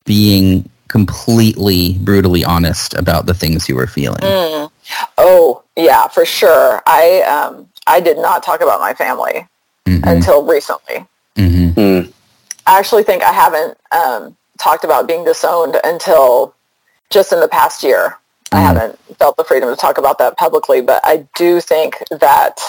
being 0.06 0.68
completely 0.88 1.98
brutally 2.00 2.44
honest 2.44 2.94
about 2.96 3.26
the 3.26 3.34
things 3.34 3.70
you 3.70 3.76
were 3.76 3.88
feeling. 3.88 4.22
Mm. 4.22 4.72
oh 5.18 5.64
yeah, 5.78 6.08
for 6.08 6.26
sure. 6.26 6.82
I 6.86 7.22
um, 7.22 7.68
I 7.88 8.00
did 8.00 8.18
not 8.18 8.44
talk 8.44 8.62
about 8.62 8.80
my 8.80 8.94
family 8.94 9.48
Mhm, 9.88 10.06
until 10.06 10.44
recently. 10.44 11.06
mhm. 11.38 11.74
Hmm. 11.74 12.12
I 12.68 12.78
actually 12.80 13.04
think 13.04 13.24
I 13.24 13.32
haven't 13.34 13.78
um, 13.92 14.36
talked 14.60 14.84
about 14.84 15.08
being 15.08 15.24
disowned 15.26 15.80
until 15.84 16.54
just 17.10 17.32
in 17.34 17.40
the 17.40 17.48
past 17.48 17.84
year. 17.84 18.18
I 18.52 18.58
Mm. 18.58 18.62
haven't 18.68 19.00
felt 19.18 19.38
the 19.38 19.44
freedom 19.44 19.70
to 19.70 19.76
talk 19.76 19.98
about 19.98 20.18
that 20.20 20.38
publicly, 20.38 20.82
but 20.82 21.02
I 21.04 21.26
do 21.36 21.60
think 21.62 21.98
that 22.12 22.60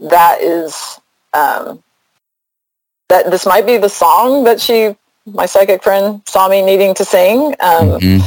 that 0.00 0.40
is 0.40 0.98
um, 1.32 1.82
that 3.08 3.30
this 3.30 3.46
might 3.46 3.66
be 3.66 3.76
the 3.76 3.88
song 3.88 4.44
that 4.44 4.60
she, 4.60 4.96
my 5.26 5.46
psychic 5.46 5.82
friend, 5.82 6.22
saw 6.26 6.48
me 6.48 6.62
needing 6.62 6.94
to 6.94 7.04
sing. 7.04 7.54
Um, 7.60 8.00
Mhm. 8.00 8.22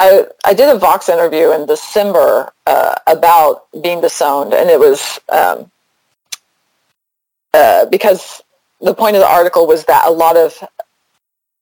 I, 0.00 0.26
I 0.44 0.54
did 0.54 0.68
a 0.68 0.78
Vox 0.78 1.08
interview 1.08 1.52
in 1.52 1.66
December 1.66 2.52
uh, 2.66 2.94
about 3.06 3.64
being 3.80 4.00
disowned, 4.00 4.52
and 4.54 4.68
it 4.70 4.78
was 4.80 5.20
um, 5.28 5.70
uh, 7.54 7.86
because 7.86 8.42
the 8.80 8.94
point 8.94 9.16
of 9.16 9.20
the 9.20 9.28
article 9.28 9.66
was 9.66 9.84
that 9.84 10.04
a 10.06 10.10
lot 10.10 10.36
of 10.36 10.62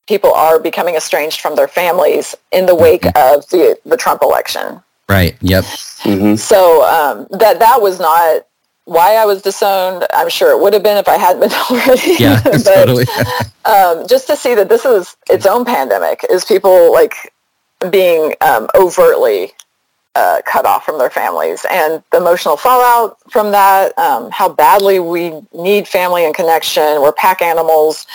people 0.09 0.32
are 0.32 0.59
becoming 0.59 0.97
estranged 0.97 1.40
from 1.40 1.55
their 1.55 1.68
families 1.68 2.34
in 2.51 2.66
the 2.66 2.74
wake 2.74 3.07
of 3.07 3.47
the, 3.51 3.78
the 3.84 3.97
Trump 3.97 4.22
election. 4.22 4.82
Right. 5.09 5.36
Yep. 5.43 5.64
Mhm. 5.64 6.38
So 6.38 6.82
um, 6.84 7.26
that 7.38 7.59
that 7.59 7.82
was 7.82 8.01
not 8.01 8.47
why 8.84 9.14
I 9.14 9.24
was 9.26 9.43
disowned. 9.43 10.07
I'm 10.12 10.28
sure 10.28 10.51
it 10.51 10.61
would 10.61 10.72
have 10.72 10.82
been 10.82 10.97
if 10.97 11.09
I 11.09 11.16
hadn't 11.16 11.40
been 11.40 11.53
already. 11.70 12.16
Yeah. 12.18 12.40
but, 12.45 12.62
totally. 12.64 13.07
um, 13.64 14.07
just 14.09 14.26
to 14.28 14.36
see 14.36 14.55
that 14.55 14.68
this 14.68 14.84
is 14.84 15.16
its 15.30 15.47
own 15.47 15.64
pandemic 15.64 16.24
is 16.30 16.45
people 16.45 16.93
like 16.93 17.32
being 17.90 18.34
um, 18.40 18.68
overtly 18.74 19.53
uh, 20.14 20.42
cut 20.44 20.66
off 20.66 20.84
from 20.84 20.98
their 20.98 21.10
families. 21.10 21.64
And 21.70 22.02
the 22.10 22.18
emotional 22.18 22.56
fallout 22.56 23.18
from 23.30 23.52
that 23.52 23.96
um, 23.98 24.30
how 24.30 24.48
badly 24.48 24.98
we 24.98 25.40
need 25.54 25.88
family 25.88 26.24
and 26.24 26.34
connection. 26.34 27.00
We're 27.00 27.12
pack 27.12 27.42
animals. 27.42 28.06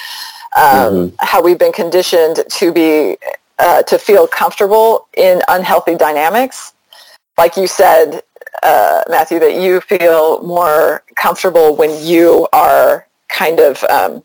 Um, 0.55 1.13
how 1.19 1.41
we've 1.41 1.59
been 1.59 1.73
conditioned 1.73 2.43
to 2.49 2.71
be 2.71 3.17
uh, 3.59 3.83
to 3.83 3.99
feel 3.99 4.27
comfortable 4.27 5.07
in 5.15 5.41
unhealthy 5.47 5.95
dynamics. 5.95 6.73
Like 7.37 7.57
you 7.57 7.67
said 7.67 8.23
uh, 8.63 9.03
matthew 9.09 9.39
that 9.39 9.55
you 9.61 9.81
feel 9.81 10.41
more 10.43 11.03
comfortable 11.15 11.75
when 11.75 12.03
you 12.03 12.47
are 12.53 13.07
kind 13.29 13.59
of 13.59 13.83
um, 13.85 14.23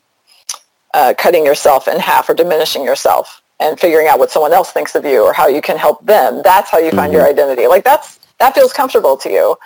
uh, 0.95 1.13
cutting 1.19 1.45
yourself 1.45 1.89
in 1.89 1.99
half 1.99 2.29
or 2.29 2.35
diminishing 2.35 2.85
yourself 2.85 3.42
and 3.63 3.79
figuring 3.79 4.09
out 4.09 4.19
what 4.19 4.31
someone 4.31 4.53
else 4.53 4.71
thinks 4.73 4.95
of 4.95 5.05
you 5.05 5.23
or 5.23 5.33
how 5.33 5.47
you 5.47 5.63
can 5.69 5.77
help 5.77 6.05
them. 6.05 6.43
That's 6.43 6.71
how 6.71 6.79
you 6.79 6.91
find 6.91 7.13
your 7.13 7.27
identity. 7.27 7.67
Like 7.67 7.85
that's 7.85 8.19
that 8.39 8.55
feels 8.55 8.73
comfortable 8.73 9.17
to 9.19 9.31
you. 9.31 9.57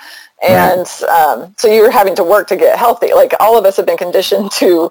And 0.47 0.87
um, 1.19 1.55
so 1.57 1.67
you're 1.67 1.91
having 1.91 2.15
to 2.17 2.25
work 2.25 2.47
to 2.49 2.57
get 2.57 2.79
healthy. 2.79 3.15
Like 3.15 3.33
all 3.41 3.57
of 3.59 3.65
us 3.65 3.77
have 3.79 3.87
been 3.87 3.97
conditioned 3.97 4.51
to 4.53 4.91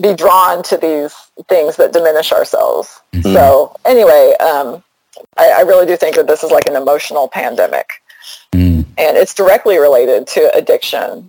be 0.00 0.14
drawn 0.14 0.62
to 0.64 0.76
these 0.78 1.14
things 1.48 1.76
that 1.76 1.92
diminish 1.92 2.32
ourselves. 2.32 3.00
So 3.22 3.76
anyway, 3.84 4.34
um, 4.40 4.82
I, 5.36 5.46
I 5.58 5.60
really 5.60 5.84
do 5.86 5.96
think 5.96 6.16
that 6.16 6.26
this 6.26 6.42
is 6.42 6.50
like 6.50 6.66
an 6.66 6.76
emotional 6.76 7.28
pandemic 7.28 7.88
Mm. 8.52 8.84
and 8.96 9.16
it's 9.16 9.34
directly 9.34 9.78
related 9.78 10.26
to 10.28 10.50
addiction. 10.54 11.28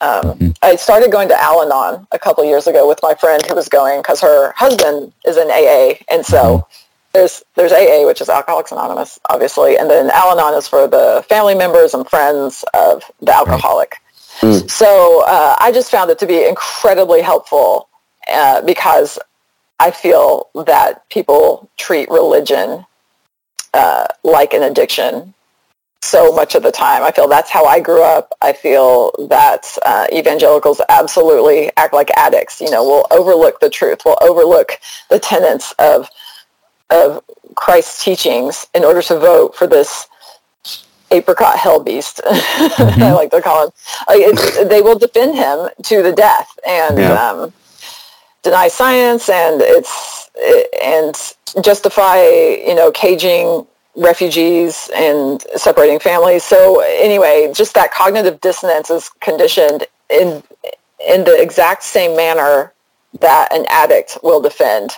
Um, 0.00 0.54
I 0.62 0.76
started 0.76 1.10
going 1.10 1.28
to 1.28 1.42
Al-Anon 1.42 2.06
a 2.12 2.18
couple 2.18 2.44
years 2.44 2.66
ago 2.66 2.86
with 2.86 3.00
my 3.02 3.14
friend 3.14 3.42
who 3.46 3.54
was 3.54 3.68
going 3.68 4.00
because 4.00 4.20
her 4.20 4.52
husband 4.56 5.12
is 5.26 5.36
in 5.36 5.50
AA, 5.50 5.94
and 6.10 6.24
so 6.24 6.66
there's 7.12 7.42
there's 7.54 7.72
AA, 7.72 8.06
which 8.06 8.20
is 8.20 8.28
Alcoholics 8.28 8.72
Anonymous, 8.72 9.18
obviously, 9.30 9.78
and 9.78 9.90
then 9.90 10.10
Al-Anon 10.10 10.54
is 10.54 10.68
for 10.68 10.86
the 10.86 11.24
family 11.28 11.54
members 11.54 11.94
and 11.94 12.08
friends 12.08 12.64
of 12.74 13.02
the 13.22 13.34
alcoholic. 13.34 13.96
So 14.68 15.24
uh, 15.26 15.56
I 15.58 15.72
just 15.72 15.90
found 15.90 16.10
it 16.10 16.18
to 16.18 16.26
be 16.26 16.46
incredibly 16.46 17.22
helpful 17.22 17.88
uh, 18.30 18.60
because 18.60 19.18
I 19.80 19.90
feel 19.90 20.48
that 20.66 21.08
people 21.08 21.70
treat 21.78 22.10
religion 22.10 22.84
uh, 23.72 24.06
like 24.22 24.52
an 24.52 24.62
addiction 24.62 25.32
so 26.02 26.32
much 26.32 26.54
of 26.54 26.62
the 26.62 26.70
time. 26.70 27.02
I 27.02 27.10
feel 27.10 27.28
that's 27.28 27.50
how 27.50 27.64
I 27.64 27.80
grew 27.80 28.02
up. 28.02 28.32
I 28.42 28.52
feel 28.52 29.12
that 29.28 29.66
uh, 29.84 30.06
evangelicals 30.12 30.80
absolutely 30.88 31.70
act 31.76 31.92
like 31.92 32.10
addicts. 32.16 32.60
You 32.60 32.70
know, 32.70 32.84
will 32.84 33.06
overlook 33.10 33.60
the 33.60 33.70
truth, 33.70 34.02
will 34.04 34.18
overlook 34.20 34.78
the 35.10 35.18
tenets 35.18 35.72
of 35.78 36.08
of 36.90 37.24
Christ's 37.56 38.04
teachings 38.04 38.66
in 38.74 38.84
order 38.84 39.02
to 39.02 39.18
vote 39.18 39.56
for 39.56 39.66
this 39.66 40.06
apricot 41.10 41.58
hell 41.58 41.82
beast. 41.82 42.20
Mm-hmm. 42.76 43.02
I 43.02 43.12
like 43.12 43.30
to 43.30 43.40
call 43.40 43.66
him. 43.66 44.68
They 44.68 44.82
will 44.82 44.98
defend 44.98 45.36
him 45.36 45.68
to 45.84 46.02
the 46.02 46.12
death 46.12 46.58
and 46.66 46.98
yeah. 46.98 47.12
um, 47.12 47.52
deny 48.42 48.68
science, 48.68 49.28
and 49.28 49.62
it's 49.62 50.30
and 50.82 51.14
justify 51.62 52.22
you 52.22 52.74
know 52.74 52.90
caging 52.90 53.66
refugees 53.96 54.90
and 54.94 55.42
separating 55.56 55.98
families. 55.98 56.44
So 56.44 56.80
anyway, 56.80 57.50
just 57.54 57.74
that 57.74 57.92
cognitive 57.92 58.40
dissonance 58.40 58.90
is 58.90 59.08
conditioned 59.20 59.86
in 60.10 60.42
in 61.08 61.24
the 61.24 61.40
exact 61.40 61.82
same 61.82 62.16
manner 62.16 62.72
that 63.20 63.52
an 63.52 63.64
addict 63.68 64.18
will 64.22 64.40
defend 64.40 64.92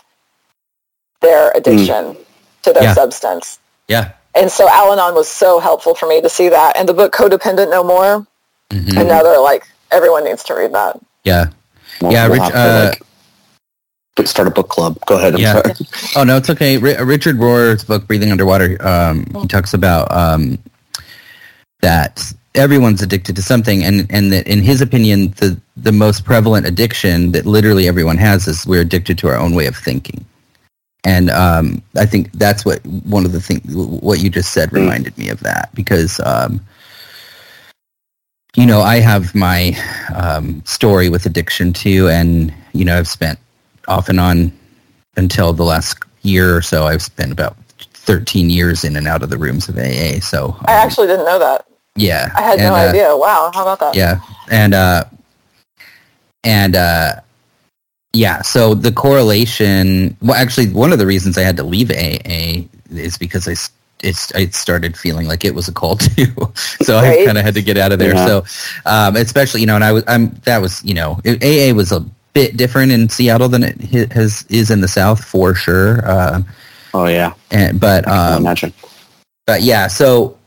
their 1.20 1.51
addiction 1.55 2.14
mm. 2.14 2.24
to 2.62 2.72
their 2.72 2.84
yeah. 2.84 2.94
substance. 2.94 3.59
Yeah. 3.88 4.12
And 4.34 4.51
so 4.51 4.68
Al-Anon 4.68 5.14
was 5.14 5.28
so 5.28 5.59
helpful 5.59 5.94
for 5.94 6.07
me 6.07 6.20
to 6.20 6.28
see 6.28 6.49
that. 6.49 6.76
And 6.76 6.88
the 6.88 6.94
book 6.94 7.12
Codependent 7.12 7.70
No 7.70 7.82
More, 7.82 8.26
mm-hmm. 8.70 8.99
another 8.99 9.38
like 9.38 9.66
everyone 9.90 10.24
needs 10.24 10.44
to 10.44 10.55
read 10.55 10.72
that. 10.72 11.01
Yeah. 11.24 11.51
We'll, 12.01 12.12
yeah, 12.12 12.28
we'll 12.28 12.40
Rich, 12.40 12.53
to, 12.53 12.59
uh, 12.59 12.90
like, 12.90 13.03
start 14.27 14.49
a 14.49 14.51
book 14.51 14.69
club. 14.69 14.99
Go 15.07 15.16
ahead. 15.16 15.35
I'm 15.35 15.41
Yeah. 15.41 15.53
sorry. 15.62 15.75
Oh 16.16 16.25
no, 16.25 16.37
it's 16.37 16.51
okay. 16.51 16.77
R- 16.81 17.05
Richard 17.05 17.37
Rohr's 17.37 17.85
book 17.85 18.07
"Breathing 18.07 18.31
Underwater," 18.33 18.77
um, 18.87 19.27
he 19.41 19.47
talks 19.47 19.75
about 19.75 20.11
um, 20.12 20.59
that 21.83 22.23
everyone's 22.55 23.03
addicted 23.03 23.37
to 23.37 23.43
something, 23.43 23.85
and 23.85 24.07
and 24.11 24.33
that 24.33 24.47
in 24.47 24.62
his 24.62 24.81
opinion, 24.81 25.29
the 25.39 25.59
the 25.77 25.93
most 25.93 26.25
prevalent 26.25 26.66
addiction 26.66 27.33
that 27.33 27.47
literally 27.47 27.87
everyone 27.89 28.16
has 28.19 28.49
is 28.49 28.66
we're 28.66 28.81
addicted 28.83 29.19
to 29.19 29.29
our 29.29 29.37
own 29.37 29.55
way 29.55 29.66
of 29.66 29.77
thinking. 29.77 30.25
And 31.05 31.31
um, 31.31 31.81
I 31.97 32.07
think 32.07 32.33
that's 32.33 32.64
what 32.64 32.85
one 32.85 33.25
of 33.25 33.33
the 33.33 33.41
things 33.41 33.62
what 33.75 34.21
you 34.21 34.29
just 34.31 34.53
said 34.53 34.73
reminded 34.73 35.16
me 35.16 35.29
of 35.29 35.41
that 35.41 35.71
because 35.75 36.21
um, 36.25 36.61
you 38.57 38.66
know 38.66 38.81
I 38.81 38.97
have 38.97 39.35
my 39.35 39.77
um, 40.14 40.62
story 40.64 41.09
with 41.09 41.25
addiction 41.25 41.73
too, 41.73 42.09
and 42.09 42.53
you 42.73 42.85
know 42.85 42.99
I've 42.99 43.09
spent 43.09 43.39
off 43.89 44.09
and 44.09 44.20
on 44.20 44.53
until 45.16 45.53
the 45.53 45.64
last 45.64 45.99
year 46.22 46.57
or 46.57 46.62
so. 46.62 46.86
I've 46.86 47.03
spent 47.03 47.32
about 47.32 47.57
13 48.09 48.49
years 48.51 48.84
in 48.84 48.97
and 48.97 49.07
out 49.09 49.22
of 49.22 49.30
the 49.30 49.39
rooms 49.39 49.68
of 49.68 49.76
AA. 49.76 50.20
So 50.20 50.57
I 50.66 50.80
um, 50.80 50.86
actually 50.86 51.09
didn't 51.09 51.26
know 51.26 51.39
that. 51.39 51.66
yeah, 51.97 52.32
I 52.36 52.43
had 52.43 52.59
and, 52.59 52.68
no 52.68 52.74
uh, 52.74 52.89
idea. 52.89 53.16
Wow, 53.16 53.51
how 53.53 53.62
about 53.62 53.80
that? 53.80 53.95
Yeah, 53.95 54.20
and 54.51 54.74
uh, 54.74 55.05
and 56.45 56.76
uh, 56.76 57.14
yeah. 58.12 58.43
So 58.43 58.74
the 58.74 58.93
correlation. 58.93 60.16
Well, 60.22 60.36
actually, 60.36 60.68
one 60.68 60.93
of 60.93 60.99
the 60.99 61.07
reasons 61.07 61.36
I 61.36 61.43
had 61.43 61.57
to 61.57 61.64
leave 61.64 61.91
AA 61.91 62.68
is 62.91 63.18
because 63.18 63.49
I 63.49 63.53
s- 63.53 63.70
it's 64.03 64.32
I 64.34 64.47
started 64.47 64.97
feeling 64.97 65.26
like 65.26 65.45
it 65.45 65.55
was 65.55 65.68
a 65.68 65.72
cult 65.72 66.01
too. 66.16 66.32
so 66.55 66.99
I 66.99 67.24
kind 67.26 67.36
of 67.36 67.45
had 67.45 67.55
to 67.55 67.62
get 67.62 67.76
out 67.76 67.93
of 67.93 67.99
there. 67.99 68.14
Yeah. 68.14 68.26
So 68.26 68.45
um, 68.86 69.16
especially 69.16 69.61
you 69.61 69.66
know, 69.66 69.74
and 69.74 69.84
I 69.84 69.93
was 69.93 70.05
I'm 70.07 70.30
that 70.45 70.62
was 70.62 70.82
you 70.84 70.95
know 70.95 71.20
it, 71.24 71.43
AA 71.43 71.74
was 71.74 71.93
a 71.93 72.05
bit 72.39 72.57
different 72.57 72.93
in 72.93 73.09
Seattle 73.09 73.49
than 73.49 73.64
it 73.64 74.12
has 74.12 74.47
is 74.49 74.70
in 74.70 74.80
the 74.80 74.86
South 74.86 75.24
for 75.24 75.57
sure. 75.57 76.07
Uh, 76.07 76.43
Oh 76.95 77.07
yeah. 77.07 77.34
and 77.51 77.80
but 77.80 78.07
I 78.07 78.34
um, 78.34 78.43
imagine. 78.43 78.72
but 79.45 79.62
yeah, 79.62 79.89
so 79.89 80.39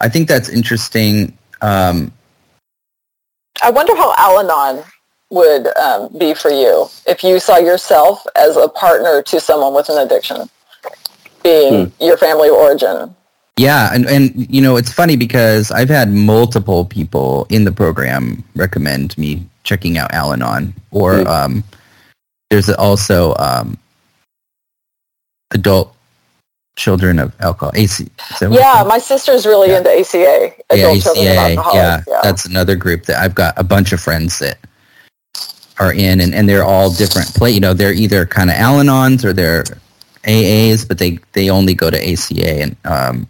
I 0.00 0.08
think 0.08 0.28
that's 0.28 0.48
interesting. 0.48 1.36
Um, 1.60 2.12
I 3.62 3.70
wonder 3.70 3.96
how 3.96 4.14
Al-Anon 4.16 4.84
would 5.30 5.66
um, 5.76 6.16
be 6.16 6.34
for 6.34 6.50
you 6.50 6.86
if 7.06 7.24
you 7.24 7.40
saw 7.40 7.58
yourself 7.58 8.24
as 8.36 8.56
a 8.56 8.68
partner 8.68 9.20
to 9.22 9.40
someone 9.40 9.74
with 9.74 9.88
an 9.88 9.98
addiction, 9.98 10.48
being 11.42 11.92
your 12.00 12.16
family 12.16 12.48
origin. 12.48 13.14
Yeah, 13.58 13.90
and 13.92 14.06
and 14.06 14.46
you 14.54 14.60
know 14.62 14.76
it's 14.76 14.92
funny 14.92 15.16
because 15.16 15.70
I've 15.70 15.88
had 15.88 16.10
multiple 16.12 16.84
people 16.84 17.46
in 17.50 17.64
the 17.64 17.72
program 17.72 18.42
recommend 18.54 19.16
me 19.18 19.44
checking 19.64 19.98
out 19.98 20.12
Al-Anon, 20.14 20.72
or 20.90 21.18
Hmm. 21.20 21.26
um, 21.26 21.64
there's 22.50 22.70
also 22.70 23.34
um, 23.38 23.76
adult 25.50 25.94
children 26.76 27.18
of 27.18 27.32
alcohol. 27.40 27.72
AC, 27.74 28.04
is 28.04 28.38
that 28.38 28.50
what 28.50 28.58
it's 28.60 28.64
Yeah, 28.64 28.84
my 28.84 28.98
sister's 28.98 29.44
really 29.46 29.70
Yeah. 29.70 29.78
into 29.78 29.90
ACA, 29.90 30.52
yeah, 30.70 30.76
Adult 30.76 31.02
Children 31.02 31.26
of 31.26 31.32
ACA. 31.36 31.56
Alcoholics. 31.58 32.06
Yeah, 32.08 32.20
that's 32.22 32.44
another 32.46 32.76
group 32.76 33.04
that 33.06 33.18
I've 33.20 33.34
got 33.34 33.54
a 33.58 33.64
bunch 33.64 33.92
of 33.92 34.00
friends 34.00 34.38
that 34.38 34.58
are 35.80 35.92
in, 35.92 36.20
and, 36.20 36.34
and 36.34 36.48
they're 36.48 36.64
all 36.64 36.90
different. 36.90 37.34
Play, 37.34 37.50
you 37.50 37.60
know, 37.60 37.74
they're 37.74 37.92
either 37.92 38.24
kind 38.26 38.50
of 38.50 38.56
Al-Anons 38.56 39.24
or 39.24 39.32
they're 39.32 39.64
AAs, 40.24 40.86
but 40.86 40.98
they 40.98 41.18
they 41.32 41.50
only 41.50 41.74
go 41.74 41.90
to 41.90 41.98
ACA. 42.12 42.62
And 42.62 42.76
um, 42.84 43.26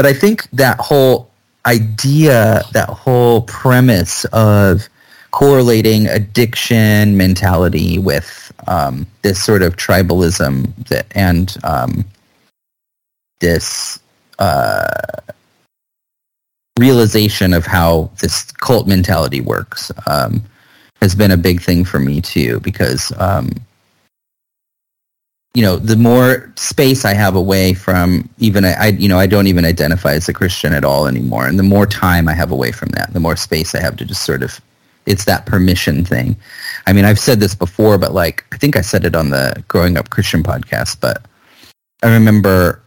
but 0.00 0.06
I 0.06 0.14
think 0.14 0.48
that 0.52 0.78
whole 0.78 1.28
idea, 1.66 2.62
that 2.72 2.88
whole 2.88 3.42
premise 3.42 4.24
of 4.32 4.88
correlating 5.30 6.06
addiction 6.06 7.18
mentality 7.18 7.98
with 7.98 8.50
um, 8.66 9.06
this 9.20 9.44
sort 9.44 9.60
of 9.60 9.76
tribalism 9.76 10.74
that 10.86 11.04
and 11.10 11.54
um, 11.64 12.06
this 13.40 14.00
uh, 14.38 14.86
realization 16.78 17.52
of 17.52 17.66
how 17.66 18.10
this 18.22 18.50
cult 18.52 18.88
mentality 18.88 19.42
works 19.42 19.92
um, 20.06 20.42
has 21.02 21.14
been 21.14 21.30
a 21.30 21.36
big 21.36 21.60
thing 21.60 21.84
for 21.84 21.98
me 21.98 22.22
too 22.22 22.58
because 22.60 23.12
um, 23.18 23.50
you 25.54 25.62
know 25.62 25.76
the 25.76 25.96
more 25.96 26.52
space 26.56 27.04
I 27.04 27.14
have 27.14 27.34
away 27.34 27.74
from 27.74 28.28
even 28.38 28.64
I 28.64 28.88
you 28.88 29.08
know 29.08 29.18
I 29.18 29.26
don't 29.26 29.46
even 29.46 29.64
identify 29.64 30.12
as 30.12 30.28
a 30.28 30.32
Christian 30.32 30.72
at 30.72 30.84
all 30.84 31.06
anymore 31.06 31.46
and 31.46 31.58
the 31.58 31.64
more 31.64 31.86
time 31.86 32.28
I 32.28 32.34
have 32.34 32.50
away 32.50 32.72
from 32.72 32.90
that 32.90 33.12
the 33.12 33.20
more 33.20 33.36
space 33.36 33.74
I 33.74 33.80
have 33.80 33.96
to 33.96 34.04
just 34.04 34.24
sort 34.24 34.42
of 34.42 34.60
it's 35.06 35.24
that 35.24 35.46
permission 35.46 36.04
thing 36.04 36.36
I 36.86 36.92
mean 36.92 37.04
I've 37.04 37.18
said 37.18 37.40
this 37.40 37.54
before 37.54 37.98
but 37.98 38.14
like 38.14 38.44
I 38.52 38.56
think 38.58 38.76
I 38.76 38.80
said 38.80 39.04
it 39.04 39.16
on 39.16 39.30
the 39.30 39.62
growing 39.68 39.96
up 39.96 40.10
Christian 40.10 40.42
podcast 40.42 41.00
but 41.00 41.24
I 42.02 42.12
remember 42.12 42.80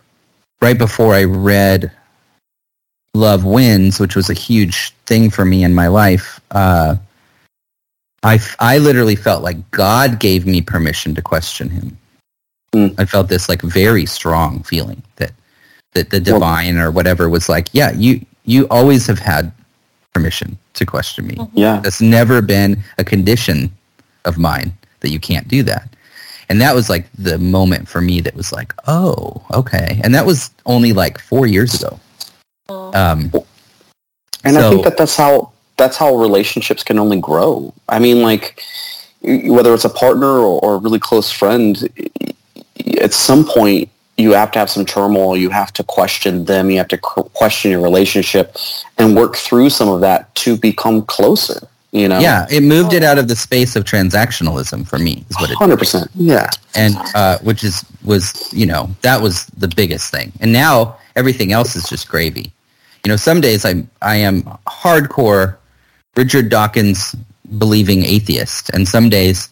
right 0.61 0.77
before 0.77 1.13
I 1.13 1.25
read 1.25 1.91
Love 3.13 3.45
Wins, 3.45 3.99
which 3.99 4.15
was 4.15 4.29
a 4.29 4.33
huge 4.33 4.91
thing 5.05 5.29
for 5.29 5.45
me 5.45 5.63
in 5.63 5.75
my 5.75 5.87
life, 5.87 6.39
uh, 6.51 6.95
I, 8.23 8.39
I 8.59 8.77
literally 8.79 9.15
felt 9.15 9.43
like 9.43 9.69
God 9.71 10.19
gave 10.19 10.47
me 10.47 10.61
permission 10.61 11.13
to 11.15 11.21
question 11.21 11.69
him. 11.69 11.97
Mm. 12.73 12.95
I 12.99 13.05
felt 13.05 13.29
this 13.29 13.47
like 13.47 13.61
very 13.61 14.05
strong 14.05 14.63
feeling 14.63 15.01
that, 15.17 15.31
that 15.93 16.09
the 16.09 16.19
divine 16.19 16.77
or 16.77 16.91
whatever 16.91 17.29
was 17.29 17.47
like, 17.47 17.69
yeah, 17.71 17.91
you, 17.91 18.25
you 18.45 18.67
always 18.69 19.07
have 19.07 19.19
had 19.19 19.51
permission 20.13 20.57
to 20.73 20.85
question 20.85 21.27
me. 21.27 21.37
Yeah. 21.53 21.79
That's 21.83 22.01
never 22.01 22.41
been 22.41 22.83
a 22.97 23.03
condition 23.03 23.71
of 24.25 24.37
mine 24.37 24.73
that 25.01 25.09
you 25.09 25.19
can't 25.19 25.47
do 25.47 25.63
that. 25.63 25.89
And 26.49 26.59
that 26.61 26.75
was 26.75 26.89
like 26.89 27.05
the 27.17 27.37
moment 27.37 27.87
for 27.87 28.01
me 28.01 28.21
that 28.21 28.35
was 28.35 28.51
like, 28.51 28.73
oh, 28.87 29.41
okay. 29.51 30.01
And 30.03 30.13
that 30.13 30.25
was 30.25 30.51
only 30.65 30.93
like 30.93 31.19
four 31.19 31.47
years 31.47 31.81
ago. 31.81 31.99
Um, 32.69 33.31
And 34.43 34.57
I 34.57 34.69
think 34.69 34.83
that 34.83 34.97
that's 34.97 35.15
how 35.15 35.51
that's 35.77 35.97
how 35.97 36.15
relationships 36.15 36.83
can 36.83 36.99
only 36.99 37.19
grow. 37.19 37.73
I 37.89 37.99
mean, 37.99 38.21
like 38.21 38.61
whether 39.21 39.73
it's 39.73 39.85
a 39.85 39.89
partner 39.89 40.27
or, 40.27 40.59
or 40.59 40.75
a 40.75 40.77
really 40.77 40.99
close 40.99 41.31
friend, 41.31 41.89
at 43.01 43.13
some 43.13 43.45
point 43.45 43.89
you 44.17 44.33
have 44.33 44.51
to 44.51 44.59
have 44.59 44.69
some 44.69 44.85
turmoil. 44.85 45.35
You 45.35 45.49
have 45.49 45.73
to 45.73 45.83
question 45.83 46.45
them. 46.45 46.69
You 46.69 46.77
have 46.77 46.87
to 46.89 46.97
question 46.97 47.71
your 47.71 47.81
relationship 47.81 48.55
and 48.99 49.15
work 49.15 49.35
through 49.35 49.71
some 49.71 49.89
of 49.89 50.01
that 50.01 50.33
to 50.35 50.55
become 50.55 51.03
closer. 51.03 51.67
You 51.91 52.07
know, 52.07 52.19
yeah, 52.19 52.47
it 52.49 52.61
moved 52.61 52.93
it 52.93 53.03
out 53.03 53.19
of 53.19 53.27
the 53.27 53.35
space 53.35 53.75
of 53.75 53.83
transactionalism 53.83 54.87
for 54.87 54.97
me, 54.97 55.25
is 55.29 55.39
what 55.39 55.51
it 55.51 55.57
hundred 55.57 55.77
percent. 55.77 56.09
Yeah, 56.15 56.49
and 56.75 56.95
uh, 57.13 57.37
which 57.39 57.63
is 57.63 57.85
was 58.03 58.51
you 58.53 58.65
know 58.65 58.89
that 59.01 59.21
was 59.21 59.45
the 59.57 59.67
biggest 59.67 60.11
thing 60.11 60.31
and 60.39 60.51
now 60.51 60.97
everything 61.15 61.51
else 61.51 61.75
is 61.75 61.87
just 61.87 62.07
gravy 62.07 62.51
you 63.03 63.09
know 63.09 63.15
some 63.15 63.41
days 63.41 63.65
i 63.65 63.83
i 64.01 64.15
am 64.15 64.43
hardcore 64.67 65.57
richard 66.15 66.49
dawkins 66.49 67.15
believing 67.57 68.03
atheist 68.03 68.69
and 68.69 68.87
some 68.87 69.09
days 69.09 69.49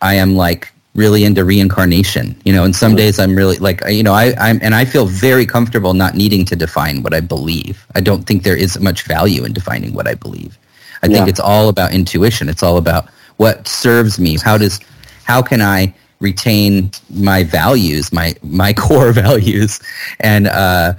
i 0.00 0.14
am 0.14 0.34
like 0.34 0.72
really 0.94 1.24
into 1.24 1.44
reincarnation. 1.44 2.36
You 2.44 2.52
know 2.52 2.64
and 2.64 2.74
some 2.76 2.94
days 2.96 3.18
i'm 3.18 3.34
really 3.34 3.56
like 3.58 3.80
you 3.88 4.02
know 4.02 4.12
i 4.12 4.34
i'm 4.38 4.58
and 4.62 4.74
i 4.74 4.84
feel 4.84 5.06
very 5.06 5.46
comfortable 5.46 5.94
not 5.94 6.14
needing 6.14 6.44
to 6.46 6.56
define 6.56 7.02
what 7.02 7.14
i 7.14 7.20
believe. 7.20 7.86
I 7.94 8.00
don't 8.00 8.24
think 8.26 8.42
there 8.42 8.56
is 8.56 8.78
much 8.80 9.02
value 9.04 9.44
in 9.44 9.52
defining 9.52 9.94
what 9.94 10.06
i 10.06 10.14
believe. 10.14 10.58
I 11.02 11.06
think 11.06 11.24
Yeah. 11.26 11.30
it's 11.30 11.40
all 11.40 11.68
about 11.68 11.92
intuition. 11.92 12.48
It's 12.48 12.62
all 12.62 12.76
about 12.76 13.08
what 13.38 13.66
serves 13.66 14.18
me. 14.20 14.36
How 14.38 14.58
does 14.58 14.80
how 15.24 15.40
can 15.42 15.60
i 15.62 15.94
retain 16.20 16.90
my 17.10 17.42
values 17.42 18.12
my 18.12 18.34
my 18.42 18.72
core 18.84 19.12
values? 19.12 19.80
And 20.20 20.46
uh 20.48 20.92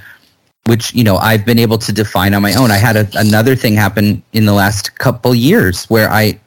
which 0.66 0.94
you 0.96 1.04
know 1.04 1.18
I've 1.18 1.46
been 1.46 1.60
able 1.60 1.78
to 1.78 1.92
define 1.94 2.34
on 2.34 2.42
my 2.42 2.54
own. 2.56 2.72
I 2.72 2.78
had 2.78 2.96
a, 2.96 3.08
another 3.16 3.56
thing 3.56 3.76
happen 3.76 4.24
in 4.34 4.46
the 4.46 4.54
last 4.54 4.98
couple 4.98 5.36
years 5.36 5.86
where 5.86 6.10
I 6.10 6.40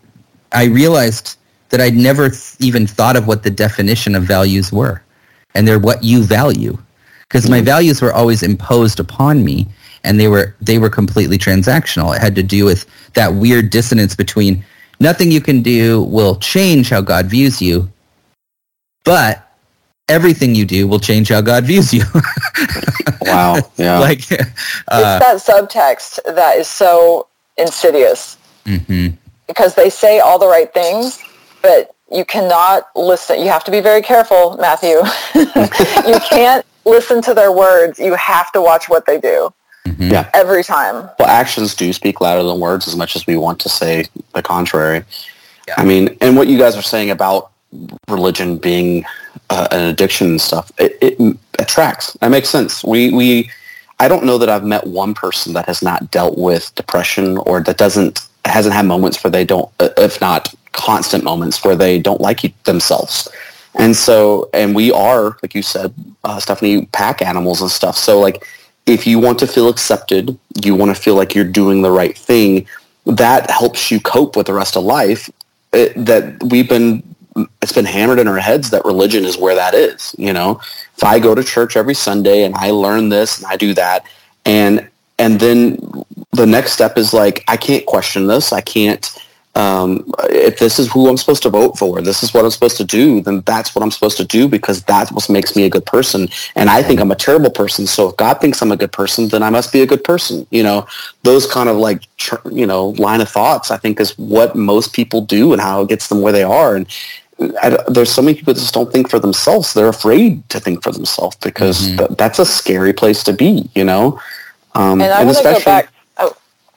I 0.52 0.64
realized 0.64 1.36
that 1.70 1.80
I'd 1.80 1.94
never 1.94 2.30
th- 2.30 2.56
even 2.60 2.86
thought 2.86 3.16
of 3.16 3.26
what 3.26 3.42
the 3.42 3.50
definition 3.50 4.14
of 4.14 4.24
values 4.24 4.72
were, 4.72 5.02
and 5.54 5.66
they're 5.66 5.78
what 5.78 6.04
you 6.04 6.22
value, 6.22 6.78
because 7.28 7.48
my 7.48 7.60
values 7.60 8.00
were 8.02 8.12
always 8.12 8.42
imposed 8.42 9.00
upon 9.00 9.44
me, 9.44 9.66
and 10.04 10.20
they 10.20 10.28
were 10.28 10.54
they 10.60 10.78
were 10.78 10.90
completely 10.90 11.38
transactional. 11.38 12.14
It 12.14 12.20
had 12.20 12.34
to 12.36 12.42
do 12.42 12.64
with 12.64 12.86
that 13.14 13.34
weird 13.34 13.70
dissonance 13.70 14.14
between 14.14 14.64
nothing 15.00 15.30
you 15.30 15.40
can 15.40 15.62
do 15.62 16.02
will 16.02 16.36
change 16.36 16.90
how 16.90 17.00
God 17.00 17.26
views 17.26 17.60
you, 17.60 17.90
but 19.04 19.46
everything 20.08 20.54
you 20.54 20.64
do 20.64 20.86
will 20.86 21.00
change 21.00 21.28
how 21.28 21.40
God 21.40 21.64
views 21.64 21.92
you. 21.92 22.04
Wow. 23.22 23.58
Yeah. 23.76 23.98
like, 23.98 24.20
uh, 24.32 25.18
it's 25.20 25.46
that 25.46 25.54
subtext 25.54 26.20
that 26.34 26.56
is 26.56 26.68
so 26.68 27.26
insidious 27.56 28.38
mhm. 28.64 29.16
because 29.46 29.74
they 29.74 29.90
say 29.90 30.20
all 30.20 30.38
the 30.38 30.46
right 30.46 30.72
things, 30.72 31.20
but 31.66 31.96
you 32.16 32.24
cannot 32.24 32.88
listen. 32.94 33.40
You 33.40 33.48
have 33.48 33.64
to 33.64 33.70
be 33.70 33.80
very 33.80 34.00
careful, 34.00 34.56
Matthew. 34.58 34.98
you 35.34 36.20
can't 36.30 36.64
listen 36.84 37.20
to 37.22 37.34
their 37.34 37.50
words. 37.50 37.98
You 37.98 38.14
have 38.14 38.52
to 38.52 38.62
watch 38.62 38.88
what 38.88 39.06
they 39.06 39.18
do 39.18 39.52
yeah. 39.98 40.30
every 40.32 40.62
time. 40.62 41.10
Well, 41.18 41.28
actions 41.28 41.74
do 41.74 41.92
speak 41.92 42.20
louder 42.20 42.44
than 42.44 42.60
words 42.60 42.86
as 42.86 42.94
much 42.94 43.16
as 43.16 43.26
we 43.26 43.36
want 43.36 43.58
to 43.60 43.68
say 43.68 44.06
the 44.34 44.42
contrary. 44.42 45.04
Yeah. 45.66 45.74
I 45.78 45.84
mean, 45.84 46.16
and 46.20 46.36
what 46.36 46.46
you 46.46 46.56
guys 46.56 46.76
are 46.76 46.82
saying 46.82 47.10
about 47.10 47.50
religion 48.08 48.58
being 48.58 49.04
uh, 49.50 49.66
an 49.72 49.88
addiction 49.88 50.28
and 50.28 50.40
stuff, 50.40 50.70
it, 50.78 50.96
it 51.02 51.36
attracts. 51.58 52.12
That 52.20 52.30
makes 52.30 52.48
sense. 52.48 52.84
We, 52.84 53.12
we, 53.12 53.50
I 53.98 54.06
don't 54.06 54.24
know 54.24 54.38
that 54.38 54.48
I've 54.48 54.64
met 54.64 54.86
one 54.86 55.12
person 55.12 55.54
that 55.54 55.66
has 55.66 55.82
not 55.82 56.12
dealt 56.12 56.38
with 56.38 56.72
depression 56.76 57.38
or 57.38 57.60
that 57.62 57.78
doesn't, 57.78 58.20
hasn't 58.44 58.76
had 58.76 58.86
moments 58.86 59.24
where 59.24 59.32
they 59.32 59.44
don't, 59.44 59.68
uh, 59.80 59.88
if 59.96 60.20
not 60.20 60.54
constant 60.76 61.24
moments 61.24 61.64
where 61.64 61.76
they 61.76 61.98
don't 61.98 62.20
like 62.20 62.44
e- 62.44 62.54
themselves. 62.64 63.28
And 63.74 63.96
so, 63.96 64.48
and 64.54 64.74
we 64.74 64.92
are, 64.92 65.36
like 65.42 65.54
you 65.54 65.62
said, 65.62 65.92
uh, 66.24 66.38
Stephanie, 66.38 66.86
pack 66.92 67.20
animals 67.20 67.60
and 67.60 67.70
stuff. 67.70 67.96
So 67.96 68.20
like, 68.20 68.46
if 68.86 69.06
you 69.06 69.18
want 69.18 69.38
to 69.40 69.46
feel 69.46 69.68
accepted, 69.68 70.38
you 70.62 70.74
want 70.74 70.94
to 70.94 71.00
feel 71.00 71.14
like 71.14 71.34
you're 71.34 71.44
doing 71.44 71.82
the 71.82 71.90
right 71.90 72.16
thing, 72.16 72.66
that 73.04 73.50
helps 73.50 73.90
you 73.90 74.00
cope 74.00 74.36
with 74.36 74.46
the 74.46 74.54
rest 74.54 74.76
of 74.76 74.84
life. 74.84 75.28
It, 75.72 75.92
that 76.06 76.42
we've 76.44 76.68
been, 76.68 77.02
it's 77.60 77.72
been 77.72 77.84
hammered 77.84 78.18
in 78.18 78.28
our 78.28 78.38
heads 78.38 78.70
that 78.70 78.84
religion 78.84 79.24
is 79.24 79.36
where 79.36 79.54
that 79.54 79.74
is. 79.74 80.14
You 80.18 80.32
know, 80.32 80.60
if 80.96 81.04
I 81.04 81.18
go 81.18 81.34
to 81.34 81.44
church 81.44 81.76
every 81.76 81.94
Sunday 81.94 82.44
and 82.44 82.54
I 82.54 82.70
learn 82.70 83.08
this 83.10 83.38
and 83.38 83.46
I 83.46 83.56
do 83.56 83.74
that, 83.74 84.06
and 84.44 84.88
and 85.18 85.40
then 85.40 85.78
the 86.32 86.46
next 86.46 86.72
step 86.72 86.96
is 86.96 87.12
like 87.12 87.44
I 87.48 87.56
can't 87.56 87.84
question 87.84 88.26
this. 88.26 88.52
I 88.52 88.60
can't. 88.60 89.06
Um, 89.56 90.12
if 90.28 90.58
this 90.58 90.78
is 90.78 90.92
who 90.92 91.08
I'm 91.08 91.16
supposed 91.16 91.42
to 91.44 91.48
vote 91.48 91.78
for, 91.78 92.02
this 92.02 92.22
is 92.22 92.34
what 92.34 92.44
I'm 92.44 92.50
supposed 92.50 92.76
to 92.76 92.84
do, 92.84 93.22
then 93.22 93.40
that's 93.46 93.74
what 93.74 93.82
I'm 93.82 93.90
supposed 93.90 94.18
to 94.18 94.24
do 94.26 94.48
because 94.48 94.82
that's 94.82 95.10
what 95.10 95.30
makes 95.30 95.56
me 95.56 95.64
a 95.64 95.70
good 95.70 95.86
person. 95.86 96.28
And 96.54 96.68
I 96.68 96.82
think 96.82 97.00
I'm 97.00 97.10
a 97.10 97.16
terrible 97.16 97.50
person. 97.50 97.86
So 97.86 98.10
if 98.10 98.16
God 98.18 98.38
thinks 98.38 98.60
I'm 98.60 98.70
a 98.70 98.76
good 98.76 98.92
person, 98.92 99.28
then 99.28 99.42
I 99.42 99.48
must 99.48 99.72
be 99.72 99.80
a 99.80 99.86
good 99.86 100.04
person. 100.04 100.46
You 100.50 100.62
know, 100.62 100.86
those 101.22 101.46
kind 101.50 101.70
of 101.70 101.78
like, 101.78 102.02
you 102.52 102.66
know, 102.66 102.88
line 103.06 103.22
of 103.22 103.30
thoughts, 103.30 103.70
I 103.70 103.78
think 103.78 103.98
is 103.98 104.16
what 104.18 104.54
most 104.56 104.92
people 104.92 105.22
do 105.22 105.54
and 105.54 105.62
how 105.62 105.80
it 105.82 105.88
gets 105.88 106.08
them 106.08 106.20
where 106.20 106.34
they 106.34 106.44
are. 106.44 106.76
And 106.76 106.86
I, 107.62 107.78
there's 107.88 108.12
so 108.12 108.20
many 108.20 108.36
people 108.36 108.52
that 108.52 108.60
just 108.60 108.74
don't 108.74 108.92
think 108.92 109.08
for 109.08 109.18
themselves. 109.18 109.72
They're 109.72 109.88
afraid 109.88 110.46
to 110.50 110.60
think 110.60 110.82
for 110.82 110.92
themselves 110.92 111.36
because 111.36 111.96
th- 111.96 112.10
that's 112.18 112.38
a 112.38 112.44
scary 112.44 112.92
place 112.92 113.24
to 113.24 113.32
be, 113.32 113.70
you 113.74 113.84
know? 113.84 114.20
Um, 114.74 115.00
And 115.00 115.10
I 115.12 115.24
want 115.24 115.38
to 115.38 115.42
go 115.42 115.60
back. 115.64 115.88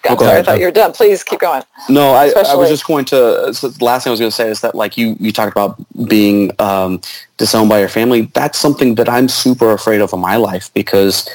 Oh, 0.05 0.09
God, 0.09 0.13
Oh, 0.13 0.15
go 0.15 0.25
sorry, 0.25 0.39
I 0.39 0.43
thought 0.43 0.59
you 0.59 0.65
were 0.65 0.71
done. 0.71 0.93
Please 0.93 1.23
keep 1.23 1.39
going. 1.39 1.63
No, 1.89 2.11
I, 2.13 2.31
I 2.47 2.55
was 2.55 2.69
just 2.69 2.85
going 2.87 3.05
to. 3.05 3.53
So 3.53 3.69
the 3.69 3.83
last 3.83 4.03
thing 4.03 4.11
I 4.11 4.13
was 4.13 4.19
going 4.19 4.31
to 4.31 4.35
say 4.35 4.49
is 4.49 4.61
that, 4.61 4.75
like 4.75 4.97
you, 4.97 5.15
you 5.19 5.31
talked 5.31 5.51
about 5.51 5.77
being 6.07 6.51
um, 6.59 7.01
disowned 7.37 7.69
by 7.69 7.79
your 7.79 7.89
family. 7.89 8.21
That's 8.33 8.57
something 8.57 8.95
that 8.95 9.09
I'm 9.09 9.27
super 9.27 9.71
afraid 9.71 9.99
of 10.01 10.13
in 10.13 10.19
my 10.19 10.37
life 10.37 10.73
because 10.73 11.27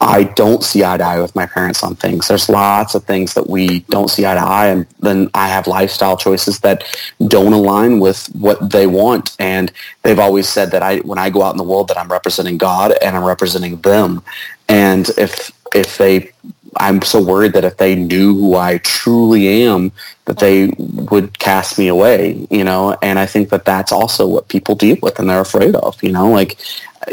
I 0.00 0.24
don't 0.24 0.62
see 0.62 0.84
eye 0.84 0.96
to 0.96 1.04
eye 1.04 1.20
with 1.20 1.34
my 1.34 1.46
parents 1.46 1.82
on 1.82 1.94
things. 1.96 2.28
There's 2.28 2.48
lots 2.48 2.94
of 2.94 3.04
things 3.04 3.34
that 3.34 3.48
we 3.48 3.80
don't 3.90 4.08
see 4.08 4.26
eye 4.26 4.34
to 4.34 4.40
eye, 4.40 4.66
and 4.66 4.86
then 5.00 5.30
I 5.34 5.48
have 5.48 5.66
lifestyle 5.66 6.16
choices 6.16 6.60
that 6.60 6.84
don't 7.26 7.52
align 7.52 7.98
with 8.00 8.26
what 8.34 8.70
they 8.70 8.86
want. 8.86 9.34
And 9.38 9.72
they've 10.02 10.18
always 10.18 10.48
said 10.48 10.70
that 10.72 10.82
I, 10.82 10.98
when 10.98 11.18
I 11.18 11.30
go 11.30 11.42
out 11.42 11.52
in 11.52 11.58
the 11.58 11.64
world, 11.64 11.88
that 11.88 11.98
I'm 11.98 12.10
representing 12.10 12.58
God 12.58 12.94
and 13.02 13.16
I'm 13.16 13.24
representing 13.24 13.76
them. 13.80 14.22
And 14.68 15.08
if 15.18 15.52
if 15.74 15.98
they 15.98 16.30
I'm 16.78 17.02
so 17.02 17.20
worried 17.20 17.52
that 17.54 17.64
if 17.64 17.76
they 17.76 17.94
knew 17.94 18.34
who 18.34 18.56
I 18.56 18.78
truly 18.78 19.64
am, 19.64 19.92
that 20.26 20.38
they 20.38 20.68
would 20.78 21.38
cast 21.38 21.78
me 21.78 21.88
away, 21.88 22.46
you 22.50 22.64
know? 22.64 22.96
And 23.02 23.18
I 23.18 23.26
think 23.26 23.50
that 23.50 23.64
that's 23.64 23.92
also 23.92 24.26
what 24.26 24.48
people 24.48 24.74
deal 24.74 24.96
with 25.02 25.18
and 25.18 25.28
they're 25.28 25.40
afraid 25.40 25.74
of, 25.74 26.02
you 26.02 26.12
know? 26.12 26.30
Like, 26.30 26.58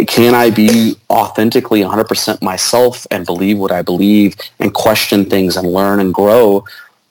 can 0.08 0.34
I 0.34 0.50
be 0.50 0.98
authentically 1.10 1.82
100% 1.82 2.42
myself 2.42 3.08
and 3.12 3.26
believe 3.26 3.58
what 3.58 3.72
I 3.72 3.82
believe 3.82 4.36
and 4.60 4.74
question 4.74 5.26
things 5.26 5.56
and 5.56 5.72
learn 5.72 6.00
and 6.00 6.14
grow 6.14 6.66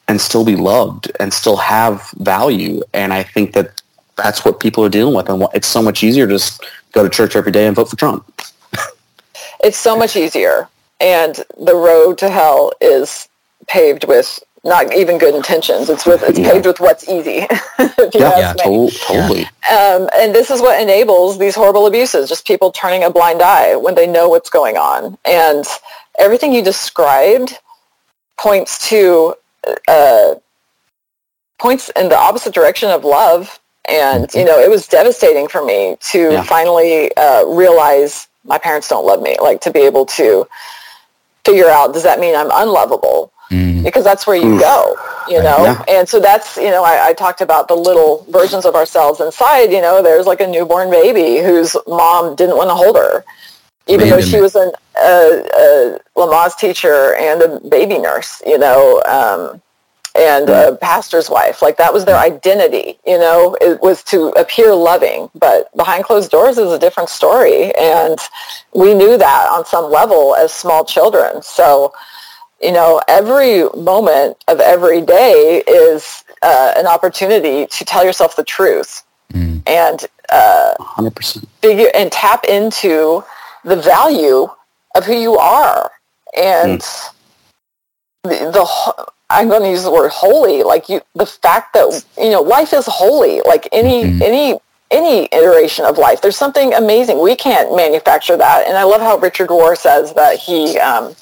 and 0.07 0.20
still 0.20 0.44
be 0.44 0.57
loved 0.57 1.11
and 1.18 1.32
still 1.32 1.57
have 1.57 2.11
value? 2.18 2.82
And 2.92 3.12
I 3.12 3.22
think 3.22 3.55
that 3.55 3.80
that's 4.16 4.44
what 4.44 4.61
people 4.61 4.84
are 4.84 4.88
dealing 4.88 5.14
with. 5.14 5.28
And 5.28 5.46
it's 5.55 5.66
so 5.66 5.82
much 5.82 6.05
easier 6.05 6.26
to 6.26 6.34
just 6.34 6.64
go 6.92 7.02
to 7.02 7.09
church 7.09 7.34
every 7.36 7.52
day 7.52 7.66
and 7.66 7.74
vote 7.74 7.90
for 7.90 7.96
Trump. 7.96 8.30
It's 9.61 9.78
so 9.78 9.96
much 9.96 10.14
easier. 10.16 10.68
And 11.01 11.45
the 11.59 11.74
road 11.74 12.18
to 12.18 12.30
hell 12.30 12.72
is 12.80 13.28
paved 13.66 14.07
with 14.07 14.40
not 14.64 14.95
even 14.95 15.18
good 15.18 15.34
intentions. 15.34 15.90
It's 15.90 16.07
with 16.07 16.22
it's 16.22 16.38
Yeah. 16.45 16.53
paved 16.53 16.66
with 16.66 16.80
what's 16.80 17.09
easy. 17.09 17.47
Yeah, 18.14 18.38
yeah, 18.38 18.53
to- 18.53 18.90
totally. 19.07 19.42
Um, 19.70 20.09
and 20.16 20.34
this 20.34 20.51
is 20.51 20.61
what 20.61 20.80
enables 20.80 21.38
these 21.38 21.55
horrible 21.55 21.86
abuses, 21.86 22.28
just 22.28 22.47
people 22.47 22.70
turning 22.70 23.03
a 23.03 23.11
blind 23.11 23.42
eye 23.42 23.74
when 23.76 23.95
they 23.95 24.07
know 24.07 24.28
what's 24.28 24.49
going 24.51 24.76
on. 24.76 25.18
And 25.24 25.64
everything 26.18 26.53
you 26.53 26.62
described 26.62 27.59
points 28.38 28.88
to, 28.90 29.34
uh, 29.88 30.34
points 31.59 31.90
in 31.97 32.09
the 32.09 32.16
opposite 32.16 32.55
direction 32.55 32.90
of 32.90 33.05
love. 33.05 33.59
And, 33.88 34.32
you 34.34 34.45
know, 34.45 34.59
it 34.61 34.70
was 34.70 34.86
devastating 34.86 35.49
for 35.49 35.64
me 35.64 35.97
to 36.12 36.32
Yeah. 36.34 36.42
finally 36.45 37.14
uh, 37.16 37.45
realize 37.47 38.28
my 38.45 38.59
parents 38.59 38.88
don't 38.88 39.05
love 39.07 39.22
me, 39.22 39.36
like 39.42 39.61
to 39.62 39.70
be 39.72 39.80
able 39.80 40.07
to 40.07 40.47
figure 41.45 41.68
out, 41.68 41.92
does 41.92 42.03
that 42.03 42.20
mean 42.20 42.34
I'm 42.34 42.51
unlovable? 42.53 43.32
Mm. 43.51 43.84
because 43.84 44.03
that's 44.03 44.26
where 44.26 44.36
you 44.36 44.55
Oof. 44.55 44.61
go, 44.61 44.97
you 45.28 45.42
know? 45.42 45.64
Yeah. 45.64 45.84
And 45.86 46.09
so 46.09 46.18
that's, 46.18 46.57
you 46.57 46.70
know, 46.70 46.82
I, 46.82 47.09
I 47.09 47.12
talked 47.12 47.42
about 47.42 47.68
the 47.68 47.74
little 47.76 48.26
versions 48.30 48.64
of 48.64 48.74
ourselves 48.74 49.20
inside, 49.20 49.70
you 49.70 49.82
know, 49.82 50.03
there's 50.03 50.26
like 50.26 50.40
a 50.40 50.47
newborn 50.47 50.90
baby 50.90 51.45
whose 51.45 51.76
mom 51.86 52.34
didn't 52.36 52.57
want 52.57 52.70
to 52.70 52.74
hold 52.74 52.97
her, 52.97 53.22
even 53.86 54.09
though 54.09 54.22
she 54.22 54.40
was 54.40 54.55
an, 54.55 54.72
uh, 54.99 55.03
a 55.03 55.99
Lamaze 56.16 56.57
teacher 56.57 57.14
and 57.16 57.42
a 57.42 57.61
baby 57.68 57.99
nurse, 57.99 58.42
you 58.47 58.59
know, 58.59 59.03
um, 59.05 59.61
and 60.16 60.48
a 60.48 60.76
pastor's 60.76 61.28
wife. 61.28 61.60
Like 61.60 61.76
that 61.78 61.92
was 61.92 62.04
their 62.04 62.16
identity, 62.18 62.98
you 63.06 63.18
know, 63.18 63.56
it 63.60 63.80
was 63.80 64.02
to 64.04 64.28
appear 64.38 64.72
loving, 64.74 65.28
but 65.34 65.74
behind 65.76 66.04
closed 66.04 66.30
doors 66.30 66.56
is 66.56 66.70
a 66.70 66.78
different 66.78 67.08
story. 67.08 67.74
And 67.74 68.18
we 68.74 68.94
knew 68.94 69.18
that 69.18 69.48
on 69.50 69.64
some 69.66 69.90
level 69.90 70.36
as 70.36 70.52
small 70.52 70.84
children. 70.84 71.42
So, 71.42 71.92
you 72.62 72.70
know, 72.72 73.00
every 73.08 73.68
moment 73.76 74.36
of 74.46 74.60
every 74.60 75.00
day 75.00 75.62
is 75.66 76.22
uh, 76.42 76.74
an 76.76 76.86
opportunity 76.86 77.66
to 77.66 77.84
tell 77.84 78.04
yourself 78.04 78.36
the 78.36 78.44
truth 78.44 79.02
Mm. 79.32 79.62
and 79.66 80.06
uh, 80.28 80.74
100%. 80.78 81.44
figure 81.62 81.88
and 81.94 82.12
tap 82.12 82.44
into 82.44 83.24
the 83.64 83.74
value 83.74 84.46
of 84.94 85.04
who 85.04 85.14
you 85.14 85.36
are 85.38 85.90
and 86.36 86.82
the, 88.22 88.50
the 88.52 88.64
ho- 88.64 89.06
I'm 89.31 89.49
going 89.49 89.62
to 89.62 89.70
use 89.70 89.83
the 89.83 89.91
word 89.91 90.11
holy 90.11 90.62
like 90.62 90.89
you 90.89 91.01
the 91.14 91.27
fact 91.27 91.75
that 91.75 92.05
you 92.18 92.31
know 92.31 92.43
life 92.43 92.72
is 92.72 92.87
holy 92.87 93.41
like 93.47 93.68
any 93.72 94.05
Mhm. 94.05 94.22
any 94.22 94.61
any 94.91 95.29
iteration 95.33 95.85
of 95.85 95.99
life 95.99 96.20
there's 96.20 96.37
something 96.37 96.75
amazing 96.75 97.20
we 97.20 97.35
can't 97.35 97.75
manufacture 97.75 98.37
that 98.37 98.66
and 98.66 98.77
I 98.77 98.85
love 98.85 99.01
how 99.01 99.16
Richard 99.16 99.49
Rohr 99.49 99.77
says 99.77 100.12
that 100.14 100.37
he 100.39 100.79
um, 100.79 101.16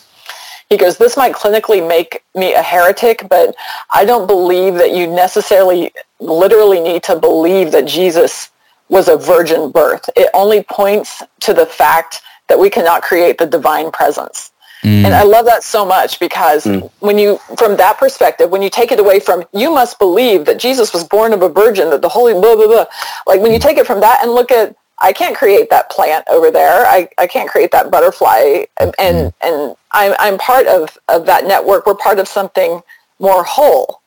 he 0.69 0.79
goes, 0.79 0.97
this 0.97 1.19
might 1.19 1.35
clinically 1.35 1.87
make 1.87 2.25
me 2.35 2.55
a 2.55 2.63
heretic, 2.63 3.27
but 3.29 3.55
I 3.93 4.07
don't 4.07 4.27
believe 4.27 4.77
that 4.77 4.93
you 4.93 5.07
necessarily 5.07 5.93
literally 6.19 6.81
need 6.81 7.03
to 7.03 7.17
believe 7.17 7.73
that 7.73 7.85
Jesus 7.85 8.49
was 8.89 9.09
a 9.09 9.19
virgin 9.19 9.71
birth. 9.71 10.09
It 10.17 10.31
only 10.33 10.63
points 10.63 11.23
to 11.41 11.53
the 11.53 11.67
fact 11.67 12.23
that 12.49 12.59
we 12.59 12.71
cannot 12.71 13.03
create 13.03 13.37
the 13.37 13.45
divine 13.45 13.91
presence. 13.91 14.52
Mm. 14.83 15.05
And 15.05 15.15
I 15.15 15.23
love 15.23 15.45
that 15.47 15.63
so 15.63 15.85
much 15.85 16.19
because 16.19 16.65
mm. 16.65 16.91
when 16.99 17.17
you, 17.17 17.39
from 17.57 17.77
that 17.77 17.99
perspective, 17.99 18.51
when 18.51 18.63
you 18.63 18.71
take 18.71 18.91
it 18.91 18.99
away 18.99 19.21
from, 19.21 19.45
you 19.53 19.71
must 19.71 19.99
believe 19.99 20.45
that 20.47 20.59
Jesus 20.59 20.93
was 20.93 21.05
born 21.05 21.33
of 21.33 21.43
a 21.43 21.49
virgin, 21.49 21.91
that 21.91 22.03
the 22.03 22.09
holy 22.09 22.33
blah, 22.33 22.57
blah, 22.57 22.67
blah. 22.67 22.87
Like 23.27 23.41
when 23.41 23.53
you 23.53 23.59
mm. 23.59 23.63
take 23.63 23.79
it 23.79 23.87
from 23.87 24.01
that 24.01 24.19
and 24.23 24.33
look 24.33 24.51
at, 24.51 24.75
I 24.99 25.13
can't 25.13 25.37
create 25.37 25.71
that 25.71 25.91
plant 25.91 26.25
over 26.29 26.51
there. 26.51 26.85
I, 26.87 27.09
I 27.17 27.27
can't 27.27 27.49
create 27.49 27.71
that 27.73 27.91
butterfly. 27.91 28.65
And, 28.81 28.91
mm. 28.91 28.95
and, 28.99 29.33
and 29.43 29.77
I'm, 29.93 30.15
I'm 30.19 30.39
part 30.39 30.67
of, 30.67 30.99
of 31.09 31.27
that 31.27 31.47
network. 31.47 31.87
We're 31.87 31.95
part 31.95 32.19
of 32.19 32.27
something 32.27 32.81
more 33.21 33.45
whole. 33.45 34.01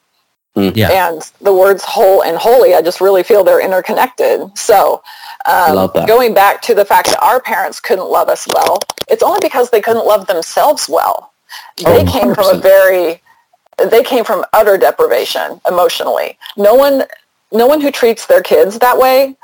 Yeah. 0.56 1.10
And 1.10 1.32
the 1.42 1.54
words 1.54 1.84
whole 1.84 2.24
and 2.24 2.38
holy, 2.38 2.76
I 2.76 2.82
just 2.82 3.02
really 3.02 3.24
feel 3.24 3.44
they're 3.44 3.64
interconnected. 3.64 4.58
So 4.58 5.04
um, 5.48 5.92
going 6.08 6.34
back 6.34 6.62
to 6.64 6.74
the 6.76 6.86
fact 6.86 7.08
that 7.08 7.22
our 7.22 7.40
parents 7.40 7.80
couldn't 7.80 8.10
love 8.10 8.30
us 8.30 8.48
well, 8.54 8.80
it's 9.08 9.24
only 9.24 9.40
because 9.42 9.70
they 9.70 9.82
couldn't 9.82 10.06
love 10.06 10.28
themselves 10.28 10.88
well. 10.90 11.34
They 11.78 12.04
Oh, 12.04 12.12
came 12.12 12.34
from 12.34 12.50
a 12.50 12.58
very, 12.60 13.22
they 13.78 14.04
came 14.04 14.24
from 14.24 14.46
utter 14.54 14.78
deprivation 14.78 15.62
emotionally. 15.68 16.38
No 16.58 16.74
one, 16.76 17.04
no 17.52 17.68
one 17.68 17.82
who 17.82 17.92
treats 17.92 18.26
their 18.26 18.42
kids 18.42 18.80
that 18.80 18.98
way 18.98 19.36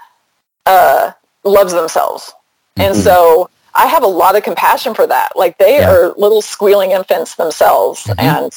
uh, 0.65 1.11
loves 1.43 1.73
themselves. 1.73 2.33
And 2.77 2.95
so 2.95 3.49
I 3.75 3.87
have 3.87 4.03
a 4.03 4.07
lot 4.07 4.35
of 4.35 4.43
compassion 4.43 4.93
for 4.93 5.05
that. 5.07 5.35
Like 5.35 5.57
they 5.57 5.79
Yeah. 5.79 5.89
are 5.91 6.13
little 6.17 6.41
squealing 6.41 6.91
infants 6.91 7.35
themselves. 7.35 8.09
And 8.17 8.51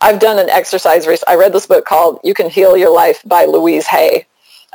I've 0.00 0.18
done 0.18 0.38
an 0.38 0.50
exercise. 0.50 1.06
I 1.28 1.36
read 1.36 1.52
this 1.52 1.66
book 1.66 1.84
called 1.84 2.18
"You 2.24 2.34
Can 2.34 2.50
Heal 2.50 2.76
Your 2.76 2.90
Life" 2.92 3.22
by 3.24 3.44
Louise 3.44 3.86
Hay. 3.86 4.26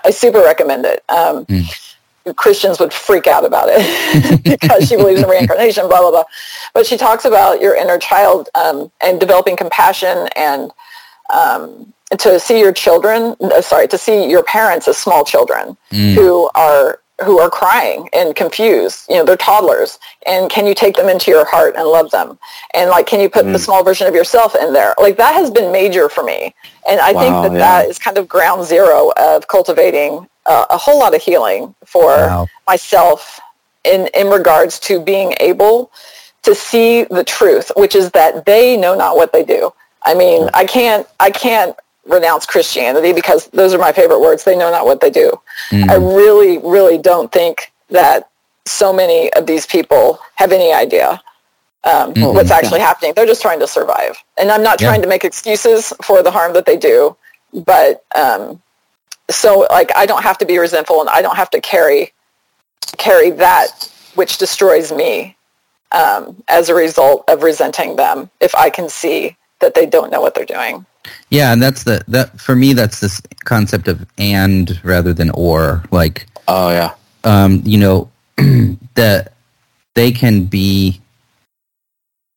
I 0.06 0.12
super 0.12 0.40
recommend 0.40 0.86
it. 0.86 1.04
Um, 1.10 1.46
Christians 2.36 2.80
would 2.80 2.94
freak 2.94 3.28
out 3.28 3.46
about 3.46 3.68
it 3.70 4.44
because 4.44 4.88
she 4.88 4.96
believes 4.96 5.22
in 5.22 5.30
reincarnation, 5.30 5.88
blah 5.88 6.00
blah 6.02 6.12
blah. 6.12 6.24
But 6.74 6.86
she 6.86 6.98
talks 6.98 7.26
about 7.26 7.62
your 7.62 7.76
inner 7.76 7.98
child 7.98 8.50
um, 8.56 8.92
and 9.02 9.20
developing 9.20 9.56
compassion 9.56 10.28
and 10.36 10.72
um, 11.34 11.94
to 12.18 12.40
see 12.40 12.60
your 12.60 12.72
children. 12.72 13.36
uh, 13.42 13.62
Sorry, 13.62 13.88
to 13.88 13.98
see 13.98 14.30
your 14.30 14.44
parents 14.44 14.88
as 14.88 14.98
small 14.98 15.26
children 15.26 15.76
who 16.16 16.50
are 16.56 17.00
who 17.26 17.40
are 17.40 17.50
crying 17.50 18.10
and 18.14 18.36
confused. 18.36 19.06
You 19.10 19.16
know, 19.16 19.26
they're 19.26 19.38
toddlers. 19.38 19.98
And 20.28 20.50
can 20.50 20.68
you 20.68 20.76
take 20.76 20.96
them 20.96 21.10
into 21.10 21.32
your 21.32 21.46
heart 21.46 21.76
and 21.76 21.88
love 21.88 22.12
them? 22.12 22.38
And 22.74 22.90
like, 22.90 23.08
can 23.08 23.20
you 23.20 23.30
put 23.30 23.46
the 23.46 23.60
small 23.60 23.84
version 23.84 24.08
of 24.08 24.14
yourself 24.14 24.56
in 24.56 24.74
there? 24.74 24.94
Like 25.00 25.18
that 25.18 25.34
has 25.34 25.50
been 25.50 25.72
major 25.72 26.10
for 26.10 26.24
me. 26.24 26.54
And 26.88 27.00
I 27.00 27.14
think 27.14 27.34
that 27.44 27.52
yeah. 27.54 27.58
that 27.58 27.90
is 27.90 27.98
kind 27.98 28.18
of 28.18 28.28
ground 28.28 28.66
zero 28.66 29.12
of 29.18 29.48
cultivating 29.48 30.28
uh, 30.46 30.66
a 30.70 30.78
whole 30.78 31.00
lot 31.00 31.16
of 31.16 31.22
healing 31.22 31.74
for 31.86 32.06
Wow. 32.06 32.48
myself 32.68 33.40
in, 33.84 34.08
in 34.14 34.28
regards 34.28 34.80
to 34.82 35.02
being 35.02 35.34
able 35.40 35.92
to 36.44 36.54
see 36.54 37.04
the 37.06 37.24
truth, 37.24 37.72
which 37.76 37.96
is 37.96 38.12
that 38.12 38.46
they 38.46 38.78
know 38.78 38.96
not 38.96 39.18
what 39.18 39.34
they 39.34 39.44
do. 39.44 39.74
I 40.04 40.14
mean, 40.14 40.50
I 40.54 40.66
can't, 40.66 41.06
I 41.20 41.32
can't 41.32 41.76
renounce 42.08 42.46
Christianity 42.46 43.14
because 43.14 43.48
those 43.48 43.74
are 43.74 43.78
my 43.78 43.92
favorite 43.92 44.20
words. 44.20 44.44
They 44.44 44.56
know 44.56 44.72
not 44.72 44.86
what 44.86 45.02
they 45.02 45.10
do. 45.10 45.40
I 45.72 45.96
really, 45.96 46.58
really 46.60 46.98
don't 46.98 47.32
think 47.32 47.72
that 47.90 48.30
so 48.66 48.92
many 48.92 49.32
of 49.34 49.46
these 49.46 49.66
people 49.66 50.20
have 50.36 50.52
any 50.52 50.74
idea 50.74 51.22
um, 51.84 52.14
what's 52.16 52.52
actually 52.52 52.80
happening. 52.82 53.14
They're 53.16 53.26
just 53.26 53.42
trying 53.42 53.60
to 53.60 53.68
survive. 53.68 54.18
And 54.38 54.52
I'm 54.52 54.64
not 54.64 54.82
Yeah. 54.82 54.88
trying 54.88 55.02
to 55.04 55.08
make 55.08 55.24
excuses 55.24 55.94
for 56.04 56.22
the 56.22 56.32
harm 56.32 56.54
that 56.54 56.66
they 56.66 56.76
do, 56.78 57.16
but 57.54 58.04
um, 58.16 58.62
so 59.30 59.68
like 59.72 59.92
I 59.96 60.06
don't 60.06 60.24
have 60.24 60.38
to 60.40 60.46
be 60.46 60.58
resentful 60.58 61.00
and 61.02 61.10
I 61.10 61.22
don't 61.22 61.36
have 61.38 61.50
to 61.52 61.62
carry 61.62 62.14
carry 62.98 63.30
that 63.32 63.90
which 64.16 64.38
destroys 64.38 64.92
me 64.92 65.36
um, 65.92 66.42
as 66.48 66.70
a 66.70 66.74
result 66.76 67.24
of 67.30 67.44
resenting 67.44 67.96
them 67.96 68.30
if 68.40 68.56
I 68.56 68.70
can 68.70 68.90
see 68.90 69.36
that 69.60 69.76
they 69.76 69.86
don't 69.86 70.12
know 70.12 70.22
what 70.22 70.34
they're 70.36 70.46
doing. 70.46 70.86
Yeah, 71.30 71.52
and 71.54 71.62
that's 71.62 71.84
the 71.84 72.04
that 72.08 72.40
for 72.40 72.56
me 72.56 72.74
that's 72.74 73.00
this 73.00 73.22
concept 73.46 73.88
of 73.88 74.06
and 74.18 74.80
rather 74.84 75.14
than 75.14 75.30
or. 75.32 75.84
Like 75.92 76.26
Oh 76.48 76.70
yeah. 76.70 76.94
um, 77.24 77.62
you 77.66 77.78
know, 77.78 78.10
that 78.96 79.34
they 79.96 80.12
can 80.12 80.46
be 80.46 81.02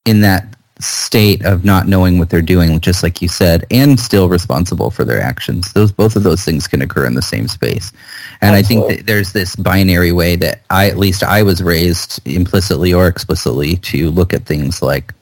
in 0.07 0.23
that 0.23 0.47
state 0.81 1.45
of 1.45 1.62
not 1.62 1.87
knowing 1.87 2.18
what 2.18 2.31
they're 2.31 2.41
doing, 2.41 2.81
just 2.81 3.03
like 3.03 3.21
you 3.21 3.29
said, 3.29 3.66
and 3.71 4.01
still 4.01 4.31
responsible 4.31 4.91
for 4.91 5.05
their 5.05 5.21
actions. 5.21 5.73
Those 5.75 5.93
both 5.93 6.16
of 6.16 6.23
those 6.23 6.43
things 6.43 6.66
can 6.66 6.81
occur 6.81 7.05
in 7.07 7.14
the 7.14 7.23
same 7.23 7.49
space. 7.49 7.93
And 8.41 8.57
I 8.57 8.62
think 8.62 8.89
that 8.89 9.07
there's 9.07 9.33
this 9.33 9.55
binary 9.57 10.11
way 10.12 10.37
that 10.37 10.62
I 10.71 10.89
at 10.89 10.97
least 10.97 11.23
I 11.23 11.43
was 11.43 11.62
raised 11.62 12.27
implicitly 12.27 12.95
or 12.95 13.07
explicitly 13.07 13.77
to 13.77 14.11
look 14.11 14.33
at 14.33 14.47
things 14.47 14.81
like 14.81 15.12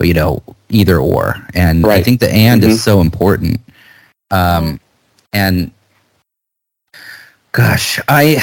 you 0.00 0.14
know, 0.14 0.42
either 0.70 0.98
or. 0.98 1.36
And 1.54 1.86
I 1.86 2.02
think 2.02 2.20
the 2.20 2.30
and 2.32 2.62
Mhm. 2.62 2.68
is 2.68 2.82
so 2.82 3.00
important. 3.00 3.60
Um 4.30 4.80
and 5.32 5.70
gosh, 7.52 8.00
I 8.08 8.42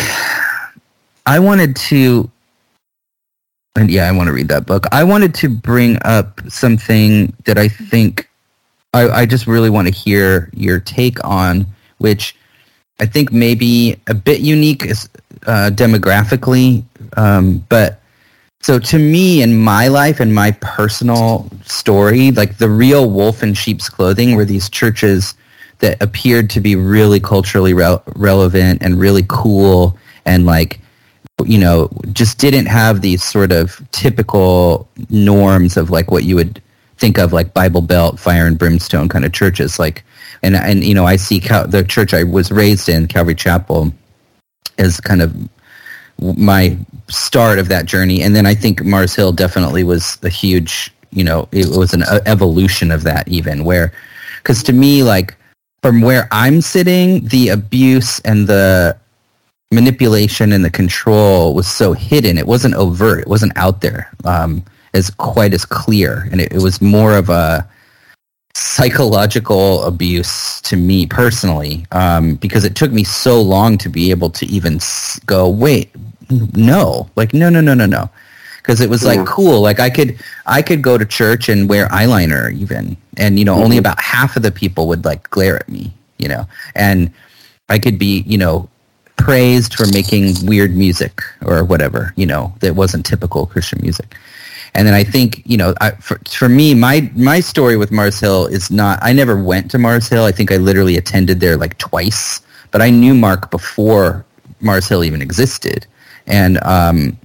I 1.26 1.40
wanted 1.40 1.76
to 1.92 2.30
and 3.76 3.90
yeah, 3.90 4.08
I 4.08 4.12
want 4.12 4.28
to 4.28 4.34
read 4.34 4.50
that 4.50 4.66
book. 4.66 4.86
I 4.92 5.04
wanted 5.04 5.34
to 5.36 5.50
bring 5.50 5.98
up 6.04 6.42
something 6.50 7.34
that 7.46 7.58
I 7.58 7.68
think 7.70 8.28
I, 8.94 9.10
I 9.10 9.26
just 9.26 9.48
really 9.48 9.70
want 9.70 9.88
to 9.88 9.94
hear 9.94 10.50
your 10.54 10.80
take 10.80 11.24
on, 11.24 11.66
which 12.00 12.36
I 13.00 13.06
think 13.06 13.32
may 13.32 13.56
be 13.56 13.96
a 14.08 14.14
bit 14.14 14.42
unique 14.42 14.86
is, 14.86 15.08
uh, 15.48 15.72
demographically, 15.74 16.84
um, 17.16 17.64
but 17.70 18.01
so 18.62 18.80
to 18.80 19.00
me 19.00 19.42
in 19.42 19.58
my 19.58 19.88
life 19.88 20.20
and 20.20 20.34
my 20.34 20.52
personal 20.62 21.50
story, 21.66 22.32
like 22.32 22.58
the 22.58 22.70
real 22.70 23.10
wolf 23.10 23.44
in 23.44 23.54
sheep's 23.54 23.90
clothing 23.90 24.36
were 24.36 24.46
these 24.46 24.70
churches 24.70 25.34
that 25.80 26.02
appeared 26.02 26.50
to 26.52 26.62
be 26.62 26.76
really 26.76 27.20
culturally 27.20 27.74
rel- 27.74 28.04
relevant 28.16 28.84
and 28.84 29.00
really 29.00 29.26
cool 29.28 29.98
and 30.26 30.46
like 30.46 30.80
you 31.46 31.58
know 31.58 31.90
just 32.12 32.38
didn't 32.38 32.68
have 32.68 33.02
these 33.02 33.24
sort 33.24 33.52
of 33.52 33.82
typical 33.92 34.88
norms 35.10 35.76
of 35.76 35.90
like 35.90 36.12
what 36.12 36.24
you 36.24 36.36
would 36.36 36.62
think 37.02 37.18
of 37.18 37.34
like 37.34 37.54
Bible 37.54 37.82
Belt, 37.82 38.20
fire 38.20 38.46
and 38.46 38.58
brimstone 38.58 39.10
kind 39.10 39.26
of 39.26 39.34
churches. 39.34 39.80
Like, 39.80 40.04
and 40.44 40.56
and 40.56 40.84
you 40.84 40.94
know 40.94 41.06
I 41.06 41.18
see 41.18 41.40
Cal- 41.40 41.68
the 41.68 41.84
church 41.84 42.14
I 42.14 42.24
was 42.24 42.52
raised 42.52 42.88
in, 42.88 43.08
Calvary 43.08 43.36
Chapel, 43.36 43.92
as 44.78 45.02
kind 45.02 45.22
of 45.22 45.36
my 46.22 46.78
start 47.10 47.60
of 47.60 47.68
that 47.70 47.86
journey. 47.86 48.22
And 48.22 48.36
then 48.36 48.46
I 48.46 48.56
think 48.56 48.84
Mars 48.84 49.16
Hill 49.16 49.32
definitely 49.32 49.84
was 49.84 50.18
a 50.24 50.30
huge, 50.30 50.94
you 51.12 51.24
know, 51.24 51.48
it 51.52 51.68
was 51.76 51.94
an 51.94 52.04
evolution 52.26 52.92
of 52.92 53.04
that 53.04 53.28
even 53.28 53.66
where, 53.66 53.92
because 54.38 54.64
to 54.64 54.74
me, 54.74 55.04
like 55.04 55.36
from 55.82 56.02
where 56.02 56.28
I'm 56.32 56.62
sitting, 56.62 57.28
the 57.28 57.50
abuse 57.50 58.20
and 58.22 58.48
the 58.48 58.98
manipulation 59.72 60.52
and 60.52 60.64
the 60.64 60.70
control 60.70 61.54
was 61.56 61.68
so 61.68 61.94
hidden. 61.94 62.38
It 62.38 62.48
wasn't 62.48 62.76
overt. 62.76 63.22
It 63.22 63.28
wasn't 63.28 63.58
out 63.58 63.82
there 63.82 64.12
um, 64.26 64.64
as 64.94 65.10
quite 65.10 65.54
as 65.54 65.66
clear. 65.66 66.28
And 66.32 66.42
it, 66.42 66.52
it 66.52 66.62
was 66.62 66.82
more 66.82 67.16
of 67.16 67.30
a 67.30 67.68
psychological 68.54 69.84
abuse 69.84 70.60
to 70.62 70.76
me 70.76 71.06
personally 71.06 71.86
um, 71.94 72.36
because 72.36 72.66
it 72.66 72.76
took 72.76 72.92
me 72.92 73.04
so 73.04 73.42
long 73.42 73.78
to 73.78 73.90
be 73.90 74.12
able 74.12 74.30
to 74.30 74.46
even 74.48 74.80
go, 75.26 75.50
wait, 75.50 75.90
no, 76.54 77.10
like, 77.16 77.34
no, 77.34 77.50
no, 77.50 77.62
no, 77.62 77.74
no, 77.74 77.86
no. 77.86 78.10
Because 78.58 78.80
it 78.80 78.90
was 78.90 79.04
like 79.04 79.18
Yeah. 79.18 79.26
cool. 79.28 79.62
Like 79.62 79.80
I 79.80 79.90
could, 79.90 80.20
I 80.46 80.62
could 80.62 80.82
go 80.82 80.98
to 80.98 81.06
church 81.06 81.50
and 81.50 81.68
wear 81.68 81.88
eyeliner 81.88 82.54
even, 82.54 82.96
and 83.18 83.40
you 83.40 83.46
know, 83.46 83.56
only 83.56 83.78
mm-hmm. 83.78 83.80
about 83.80 84.00
half 84.00 84.36
of 84.36 84.44
the 84.44 84.52
people 84.52 84.88
would 84.88 85.04
like 85.04 85.30
glare 85.32 85.56
at 85.56 85.68
me, 85.68 85.92
you 86.18 86.28
know, 86.28 86.48
and 86.76 87.12
I 87.70 87.80
could 87.80 87.98
be, 87.98 88.24
you 88.28 88.38
know, 88.38 88.70
praised 89.18 89.76
for 89.76 89.88
making 89.88 90.34
weird 90.46 90.76
music 90.76 91.22
or 91.46 91.64
whatever, 91.64 92.14
you 92.18 92.26
know, 92.26 92.54
that 92.60 92.76
wasn't 92.76 93.06
typical 93.06 93.46
Christian 93.46 93.80
music. 93.82 94.16
And 94.74 94.88
then 94.88 94.94
I 94.94 95.04
think, 95.04 95.42
you 95.46 95.58
know, 95.58 95.74
I, 95.82 95.92
for, 95.92 96.20
for 96.30 96.48
me, 96.48 96.74
my 96.74 97.12
my 97.16 97.40
story 97.40 97.78
with 97.78 97.92
Mars 97.92 98.20
Hill 98.20 98.46
is 98.48 98.72
not. 98.72 99.00
I 99.02 99.12
never 99.12 99.42
went 99.42 99.70
to 99.72 99.78
Mars 99.78 100.08
Hill. 100.08 100.24
I 100.24 100.32
think 100.32 100.52
I 100.52 100.58
literally 100.58 100.98
attended 100.98 101.40
there 101.40 101.58
like 101.58 101.78
twice, 101.78 102.42
but 102.72 102.82
I 102.82 102.90
knew 102.90 103.14
Mark 103.14 103.52
before 103.52 104.26
Mars 104.62 104.88
Hill 104.88 105.04
even 105.04 105.22
existed, 105.22 105.86
and 106.32 106.58
um, 106.64 107.18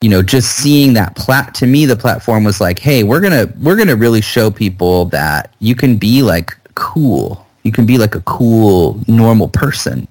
you 0.00 0.08
know, 0.08 0.22
just 0.22 0.56
seeing 0.56 0.94
that 0.94 1.14
plat 1.14 1.54
to 1.54 1.66
me, 1.66 1.86
the 1.86 1.96
platform 1.96 2.42
was 2.42 2.60
like, 2.60 2.78
hey, 2.78 3.04
we're 3.04 3.20
gonna 3.20 3.46
we're 3.60 3.76
gonna 3.76 3.94
really 3.94 4.20
show 4.20 4.50
people 4.50 5.04
that 5.06 5.54
you 5.60 5.76
can 5.76 5.96
be 5.96 6.22
like 6.22 6.56
cool. 6.74 7.46
You 7.62 7.72
can 7.72 7.86
be 7.86 7.96
like 7.96 8.14
a 8.14 8.20
cool, 8.22 9.00
normal 9.06 9.48
person, 9.48 10.08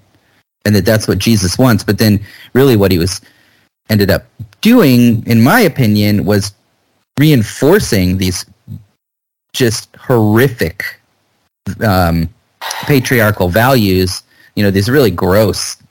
and 0.65 0.75
that 0.75 0.85
that's 0.85 1.07
what 1.07 1.17
Jesus 1.17 1.57
wants. 1.57 1.83
But 1.83 1.97
then, 1.97 2.19
really, 2.53 2.77
what 2.77 2.91
he 2.91 2.97
was 2.97 3.21
ended 3.89 4.09
up 4.09 4.25
doing, 4.61 5.25
in 5.27 5.41
my 5.43 5.59
opinion, 5.59 6.25
was 6.25 6.53
reinforcing 7.19 8.17
these 8.17 8.45
just 9.53 9.95
horrific 9.95 10.99
um, 11.85 12.29
patriarchal 12.85 13.49
values. 13.49 14.23
You 14.55 14.63
know, 14.63 14.71
these 14.71 14.89
really 14.89 15.11
gross 15.11 15.82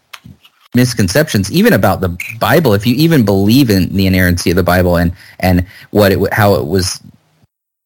misconceptions, 0.74 1.50
even 1.52 1.72
about 1.72 2.00
the 2.00 2.16
Bible. 2.38 2.74
If 2.74 2.86
you 2.86 2.94
even 2.94 3.24
believe 3.24 3.70
in 3.70 3.94
the 3.94 4.06
inerrancy 4.06 4.50
of 4.50 4.56
the 4.56 4.62
Bible 4.62 4.96
and 4.96 5.12
and 5.40 5.66
what 5.90 6.12
it 6.12 6.32
how 6.32 6.54
it 6.54 6.66
was 6.66 7.00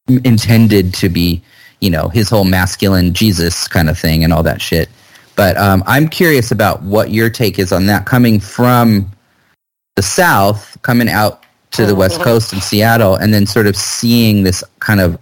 intended 0.09 0.95
to 0.95 1.09
be, 1.09 1.43
you 1.81 1.91
know, 1.91 2.09
his 2.09 2.31
whole 2.31 2.45
masculine 2.45 3.13
Jesus 3.13 3.67
kind 3.67 3.89
of 3.89 3.99
thing 3.99 4.25
and 4.25 4.33
all 4.33 4.43
that 4.43 4.61
shit. 4.61 4.89
But 5.35 5.57
um, 5.59 5.83
I'm 5.87 6.09
curious 6.09 6.51
about 6.51 6.83
what 6.83 7.11
your 7.11 7.29
take 7.29 7.59
is 7.59 7.73
on 7.73 7.87
that 7.87 8.07
coming 8.07 8.41
from 8.41 9.11
the 9.97 10.03
South, 10.03 10.81
coming 10.83 11.09
out 11.09 11.43
to 11.73 11.85
the 11.85 11.95
West 11.95 12.21
Coast 12.23 12.53
in 12.53 12.61
Seattle, 12.61 13.17
and 13.17 13.35
then 13.35 13.47
sort 13.47 13.67
of 13.67 13.77
seeing 13.77 14.45
this 14.45 14.65
kind 14.81 15.01
of 15.01 15.19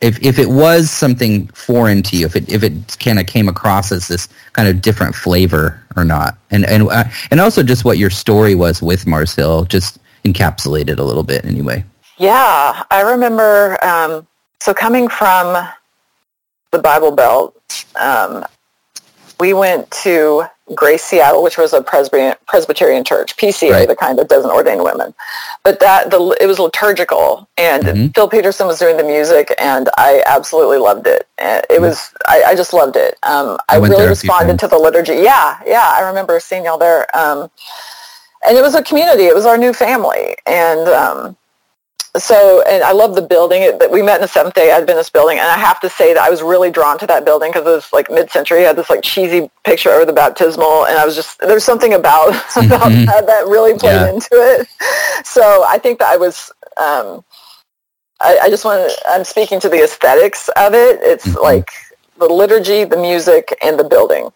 if 0.00 0.22
if 0.22 0.38
it 0.38 0.50
was 0.50 0.90
something 0.90 1.46
foreign 1.48 2.02
to 2.02 2.16
you, 2.16 2.26
if 2.26 2.36
it 2.36 2.50
if 2.52 2.62
it 2.62 2.96
kind 3.00 3.18
of 3.18 3.26
came 3.26 3.48
across 3.48 3.92
as 3.92 4.08
this 4.08 4.28
kind 4.52 4.68
of 4.68 4.82
different 4.82 5.14
flavor 5.14 5.80
or 5.96 6.04
not, 6.04 6.36
and 6.50 6.66
and 6.66 6.88
uh, 6.88 7.04
and 7.30 7.40
also 7.40 7.62
just 7.62 7.84
what 7.84 7.98
your 7.98 8.10
story 8.10 8.54
was 8.54 8.82
with 8.82 9.06
Mars 9.06 9.34
Hill, 9.34 9.64
just 9.64 9.98
encapsulated 10.24 10.98
a 10.98 11.02
little 11.02 11.22
bit 11.22 11.44
anyway. 11.44 11.84
Yeah, 12.18 12.84
I 12.90 13.00
remember. 13.02 13.82
Um, 13.84 14.26
so 14.60 14.74
coming 14.74 15.08
from 15.08 15.66
the 16.72 16.78
Bible 16.78 17.12
Belt, 17.12 17.54
um, 17.98 18.44
we 19.38 19.52
went 19.52 19.90
to 19.90 20.44
Grace 20.74 21.04
Seattle, 21.04 21.42
which 21.44 21.58
was 21.58 21.72
a 21.72 21.80
Presbyterian, 21.80 22.34
Presbyterian 22.46 23.04
church, 23.04 23.36
PCA, 23.36 23.70
Right. 23.70 23.88
the 23.88 23.94
kind 23.94 24.18
that 24.18 24.28
doesn't 24.28 24.50
ordain 24.50 24.82
women. 24.82 25.14
But 25.62 25.78
that 25.80 26.10
the 26.10 26.36
it 26.40 26.46
was 26.46 26.58
liturgical, 26.58 27.46
and 27.56 27.84
Mhm. 27.84 28.14
Phil 28.14 28.28
Peterson 28.28 28.66
was 28.66 28.78
doing 28.78 28.96
the 28.96 29.04
music, 29.04 29.54
and 29.58 29.88
I 29.96 30.22
absolutely 30.26 30.78
loved 30.78 31.06
it. 31.06 31.26
And 31.38 31.64
It 31.70 31.80
was 31.80 32.10
I, 32.26 32.42
I 32.48 32.54
just 32.56 32.72
loved 32.72 32.96
it. 32.96 33.16
Um, 33.22 33.58
I, 33.68 33.74
I 33.74 33.78
really 33.78 33.90
there 33.90 34.10
a 34.10 34.16
few 34.16 34.28
responded 34.28 34.58
to 34.60 34.68
the 34.68 34.78
liturgy. 34.78 35.16
Yeah, 35.16 35.58
yeah, 35.66 35.92
I 35.96 36.00
remember 36.00 36.40
seeing 36.40 36.64
y'all 36.64 36.78
there. 36.78 37.06
Um, 37.16 37.48
and 38.44 38.56
it 38.56 38.62
was 38.62 38.74
a 38.74 38.82
community. 38.82 39.24
It 39.26 39.34
was 39.34 39.46
our 39.46 39.56
new 39.58 39.72
family, 39.72 40.36
and 40.46 40.88
um, 40.88 41.36
so 42.18 42.62
and 42.62 42.82
I 42.82 42.92
love 42.92 43.14
the 43.14 43.22
building. 43.22 43.62
It, 43.62 43.78
that 43.80 43.90
we 43.90 44.02
met 44.02 44.16
in 44.16 44.22
the 44.22 44.28
Seventh 44.28 44.54
Day 44.54 44.70
Adventist 44.70 45.12
building, 45.12 45.38
and 45.38 45.46
I 45.48 45.56
have 45.58 45.80
to 45.80 45.88
say 45.88 46.14
that 46.14 46.22
I 46.22 46.30
was 46.30 46.42
really 46.42 46.70
drawn 46.70 46.98
to 46.98 47.06
that 47.06 47.24
building 47.24 47.50
because 47.52 47.66
it 47.66 47.70
was 47.70 47.92
like 47.92 48.10
mid-century. 48.10 48.62
It 48.62 48.66
had 48.66 48.76
this 48.76 48.90
like 48.90 49.02
cheesy 49.02 49.50
picture 49.64 49.90
over 49.90 50.04
the 50.04 50.12
baptismal, 50.12 50.86
and 50.86 50.98
I 50.98 51.04
was 51.04 51.14
just 51.14 51.38
there's 51.40 51.64
something 51.64 51.94
about 51.94 52.28
about 52.56 52.90
Mhm. 52.92 53.06
that 53.06 53.26
that 53.26 53.46
really 53.46 53.78
played 53.78 54.00
Yeah. 54.00 54.08
into 54.08 54.28
it. 54.32 54.68
So 55.24 55.64
I 55.66 55.78
think 55.78 55.98
that 56.00 56.08
I 56.08 56.16
was. 56.16 56.50
Um, 56.76 57.24
I, 58.20 58.38
I 58.44 58.50
just 58.50 58.64
want 58.64 58.90
to. 58.90 58.96
I'm 59.10 59.24
speaking 59.24 59.60
to 59.60 59.68
the 59.68 59.82
aesthetics 59.84 60.48
of 60.56 60.74
it. 60.74 61.00
It's 61.02 61.26
Mhm. 61.26 61.42
like 61.42 61.70
the 62.18 62.26
liturgy, 62.26 62.84
the 62.84 62.96
music, 62.96 63.56
and 63.62 63.78
the 63.78 63.84
building. 63.84 64.30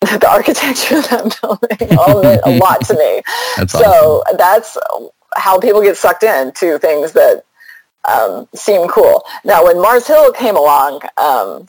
The 0.20 0.28
architecture 0.30 0.98
of 0.98 1.08
that 1.08 1.38
building 1.42 1.98
all 1.98 2.22
meant 2.22 2.42
a 2.44 2.50
lot 2.50 2.84
to 2.86 2.94
me 2.94 3.20
That's 3.56 3.74
awesome. 3.74 3.90
so 3.92 4.22
that's 4.38 4.78
how 5.36 5.58
people 5.58 5.82
get 5.82 5.96
sucked 5.96 6.22
into 6.22 6.78
things 6.78 7.12
that 7.12 7.44
um, 8.08 8.48
seem 8.54 8.88
cool. 8.88 9.24
Now, 9.44 9.64
when 9.64 9.80
Mars 9.80 10.06
Hill 10.06 10.32
came 10.32 10.56
along, 10.56 11.02
um, 11.16 11.68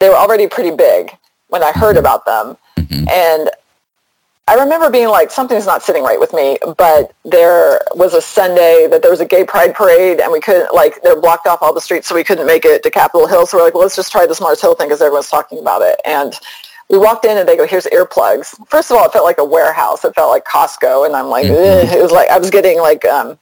they 0.00 0.08
were 0.08 0.16
already 0.16 0.46
pretty 0.46 0.70
big 0.70 1.16
when 1.48 1.62
I 1.62 1.72
heard 1.72 1.96
about 1.96 2.26
them, 2.26 2.56
Mhm. 2.78 3.10
and 3.10 3.50
I 4.48 4.54
remember 4.54 4.90
being 4.90 5.08
like, 5.08 5.32
something's 5.32 5.66
not 5.66 5.82
sitting 5.82 6.04
right 6.04 6.20
with 6.20 6.32
me. 6.32 6.56
But 6.76 7.10
there 7.24 7.80
was 7.96 8.14
a 8.14 8.22
Sunday 8.22 8.86
that 8.88 9.02
there 9.02 9.10
was 9.10 9.20
a 9.20 9.24
gay 9.24 9.42
pride 9.42 9.74
parade, 9.74 10.20
and 10.20 10.30
we 10.30 10.40
couldn't 10.40 10.72
like 10.72 11.02
they 11.02 11.14
blocked 11.16 11.48
off 11.48 11.62
all 11.62 11.72
the 11.72 11.80
streets, 11.80 12.06
so 12.06 12.14
we 12.14 12.22
couldn't 12.22 12.46
make 12.46 12.64
it 12.64 12.82
to 12.84 12.90
Capitol 12.90 13.26
Hill. 13.26 13.46
So 13.46 13.56
we're 13.58 13.64
like, 13.64 13.74
well, 13.74 13.82
let's 13.82 13.96
just 13.96 14.12
try 14.12 14.24
this 14.24 14.40
Mars 14.40 14.60
Hill 14.60 14.74
thing 14.74 14.86
because 14.86 15.00
everyone's 15.00 15.28
talking 15.28 15.58
about 15.58 15.82
it, 15.82 16.00
and 16.04 16.38
we 16.88 16.98
walked 16.98 17.24
in 17.24 17.36
and 17.36 17.48
they 17.48 17.56
go, 17.56 17.66
here's 17.66 17.86
earplugs. 17.86 18.54
First 18.68 18.90
of 18.90 18.96
all, 18.96 19.06
it 19.06 19.12
felt 19.12 19.24
like 19.24 19.38
a 19.38 19.44
warehouse. 19.44 20.04
It 20.04 20.14
felt 20.14 20.30
like 20.30 20.44
Costco. 20.44 21.04
And 21.06 21.16
I'm 21.16 21.28
like, 21.28 21.46
Mhm. 21.46 21.92
It 21.92 22.00
was 22.02 22.12
like, 22.12 22.28
I 22.30 22.38
was 22.38 22.50
getting 22.50 22.78
like, 22.78 23.04
um, 23.04 23.38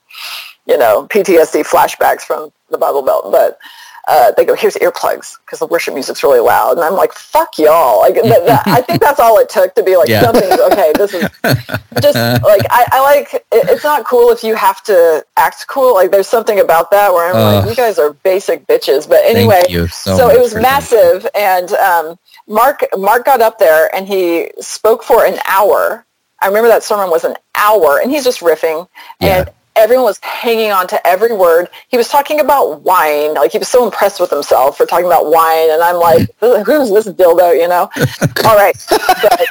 you 0.66 0.78
know, 0.78 1.06
PTSD 1.10 1.62
flashbacks 1.66 2.22
from 2.22 2.50
the 2.70 2.78
Bible 2.78 3.02
Belt. 3.02 3.30
But 3.30 3.58
uh, 4.06 4.32
they 4.36 4.44
go, 4.44 4.54
here's 4.54 4.74
earplugs 4.76 5.36
because 5.44 5.58
the 5.58 5.66
worship 5.66 5.94
music's 5.94 6.22
really 6.22 6.38
loud. 6.40 6.72
And 6.72 6.80
I'm 6.84 6.94
like, 6.94 7.12
fuck 7.14 7.58
y'all. 7.58 8.00
Like, 8.00 8.14
that, 8.14 8.44
that, 8.46 8.62
I 8.66 8.82
think 8.82 9.00
that's 9.00 9.18
all 9.18 9.38
it 9.38 9.48
took 9.48 9.74
to 9.76 9.82
be 9.82 9.96
like, 9.96 10.08
Yeah. 10.10 10.22
something's 10.22 10.60
okay. 10.60 10.92
This 10.94 11.14
is 11.14 11.22
just 12.02 12.14
like, 12.42 12.62
I, 12.70 12.86
I 12.92 13.00
like, 13.00 13.32
it, 13.34 13.44
it's 13.52 13.82
not 13.84 14.04
cool 14.04 14.30
if 14.30 14.42
you 14.44 14.54
have 14.56 14.82
to 14.84 15.24
act 15.38 15.66
cool. 15.68 15.94
Like 15.94 16.10
there's 16.10 16.28
something 16.28 16.60
about 16.60 16.90
that 16.90 17.12
where 17.14 17.30
I'm 17.30 17.36
Ugh. 17.36 17.64
like, 17.64 17.70
you 17.70 17.76
guys 17.76 17.98
are 17.98 18.12
basic 18.12 18.66
bitches. 18.66 19.08
But 19.08 19.20
anyway, 19.24 19.62
so, 19.88 20.16
so 20.16 20.28
it 20.30 20.38
was 20.38 20.52
for 20.52 20.60
that. 20.60 20.62
massive 20.62 21.26
and 21.34 21.72
um, 21.72 22.18
mark 22.46 22.84
mark 22.96 23.24
got 23.24 23.40
up 23.40 23.58
there 23.58 23.94
and 23.94 24.06
he 24.06 24.50
spoke 24.60 25.02
for 25.02 25.24
an 25.24 25.38
hour. 25.46 26.04
I 26.40 26.46
remember 26.46 26.68
that 26.68 26.82
sermon 26.82 27.10
was 27.10 27.24
an 27.24 27.36
hour 27.54 28.00
and 28.00 28.10
he's 28.10 28.24
just 28.24 28.40
riffing. 28.40 28.88
Yeah. 29.20 29.38
and 29.38 29.50
everyone 29.76 30.04
was 30.04 30.18
hanging 30.22 30.70
on 30.70 30.86
to 30.88 31.06
every 31.06 31.32
word. 31.32 31.68
He 31.88 31.96
was 31.96 32.08
talking 32.08 32.40
about 32.40 32.82
wine. 32.82 33.34
Like 33.34 33.52
he 33.52 33.58
was 33.58 33.68
so 33.68 33.84
impressed 33.84 34.20
with 34.20 34.30
himself 34.30 34.76
for 34.76 34.86
talking 34.86 35.06
about 35.06 35.30
wine. 35.30 35.70
And 35.70 35.82
i'm 35.82 35.96
like 35.96 36.28
who's 36.40 36.90
this 36.90 37.06
dildo 37.06 37.58
you 37.60 37.68
know? 37.68 37.90
All 38.44 38.56
right. 38.56 38.76
But, 38.90 39.48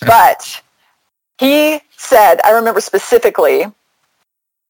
but 0.00 0.62
he 1.38 1.80
said 1.98 2.40
i 2.44 2.50
remember 2.52 2.80
specifically 2.80 3.66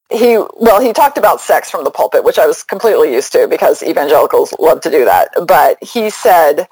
he 0.09 0.37
well 0.55 0.81
he 0.81 0.93
talked 0.93 1.17
about 1.17 1.41
sex 1.41 1.69
from 1.69 1.83
the 1.83 1.91
pulpit 1.91 2.23
which 2.23 2.39
i 2.39 2.45
was 2.47 2.63
completely 2.63 3.13
used 3.13 3.31
to 3.33 3.47
because 3.47 3.83
evangelicals 3.83 4.53
love 4.59 4.81
to 4.81 4.91
do 4.91 5.05
that. 5.05 5.29
But 5.45 5.81
he 5.83 6.09
said 6.09 6.67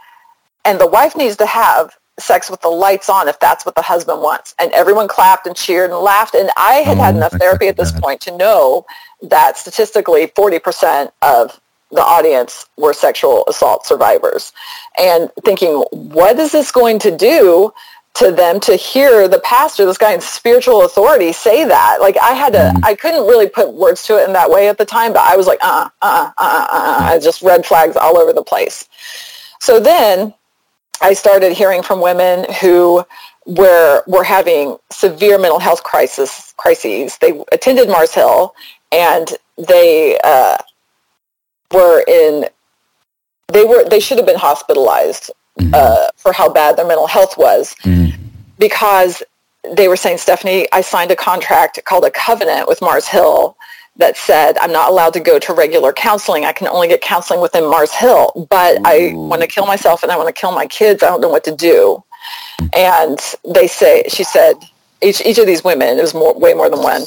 and 0.66 0.80
the 0.80 0.88
wife 0.88 1.16
needs 1.16 1.38
to 1.38 1.46
have 1.46 1.96
sex 2.20 2.50
with 2.50 2.62
the 2.62 2.70
lights 2.70 3.10
on 3.10 3.28
if 3.28 3.38
that's 3.40 3.66
what 3.66 3.76
the 3.76 3.82
husband 3.82 4.22
wants 4.22 4.56
and 4.60 4.72
everyone 4.72 5.08
clapped 5.08 5.46
and 5.48 5.56
cheered 5.56 5.90
and 5.92 6.00
laughed 6.00 6.34
and 6.34 6.50
i 6.58 6.76
had 6.76 6.98
had 6.98 7.14
Oh, 7.14 7.18
enough 7.18 7.34
therapy 7.34 7.68
at 7.68 7.76
this 7.78 7.92
God. 7.92 8.02
point 8.02 8.22
to 8.22 8.36
know 8.38 8.86
that 9.22 9.58
statistically 9.58 10.28
40% 10.28 11.12
of 11.22 11.60
the 11.92 12.02
audience 12.02 12.68
were 12.78 12.94
sexual 12.94 13.44
assault 13.48 13.86
survivors 13.86 14.54
and 14.98 15.30
thinking 15.44 15.84
what 15.92 16.40
is 16.40 16.52
this 16.54 16.72
going 16.72 17.00
to 17.00 17.16
do 17.16 17.74
to 18.16 18.32
them 18.32 18.62
to 18.62 18.78
hear 18.78 19.28
the 19.28 19.40
pastor, 19.40 19.84
this 19.86 19.98
guy 19.98 20.14
in 20.14 20.22
spiritual 20.22 20.86
authority, 20.86 21.34
say 21.34 21.66
that. 21.66 21.98
Like 22.00 22.18
I 22.22 22.32
had 22.32 22.54
to, 22.54 22.72
Mhm. 22.74 22.80
I 22.82 22.96
couldn't 22.96 23.28
really 23.28 23.50
put 23.50 23.74
words 23.74 24.04
to 24.04 24.18
it 24.18 24.24
in 24.26 24.32
that 24.32 24.50
way 24.50 24.70
at 24.70 24.78
the 24.78 24.86
time, 24.86 25.12
but 25.12 25.24
I 25.24 25.36
was 25.36 25.48
like, 25.48 25.60
uh, 25.62 25.90
uh, 26.02 26.30
uh, 26.30 26.32
uh, 26.38 26.68
uh, 26.72 26.98
I 27.12 27.20
just 27.20 27.42
red 27.42 27.66
flags 27.66 27.98
all 27.98 28.18
over 28.18 28.32
the 28.32 28.42
place. 28.42 28.88
So 29.60 29.82
then 29.82 30.34
I 31.02 31.14
started 31.14 31.54
hearing 31.54 31.84
from 31.84 32.02
women 32.02 32.46
who 32.62 33.04
were 33.46 34.04
were 34.08 34.24
having 34.24 34.78
severe 34.92 35.38
mental 35.38 35.60
health 35.60 35.84
crisis 35.84 36.54
crises. 36.58 37.18
They 37.20 37.44
attended 37.52 37.90
Mars 37.90 38.14
Hill 38.14 38.56
and 38.92 39.34
they 39.58 40.18
uh, 40.24 40.58
were 41.72 42.04
in. 42.08 42.48
They 43.50 43.64
were. 43.64 43.88
They 43.88 44.00
should 44.00 44.18
have 44.18 44.26
been 44.26 44.38
hospitalized 44.40 45.32
uh, 45.74 46.08
for 46.18 46.34
how 46.34 46.50
bad 46.50 46.78
their 46.78 46.88
mental 46.88 47.08
health 47.08 47.38
was 47.38 47.76
Mm. 47.84 48.14
because 48.60 49.24
they 49.74 49.88
were 49.88 49.96
saying, 49.96 50.18
Stephanie, 50.18 50.68
I 50.72 50.82
signed 50.82 51.12
a 51.12 51.16
contract 51.16 51.80
called 51.86 52.04
a 52.06 52.12
covenant 52.12 52.68
with 52.68 52.82
Mars 52.82 53.08
Hill 53.08 53.56
that 53.98 54.18
said 54.18 54.58
I'm 54.60 54.72
not 54.72 54.90
allowed 54.90 55.14
to 55.14 55.20
go 55.20 55.40
to 55.40 55.54
regular 55.54 55.94
counseling. 55.94 56.46
I 56.46 56.54
can 56.54 56.68
only 56.68 56.88
get 56.88 57.02
counseling 57.02 57.42
within 57.42 57.70
Mars 57.70 57.94
Hill, 57.94 58.48
but 58.50 58.78
I 58.86 59.14
want 59.14 59.42
to 59.42 59.48
kill 59.48 59.66
myself 59.66 60.04
and 60.04 60.12
I 60.12 60.18
want 60.18 60.28
to 60.28 60.40
kill 60.40 60.52
my 60.52 60.68
kids. 60.68 61.04
I 61.04 61.08
don't 61.08 61.22
know 61.22 61.30
what 61.30 61.44
to 61.46 61.56
do. 61.56 62.04
And 62.76 63.20
they 63.54 63.68
say, 63.68 64.04
she 64.08 64.24
said, 64.24 64.56
each, 65.02 65.26
each 65.26 65.38
of 65.38 65.46
these 65.46 65.64
women, 65.64 65.98
it 65.98 66.02
was 66.02 66.14
more, 66.14 66.38
way 66.38 66.54
more 66.54 66.70
than 66.70 66.82
one, 66.82 67.04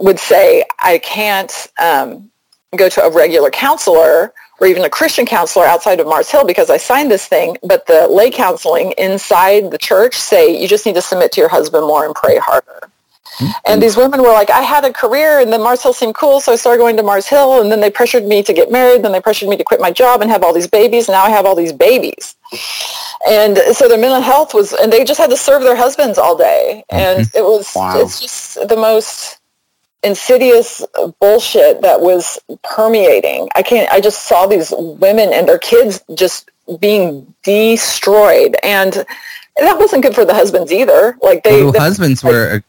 would 0.00 0.18
say, 0.18 0.64
I 0.80 0.98
can't 0.98 1.68
um, 1.80 2.30
go 2.76 2.88
to 2.88 3.02
a 3.02 3.10
regular 3.10 3.50
counselor 3.50 4.32
or 4.60 4.66
even 4.66 4.84
a 4.84 4.90
Christian 4.90 5.24
counselor 5.24 5.64
outside 5.64 6.00
of 6.00 6.06
Mars 6.06 6.30
Hill 6.30 6.44
because 6.44 6.68
I 6.68 6.76
signed 6.76 7.10
this 7.10 7.26
thing, 7.26 7.56
but 7.62 7.86
the 7.86 8.08
lay 8.08 8.30
counseling 8.30 8.92
inside 8.98 9.70
the 9.70 9.78
church 9.78 10.14
say 10.14 10.60
you 10.60 10.68
just 10.68 10.84
need 10.84 10.94
to 10.94 11.02
submit 11.02 11.32
to 11.32 11.40
your 11.40 11.48
husband 11.48 11.86
more 11.86 12.04
and 12.04 12.14
pray 12.14 12.38
harder. 12.38 12.90
And 13.66 13.82
these 13.82 13.92
mm-hmm. 13.92 14.10
women 14.10 14.22
were 14.22 14.32
like, 14.32 14.50
I 14.50 14.62
had 14.62 14.84
a 14.84 14.92
career 14.92 15.40
and 15.40 15.52
then 15.52 15.62
Mars 15.62 15.82
Hill 15.82 15.92
seemed 15.92 16.14
cool, 16.14 16.40
so 16.40 16.52
I 16.52 16.56
started 16.56 16.78
going 16.78 16.96
to 16.96 17.02
Mars 17.02 17.26
Hill 17.26 17.60
and 17.60 17.70
then 17.70 17.80
they 17.80 17.90
pressured 17.90 18.24
me 18.24 18.42
to 18.42 18.52
get 18.52 18.70
married, 18.70 19.02
then 19.02 19.12
they 19.12 19.20
pressured 19.20 19.48
me 19.48 19.56
to 19.56 19.64
quit 19.64 19.80
my 19.80 19.90
job 19.90 20.22
and 20.22 20.30
have 20.30 20.42
all 20.42 20.52
these 20.52 20.66
babies, 20.66 21.08
and 21.08 21.14
now 21.14 21.24
I 21.24 21.30
have 21.30 21.46
all 21.46 21.54
these 21.54 21.72
babies. 21.72 22.36
And 23.28 23.58
so 23.72 23.88
their 23.88 23.98
mental 23.98 24.20
health 24.20 24.54
was, 24.54 24.72
and 24.72 24.92
they 24.92 25.04
just 25.04 25.18
had 25.18 25.30
to 25.30 25.36
serve 25.36 25.62
their 25.62 25.76
husbands 25.76 26.18
all 26.18 26.36
day. 26.36 26.84
And 26.90 27.26
mm-hmm. 27.26 27.38
it 27.38 27.42
was, 27.42 27.72
Wow. 27.74 28.00
it's 28.00 28.20
just 28.20 28.68
the 28.68 28.76
most 28.76 29.38
insidious 30.02 30.84
bullshit 31.20 31.82
that 31.82 32.00
was 32.00 32.38
permeating. 32.62 33.48
I 33.54 33.62
can't, 33.62 33.90
I 33.90 34.00
just 34.00 34.26
saw 34.26 34.46
these 34.46 34.72
women 34.76 35.32
and 35.32 35.48
their 35.48 35.58
kids 35.58 36.00
just 36.14 36.50
being 36.80 37.34
destroyed. 37.42 38.56
And 38.62 39.04
that 39.56 39.78
wasn't 39.78 40.02
good 40.02 40.14
for 40.14 40.24
the 40.24 40.34
husbands 40.34 40.72
either. 40.72 41.18
Like 41.20 41.42
they, 41.42 41.64
Well, 41.64 41.72
they, 41.72 41.78
husbands 41.78 42.22
were 42.22 42.62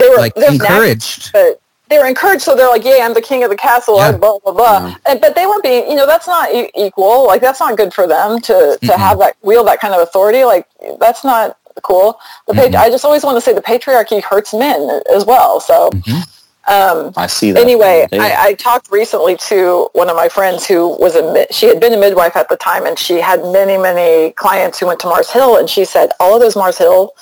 they 0.00 0.08
were 0.10 0.16
like 0.16 0.36
nagging, 0.36 0.54
encouraged. 0.60 1.30
but 1.32 1.60
they 1.88 1.98
were 1.98 2.06
encouraged. 2.06 2.42
So 2.42 2.54
they're 2.56 2.68
like, 2.68 2.84
yeah, 2.84 2.98
I'm 3.04 3.14
the 3.14 3.22
king 3.22 3.42
of 3.44 3.50
the 3.50 3.56
castle, 3.56 3.96
Yeah. 3.98 4.12
blah, 4.12 4.38
blah, 4.38 4.52
blah. 4.52 4.88
Yeah. 4.88 4.94
And, 5.08 5.20
but 5.20 5.34
they 5.34 5.46
weren't 5.46 5.62
being, 5.62 5.88
you 5.90 5.96
know, 5.96 6.06
that's 6.06 6.26
not 6.26 6.52
e- 6.54 6.70
equal. 6.76 7.26
Like 7.26 7.40
that's 7.40 7.60
not 7.60 7.76
good 7.76 7.92
for 7.92 8.06
them 8.06 8.40
to, 8.42 8.78
to 8.80 8.86
Mhm. 8.86 8.96
have 8.96 9.18
that, 9.18 9.36
wield 9.42 9.66
that 9.66 9.80
kind 9.80 9.94
of 9.94 10.00
authority. 10.00 10.44
Like 10.44 10.66
that's 10.98 11.24
not 11.24 11.56
cool. 11.82 12.18
The 12.46 12.54
pat- 12.54 12.70
Mhm. 12.72 12.76
I 12.80 12.90
just 12.90 13.04
always 13.04 13.24
want 13.24 13.36
to 13.36 13.40
say 13.40 13.52
the 13.52 13.62
patriarchy 13.62 14.22
hurts 14.22 14.52
men 14.54 15.00
as 15.14 15.24
well. 15.24 15.60
So, 15.60 15.90
Mhm. 15.90 16.26
Um, 16.68 17.12
I 17.16 17.26
see 17.26 17.50
that. 17.52 17.60
anyway, 17.62 18.06
I, 18.12 18.36
I 18.48 18.52
talked 18.54 18.92
recently 18.92 19.34
to 19.48 19.88
one 19.94 20.08
of 20.08 20.14
my 20.14 20.28
friends 20.28 20.66
who 20.66 20.88
was 21.00 21.16
a 21.16 21.46
she 21.50 21.66
had 21.66 21.80
been 21.80 21.94
a 21.94 21.96
midwife 21.96 22.36
at 22.36 22.48
the 22.48 22.56
time, 22.56 22.86
and 22.86 22.96
she 22.98 23.18
had 23.20 23.42
many 23.46 23.76
many 23.78 24.32
clients 24.32 24.78
who 24.78 24.86
went 24.86 25.00
to 25.00 25.08
Mars 25.08 25.30
Hill, 25.30 25.56
and 25.56 25.68
she 25.68 25.84
said 25.84 26.10
all 26.20 26.34
of 26.34 26.40
those 26.40 26.54
Mars 26.54 26.78
Hill 26.78 27.12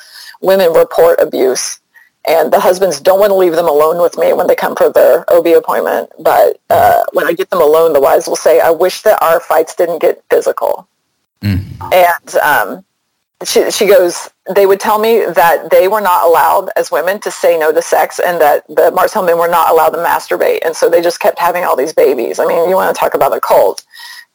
women 0.43 0.73
report 0.75 1.21
abuse, 1.21 1.79
and 2.29 2.53
the 2.53 2.61
husbands 2.61 3.01
don't 3.01 3.19
want 3.19 3.31
to 3.31 3.35
leave 3.35 3.55
them 3.55 3.69
alone 3.69 4.01
with 4.01 4.19
me 4.19 4.33
when 4.33 4.47
they 4.47 4.55
come 4.55 4.77
for 4.77 4.91
their 4.91 5.25
OB 5.33 5.47
appointment. 5.47 6.11
But 6.21 6.61
uh, 6.71 7.05
when 7.13 7.27
I 7.27 7.33
get 7.33 7.51
them 7.51 7.63
alone, 7.63 7.93
the 7.93 8.01
wives 8.01 8.27
will 8.29 8.37
say, 8.37 8.61
"I 8.61 8.71
wish 8.71 9.03
that 9.03 9.23
our 9.23 9.41
fights 9.41 9.75
didn't 9.75 10.01
get 10.01 10.23
physical," 10.31 10.89
and 11.93 12.35
um, 12.43 12.85
she, 13.45 13.71
she 13.71 13.87
goes, 13.87 14.31
they 14.55 14.67
would 14.67 14.81
tell 14.81 14.99
me 14.99 15.25
that 15.25 15.71
they 15.71 15.87
were 15.87 16.01
not 16.01 16.27
allowed 16.27 16.71
as 16.77 16.91
women 16.91 17.21
to 17.21 17.31
say 17.31 17.59
no 17.59 17.73
to 17.73 17.81
sex 17.83 18.19
and 18.19 18.41
that 18.41 18.67
the 18.69 18.91
Mars 18.91 19.13
Hill 19.13 19.23
men 19.23 19.39
were 19.39 19.49
not 19.49 19.71
allowed 19.71 19.91
to 19.91 19.99
masturbate. 19.99 20.59
And 20.65 20.75
so 20.75 20.91
they 20.91 21.01
just 21.01 21.21
kept 21.21 21.39
having 21.39 21.65
all 21.65 21.77
these 21.77 21.93
babies. 21.93 22.39
I 22.39 22.47
mean, 22.47 22.69
you 22.69 22.75
want 22.75 22.95
to 22.95 22.99
talk 22.99 23.15
about 23.15 23.37
a 23.37 23.41
cult. 23.41 23.85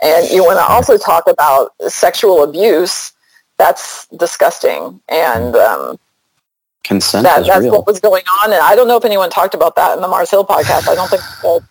And 0.01 0.29
you 0.29 0.43
want 0.43 0.57
to 0.57 0.63
also 0.63 0.97
talk 0.97 1.27
about 1.27 1.73
sexual 1.87 2.43
abuse. 2.43 3.11
That's 3.57 4.07
disgusting. 4.07 5.01
And 5.09 5.55
um, 5.55 5.99
Consent 6.83 7.23
that, 7.23 7.41
is 7.41 7.47
that's 7.47 7.61
real. 7.61 7.71
what 7.73 7.87
was 7.87 7.99
going 7.99 8.23
on. 8.43 8.51
And 8.51 8.61
I 8.61 8.75
don't 8.75 8.87
know 8.87 8.97
if 8.97 9.05
anyone 9.05 9.29
talked 9.29 9.53
about 9.53 9.75
that 9.77 9.95
in 9.95 10.01
the 10.01 10.07
Mars 10.07 10.29
Hill 10.29 10.45
podcast. 10.45 10.87
I 10.87 10.95
don't 10.95 11.09
think 11.09 11.21
so. 11.41 11.61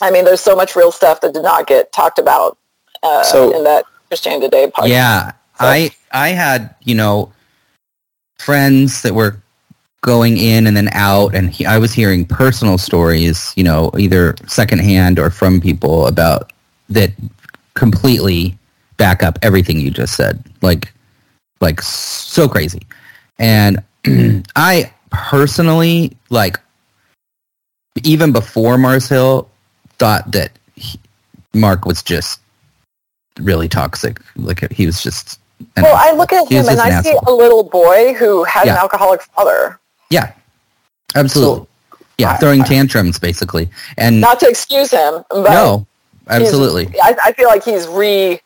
I 0.00 0.10
mean, 0.10 0.24
there's 0.24 0.40
so 0.40 0.56
much 0.56 0.74
real 0.76 0.90
stuff 0.90 1.20
that 1.20 1.34
did 1.34 1.42
not 1.42 1.66
get 1.66 1.92
talked 1.92 2.18
about 2.18 2.56
uh, 3.02 3.22
So- 3.22 3.54
in 3.54 3.64
that 3.64 3.84
Christianity 4.08 4.46
Today 4.46 4.70
podcast. 4.70 4.88
Yeah, 4.88 5.32
I 5.58 5.90
I 6.12 6.30
had 6.30 6.74
you 6.84 6.94
know 6.94 7.32
friends 8.38 9.02
that 9.02 9.14
were 9.14 9.40
going 10.02 10.38
in 10.38 10.66
and 10.66 10.76
then 10.76 10.88
out, 10.92 11.34
and 11.34 11.50
he, 11.50 11.66
I 11.66 11.76
was 11.78 11.92
hearing 11.92 12.24
personal 12.24 12.78
stories, 12.78 13.52
you 13.56 13.62
know, 13.62 13.90
either 13.98 14.34
secondhand 14.46 15.18
or 15.18 15.30
from 15.30 15.60
people 15.60 16.06
about 16.06 16.52
that 16.88 17.12
completely 17.74 18.56
back 18.96 19.22
up 19.22 19.38
everything 19.42 19.78
you 19.78 19.90
just 19.90 20.14
said, 20.16 20.42
like 20.62 20.92
like 21.60 21.82
so 21.82 22.48
crazy, 22.48 22.80
and 23.38 23.82
I 24.56 24.92
personally 25.10 26.16
like 26.28 26.58
even 28.04 28.32
before 28.32 28.78
Mars 28.78 29.08
Hill 29.08 29.48
thought 29.98 30.30
that 30.32 30.52
he, 30.74 30.98
Mark 31.54 31.84
was 31.84 32.02
just 32.02 32.40
really 33.38 33.68
toxic. 33.68 34.20
Like 34.36 34.70
he 34.72 34.86
was 34.86 35.02
just. 35.02 35.40
an 35.76 35.82
Well, 35.82 35.96
I 35.96 36.12
look 36.12 36.32
at 36.32 36.50
him 36.50 36.60
and 36.60 36.68
an 36.68 36.80
I 36.80 37.02
see 37.02 37.10
asshole. 37.10 37.22
a 37.26 37.34
little 37.34 37.62
boy 37.62 38.14
who 38.14 38.44
had 38.44 38.66
an 38.68 38.76
alcoholic 38.76 39.22
father. 39.22 39.78
Yeah, 40.10 40.32
absolutely. 41.14 41.66
yeah, 42.18 42.36
throwing 42.38 42.64
tantrums 42.64 43.18
basically, 43.18 43.68
and 43.96 44.20
Not 44.20 44.40
to 44.40 44.48
excuse 44.48 44.90
him, 44.90 45.24
but 45.30 45.50
no, 45.50 45.86
absolutely. 46.28 46.88
I, 47.00 47.16
I 47.26 47.32
feel 47.32 47.48
like 47.48 47.64
he's 47.64 47.86
re, 47.86 48.40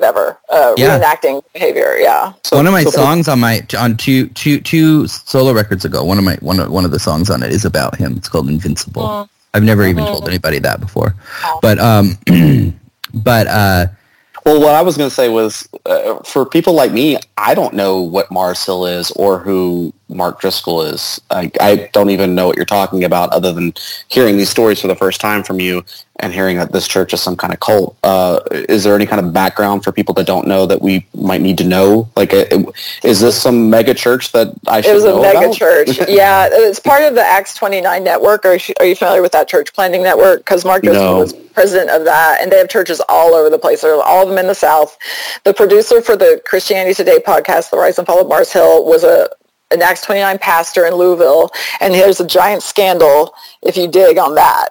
whatever, 0.00 0.38
uh, 0.48 0.72
Yeah. 0.76 0.98
reenacting 0.98 1.42
behavior. 1.52 1.96
Yeah. 1.98 2.32
So- 2.44 2.56
one 2.56 2.66
of 2.66 2.72
my 2.72 2.84
so- 2.84 2.90
songs 2.90 3.28
on 3.28 3.40
my 3.40 3.62
on 3.78 3.96
two 3.96 4.28
two 4.28 4.60
two 4.60 5.06
solo 5.08 5.52
records 5.52 5.84
ago, 5.84 6.02
one 6.02 6.16
of 6.16 6.24
my 6.24 6.36
one 6.40 6.58
of 6.60 6.70
one 6.70 6.84
of 6.84 6.92
the 6.92 6.98
songs 6.98 7.28
on 7.28 7.42
it 7.42 7.52
is 7.52 7.64
about 7.64 7.96
him. 7.96 8.14
It's 8.16 8.28
called 8.28 8.48
Invincible. 8.48 9.02
Mm. 9.02 9.28
I've 9.52 9.64
never 9.64 9.84
even 9.84 10.04
Mhm. 10.04 10.08
told 10.08 10.28
anybody 10.28 10.60
that 10.60 10.80
before, 10.80 11.14
Oh. 11.44 11.58
but 11.60 11.78
um, 11.80 12.16
but 13.14 13.46
uh, 13.48 13.86
Well, 14.46 14.60
what 14.60 14.74
I 14.74 14.80
was 14.80 14.96
going 14.96 15.10
to 15.10 15.14
say 15.14 15.28
was, 15.28 15.68
uh, 15.84 16.14
for 16.24 16.46
people 16.46 16.72
like 16.72 16.92
me, 16.92 17.18
I 17.36 17.54
don't 17.54 17.74
know 17.74 18.00
what 18.00 18.30
Mars 18.30 18.64
Hill 18.64 18.86
is 18.86 19.10
or 19.16 19.38
who 19.38 19.92
Mark 20.10 20.40
Driscoll 20.40 20.82
is. 20.82 21.20
I, 21.30 21.50
I 21.60 21.88
don't 21.92 22.10
even 22.10 22.34
know 22.34 22.46
what 22.48 22.56
you're 22.56 22.66
talking 22.66 23.04
about, 23.04 23.30
other 23.32 23.52
than 23.52 23.72
hearing 24.08 24.36
these 24.36 24.50
stories 24.50 24.80
for 24.80 24.88
the 24.88 24.96
first 24.96 25.20
time 25.20 25.42
from 25.42 25.60
you 25.60 25.84
and 26.22 26.34
hearing 26.34 26.58
that 26.58 26.70
this 26.72 26.86
church 26.86 27.14
is 27.14 27.22
some 27.22 27.34
kind 27.36 27.52
of 27.52 27.60
cult. 27.60 27.96
Uh, 28.02 28.40
is 28.50 28.84
there 28.84 28.94
any 28.94 29.06
kind 29.06 29.24
of 29.24 29.32
background 29.32 29.82
for 29.82 29.90
people 29.90 30.12
that 30.14 30.26
don't 30.26 30.46
know 30.46 30.66
that 30.66 30.82
we 30.82 31.06
might 31.14 31.40
need 31.40 31.56
to 31.56 31.64
know? 31.64 32.10
Like, 32.14 32.32
is 33.02 33.20
this 33.20 33.40
some 33.40 33.70
mega 33.70 33.94
church 33.94 34.32
that 34.32 34.48
I 34.66 34.82
should 34.82 34.88
know 34.88 34.92
It 34.92 34.94
was 34.96 35.04
a 35.04 35.20
mega 35.22 35.38
about? 35.46 35.54
church. 35.56 35.98
yeah, 36.08 36.48
it's 36.50 36.78
part 36.78 37.02
of 37.04 37.14
the 37.14 37.22
Acts 37.24 37.54
29 37.54 38.04
network. 38.04 38.44
Are 38.44 38.56
you, 38.56 38.74
are 38.80 38.86
you 38.86 38.94
familiar 38.96 39.22
with 39.22 39.32
that 39.32 39.48
church 39.48 39.72
planting 39.72 40.02
network? 40.02 40.40
Because 40.40 40.64
Mark 40.64 40.82
Driscoll 40.82 41.14
No. 41.14 41.18
was 41.20 41.32
president 41.32 41.90
of 41.90 42.04
that, 42.04 42.38
and 42.42 42.52
they 42.52 42.58
have 42.58 42.68
churches 42.68 43.00
all 43.08 43.34
over 43.34 43.48
the 43.48 43.58
place. 43.58 43.80
There 43.80 43.94
are 43.96 44.02
all 44.02 44.22
of 44.22 44.28
them 44.28 44.38
in 44.38 44.46
the 44.46 44.54
South. 44.54 44.98
The 45.44 45.54
producer 45.54 46.02
for 46.02 46.16
the 46.16 46.40
Christianity 46.44 46.94
Today 46.94 47.18
podcast, 47.26 47.70
The 47.70 47.78
Rise 47.78 47.96
and 47.98 48.06
Fall 48.06 48.20
of 48.20 48.28
Mars 48.28 48.52
Hill, 48.52 48.84
was 48.84 49.04
a 49.04 49.28
an 49.72 49.82
Acts 49.82 50.02
29 50.02 50.38
pastor 50.38 50.86
in 50.86 50.94
Louisville, 50.94 51.50
and 51.80 51.94
there's 51.94 52.20
a 52.20 52.26
giant 52.26 52.62
scandal 52.62 53.34
if 53.62 53.76
you 53.76 53.86
dig 53.88 54.18
on 54.18 54.34
that. 54.34 54.70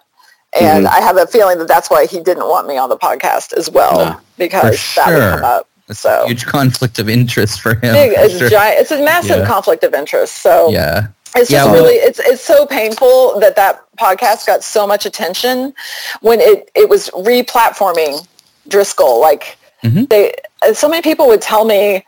And 0.59 0.85
Mm-hmm. 0.85 0.95
I 0.95 0.99
have 1.01 1.17
a 1.17 1.27
feeling 1.27 1.59
that 1.59 1.67
that's 1.67 1.89
why 1.89 2.05
he 2.07 2.19
didn't 2.19 2.47
want 2.47 2.67
me 2.67 2.75
on 2.77 2.89
the 2.89 2.97
podcast 2.97 3.53
as 3.53 3.69
well, 3.69 4.19
because 4.37 4.79
For 4.81 4.95
that 5.01 5.07
would 5.13 5.35
come 5.35 5.43
up. 5.45 5.67
it's 5.87 5.99
So 5.99 6.23
a 6.23 6.27
huge 6.27 6.45
conflict 6.45 6.97
of 6.99 7.07
interest 7.07 7.61
for 7.61 7.75
him. 7.75 7.93
big, 7.93 8.13
it's 8.15 8.37
sure. 8.39 8.49
giant. 8.49 8.79
It's 8.79 8.91
a 8.91 8.97
massive 9.03 9.39
Yeah. 9.39 9.45
conflict 9.45 9.83
of 9.83 9.93
interest. 9.93 10.41
So 10.41 10.69
Yeah, 10.69 11.07
it's 11.35 11.49
Yeah, 11.51 11.59
just 11.59 11.69
well- 11.71 11.83
really 11.83 11.95
it's 11.97 12.19
it's 12.19 12.43
so 12.43 12.65
painful 12.65 13.39
that 13.39 13.55
that 13.57 13.81
podcast 13.99 14.47
got 14.47 14.63
so 14.63 14.87
much 14.87 15.05
attention 15.05 15.73
when 16.21 16.41
it 16.41 16.69
it 16.73 16.89
was 16.89 17.09
re-platforming 17.15 18.25
Driscoll. 18.67 19.19
Like 19.21 19.55
Mhm. 19.83 20.09
they, 20.09 20.33
so 20.73 20.89
many 20.89 21.01
people 21.03 21.27
would 21.27 21.41
tell 21.41 21.63
me 21.63 22.03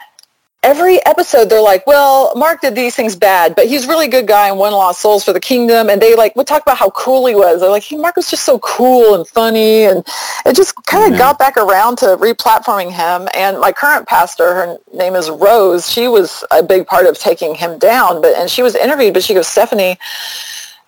every 0.64 1.03
episode 1.05 1.49
they're 1.49 1.62
like, 1.62 1.86
well, 1.88 2.34
Mark 2.36 2.62
did 2.62 2.76
these 2.76 2.95
things 2.95 3.16
bad, 3.16 3.55
but 3.55 3.68
he's 3.68 3.86
a 3.86 3.88
really 3.88 4.07
good 4.07 4.28
guy 4.28 4.47
and 4.49 4.59
won 4.59 4.72
lost 4.74 5.01
souls 5.01 5.24
for 5.24 5.34
the 5.34 5.39
kingdom. 5.39 5.89
And 5.89 6.01
they 6.01 6.16
like 6.16 6.36
would 6.36 6.45
talk 6.47 6.62
about 6.62 6.78
how 6.78 6.91
cool 6.91 7.26
he 7.26 7.34
was. 7.36 7.62
They're 7.62 7.70
like, 7.70 7.84
he, 7.84 7.97
Mark 7.97 8.16
was 8.16 8.30
just 8.30 8.43
so 8.43 8.59
cool 8.59 9.16
and 9.16 9.28
funny, 9.28 9.86
and 9.86 10.05
it 10.45 10.55
just 10.55 10.76
kind 10.86 11.05
of 11.05 11.12
Yeah. 11.14 11.18
got 11.18 11.39
back 11.39 11.57
around 11.57 11.97
to 11.99 12.16
re-platforming 12.20 12.91
him. 12.91 13.28
And 13.34 13.59
my 13.59 13.72
current 13.72 14.07
pastor, 14.07 14.53
her 14.53 14.78
name 14.93 15.16
is 15.16 15.30
Rose. 15.30 15.89
She 15.89 16.07
was 16.07 16.43
a 16.51 16.62
big 16.62 16.86
part 16.86 17.07
of 17.07 17.18
taking 17.18 17.55
him 17.55 17.80
down. 17.80 18.22
But 18.22 18.36
and 18.38 18.49
she 18.49 18.62
was 18.62 18.76
interviewed, 18.76 19.14
but 19.14 19.24
she 19.24 19.34
goes, 19.34 19.47
Stephanie. 19.47 19.97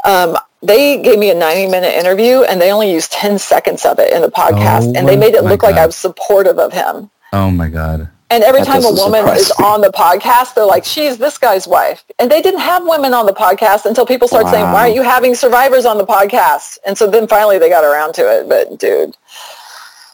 Um, 0.05 0.37
they 0.61 1.01
gave 1.01 1.17
me 1.17 1.29
a 1.29 1.33
90 1.35 1.67
minute 1.71 1.93
interview 1.93 2.41
and 2.43 2.59
they 2.59 2.71
only 2.71 2.91
used 2.91 3.11
10 3.13 3.39
seconds 3.39 3.85
of 3.85 3.99
it 3.99 4.11
in 4.13 4.21
the 4.21 4.29
podcast 4.29 4.87
Oh 4.87 4.93
and 4.97 5.07
they 5.07 5.15
made 5.15 5.33
it 5.33 5.43
look 5.43 5.63
like 5.63 5.75
I 5.75 5.85
was 5.85 5.95
supportive 5.95 6.59
of 6.59 6.73
him. 6.73 7.09
Oh 7.31 7.49
my 7.49 7.69
god. 7.69 8.09
And 8.33 8.43
every 8.43 8.61
That 8.61 8.67
time 8.81 8.83
a 8.85 8.91
woman 8.91 9.27
is 9.37 9.53
me. 9.59 9.65
on 9.65 9.81
the 9.81 9.89
podcast, 9.89 10.55
they're 10.55 10.65
like, 10.65 10.83
she's 10.85 11.19
this 11.19 11.37
guy's 11.37 11.67
wife. 11.67 12.03
And 12.17 12.31
they 12.31 12.41
didn't 12.41 12.61
have 12.61 12.83
women 12.87 13.13
on 13.13 13.27
the 13.27 13.31
podcast 13.33 13.85
until 13.85 14.07
people 14.07 14.27
start 14.27 14.47
saying, 14.47 14.65
why 14.73 14.81
aren't 14.83 14.95
you 14.95 15.03
having 15.03 15.35
survivors 15.35 15.85
on 15.85 15.99
the 15.99 16.05
podcast? 16.05 16.79
And 16.85 16.97
so 16.97 17.07
then 17.09 17.27
finally 17.27 17.59
they 17.59 17.69
got 17.69 17.83
around 17.83 18.13
to 18.15 18.21
it. 18.23 18.49
But 18.49 18.79
dude. 18.79 19.15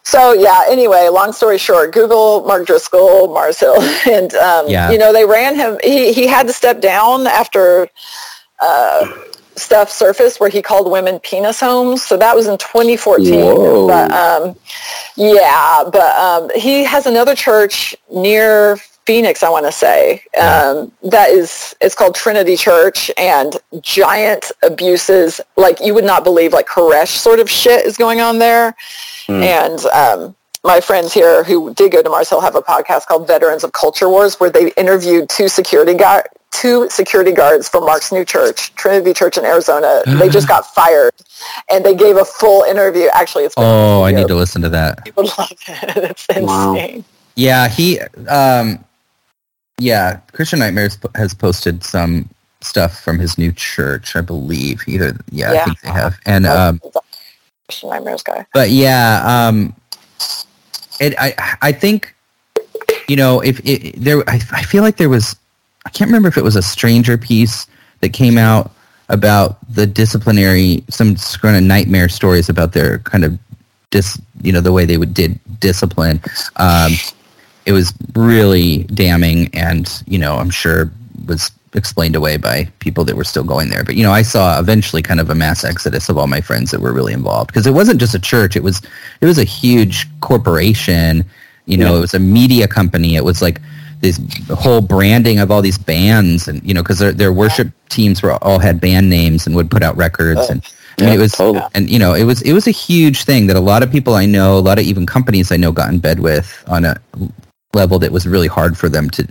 So 0.03 0.33
yeah, 0.33 0.63
anyway, 0.67 1.07
long 1.07 1.31
story 1.31 1.57
short, 1.57 1.93
Google 1.93 2.43
Mark 2.43 2.65
Driscoll, 2.67 3.27
Mars 3.33 3.57
Hill. 3.59 3.77
And, 4.11 4.33
um, 4.35 4.67
Yeah. 4.67 4.91
you 4.91 4.97
know, 4.97 5.13
they 5.13 5.23
ran 5.23 5.55
him. 5.55 5.77
He, 5.81 6.11
he 6.11 6.27
had 6.27 6.45
to 6.47 6.53
step 6.53 6.81
down 6.81 7.25
after 7.25 7.87
uh, 8.59 9.07
stuff 9.59 9.91
surfaced 9.91 10.39
where 10.39 10.49
he 10.49 10.61
called 10.61 10.89
women 10.91 11.19
penis 11.19 11.59
homes. 11.59 12.03
So 12.03 12.17
that 12.17 12.35
was 12.35 12.47
in 12.47 12.57
2014. 12.57 13.33
Whoa. 13.33 13.87
But 13.87 14.11
um, 14.11 14.55
yeah, 15.15 15.83
but 15.91 16.15
um, 16.15 16.49
he 16.55 16.83
has 16.83 17.05
another 17.05 17.35
church 17.35 17.95
near 18.11 18.77
Phoenix, 19.05 19.41
I 19.41 19.49
want 19.49 19.65
to 19.65 19.71
say. 19.71 20.23
Um, 20.39 20.91
that 21.03 21.29
is, 21.31 21.75
it's 21.81 21.95
called 21.95 22.13
Trinity 22.13 22.55
Church, 22.55 23.09
and 23.17 23.57
giant 23.81 24.51
abuses, 24.61 25.41
like 25.57 25.79
you 25.79 25.95
would 25.95 26.03
not 26.03 26.23
believe, 26.23 26.53
like 26.53 26.67
Koresh 26.67 27.17
sort 27.17 27.39
of 27.39 27.49
shit 27.49 27.87
is 27.87 27.97
going 27.97 28.21
on 28.21 28.37
there. 28.37 28.75
And 29.27 29.83
um, 29.87 30.35
my 30.63 30.79
friends 30.79 31.11
here 31.11 31.43
who 31.43 31.73
did 31.73 31.91
go 31.91 32.03
to 32.03 32.09
Mars 32.09 32.29
Hill 32.29 32.41
have 32.41 32.55
a 32.55 32.61
podcast 32.61 33.07
called 33.07 33.25
Veterans 33.25 33.63
of 33.63 33.73
Culture 33.73 34.09
Wars, 34.09 34.39
where 34.39 34.51
they 34.51 34.71
interviewed 34.73 35.27
two 35.27 35.47
security 35.47 35.95
guard 35.95 36.27
two 36.51 36.89
security 36.89 37.31
guards 37.31 37.69
from 37.69 37.85
Mark's 37.85 38.11
new 38.11 38.25
church, 38.25 38.73
Trinity 38.75 39.13
Church 39.13 39.37
in 39.37 39.45
Arizona. 39.45 40.01
they 40.05 40.29
just 40.29 40.47
got 40.55 40.65
fired, 40.73 41.13
and 41.71 41.83
they 41.85 41.95
gave 41.95 42.17
a 42.17 42.25
full 42.25 42.63
interview. 42.63 43.07
Actually, 43.13 43.43
it's 43.45 43.55
been 43.55 43.63
Oh, 43.65 44.03
I 44.03 44.11
need 44.11 44.27
to 44.27 44.35
listen 44.35 44.61
to 44.63 44.69
that. 44.69 44.99
you 45.05 45.13
would 45.17 45.27
love 45.37 45.51
it. 45.51 45.97
It's 45.97 46.27
Wow. 46.37 46.73
insane. 46.75 47.05
Yeah, 47.35 47.67
he, 47.69 47.99
um, 48.27 48.83
yeah, 49.77 50.19
Christian 50.33 50.59
Nightmares 50.59 50.97
has 51.15 51.33
posted 51.33 51.83
some 51.83 52.27
stuff 52.61 52.99
from 52.99 53.17
his 53.19 53.37
new 53.37 53.51
church, 53.53 54.15
I 54.17 54.21
believe. 54.21 54.83
Either, 54.87 55.15
yeah, 55.31 55.53
I 55.53 55.63
think 55.65 55.79
they 55.81 55.89
have. 55.89 56.17
And, 56.25 56.45
um, 56.45 56.81
Christian 57.67 57.89
Nightmares 57.89 58.23
guy. 58.23 58.45
but 58.53 58.71
yeah, 58.71 59.21
um, 59.25 59.73
it, 60.99 61.13
I, 61.17 61.57
I 61.61 61.71
think, 61.71 62.13
you 63.07 63.15
know, 63.15 63.39
if 63.39 63.61
it, 63.63 63.93
there, 63.95 64.27
I, 64.29 64.41
I 64.51 64.63
feel 64.63 64.83
like 64.83 64.97
there 64.97 65.07
was, 65.07 65.35
I 65.89 65.91
can't 65.91 66.07
remember 66.07 66.27
if 66.27 66.37
it 66.37 66.43
was 66.43 66.55
a 66.55 66.61
stranger 66.61 67.17
piece 67.17 67.65
that 68.01 68.09
came 68.09 68.37
out 68.37 68.71
about 69.09 69.57
the 69.73 69.87
disciplinary, 69.87 70.83
some 70.87 71.15
kind 71.41 71.57
of 71.57 71.63
nightmare 71.63 72.07
stories 72.09 72.47
about 72.47 72.73
their 72.73 72.99
kind 72.99 73.25
of 73.25 73.39
dis, 73.89 74.21
you 74.43 74.51
know, 74.51 74.61
the 74.61 74.71
way 74.71 74.85
they 74.85 74.97
would 74.97 75.15
did 75.15 75.39
discipline. 75.59 76.21
Um, 76.57 76.91
it 77.65 77.71
was 77.71 77.91
really 78.13 78.83
damning 78.83 79.49
and, 79.55 79.91
you 80.05 80.19
know, 80.19 80.35
I'm 80.35 80.51
sure 80.51 80.91
was 81.25 81.51
explained 81.73 82.15
away 82.15 82.37
by 82.37 82.65
people 82.77 83.03
that 83.05 83.15
were 83.15 83.23
still 83.23 83.43
going 83.43 83.69
there. 83.69 83.83
But 83.83 83.95
you 83.95 84.03
know, 84.03 84.11
I 84.11 84.21
saw 84.21 84.59
eventually 84.59 85.01
kind 85.01 85.19
of 85.19 85.31
a 85.31 85.35
mass 85.35 85.63
exodus 85.63 86.07
of 86.07 86.19
all 86.19 86.27
my 86.27 86.39
friends 86.39 86.69
that 86.69 86.81
were 86.81 86.93
really 86.93 87.13
involved 87.13 87.47
because 87.47 87.65
it 87.65 87.73
wasn't 87.73 87.99
just 87.99 88.15
a 88.15 88.19
church; 88.19 88.55
it 88.55 88.63
was 88.63 88.81
it 89.21 89.25
was 89.25 89.37
a 89.37 89.43
huge 89.43 90.07
corporation. 90.21 91.25
You 91.65 91.77
know, 91.77 91.97
it 91.97 91.99
was 91.99 92.15
a 92.15 92.19
media 92.19 92.67
company. 92.67 93.15
It 93.15 93.23
was 93.23 93.41
like 93.43 93.61
this 93.99 94.19
whole 94.49 94.81
branding 94.81 95.39
of 95.39 95.51
all 95.51 95.61
these 95.61 95.77
bands, 95.77 96.47
and 96.47 96.61
you 96.63 96.73
know, 96.73 96.81
because 96.81 96.99
their 96.99 97.11
their 97.11 97.33
worship 97.33 97.69
teams 97.89 98.21
were 98.21 98.31
all 98.43 98.59
had 98.59 98.79
band 98.79 99.09
names 99.09 99.45
and 99.45 99.55
would 99.55 99.69
put 99.71 99.83
out 99.83 99.95
records 99.97 100.49
and. 100.49 100.63
I 100.97 101.03
mean, 101.03 101.09
Yeah, 101.11 101.15
it 101.15 101.21
was, 101.21 101.31
totally. 101.31 101.65
and 101.75 101.89
you 101.89 101.97
know, 101.97 102.13
it 102.13 102.25
was 102.25 102.41
it 102.41 102.51
was 102.51 102.67
a 102.67 102.71
huge 102.71 103.23
thing 103.23 103.47
that 103.47 103.55
a 103.55 103.61
lot 103.61 103.83
of 103.83 103.89
people 103.91 104.15
I 104.15 104.25
know, 104.25 104.57
a 104.57 104.59
lot 104.59 104.79
of 104.79 104.83
even 104.83 105.05
companies 105.05 105.49
I 105.49 105.55
know, 105.55 105.71
got 105.71 105.89
in 105.93 105.99
bed 105.99 106.19
with 106.19 106.61
on 106.67 106.83
a 106.83 106.97
level 107.73 107.99
that 107.99 108.11
was 108.11 108.27
really 108.27 108.47
hard 108.49 108.77
for 108.77 108.89
them 108.89 109.09
to 109.11 109.25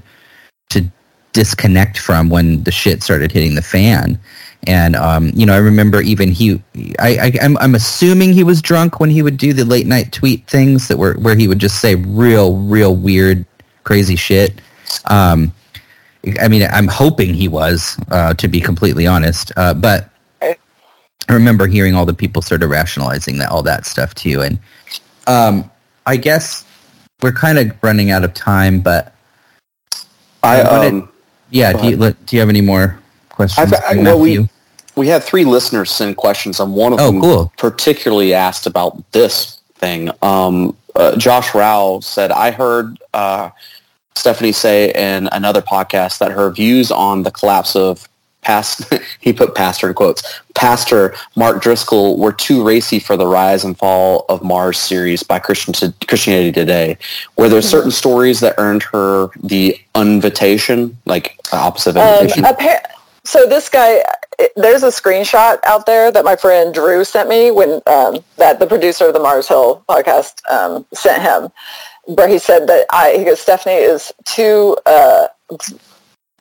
to 0.71 0.91
disconnect 1.35 1.99
from 1.99 2.31
when 2.31 2.63
the 2.63 2.71
shit 2.71 3.03
started 3.03 3.31
hitting 3.33 3.55
the 3.55 3.61
fan. 3.61 4.19
And 4.67 4.97
um, 4.97 5.31
you 5.35 5.45
know, 5.45 5.53
I 5.53 5.59
remember 5.59 6.01
even 6.01 6.33
he, 6.33 6.61
I, 6.99 7.19
I, 7.19 7.33
I'm, 7.43 7.59
I'm 7.59 7.75
assuming 7.75 8.33
he 8.33 8.45
was 8.45 8.61
drunk 8.63 8.99
when 8.99 9.11
he 9.11 9.23
would 9.23 9.37
do 9.37 9.53
the 9.53 9.65
late 9.65 9.87
night 9.87 10.11
tweet 10.11 10.47
things 10.47 10.89
that 10.89 10.97
were 10.97 11.15
where 11.15 11.37
he 11.37 11.49
would 11.49 11.59
just 11.59 11.81
say 11.81 11.97
real, 11.97 12.57
real 12.57 12.97
weird, 12.97 13.45
crazy 13.89 14.17
shit. 14.17 14.61
Um, 15.07 15.51
I 16.43 16.47
mean, 16.49 16.69
I'm 16.71 16.89
hoping 16.89 17.33
he 17.33 17.49
was, 17.49 17.99
uh, 18.11 18.35
to 18.35 18.47
be 18.47 18.61
completely 18.61 19.07
honest. 19.07 19.51
Uh, 19.57 19.73
but 19.73 20.11
I 20.43 20.57
remember 21.31 21.67
hearing 21.67 21.95
all 21.95 22.05
the 22.05 22.13
people 22.13 22.43
sort 22.43 22.63
of 22.63 22.69
rationalizing 22.69 23.39
that 23.39 23.51
all 23.51 23.63
that 23.63 23.87
stuff 23.87 24.15
too. 24.15 24.43
And 24.43 24.59
um, 25.27 25.71
I 26.05 26.17
guess 26.19 26.67
we're 27.23 27.33
kind 27.33 27.59
of 27.59 27.73
running 27.83 28.11
out 28.11 28.25
of 28.25 28.35
time, 28.35 28.81
but 28.81 29.15
I 30.43 30.61
I 30.61 30.71
wanted- 30.71 30.93
um, 31.05 31.09
yeah. 31.51 31.73
Do 31.73 31.89
you, 31.89 31.97
do 31.97 32.37
you 32.37 32.41
have 32.41 32.51
any 32.51 32.61
more 32.61 32.99
questions? 33.31 33.73
I- 33.73 33.95
for 33.95 34.03
well, 34.03 34.21
we- 34.21 34.49
we 34.97 35.09
had 35.09 35.23
three 35.23 35.45
listeners 35.47 35.91
send 35.91 36.17
questions, 36.19 36.61
and 36.61 36.75
one 36.75 36.93
of 36.93 37.01
Oh, 37.01 37.07
them 37.13 37.21
cool. 37.23 37.53
particularly 37.57 38.35
asked 38.35 38.67
about 38.67 39.01
this 39.13 39.61
thing. 39.77 40.11
Um, 40.21 40.77
uh, 40.97 41.15
Josh 41.17 41.55
Rao 41.55 42.01
said, 42.01 42.33
"I 42.33 42.51
heard 42.51 42.99
uh, 43.15 43.51
Stephanie 44.19 44.53
say 44.53 44.93
in 44.93 45.29
another 45.33 45.63
podcast 45.63 46.19
that 46.19 46.33
her 46.33 46.51
views 46.51 46.91
on 46.91 47.23
the 47.23 47.31
collapse 47.31 47.77
of 47.77 48.09
past 48.43 48.93
he 49.21 49.33
put 49.33 49.55
pastor 49.55 49.89
in 49.89 49.95
quotes 49.95 50.41
pastor 50.55 51.15
Mark 51.37 51.61
Driscoll 51.63 52.19
were 52.19 52.33
too 52.33 52.65
racy 52.65 52.99
for 52.99 53.17
the 53.17 53.27
rise 53.27 53.65
and 53.65 53.77
fall 53.77 54.25
of 54.29 54.43
Mars 54.43 54.79
series 54.79 55.23
by 55.23 55.39
Christian 55.39 55.75
Christianity 56.07 56.53
Today. 56.53 56.99
Were 57.37 57.49
there 57.49 57.63
certain 57.63 57.91
stories 57.91 58.41
that 58.41 58.55
earned 58.59 58.83
her 58.85 59.29
the 59.43 59.79
invitation, 59.95 60.97
like 61.05 61.39
opposite 61.53 61.91
of 61.91 61.99
Um, 61.99 62.23
invitation? 62.23 62.45
so 63.25 63.47
this 63.47 63.69
guy, 63.69 64.03
there's 64.57 64.83
a 64.83 64.89
screenshot 64.89 65.59
out 65.65 65.87
there 65.87 66.11
that 66.11 66.25
my 66.25 66.35
friend 66.35 66.73
Drew 66.73 67.05
sent 67.05 67.29
me 67.29 67.51
when 67.51 67.83
um, 67.87 68.19
that 68.37 68.59
the 68.59 68.67
producer 68.67 69.07
of 69.07 69.13
the 69.13 69.21
Mars 69.21 69.47
Hill 69.49 69.85
podcast 69.89 70.41
um, 70.51 70.87
sent 70.95 71.23
him, 71.23 71.51
where 72.09 72.29
he 72.29 72.39
said 72.39 72.67
that 72.67 72.87
I 72.91 73.15
he 73.17 73.25
goes 73.25 73.41
Stephanie 73.41 73.75
is 73.75 74.13
too. 74.25 74.77
Uh, 74.87 75.29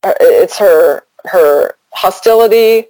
it's 0.04 0.58
her 0.58 1.04
her 1.26 1.76
hostility, 1.92 2.88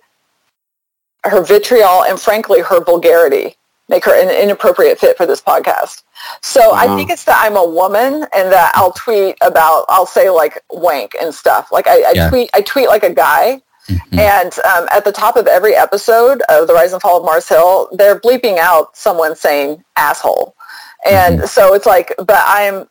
her 1.23 1.43
vitriol, 1.43 2.03
and 2.03 2.19
frankly 2.19 2.61
her 2.61 2.83
vulgarity 2.83 3.55
make 3.89 4.03
her 4.03 4.13
an 4.13 4.29
inappropriate 4.29 4.99
fit 4.99 5.15
for 5.15 5.25
this 5.25 5.41
podcast. 5.41 6.03
So 6.41 6.73
I 6.73 6.93
think 6.97 7.09
it's 7.09 7.23
that 7.23 7.41
I'm 7.41 7.55
a 7.55 7.65
woman 7.65 8.25
and 8.35 8.51
that 8.51 8.73
I'll 8.75 8.91
tweet 8.91 9.37
about, 9.39 9.85
I'll 9.87 10.05
say 10.05 10.29
like 10.29 10.61
wank 10.69 11.15
and 11.21 11.33
stuff. 11.33 11.71
Like 11.71 11.87
I, 11.87 12.01
I 12.01 12.11
Yeah. 12.13 12.29
tweet, 12.29 12.49
I 12.53 12.61
tweet 12.61 12.89
like 12.89 13.03
a 13.03 13.13
guy. 13.13 13.61
Mhm. 13.87 14.19
And 14.19 14.59
um, 14.65 14.89
at 14.91 15.05
the 15.05 15.13
top 15.13 15.37
of 15.37 15.47
every 15.47 15.73
episode 15.73 16.41
of 16.49 16.67
The 16.67 16.73
Rise 16.73 16.91
and 16.91 17.01
Fall 17.01 17.19
of 17.19 17.23
Mars 17.23 17.47
Hill, 17.47 17.87
they're 17.93 18.19
bleeping 18.19 18.57
out 18.57 18.97
someone 18.97 19.37
saying 19.37 19.85
asshole. 19.95 20.53
And 21.09 21.39
mm-hmm. 21.39 21.47
so 21.47 21.73
it's 21.73 21.85
like, 21.85 22.13
but 22.17 22.43
I'm, 22.45 22.87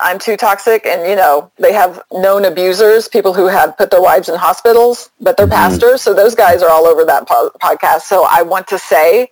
I'm 0.00 0.18
too 0.18 0.36
toxic 0.36 0.86
and, 0.86 1.08
you 1.08 1.16
know, 1.16 1.50
they 1.58 1.72
have 1.72 2.00
known 2.12 2.44
abusers, 2.44 3.08
people 3.08 3.34
who 3.34 3.46
have 3.46 3.76
put 3.76 3.90
their 3.90 4.00
wives 4.00 4.28
in 4.28 4.36
hospitals, 4.36 5.10
but 5.20 5.36
they're 5.36 5.46
mm-hmm. 5.46 5.54
pastors. 5.54 6.02
So 6.02 6.14
those 6.14 6.34
guys 6.34 6.62
are 6.62 6.70
all 6.70 6.86
over 6.86 7.04
that 7.04 7.26
po- 7.26 7.50
podcast. 7.60 8.02
So 8.02 8.26
I 8.28 8.42
want 8.42 8.68
to 8.68 8.78
say, 8.78 9.28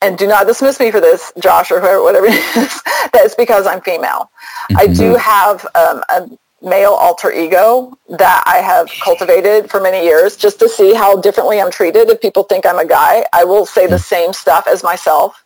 and 0.00 0.18
do 0.18 0.26
not 0.26 0.46
dismiss 0.46 0.78
me 0.78 0.90
for 0.90 1.00
this, 1.00 1.32
Josh 1.40 1.70
or 1.70 1.80
whoever, 1.80 2.02
whatever 2.02 2.26
it 2.28 2.34
is, 2.34 2.82
that 3.12 3.22
it's 3.24 3.34
because 3.34 3.66
I'm 3.66 3.80
female. 3.80 4.30
I 4.76 4.86
do 4.86 5.14
mm-hmm. 5.14 5.16
have 5.16 5.66
um, 5.74 6.04
a 6.08 6.38
male 6.64 6.92
alter 6.92 7.30
ego 7.30 7.96
that 8.08 8.42
I 8.46 8.58
have 8.58 8.90
cultivated 9.02 9.70
for 9.70 9.80
many 9.80 10.04
years 10.04 10.36
just 10.36 10.58
to 10.60 10.68
see 10.68 10.94
how 10.94 11.20
differently 11.20 11.60
I'm 11.60 11.70
treated. 11.70 12.08
If 12.08 12.20
people 12.20 12.44
think 12.44 12.64
I'm 12.64 12.78
a 12.78 12.86
guy, 12.86 13.26
I 13.32 13.44
will 13.44 13.66
say 13.66 13.86
the 13.86 13.98
same 13.98 14.32
stuff 14.32 14.66
as 14.66 14.82
myself. 14.82 15.43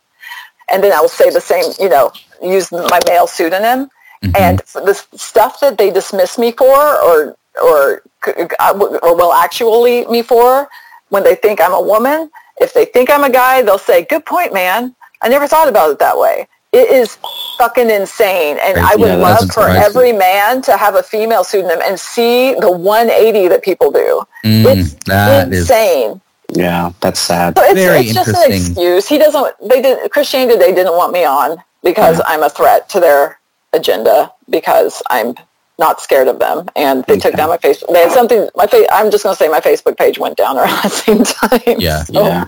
And 0.71 0.83
then 0.83 0.91
I 0.91 1.01
will 1.01 1.09
say 1.09 1.29
the 1.29 1.41
same, 1.41 1.73
you 1.79 1.89
know, 1.89 2.11
use 2.41 2.71
my 2.71 2.99
male 3.07 3.27
pseudonym. 3.27 3.89
And 4.37 4.59
the 4.59 4.93
stuff 5.15 5.59
that 5.61 5.77
they 5.77 5.91
dismiss 5.91 6.37
me 6.37 6.51
for 6.51 6.67
or, 6.67 7.37
or, 7.61 8.03
or 8.27 9.15
will 9.15 9.33
actually 9.33 10.05
me 10.07 10.21
for 10.21 10.67
when 11.09 11.23
they 11.23 11.35
think 11.35 11.61
I'm 11.61 11.73
a 11.73 11.81
woman, 11.81 12.29
if 12.59 12.73
they 12.73 12.85
think 12.85 13.09
I'm 13.09 13.23
a 13.23 13.29
guy, 13.29 13.61
they'll 13.61 13.77
say, 13.77 14.05
good 14.05 14.25
point, 14.25 14.53
man. 14.53 14.95
I 15.21 15.29
never 15.29 15.47
thought 15.47 15.67
about 15.67 15.89
it 15.91 15.99
that 15.99 16.17
way. 16.17 16.47
It 16.71 16.89
is 16.91 17.17
fucking 17.57 17.89
insane. 17.89 18.57
And 18.61 18.77
I 18.77 18.95
would 18.95 19.07
Yeah, 19.07 19.15
love 19.15 19.49
for 19.51 19.69
every 19.69 20.13
man 20.13 20.61
to 20.63 20.77
have 20.77 20.95
a 20.95 21.03
female 21.03 21.43
pseudonym 21.43 21.79
and 21.83 21.99
see 21.99 22.53
the 22.55 22.71
180 22.71 23.47
that 23.47 23.63
people 23.63 23.91
do. 23.91 24.23
Mm, 24.43 24.65
it's 24.65 24.93
that 25.05 25.51
is 25.51 25.61
insane. 25.61 26.21
Yeah, 26.53 26.91
that's 27.01 27.19
sad. 27.19 27.57
So 27.57 27.63
it's, 27.63 27.73
Very 27.73 27.99
it's 28.01 28.13
just 28.13 28.29
an 28.29 28.51
excuse. 28.51 29.07
He 29.07 29.17
doesn't. 29.17 29.55
They 29.69 29.81
did. 29.81 30.11
Christianity 30.11 30.53
Today 30.57 30.73
didn't 30.73 30.93
want 30.93 31.13
me 31.13 31.23
on 31.25 31.57
because 31.83 32.21
I'm 32.25 32.43
a 32.43 32.49
threat 32.49 32.89
to 32.89 32.99
their 32.99 33.39
agenda 33.73 34.31
because 34.49 35.01
I'm 35.09 35.35
not 35.77 36.01
scared 36.01 36.27
of 36.27 36.39
them, 36.39 36.67
and 36.75 37.05
they 37.05 37.17
took 37.17 37.35
down 37.35 37.49
my 37.49 37.57
Facebook. 37.57 37.93
They 37.93 38.01
had 38.01 38.11
something. 38.11 38.49
My 38.55 38.67
fa- 38.67 38.91
I'm 38.91 39.09
just 39.11 39.23
going 39.23 39.33
to 39.33 39.37
say 39.37 39.47
my 39.47 39.61
Facebook 39.61 39.97
page 39.97 40.19
went 40.19 40.35
down 40.37 40.57
around 40.57 40.81
the 40.83 40.89
same 40.89 41.23
time. 41.23 41.79
Yeah. 41.79 42.03
So, 42.03 42.25
Yeah. 42.25 42.47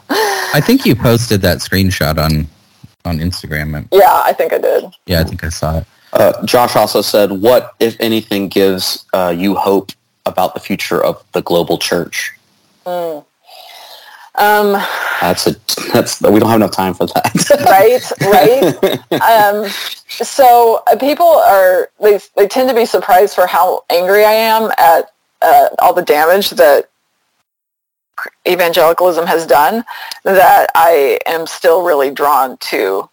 I 0.54 0.62
think 0.62 0.86
you 0.86 0.96
posted 0.96 1.42
that 1.42 1.60
screenshot 1.60 2.18
on 2.18 2.48
on 3.06 3.20
Instagram. 3.20 3.88
yeah, 3.92 4.22
I 4.26 4.34
think 4.34 4.54
I 4.54 4.58
did. 4.58 4.86
Yeah, 5.06 5.22
I 5.22 5.24
think 5.24 5.44
I 5.44 5.50
saw 5.50 5.80
it. 5.80 5.86
Uh, 6.14 6.46
Josh 6.46 6.76
also 6.76 7.02
said, 7.02 7.32
"What, 7.32 7.74
if 7.80 7.96
anything, 8.00 8.50
gives 8.50 9.06
uh, 9.14 9.34
you 9.36 9.56
hope 9.56 9.92
about 10.26 10.54
the 10.54 10.60
future 10.60 11.02
of 11.02 11.24
the 11.32 11.42
global 11.42 11.78
church?" 11.78 12.34
Um, 14.42 14.74
That's 15.22 15.46
a 15.46 15.56
that's 15.94 16.20
we 16.20 16.40
don't 16.40 16.50
have 16.50 16.56
enough 16.56 16.72
time 16.72 16.96
for 16.96 17.06
that. 17.06 17.32
right, 17.70 18.02
right. 18.22 19.22
um, 19.22 19.70
so 20.10 20.82
uh, 20.88 20.98
people 20.98 21.28
are 21.28 21.92
they 22.02 22.20
they 22.36 22.48
tend 22.48 22.68
to 22.70 22.76
be 22.76 22.86
surprised 22.86 23.36
for 23.36 23.46
how 23.46 23.84
angry 23.92 24.26
I 24.26 24.32
am 24.32 24.72
at 24.80 25.12
uh, 25.44 25.70
all 25.78 25.94
the 25.94 26.02
damage 26.02 26.50
that 26.52 26.90
evangelicalism 28.48 29.28
has 29.28 29.46
done. 29.46 29.84
That 30.24 30.72
I 30.74 31.20
am 31.28 31.46
still 31.46 31.84
really 31.84 32.10
drawn 32.10 32.58
to. 32.58 33.10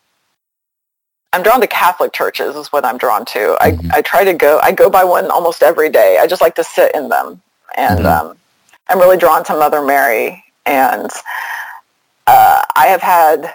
I'm 1.35 1.43
drawn 1.43 1.61
to 1.61 1.67
Catholic 1.67 2.15
churches 2.15 2.57
is 2.57 2.73
what 2.73 2.87
I'm 2.87 2.97
drawn 2.97 3.27
to. 3.27 3.55
I, 3.61 3.79
I 3.91 4.01
try 4.01 4.25
to 4.25 4.33
go. 4.33 4.61
I 4.63 4.73
go 4.73 4.89
by 4.89 5.05
one 5.05 5.31
almost 5.31 5.63
every 5.63 5.91
day. 5.91 6.17
I 6.19 6.27
just 6.27 6.41
like 6.41 6.55
to 6.55 6.65
sit 6.65 6.95
in 6.95 7.11
them, 7.11 7.43
and 7.77 8.07
um, 8.07 8.39
I'm 8.89 8.99
really 8.99 9.19
drawn 9.19 9.45
to 9.45 9.53
Mother 9.53 9.83
Mary. 9.83 10.43
And 10.69 11.11
uh, 12.27 12.63
I 12.77 12.87
have 12.89 13.01
had 13.01 13.55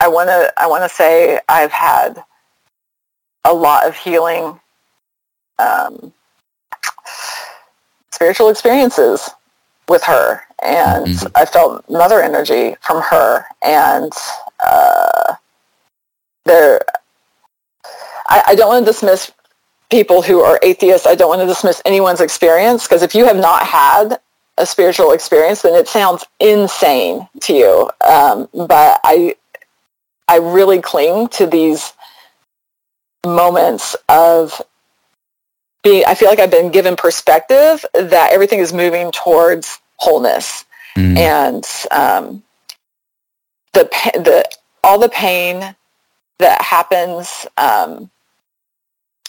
I 0.00 0.08
want 0.08 0.28
to 0.30 0.52
I 0.56 0.66
want 0.66 0.82
to 0.82 0.88
say 0.88 1.38
I've 1.48 1.70
had 1.70 2.24
a 3.44 3.52
lot 3.52 3.86
of 3.86 3.94
healing 3.94 4.58
um, 5.58 6.12
spiritual 8.10 8.48
experiences 8.48 9.30
with 9.88 10.02
her. 10.04 10.42
And 10.62 11.06
Mhm. 11.06 11.32
I 11.34 11.44
felt 11.44 11.88
mother 11.90 12.22
energy 12.22 12.76
from 12.80 13.02
her. 13.02 13.44
And 13.62 14.12
uh, 14.64 15.34
there 16.44 16.80
I, 18.28 18.42
I 18.48 18.54
don't 18.54 18.68
want 18.68 18.86
to 18.86 18.92
dismiss 18.92 19.30
people 19.90 20.22
who 20.22 20.40
are 20.40 20.58
atheists. 20.62 21.06
I 21.06 21.14
don't 21.14 21.28
want 21.28 21.40
to 21.42 21.46
dismiss 21.46 21.82
anyone's 21.84 22.20
experience. 22.20 22.84
Because 22.84 23.02
if 23.02 23.14
you 23.14 23.26
have 23.26 23.36
not 23.36 23.66
had 23.66 24.20
a 24.60 24.66
spiritual 24.66 25.12
experience 25.12 25.62
then 25.62 25.74
it 25.74 25.88
sounds 25.88 26.24
insane 26.38 27.28
to 27.40 27.54
you 27.54 27.90
um, 28.06 28.48
but 28.54 29.00
I 29.04 29.34
I 30.28 30.36
really 30.36 30.80
cling 30.80 31.28
to 31.28 31.46
these 31.46 31.92
moments 33.26 33.96
of 34.08 34.62
being, 35.82 36.04
I 36.06 36.14
feel 36.14 36.28
like 36.28 36.38
I've 36.38 36.50
been 36.50 36.70
given 36.70 36.94
perspective 36.94 37.84
that 37.94 38.32
everything 38.32 38.60
is 38.60 38.72
moving 38.72 39.10
towards 39.10 39.78
wholeness 39.96 40.64
Mm. 40.96 41.16
and 41.16 41.68
um, 41.92 42.42
the, 43.74 43.84
the, 44.14 44.44
all 44.82 44.98
the 44.98 45.08
pain 45.08 45.76
that 46.40 46.60
happens, 46.60 47.46
um, 47.56 48.10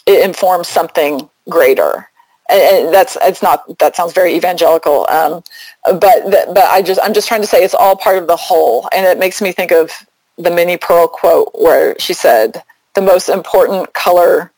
it 0.08 0.26
informs 0.26 0.68
something 0.68 1.30
greater. 1.48 2.10
And, 2.52 2.86
and 2.86 2.94
that's 2.94 3.18
it's 3.22 3.41
not 3.41 3.78
that 3.80 3.95
sounds 3.95 4.14
very 4.14 4.36
evangelical. 4.36 5.07
Um, 5.10 5.44
but 5.86 6.30
th- 6.30 6.48
but 6.48 6.65
I 6.65 6.82
just 6.82 6.99
I'm 7.03 7.14
just 7.14 7.28
trying 7.28 7.41
to 7.41 7.48
say 7.48 7.64
it's 7.64 7.73
all 7.73 7.95
part 7.95 8.18
of 8.18 8.28
the 8.28 8.36
whole, 8.36 8.88
and 8.91 9.06
it 9.06 9.18
makes 9.18 9.41
me 9.41 9.52
think 9.52 9.72
of 9.72 9.91
the 10.38 10.52
Minnie 10.52 10.78
Pearl 10.78 11.07
quote 11.07 11.52
where 11.53 11.98
she 11.99 12.14
said 12.14 12.64
the 12.95 13.02
most 13.02 13.30
important 13.30 13.94
color 13.94 14.52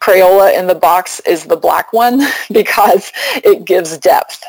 Crayola 0.00 0.56
in 0.56 0.66
the 0.66 0.74
box 0.74 1.20
is 1.20 1.44
the 1.44 1.56
black 1.56 1.92
one 1.92 2.20
because 2.52 3.12
it 3.36 3.64
gives 3.64 3.98
depth. 3.98 4.42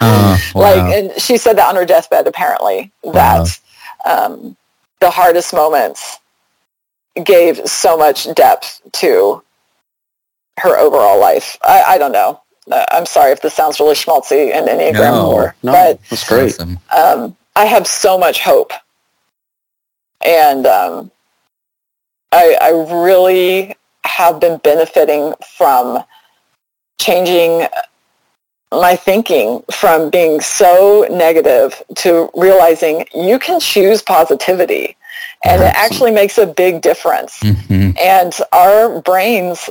Oh, 0.00 0.38
Like, 0.54 0.78
and 0.78 1.20
she 1.20 1.36
said 1.36 1.56
that 1.58 1.68
on 1.68 1.76
her 1.76 1.84
deathbed, 1.84 2.26
apparently, 2.26 2.90
that 3.04 3.58
um, 4.04 4.56
the 5.00 5.10
hardest 5.10 5.52
moments 5.52 6.18
gave 7.24 7.66
so 7.68 7.96
much 7.96 8.32
depth 8.34 8.80
to 8.92 9.42
her 10.58 10.76
overall 10.78 11.20
life. 11.20 11.56
I, 11.62 11.82
I 11.82 11.98
don't 11.98 12.12
know. 12.12 12.40
Uh, 12.70 12.84
I'm 12.90 13.06
sorry 13.06 13.32
if 13.32 13.42
this 13.42 13.54
sounds 13.54 13.78
really 13.78 13.94
schmaltzy 13.94 14.52
and 14.52 14.66
Enneagram 14.66 15.12
No, 15.12 15.28
lore, 15.30 15.54
No, 15.62 15.72
but 15.72 16.00
that's 16.10 16.28
great. 16.28 16.58
Um, 16.90 17.36
I 17.54 17.64
have 17.64 17.86
so 17.86 18.18
much 18.18 18.40
hope, 18.40 18.72
and 20.24 20.66
um, 20.66 21.10
I, 22.32 22.58
I 22.60 22.70
really 23.04 23.76
have 24.04 24.40
been 24.40 24.58
benefiting 24.58 25.32
from 25.56 26.02
changing 26.98 27.66
my 28.72 28.96
thinking 28.96 29.62
from 29.70 30.10
being 30.10 30.40
so 30.40 31.06
negative 31.10 31.82
to 31.94 32.28
realizing 32.34 33.06
you 33.14 33.38
can 33.38 33.60
choose 33.60 34.02
positivity, 34.02 34.96
and 35.44 35.62
it 35.62 35.72
actually 35.74 36.10
makes 36.10 36.36
a 36.36 36.46
big 36.46 36.82
difference. 36.82 37.38
Mhm. 37.40 37.96
And 37.98 38.36
our 38.52 39.00
brains 39.00 39.70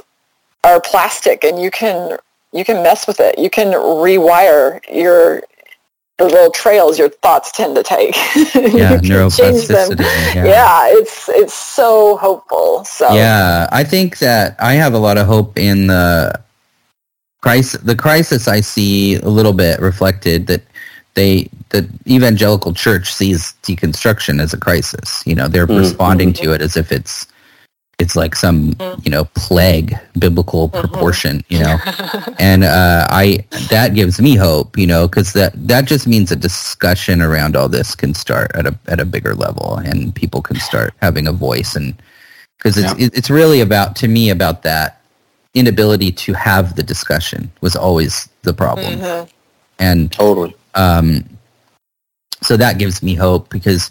are 0.66 0.82
plastic, 0.82 1.44
and 1.44 1.60
you 1.62 1.72
can 1.72 2.18
you 2.52 2.64
can 2.66 2.82
mess 2.84 3.06
with 3.08 3.20
it. 3.20 3.38
You 3.38 3.50
can 3.50 3.68
rewire 3.74 4.80
your 4.92 5.42
the 6.18 6.24
little 6.26 6.50
trails 6.52 6.98
your 6.98 7.10
thoughts 7.10 7.52
tend 7.52 7.76
to 7.76 7.84
take. 7.84 8.16
Yeah, 8.56 8.94
You 8.94 9.00
can 9.00 9.30
change 9.30 9.68
them. 9.68 9.92
neuroplasticity. 9.92 10.36
Yeah. 10.36 10.46
Yeah. 10.46 10.88
it's 11.00 11.30
it's 11.30 11.54
so 11.54 12.16
hopeful. 12.18 12.86
So 12.86 13.14
Yeah, 13.14 13.68
I 13.72 13.84
think 13.84 14.20
that 14.20 14.56
I 14.60 14.74
have 14.74 14.94
a 14.94 14.98
lot 15.08 15.18
of 15.18 15.28
hope 15.28 15.58
in 15.60 15.88
the 15.88 16.40
crisis. 17.42 17.82
The 17.82 17.96
crisis 17.96 18.48
I 18.48 18.62
see 18.62 19.16
a 19.16 19.30
little 19.30 19.54
bit 19.54 19.80
reflected 19.82 20.48
that 20.48 20.64
they 21.16 21.50
the 21.70 21.88
evangelical 22.08 22.74
church 22.74 23.14
sees 23.14 23.54
deconstruction 23.64 24.42
as 24.42 24.54
a 24.54 24.58
crisis. 24.58 25.22
You 25.26 25.36
know, 25.36 25.48
they're 25.50 25.68
Mm. 25.68 25.80
responding 25.80 26.32
to 26.34 26.54
it 26.54 26.62
as 26.62 26.78
if 26.78 26.92
it's 26.92 27.28
it's 28.00 28.16
like 28.16 28.36
some 28.36 28.74
Mm. 28.76 29.06
you 29.06 29.12
know 29.12 29.26
plague, 29.36 29.96
biblical 30.20 30.70
Mm-hmm. 30.70 30.80
proportion. 30.82 31.44
You 31.50 31.60
know, 31.60 31.78
and 32.40 32.64
uh, 32.64 33.08
I 33.10 33.46
that 33.70 33.94
gives 33.96 34.20
me 34.22 34.36
hope. 34.36 34.78
You 34.78 34.88
know, 34.88 35.08
because 35.08 35.34
that 35.34 35.54
that 35.68 35.86
just 35.86 36.08
means 36.08 36.32
a 36.32 36.36
discussion 36.36 37.22
around 37.22 37.56
all 37.56 37.70
this 37.70 37.96
can 37.96 38.14
start 38.14 38.52
at 38.56 38.66
a 38.66 38.78
at 38.88 39.00
a 39.00 39.06
bigger 39.06 39.34
level, 39.36 39.78
and 39.78 40.14
people 40.16 40.42
can 40.42 40.60
start 40.60 40.94
having 41.02 41.28
a 41.28 41.32
voice 41.32 41.76
and 41.76 41.94
because 42.58 42.78
it's 42.78 42.94
it, 43.00 43.16
it's 43.18 43.30
really 43.30 43.62
about 43.62 43.96
to 43.98 44.08
me 44.08 44.30
about 44.30 44.64
that 44.64 45.02
inability 45.54 46.12
to 46.12 46.34
have 46.34 46.76
the 46.76 46.84
discussion 46.84 47.50
was 47.62 47.76
always 47.76 48.28
the 48.44 48.54
problem 48.54 49.00
Mhm. 49.00 49.30
and 49.80 50.12
Totally. 50.12 50.54
um 50.76 51.24
so 52.42 52.58
that 52.58 52.78
gives 52.78 53.02
me 53.02 53.16
hope 53.16 53.50
because 53.50 53.90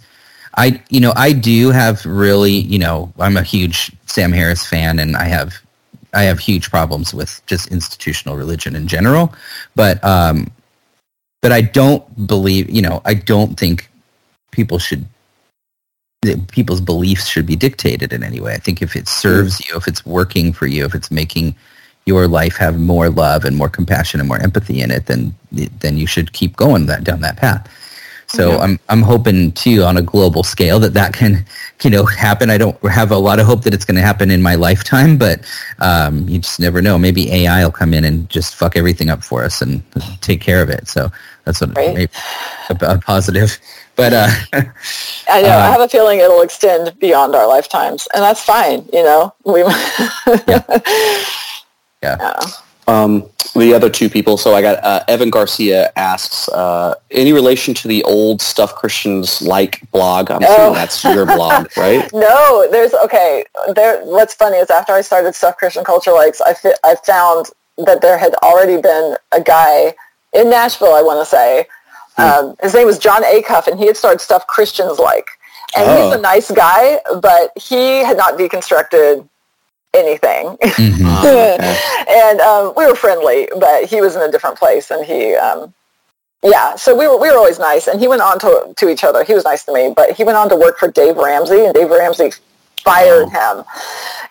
i 0.56 0.80
you 0.88 1.00
know 1.00 1.12
i 1.16 1.32
do 1.32 1.70
have 1.70 2.04
really 2.06 2.52
you 2.52 2.78
know 2.78 3.12
i'm 3.18 3.36
a 3.36 3.42
huge 3.42 3.92
sam 4.06 4.32
harris 4.32 4.66
fan 4.66 4.98
and 4.98 5.16
i 5.16 5.24
have 5.24 5.54
i 6.12 6.22
have 6.22 6.38
huge 6.38 6.70
problems 6.70 7.12
with 7.12 7.40
just 7.46 7.70
institutional 7.70 8.36
religion 8.36 8.76
in 8.76 8.86
general 8.86 9.34
but 9.74 10.02
um 10.04 10.50
but 11.42 11.52
i 11.52 11.60
don't 11.60 12.26
believe 12.26 12.68
you 12.70 12.82
know 12.82 13.00
i 13.04 13.14
don't 13.14 13.58
think 13.58 13.88
people 14.50 14.78
should 14.78 15.04
people's 16.50 16.80
beliefs 16.80 17.26
should 17.26 17.46
be 17.46 17.56
dictated 17.56 18.12
in 18.12 18.22
any 18.22 18.40
way. 18.40 18.54
I 18.54 18.58
think 18.58 18.80
if 18.80 18.96
it 18.96 19.08
serves 19.08 19.60
you, 19.66 19.76
if 19.76 19.86
it's 19.86 20.06
working 20.06 20.52
for 20.52 20.66
you, 20.66 20.84
if 20.84 20.94
it's 20.94 21.10
making 21.10 21.54
your 22.06 22.28
life 22.28 22.56
have 22.56 22.78
more 22.78 23.08
love 23.08 23.44
and 23.44 23.56
more 23.56 23.68
compassion 23.68 24.20
and 24.20 24.28
more 24.28 24.40
empathy 24.40 24.80
in 24.80 24.90
it, 24.90 25.06
then 25.06 25.34
then 25.80 25.96
you 25.96 26.06
should 26.06 26.32
keep 26.32 26.56
going 26.56 26.86
that 26.86 27.04
down 27.04 27.20
that 27.20 27.36
path. 27.36 27.68
So 28.34 28.58
I'm 28.58 28.78
I'm 28.88 29.02
hoping 29.02 29.52
too 29.52 29.82
on 29.84 29.96
a 29.96 30.02
global 30.02 30.42
scale 30.42 30.78
that 30.80 30.94
that 30.94 31.12
can 31.14 31.44
you 31.82 31.90
know 31.90 32.04
happen. 32.04 32.50
I 32.50 32.58
don't 32.58 32.76
have 32.90 33.10
a 33.10 33.16
lot 33.18 33.38
of 33.38 33.46
hope 33.46 33.62
that 33.64 33.74
it's 33.74 33.84
going 33.84 33.96
to 33.96 34.02
happen 34.02 34.30
in 34.30 34.42
my 34.42 34.54
lifetime, 34.54 35.16
but 35.18 35.40
um, 35.80 36.28
you 36.28 36.38
just 36.40 36.58
never 36.60 36.82
know. 36.82 36.98
Maybe 36.98 37.30
AI 37.32 37.64
will 37.64 37.72
come 37.72 37.94
in 37.94 38.04
and 38.04 38.28
just 38.28 38.54
fuck 38.56 38.76
everything 38.76 39.10
up 39.10 39.22
for 39.22 39.44
us 39.44 39.62
and 39.62 39.82
take 40.20 40.40
care 40.40 40.62
of 40.62 40.68
it. 40.70 40.88
So 40.88 41.10
that's 41.44 41.60
what 41.60 41.76
Right. 41.76 41.94
maybe 41.94 42.12
a, 42.70 42.76
a 42.94 42.98
positive. 42.98 43.58
But 43.96 44.12
uh, 44.12 44.28
I 45.28 45.42
know. 45.42 45.48
I 45.48 45.68
Uh, 45.68 45.72
have 45.72 45.80
a 45.80 45.88
feeling 45.88 46.18
it'll 46.20 46.42
extend 46.42 46.98
beyond 46.98 47.34
our 47.34 47.46
lifetimes, 47.46 48.08
and 48.14 48.22
that's 48.22 48.42
fine. 48.42 48.88
You 48.92 49.04
know, 49.04 49.34
we. 49.44 49.62
Yeah. 52.02 52.50
Um, 52.86 53.28
the 53.54 53.72
other 53.72 53.88
two 53.88 54.10
people. 54.10 54.36
So 54.36 54.54
I 54.54 54.60
got 54.62 54.82
uh, 54.84 55.04
Evan 55.06 55.30
Garcia 55.30 55.92
asks, 55.96 56.48
uh, 56.48 56.94
any 57.12 57.32
relation 57.32 57.72
to 57.74 57.88
the 57.88 58.02
old 58.04 58.42
stuff 58.42 58.74
Christians 58.74 59.40
like 59.40 59.88
blog? 59.92 60.30
I'm 60.30 60.42
assuming 60.42 60.60
Oh. 60.70 60.74
that's 60.74 61.04
your 61.04 61.24
blog, 61.24 61.68
right? 61.76 62.10
No, 62.12 62.66
there's 62.70 62.92
okay. 62.94 63.44
There. 63.74 64.00
What's 64.04 64.34
funny 64.34 64.56
is 64.56 64.70
after 64.70 64.92
I 64.92 65.02
started 65.02 65.34
Stuff 65.34 65.56
Christian 65.56 65.84
Culture 65.84 66.12
Likes, 66.12 66.40
I 66.40 66.54
fi- 66.54 66.74
I 66.82 66.96
found 67.06 67.46
that 67.78 68.02
there 68.02 68.18
had 68.18 68.34
already 68.42 68.80
been 68.80 69.16
a 69.32 69.40
guy 69.40 69.94
in 70.32 70.50
Nashville. 70.50 70.94
I 70.94 71.02
want 71.02 71.20
to 71.20 71.24
say 71.26 71.66
um, 72.18 72.56
his 72.62 72.74
name 72.74 72.86
was 72.86 72.98
Jon 72.98 73.22
Acuff, 73.22 73.66
and 73.68 73.78
he 73.78 73.86
had 73.86 73.96
started 73.96 74.20
Stuff 74.20 74.46
Christians 74.48 74.98
Like, 74.98 75.28
and 75.76 75.88
Oh. 75.88 76.06
he's 76.10 76.18
a 76.18 76.20
nice 76.20 76.50
guy, 76.50 76.98
but 77.22 77.52
he 77.56 77.98
had 78.04 78.16
not 78.16 78.36
deconstructed 78.36 79.28
anything. 79.94 80.56
mhm. 80.60 81.04
Oh, 81.06 81.54
okay. 81.54 81.78
and 82.08 82.40
um, 82.40 82.72
we 82.76 82.86
were 82.86 82.94
friendly, 82.94 83.48
but 83.58 83.84
he 83.84 84.00
was 84.00 84.16
in 84.16 84.22
a 84.22 84.30
different 84.30 84.58
place, 84.58 84.90
and 84.90 85.04
he, 85.04 85.34
um, 85.34 85.72
yeah. 86.42 86.76
So 86.76 86.96
we 86.96 87.06
were 87.08 87.18
we 87.18 87.30
were 87.30 87.36
always 87.36 87.58
nice, 87.58 87.86
and 87.86 88.00
he 88.00 88.08
went 88.08 88.22
on 88.22 88.38
to 88.40 88.74
to 88.76 88.88
each 88.88 89.04
other. 89.04 89.24
He 89.24 89.34
was 89.34 89.44
nice 89.44 89.64
to 89.64 89.72
me, 89.72 89.92
but 89.94 90.12
he 90.12 90.24
went 90.24 90.36
on 90.36 90.48
to 90.50 90.56
work 90.56 90.78
for 90.78 90.88
Dave 90.88 91.16
Ramsey, 91.16 91.64
and 91.64 91.74
Dave 91.74 91.90
Ramsey 91.90 92.30
fired 92.84 93.28
him, 93.30 93.64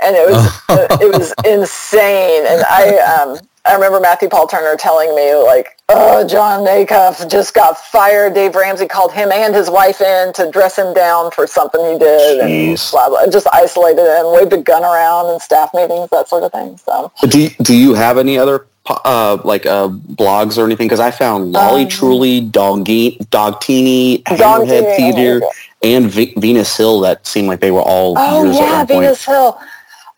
and 0.03 0.15
it 0.15 0.29
was 0.29 0.61
it 1.01 1.11
was 1.17 1.33
insane. 1.45 2.45
And 2.47 2.63
I 2.69 2.97
um, 2.99 3.39
I 3.65 3.75
remember 3.75 4.01
Matthew 4.01 4.27
Paul 4.27 4.45
Turner 4.47 4.75
telling 4.75 5.15
me 5.15 5.35
like, 5.35 5.77
"Oh, 5.87 6.27
Jon 6.27 6.65
Acuff 6.65 7.29
just 7.31 7.53
got 7.53 7.77
fired. 7.77 8.33
Dave 8.33 8.55
Ramsey 8.55 8.87
called 8.87 9.13
him 9.13 9.31
and 9.31 9.55
his 9.55 9.69
wife 9.69 10.01
in 10.01 10.33
to 10.33 10.51
dress 10.51 10.77
him 10.77 10.93
down 10.93 11.31
for 11.31 11.47
something 11.47 11.79
he 11.93 11.97
did, 11.97 12.39
and 12.41 12.49
Jeez. 12.49 12.91
blah 12.91 13.07
blah. 13.07 13.25
Just 13.27 13.47
isolated 13.53 14.03
him, 14.03 14.33
waved 14.33 14.51
a 14.51 14.57
gun 14.57 14.83
around 14.83 15.33
in 15.33 15.39
staff 15.39 15.73
meetings, 15.73 16.09
that 16.09 16.27
sort 16.27 16.43
of 16.43 16.51
thing. 16.51 16.77
So." 16.77 17.11
Do 17.29 17.41
you, 17.43 17.49
do 17.61 17.73
you 17.73 17.93
have 17.93 18.17
any 18.17 18.37
other 18.37 18.67
uh, 18.85 19.37
like 19.45 19.65
uh, 19.65 19.87
blogs 19.87 20.57
or 20.57 20.65
anything? 20.65 20.87
Because 20.87 20.99
I 20.99 21.11
found 21.11 21.53
Lolly 21.53 21.83
Um, 21.83 21.89
Truly, 21.89 22.41
Doggy, 22.41 23.17
Dogtini, 23.31 24.23
Hammerhead 24.23 24.97
Theater, 24.97 25.41
and 25.81 26.11
v- 26.11 26.33
Venus 26.35 26.75
Hill. 26.75 26.99
That 26.99 27.25
seemed 27.25 27.47
like 27.47 27.61
they 27.61 27.71
were 27.71 27.81
all 27.81 28.15
Oh 28.17 28.43
yeah, 28.43 28.59
at 28.59 28.59
one 28.59 28.77
point. 28.79 28.87
Venus 28.89 29.25
Hill. 29.25 29.57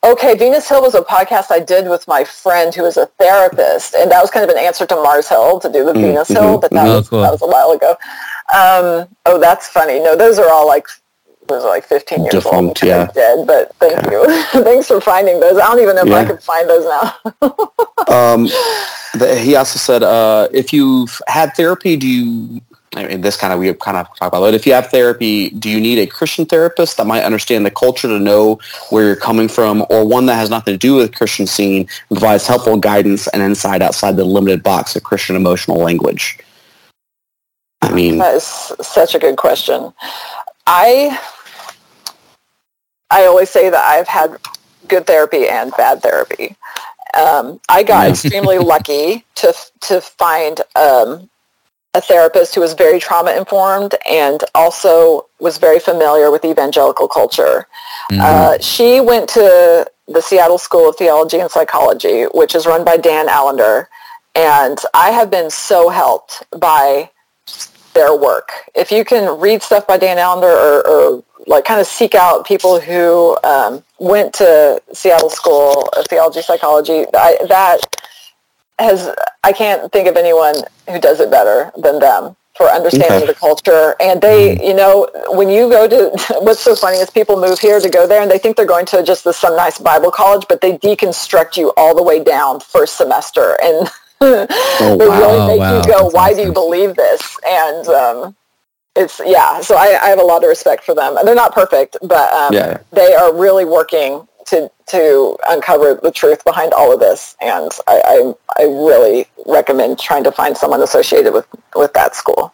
Okay, 0.04 0.36
Venus 0.38 0.70
Hill 0.70 0.82
was 0.84 0.94
a 0.94 1.02
podcast 1.02 1.50
I 1.50 1.60
did 1.60 1.90
with 1.90 2.08
my 2.08 2.24
friend 2.24 2.74
who 2.76 2.84
was 2.84 2.96
a 2.96 3.08
therapist, 3.20 3.96
and 3.96 4.12
that 4.12 4.22
was 4.22 4.30
kind 4.30 4.44
of 4.44 4.56
an 4.56 4.58
answer 4.62 4.86
to 4.86 4.96
Mars 4.96 5.28
Hill 5.28 5.60
to 5.62 5.72
do 5.72 5.84
the 5.84 5.94
Mm, 5.94 6.02
Venus 6.02 6.30
mhm, 6.30 6.34
Hill, 6.36 6.58
but 6.60 6.70
that, 6.72 6.86
mhm. 6.86 6.96
was, 6.96 7.08
Oh, 7.08 7.10
cool. 7.10 7.22
that 7.24 7.32
was 7.32 7.42
a 7.42 7.48
while 7.48 7.72
ago. 7.72 7.92
Um, 8.54 9.08
oh, 9.26 9.40
that's 9.40 9.68
funny. 9.68 10.00
No, 10.00 10.16
those 10.16 10.38
are 10.38 10.50
all 10.52 10.68
like 10.68 10.86
those 11.48 11.64
are 11.64 11.70
like 11.70 11.86
15 11.86 12.22
years 12.24 12.32
Defunct, 12.32 12.84
old. 12.84 12.90
yeah. 12.90 13.08
Dead, 13.14 13.46
but 13.46 13.72
thank 13.76 14.04
you. 14.12 14.26
Thanks 14.64 14.88
for 14.88 15.00
finding 15.00 15.40
those. 15.40 15.58
I 15.58 15.68
don't 15.68 15.80
even 15.80 15.96
know 15.96 16.02
if 16.04 16.12
I 16.12 16.22
Yeah. 16.22 16.26
could 16.28 16.42
find 16.42 16.68
those 16.68 16.86
now. 16.86 17.16
Um, 18.08 18.46
the, 19.14 19.40
he 19.40 19.56
also 19.56 19.78
said, 19.78 20.02
uh, 20.02 20.48
if 20.52 20.74
you've 20.74 21.22
had 21.28 21.54
therapy, 21.56 21.98
do 21.98 22.08
you? 22.08 22.62
I 22.96 23.08
mean, 23.08 23.22
this 23.22 23.36
kind 23.36 23.52
of 23.52 23.60
we 23.60 23.74
kind 23.74 23.98
of 23.98 24.08
talk 24.16 24.30
about 24.30 24.44
it. 24.46 24.54
If 24.54 24.66
you 24.66 24.74
have 24.74 24.88
therapy, 24.88 25.50
do 25.50 25.70
you 25.70 25.82
need 25.82 26.00
a 26.00 26.08
Christian 26.08 26.46
therapist 26.46 26.96
that 26.98 27.06
might 27.06 27.24
understand 27.24 27.66
the 27.66 27.72
culture 27.72 28.08
to 28.08 28.20
know 28.20 28.60
where 28.90 29.06
you're 29.06 29.16
coming 29.18 29.50
from, 29.50 29.86
or 29.90 30.06
one 30.06 30.26
that 30.28 30.36
has 30.36 30.50
nothing 30.50 30.74
to 30.74 30.78
do 30.78 30.96
with 30.96 31.12
the 31.12 31.18
Christian 31.18 31.46
scene, 31.46 31.88
and 32.10 32.18
provides 32.20 32.48
helpful 32.48 32.78
guidance 32.78 33.28
and 33.28 33.42
insight 33.42 33.82
outside 33.82 34.16
the 34.16 34.24
limited 34.24 34.64
box 34.64 34.96
of 34.96 35.04
Christian 35.04 35.36
emotional 35.36 35.78
language? 35.78 36.38
I 37.82 37.92
mean, 37.92 38.18
That 38.18 38.36
is 38.36 38.46
such 38.46 39.14
a 39.14 39.20
good 39.20 39.36
question. 39.36 39.94
I 40.66 41.20
I 43.12 43.26
always 43.26 43.50
say 43.50 43.70
that 43.70 43.86
I've 43.86 44.08
had 44.08 44.38
good 44.88 45.06
therapy 45.06 45.48
and 45.48 45.72
bad 45.78 46.02
therapy. 46.02 46.56
Um, 47.16 47.60
I 47.70 47.84
got 47.84 48.10
extremely 48.10 48.58
lucky 48.58 49.26
to 49.36 49.54
to 49.82 50.02
find 50.02 50.62
um, 50.76 51.30
a 51.96 52.02
therapist 52.02 52.54
who 52.54 52.62
was 52.62 52.74
very 52.74 53.00
trauma 53.00 53.32
informed 53.32 53.96
and 54.10 54.44
also 54.54 55.26
was 55.40 55.58
very 55.58 55.80
familiar 55.80 56.30
with 56.30 56.44
evangelical 56.44 57.08
culture. 57.08 57.68
Mhm. 58.12 58.22
Uh, 58.22 58.58
she 58.60 59.00
went 59.00 59.30
to 59.30 59.88
the 60.08 60.22
Seattle 60.22 60.58
School 60.58 60.90
of 60.90 60.98
Theology 60.98 61.40
and 61.40 61.50
Psychology, 61.50 62.24
which 62.40 62.54
is 62.54 62.68
run 62.68 62.84
by 62.84 62.98
Dan 62.98 63.28
Allender. 63.30 63.90
And 64.36 64.78
I 64.94 65.12
have 65.12 65.32
been 65.32 65.50
so 65.50 65.90
helped 65.90 66.44
by 66.52 67.10
their 67.94 68.14
work. 68.14 68.50
If 68.76 68.92
you 68.92 69.06
can 69.06 69.40
read 69.40 69.64
stuff 69.64 69.88
by 69.88 69.98
Dan 69.98 70.18
Allender 70.18 70.52
or, 70.52 70.88
or 70.88 71.24
like 71.48 71.64
kind 71.64 71.80
of 71.80 71.88
seek 71.88 72.14
out 72.14 72.46
people 72.46 72.80
who 72.80 73.38
um, 73.44 73.84
went 74.00 74.34
to 74.34 74.82
Seattle 74.92 75.30
School 75.30 75.88
of 75.96 76.06
Theology 76.08 76.42
Psychology, 76.42 77.06
I, 77.14 77.38
that 77.48 77.80
has 78.80 79.10
I 79.43 79.52
can't 79.53 79.91
think 79.91 80.07
of 80.07 80.18
anyone 80.18 80.56
who 80.89 80.99
does 80.99 81.19
it 81.19 81.31
better 81.31 81.72
than 81.77 81.99
them 81.99 82.35
for 82.56 82.68
understanding 82.68 83.23
Okay. 83.23 83.26
the 83.27 83.34
culture. 83.35 83.95
And 83.99 84.22
they, 84.22 84.57
you 84.65 84.73
know, 84.73 85.10
when 85.30 85.49
you 85.49 85.69
go 85.69 85.88
to, 85.88 86.11
what's 86.39 86.61
so 86.61 86.76
funny 86.76 86.97
is 86.97 87.10
people 87.10 87.39
move 87.39 87.60
here 87.60 87.80
to 87.80 87.89
go 87.89 88.07
there 88.07 88.22
and 88.22 88.31
they 88.31 88.38
think 88.38 88.56
they're 88.56 88.65
going 88.65 88.85
to 88.88 89.03
just 89.03 89.26
this 89.26 89.38
some 89.38 89.56
nice 89.56 89.77
Bible 89.77 90.10
college, 90.11 90.45
but 90.47 90.61
they 90.61 90.77
deconstruct 90.77 91.57
you 91.57 91.73
all 91.76 91.93
the 91.93 92.03
way 92.03 92.23
down 92.23 92.60
first 92.61 92.97
semester 92.97 93.57
and 93.61 93.89
they 94.22 94.47
wow. 94.47 95.19
really 95.19 95.47
make 95.47 95.60
wow, 95.60 95.81
you 95.81 95.88
go, 95.91 96.03
that's 96.03 96.14
why 96.14 96.34
do 96.34 96.43
you 96.43 96.53
believe 96.53 96.95
this? 96.95 97.38
And 97.45 97.88
um, 97.89 98.35
it's, 98.95 99.19
yeah, 99.26 99.60
so 99.60 99.76
I, 99.76 99.99
I 100.02 100.07
have 100.07 100.19
a 100.19 100.23
lot 100.23 100.43
of 100.43 100.47
respect 100.47 100.85
for 100.85 100.95
them. 100.95 101.18
And 101.18 101.27
they're 101.27 101.35
not 101.35 101.53
perfect, 101.53 101.97
but 102.02 102.34
um, 102.34 102.53
Yeah. 102.53 102.77
they 102.93 103.14
are 103.14 103.35
really 103.35 103.65
working 103.65 104.26
to 104.46 104.70
to 104.88 105.38
uncover 105.50 105.96
the 105.96 106.12
truth 106.12 106.44
behind 106.44 106.74
all 106.74 106.94
of 106.94 107.00
this. 107.00 107.36
And 107.42 107.72
I, 107.88 108.02
I, 108.06 108.62
I 108.62 108.64
really 108.64 109.28
recommend 109.46 110.00
trying 110.00 110.24
to 110.26 110.32
find 110.32 110.56
someone 110.56 110.82
associated 110.82 111.34
with, 111.34 111.48
with 111.76 111.94
that 111.94 112.16
school. 112.16 112.54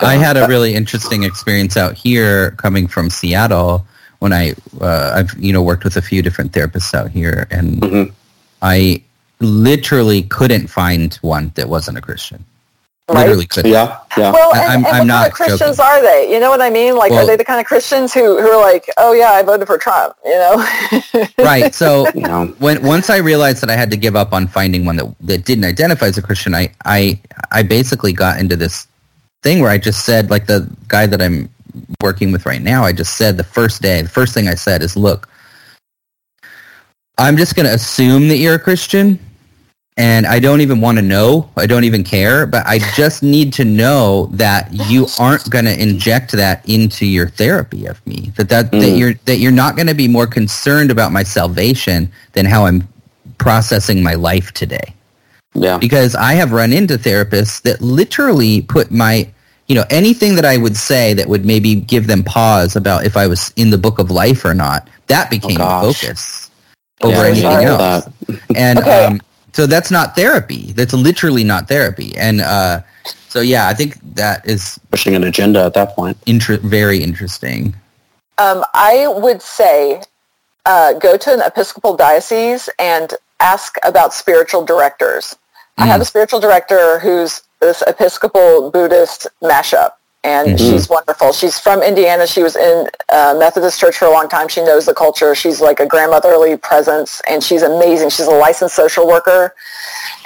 I 0.00 0.14
had 0.14 0.36
a 0.38 0.46
really 0.46 0.74
interesting 0.74 1.24
experience 1.24 1.76
out 1.76 1.94
here 1.94 2.52
coming 2.52 2.86
from 2.86 3.10
Seattle 3.10 3.86
when 4.20 4.32
I 4.32 4.54
uh, 4.80 5.12
I've 5.16 5.38
you 5.38 5.52
know 5.52 5.62
worked 5.62 5.84
with 5.84 5.96
a 5.96 6.02
few 6.02 6.22
different 6.22 6.52
therapists 6.52 6.94
out 6.94 7.10
here 7.10 7.46
and 7.50 7.80
Mhm. 7.82 8.12
I 8.62 9.02
literally 9.40 10.22
couldn't 10.22 10.68
find 10.68 11.14
one 11.16 11.52
that 11.54 11.68
wasn't 11.68 11.98
a 11.98 12.00
Christian. 12.00 12.44
Right? 13.08 13.20
Literally 13.20 13.46
couldn't. 13.46 13.70
Yeah, 13.72 14.00
yeah. 14.18 14.32
Well, 14.32 14.52
and, 14.54 14.60
I'm- 14.60 14.84
and 14.84 14.86
I'm 14.86 14.90
what 14.90 14.92
kind 14.98 15.08
not 15.08 15.26
of 15.28 15.32
Christians 15.32 15.76
joking. 15.78 15.84
are 15.84 16.02
they? 16.02 16.30
You 16.32 16.40
know 16.40 16.50
what 16.50 16.60
I 16.60 16.68
mean? 16.68 16.94
Like, 16.94 17.10
Well- 17.10 17.24
are 17.24 17.26
they 17.26 17.36
the 17.36 17.44
kind 17.44 17.58
of 17.58 17.64
Christians 17.66 18.12
who, 18.12 18.38
who 18.40 18.48
are 18.50 18.60
like, 18.60 18.90
oh 18.98 19.12
yeah, 19.14 19.30
I 19.30 19.42
voted 19.42 19.66
for 19.66 19.78
Trump, 19.78 20.14
you 20.24 20.32
know? 20.32 20.66
Right. 21.38 21.74
So 21.74 22.06
you 22.14 22.20
know, 22.20 22.46
when 22.58 22.82
once 22.82 23.08
I 23.08 23.16
realized 23.18 23.62
that 23.62 23.70
I 23.70 23.76
had 23.76 23.90
to 23.92 23.96
give 23.96 24.14
up 24.16 24.32
on 24.34 24.46
finding 24.46 24.84
one 24.84 24.96
that, 24.96 25.14
that 25.20 25.44
didn't 25.46 25.64
identify 25.64 26.06
as 26.06 26.18
a 26.18 26.22
Christian, 26.22 26.54
I, 26.54 26.70
I 26.84 27.18
I 27.50 27.62
basically 27.62 28.12
got 28.12 28.38
into 28.40 28.56
this 28.56 28.86
thing 29.42 29.60
where 29.60 29.70
I 29.70 29.78
just 29.78 30.04
said, 30.04 30.28
like 30.30 30.46
the 30.46 30.68
guy 30.88 31.06
that 31.06 31.22
I'm 31.22 31.48
working 32.02 32.32
with 32.32 32.44
right 32.44 32.60
now, 32.60 32.84
I 32.84 32.92
just 32.92 33.16
said 33.16 33.36
the 33.36 33.44
first 33.44 33.80
day, 33.80 34.02
the 34.02 34.08
first 34.08 34.34
thing 34.34 34.48
I 34.48 34.54
said 34.54 34.82
is, 34.82 34.96
look, 34.96 35.28
I'm 37.18 37.36
just 37.36 37.54
going 37.56 37.66
to 37.66 37.74
assume 37.74 38.28
that 38.28 38.36
you're 38.36 38.54
a 38.54 38.58
Christian, 38.58 39.18
and 39.98 40.26
I 40.26 40.38
don't 40.38 40.60
even 40.60 40.80
want 40.80 40.96
to 40.98 41.02
know. 41.02 41.50
I 41.56 41.66
don't 41.66 41.84
even 41.84 42.04
care, 42.04 42.46
but 42.46 42.64
I 42.66 42.78
just 42.96 43.22
need 43.22 43.52
to 43.54 43.64
know 43.64 44.26
that 44.32 44.72
you 44.72 45.08
aren't 45.18 45.50
going 45.50 45.64
to 45.66 45.76
inject 45.80 46.32
that 46.32 46.66
into 46.68 47.04
your 47.04 47.28
therapy 47.28 47.84
of 47.86 48.04
me. 48.06 48.32
That 48.36 48.48
that, 48.48 48.70
that 48.70 48.76
Mm. 48.78 48.98
you're 48.98 49.14
that 49.26 49.38
you're 49.38 49.52
not 49.52 49.76
going 49.76 49.88
to 49.88 49.94
be 49.94 50.08
more 50.08 50.26
concerned 50.26 50.90
about 50.92 51.12
my 51.12 51.24
salvation 51.24 52.10
than 52.32 52.46
how 52.46 52.64
I'm 52.66 52.86
processing 53.38 54.02
my 54.02 54.14
life 54.14 54.52
today. 54.52 54.94
yeah. 55.54 55.78
Because 55.78 56.14
I 56.14 56.34
have 56.34 56.52
run 56.52 56.72
into 56.72 56.96
therapists 56.96 57.60
that 57.62 57.80
literally 57.80 58.62
put 58.62 58.90
my 58.92 59.28
you 59.66 59.74
know 59.74 59.84
anything 59.90 60.36
that 60.36 60.44
I 60.44 60.56
would 60.58 60.76
say 60.76 61.12
that 61.14 61.26
would 61.28 61.44
maybe 61.44 61.74
give 61.74 62.06
them 62.06 62.22
pause 62.22 62.76
about 62.76 63.04
if 63.04 63.16
I 63.16 63.26
was 63.26 63.52
in 63.56 63.70
the 63.70 63.78
book 63.78 63.98
of 63.98 64.10
life 64.10 64.44
or 64.44 64.54
not. 64.54 64.88
That 65.08 65.28
became 65.30 65.58
the 65.58 65.64
focus 65.94 66.50
over 67.02 67.24
Yeah, 67.24 67.24
anything 67.24 67.64
else 67.64 68.08
and 68.54 68.78
Okay. 68.78 69.04
um, 69.06 69.20
so 69.58 69.66
that's 69.66 69.90
not 69.90 70.14
therapy. 70.14 70.70
That's 70.70 70.92
literally 70.92 71.42
not 71.42 71.66
therapy. 71.66 72.16
And 72.16 72.40
uh, 72.40 72.82
so 73.28 73.40
yeah, 73.40 73.66
I 73.66 73.74
think 73.74 73.98
that 74.14 74.48
is 74.48 74.78
Pushing 74.92 75.16
an 75.16 75.24
agenda 75.24 75.64
at 75.64 75.74
that 75.74 75.96
point. 75.96 76.16
inter- 76.26 76.58
very 76.58 77.02
interesting. 77.02 77.74
Um, 78.38 78.64
I 78.72 79.08
would 79.08 79.42
say 79.42 80.00
uh, 80.64 80.92
go 80.92 81.16
to 81.16 81.32
an 81.32 81.40
Episcopal 81.40 81.96
diocese 81.96 82.68
and 82.78 83.14
ask 83.40 83.74
about 83.84 84.14
spiritual 84.14 84.64
directors. 84.64 85.34
I 85.76 85.86
have 85.86 86.00
a 86.00 86.04
spiritual 86.04 86.38
director 86.38 87.00
who's 87.00 87.42
this 87.58 87.82
Episcopal 87.88 88.70
Buddhist 88.70 89.26
mashup, 89.42 89.90
and 90.28 90.58
she's 90.60 90.88
wonderful. 90.88 91.32
She's 91.32 91.58
from 91.58 91.82
Indiana. 91.82 92.26
She 92.26 92.42
was 92.42 92.54
in 92.56 92.86
uh, 93.08 93.34
Methodist 93.38 93.80
Church 93.80 93.96
for 93.96 94.04
a 94.06 94.10
long 94.10 94.28
time. 94.28 94.48
She 94.48 94.62
knows 94.62 94.84
the 94.86 94.94
culture. 94.94 95.34
She's 95.34 95.60
like 95.60 95.80
a 95.80 95.86
grandmotherly 95.86 96.56
presence, 96.56 97.22
and 97.28 97.42
she's 97.42 97.62
amazing. 97.62 98.10
She's 98.10 98.26
a 98.26 98.30
licensed 98.46 98.74
social 98.76 99.06
worker, 99.06 99.54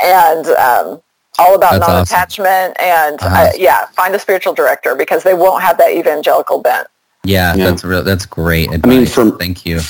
and 0.02 0.46
um, 0.48 1.00
all 1.38 1.54
about 1.54 1.72
That's 1.80 1.88
non-attachment. 1.88 2.76
And 2.80 3.20
Uh-huh. 3.22 3.36
uh, 3.36 3.50
yeah, 3.56 3.86
find 4.00 4.14
a 4.14 4.18
spiritual 4.18 4.54
director 4.54 4.94
because 4.94 5.22
they 5.22 5.34
won't 5.34 5.62
have 5.62 5.78
that 5.78 5.92
evangelical 5.92 6.58
bent. 6.60 6.86
Yeah, 7.24 7.54
Yeah. 7.54 7.66
that's 7.70 7.84
real. 7.84 8.02
That's 8.02 8.26
great 8.26 8.72
advice. 8.72 8.88
mean, 8.90 9.06
from- 9.06 9.38
thank 9.38 9.64
you. 9.64 9.80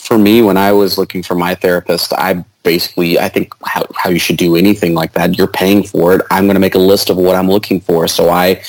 for 0.00 0.16
me, 0.16 0.40
when 0.40 0.56
I 0.56 0.72
was 0.72 0.96
looking 0.96 1.22
for 1.22 1.34
my 1.34 1.54
therapist, 1.54 2.12
I 2.14 2.42
basically, 2.62 3.18
I 3.18 3.28
think 3.28 3.52
how, 3.64 3.84
how 4.00 4.08
you 4.10 4.18
should 4.18 4.38
do 4.38 4.56
anything 4.56 4.94
like 4.94 5.12
that, 5.12 5.36
you're 5.36 5.46
paying 5.62 5.82
for 5.82 6.14
it. 6.14 6.22
I'm 6.30 6.44
going 6.46 6.54
to 6.54 6.60
make 6.60 6.74
a 6.74 6.78
list 6.92 7.10
of 7.10 7.16
what 7.16 7.34
I'm 7.36 7.48
looking 7.50 7.80
for. 7.80 8.08
So 8.08 8.30
I, 8.30 8.62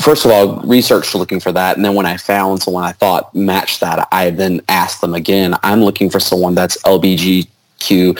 first 0.00 0.24
of 0.24 0.30
all, 0.30 0.60
researched 0.62 1.14
looking 1.14 1.40
for 1.40 1.52
that. 1.52 1.76
And 1.76 1.84
then 1.84 1.94
when 1.94 2.06
I 2.06 2.16
found 2.16 2.62
someone 2.62 2.84
I 2.84 2.92
thought 2.92 3.34
matched 3.34 3.80
that, 3.80 4.08
I 4.10 4.30
then 4.30 4.62
asked 4.68 5.00
them 5.00 5.14
again, 5.14 5.54
I'm 5.62 5.82
looking 5.82 6.10
for 6.10 6.20
someone 6.20 6.54
that's 6.54 6.76
LBGQT 6.82 8.16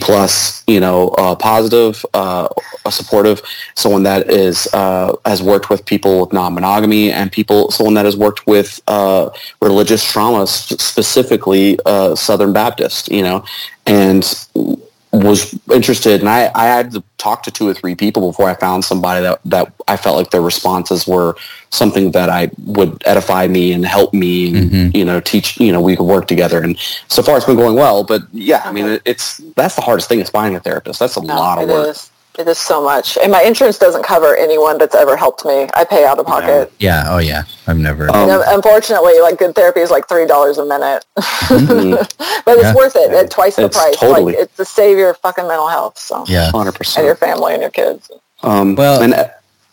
plus, 0.00 0.64
you 0.66 0.80
know, 0.80 1.08
uh, 1.10 1.34
positive, 1.36 2.04
uh, 2.14 2.48
supportive, 2.90 3.42
someone 3.74 4.02
that 4.04 4.30
is, 4.30 4.68
uh, 4.74 5.14
has 5.24 5.42
worked 5.42 5.70
with 5.70 5.84
people 5.86 6.20
with 6.20 6.32
non-monogamy 6.32 7.12
and 7.12 7.30
people, 7.32 7.70
someone 7.70 7.94
that 7.94 8.04
has 8.04 8.16
worked 8.16 8.46
with, 8.46 8.80
uh, 8.88 9.30
religious 9.60 10.04
trauma, 10.04 10.46
specifically, 10.46 11.78
uh, 11.86 12.14
Southern 12.14 12.52
Baptist, 12.52 13.10
you 13.10 13.22
know, 13.22 13.44
and 13.86 14.46
was 15.24 15.58
interested 15.72 16.20
and 16.20 16.28
I, 16.28 16.50
I 16.54 16.66
had 16.66 16.90
to 16.92 17.02
talk 17.18 17.42
to 17.44 17.50
two 17.50 17.66
or 17.68 17.74
three 17.74 17.94
people 17.94 18.28
before 18.30 18.48
I 18.48 18.54
found 18.54 18.84
somebody 18.84 19.22
that, 19.22 19.40
that 19.46 19.72
I 19.88 19.96
felt 19.96 20.16
like 20.16 20.30
their 20.30 20.40
responses 20.42 21.06
were 21.06 21.36
something 21.70 22.10
that 22.12 22.28
I 22.28 22.50
would 22.64 23.02
edify 23.06 23.46
me 23.46 23.72
and 23.72 23.84
help 23.86 24.12
me 24.12 24.48
and, 24.56 24.70
Mhm. 24.70 24.96
you 24.96 25.04
know, 25.04 25.20
teach, 25.20 25.58
you 25.58 25.72
know, 25.72 25.80
we 25.80 25.96
could 25.96 26.04
work 26.06 26.26
together. 26.28 26.60
And 26.62 26.78
so 27.08 27.22
far 27.22 27.36
it's 27.36 27.46
been 27.46 27.56
going 27.56 27.76
well, 27.76 28.04
but 28.04 28.22
yeah, 28.32 28.62
I 28.64 28.72
mean, 28.72 28.86
it- 28.86 29.02
it's, 29.04 29.38
that's 29.56 29.74
the 29.74 29.82
hardest 29.82 30.08
thing 30.08 30.20
is 30.20 30.28
finding 30.30 30.56
a 30.56 30.60
therapist. 30.60 30.98
That's 31.00 31.16
a 31.16 31.22
No, 31.22 31.34
lot 31.36 31.58
of 31.62 31.68
work. 31.68 31.88
is. 31.88 32.10
It 32.38 32.46
is 32.48 32.58
so 32.58 32.82
much. 32.82 33.16
And 33.16 33.32
my 33.32 33.42
insurance 33.42 33.78
doesn't 33.78 34.02
cover 34.02 34.36
anyone 34.36 34.76
that's 34.78 34.94
ever 34.94 35.16
helped 35.16 35.44
me. 35.44 35.68
I 35.74 35.84
pay 35.84 36.04
out 36.04 36.18
of 36.18 36.26
pocket. 36.26 36.70
Yeah. 36.78 37.04
Oh 37.08 37.18
yeah. 37.18 37.44
I've 37.66 37.78
never. 37.78 38.10
Um, 38.10 38.28
And 38.30 38.42
unfortunately, 38.48 39.18
like 39.20 39.38
good 39.38 39.54
therapy 39.54 39.80
is 39.80 39.90
like 39.90 40.06
three 40.08 40.26
dollars 40.26 40.58
a 40.58 40.64
minute, 40.66 41.04
mhm, 41.16 41.96
but 42.44 42.54
it's 42.58 42.62
Yeah. 42.64 42.74
worth 42.74 42.94
it 42.96 43.10
at 43.12 43.30
twice 43.30 43.56
the 43.56 43.64
It's 43.66 43.76
price. 43.76 43.96
totally- 43.96 44.34
Like 44.34 44.42
it's 44.44 44.56
to 44.56 44.64
save 44.64 44.98
your 44.98 45.14
fucking 45.14 45.46
mental 45.48 45.68
health. 45.68 45.98
So 45.98 46.24
yeah. 46.28 46.50
100%. 46.52 46.96
and 46.98 47.06
your 47.06 47.16
family 47.16 47.54
and 47.54 47.62
your 47.62 47.70
kids. 47.70 48.10
Um, 48.42 48.74
Well- 48.74 49.00
and, 49.02 49.14
uh, 49.14 49.28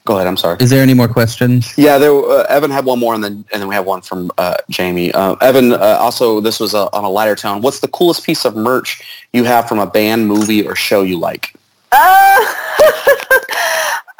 go 0.06 0.16
ahead. 0.16 0.28
I'm 0.28 0.38
sorry. 0.38 0.58
Is 0.62 0.70
there 0.70 0.82
any 0.82 0.94
more 0.94 1.08
questions? 1.10 1.74
Yeah, 1.78 1.98
there. 1.98 2.14
Uh, 2.14 2.44
Evan 2.50 2.72
had 2.72 2.86
one 2.86 3.00
more, 3.00 3.14
and 3.14 3.24
then 3.24 3.44
and 3.52 3.62
then 3.62 3.68
we 3.68 3.76
have 3.76 3.86
one 3.86 4.02
from 4.02 4.32
uh, 4.38 4.56
Jamie. 4.70 5.12
Uh, 5.14 5.36
Evan, 5.42 5.74
uh, 5.74 5.98
also, 6.00 6.40
this 6.40 6.60
was 6.62 6.74
uh 6.74 6.88
on 6.94 7.04
a 7.04 7.10
lighter 7.10 7.36
tone. 7.36 7.62
What's 7.62 7.80
the 7.80 7.88
coolest 7.90 8.24
piece 8.24 8.46
of 8.46 8.56
merch 8.56 9.02
you 9.34 9.44
have 9.44 9.68
from 9.68 9.80
a 9.80 9.86
band, 9.86 10.28
movie, 10.28 10.66
or 10.68 10.76
show 10.76 11.02
you 11.02 11.20
like? 11.20 11.54
Uh, 11.96 12.54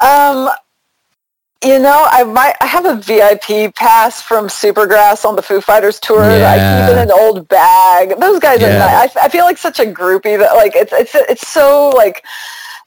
um, 0.00 0.50
you 1.64 1.78
know, 1.78 2.06
I 2.10 2.24
might 2.24 2.54
I 2.60 2.66
have 2.66 2.84
a 2.84 2.96
VIP 2.96 3.74
pass 3.74 4.20
from 4.20 4.48
Supergrass 4.48 5.24
on 5.24 5.34
the 5.36 5.42
Foo 5.42 5.60
Fighters 5.60 5.98
tour. 5.98 6.20
that 6.20 6.42
I 6.42 6.56
keep 6.86 6.92
in 6.96 7.02
an 7.02 7.10
old 7.10 7.48
bag. 7.48 8.18
Those 8.20 8.38
guys 8.38 8.60
Yeah. 8.60 8.76
are 8.76 8.78
nice. 8.78 9.16
I, 9.16 9.24
I 9.24 9.28
feel 9.28 9.44
like 9.44 9.56
such 9.58 9.80
a 9.80 9.84
groupie 9.86 10.38
that 10.38 10.54
like 10.56 10.76
it's 10.76 10.92
it's 10.92 11.14
it's 11.14 11.48
so 11.48 11.88
like. 11.90 12.24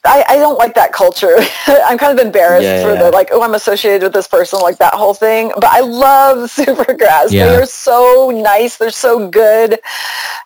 I, 0.08 0.24
I 0.30 0.36
don't 0.38 0.58
like 0.58 0.74
that 0.76 0.94
culture. 0.94 1.36
I'm 1.68 1.98
kind 1.98 2.18
of 2.18 2.26
embarrassed 2.26 2.64
Yeah, 2.64 2.84
for 2.84 2.94
yeah. 2.94 3.04
the 3.04 3.12
like, 3.12 3.30
oh, 3.32 3.42
I'm 3.42 3.54
associated 3.56 4.04
with 4.04 4.14
this 4.14 4.28
person, 4.28 4.60
like 4.60 4.78
that 4.78 4.94
whole 4.94 5.14
thing. 5.14 5.52
But 5.56 5.66
I 5.66 5.82
love 5.82 6.50
Supergrass. 6.50 7.32
Yeah. 7.32 7.48
They 7.48 7.56
are 7.56 7.66
so 7.66 8.32
nice. 8.34 8.78
They're 8.78 8.90
so 8.90 9.28
good. 9.30 9.80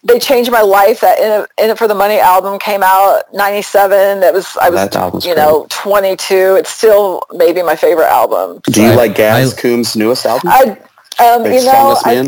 They 0.03 0.19
changed 0.19 0.51
my 0.51 0.61
life. 0.61 0.99
That 1.01 1.19
In 1.19 1.43
It, 1.43 1.49
In 1.63 1.69
it 1.69 1.77
for 1.77 1.87
the 1.87 1.95
Money 1.95 2.19
album 2.19 2.57
came 2.59 2.81
out 2.83 3.31
'97. 3.33 4.19
That 4.21 4.33
was 4.33 4.57
I 4.57 4.69
was 4.69 5.25
you 5.25 5.35
know 5.35 5.67
22. 5.69 6.55
It's 6.59 6.69
still 6.69 7.23
maybe 7.33 7.61
my 7.61 7.75
favorite 7.75 8.07
album. 8.09 8.61
Do 8.71 8.81
you 8.83 8.89
I- 8.91 8.95
like 8.95 9.15
Gaz 9.15 9.53
I- 9.53 9.61
Coombs' 9.61 9.95
newest 9.95 10.25
album? 10.25 10.49
I 10.49 10.77
um, 11.19 11.45
you 11.45 11.51
know 11.51 11.59
Strongest 11.59 12.07
I, 12.07 12.15
Man? 12.15 12.27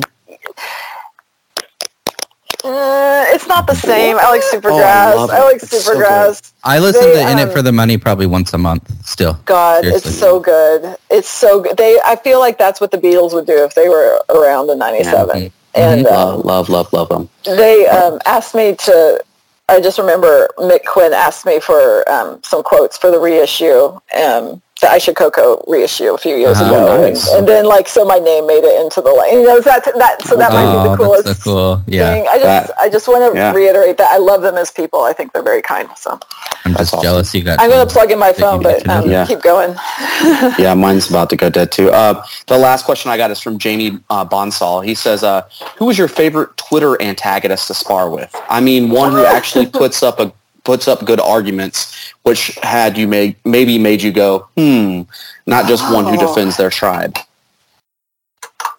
Uh, 2.63 3.25
it's 3.29 3.47
not 3.47 3.67
the 3.67 3.75
same. 3.75 4.17
I 4.17 4.29
like 4.29 4.41
Oh, 4.43 4.49
I 4.51 4.57
Supergrass. 4.57 5.29
I, 5.29 5.43
like 5.43 5.55
It's 5.63 5.69
so 5.83 5.93
Supergrass. 5.93 6.53
I 6.63 6.79
listen 6.79 7.01
They, 7.03 7.23
to 7.23 7.31
In 7.31 7.39
It 7.39 7.43
um, 7.43 7.51
for 7.51 7.61
the 7.61 7.71
Money 7.71 7.97
probably 7.97 8.25
once 8.25 8.53
a 8.53 8.57
month. 8.57 8.89
Still. 9.05 9.33
God, 9.45 9.83
Seriously. 9.83 10.09
it's 10.09 10.19
so 10.19 10.39
good. 10.39 10.97
It's 11.09 11.29
so 11.29 11.61
good. 11.61 11.77
They, 11.77 11.99
I 12.05 12.15
feel 12.15 12.39
like 12.39 12.57
that's 12.57 12.79
what 12.79 12.91
the 12.91 12.97
Beatles 12.97 13.33
would 13.33 13.45
do 13.47 13.63
if 13.63 13.75
they 13.75 13.89
were 13.89 14.19
around 14.29 14.69
in 14.69 14.77
'97. 14.79 15.51
and 15.75 16.07
um, 16.07 16.41
Love, 16.41 16.45
love, 16.45 16.69
love, 16.69 16.93
love 16.93 17.09
them. 17.09 17.29
they 17.45 17.87
um, 17.87 18.19
asked 18.25 18.55
me 18.55 18.75
to. 18.75 19.23
I 19.69 19.79
just 19.79 19.97
remember 19.97 20.47
Mick 20.57 20.83
Quinn 20.85 21.13
asked 21.13 21.45
me 21.45 21.59
for 21.59 22.07
um, 22.11 22.41
some 22.43 22.63
quotes 22.63 22.97
for 22.97 23.09
the 23.09 23.19
reissue, 23.19 23.97
um, 24.21 24.61
the 24.83 24.89
I 24.91 24.97
Should 24.97 25.15
Coco 25.15 25.63
reissue 25.67 26.13
a 26.13 26.17
few 26.17 26.35
years 26.35 26.57
Oh, 26.59 26.65
ago, 26.67 27.01
nice. 27.01 27.27
and, 27.29 27.39
and 27.39 27.47
then 27.47 27.65
like 27.65 27.87
so 27.87 28.05
my 28.05 28.19
name 28.19 28.45
made 28.47 28.63
it 28.63 28.75
into 28.81 29.01
the 29.01 29.09
line. 29.09 29.33
You 29.33 29.43
know 29.43 29.59
that 29.61 29.83
that 29.97 30.21
so 30.23 30.35
that 30.35 30.51
might 30.51 30.71
be 30.71 30.77
Oh, 30.77 30.91
the 30.91 30.97
coolest 30.97 31.27
so 31.41 31.43
cool. 31.43 31.83
Yeah, 31.87 32.13
thing. 32.13 32.27
I 32.27 32.33
just 32.35 32.43
That- 32.67 32.79
I 32.79 32.89
just 32.89 33.07
want 33.07 33.33
to 33.33 33.37
yeah. 33.37 33.51
reiterate 33.53 33.97
that 33.97 34.11
I 34.11 34.17
love 34.17 34.41
them 34.41 34.55
as 34.55 34.69
people. 34.71 35.01
I 35.03 35.13
think 35.13 35.33
they're 35.33 35.43
very 35.43 35.61
kind. 35.61 35.89
So 35.97 36.19
I'm 36.65 36.73
just 36.75 36.93
awesome. 36.93 37.01
jealous 37.03 37.33
you 37.35 37.43
got. 37.43 37.59
I'm 37.59 37.69
going 37.69 37.79
to- 37.79 37.93
to 37.93 37.93
plug 37.93 38.11
in 38.11 38.19
my 38.19 38.33
phone, 38.33 38.61
but 38.63 38.79
to 38.81 38.87
know 38.87 38.93
um, 38.95 39.01
them. 39.03 39.11
Yeah. 39.11 39.25
keep 39.25 39.41
going. 39.41 39.75
yeah, 40.57 40.73
mine's 40.73 41.09
about 41.09 41.29
to 41.31 41.35
go 41.35 41.49
dead 41.49 41.71
too. 41.71 41.89
Uh, 41.91 42.23
the 42.47 42.57
last 42.57 42.85
question 42.85 43.11
I 43.11 43.17
got 43.17 43.31
is 43.31 43.39
from 43.39 43.57
Jamie 43.57 43.99
uh, 44.09 44.23
Bonsall. 44.25 44.81
He 44.83 44.95
says, 44.95 45.23
uh, 45.23 45.41
"Who 45.77 45.85
was 45.85 45.97
your 45.97 46.07
favorite 46.07 46.55
Twitter 46.57 47.01
antagonist 47.01 47.67
to 47.67 47.73
spar 47.73 48.09
with? 48.09 48.33
I 48.49 48.59
mean, 48.61 48.89
one 48.89 49.11
who 49.11 49.25
actually 49.37 49.65
puts 49.67 50.01
up 50.03 50.19
a 50.19 50.31
puts 50.63 50.87
up 50.87 51.03
good 51.05 51.19
arguments, 51.19 52.13
which 52.23 52.55
had 52.63 52.97
you 52.97 53.07
made 53.07 53.35
maybe 53.45 53.77
made 53.77 54.01
you 54.01 54.11
go, 54.11 54.47
hmm, 54.57 55.01
not 55.45 55.67
just 55.67 55.83
one 55.93 56.05
who 56.05 56.17
Oh. 56.21 56.27
defends 56.27 56.57
their 56.57 56.69
tribe." 56.69 57.17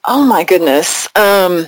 Oh 0.06 0.24
my 0.24 0.44
goodness. 0.44 1.08
Um, 1.16 1.66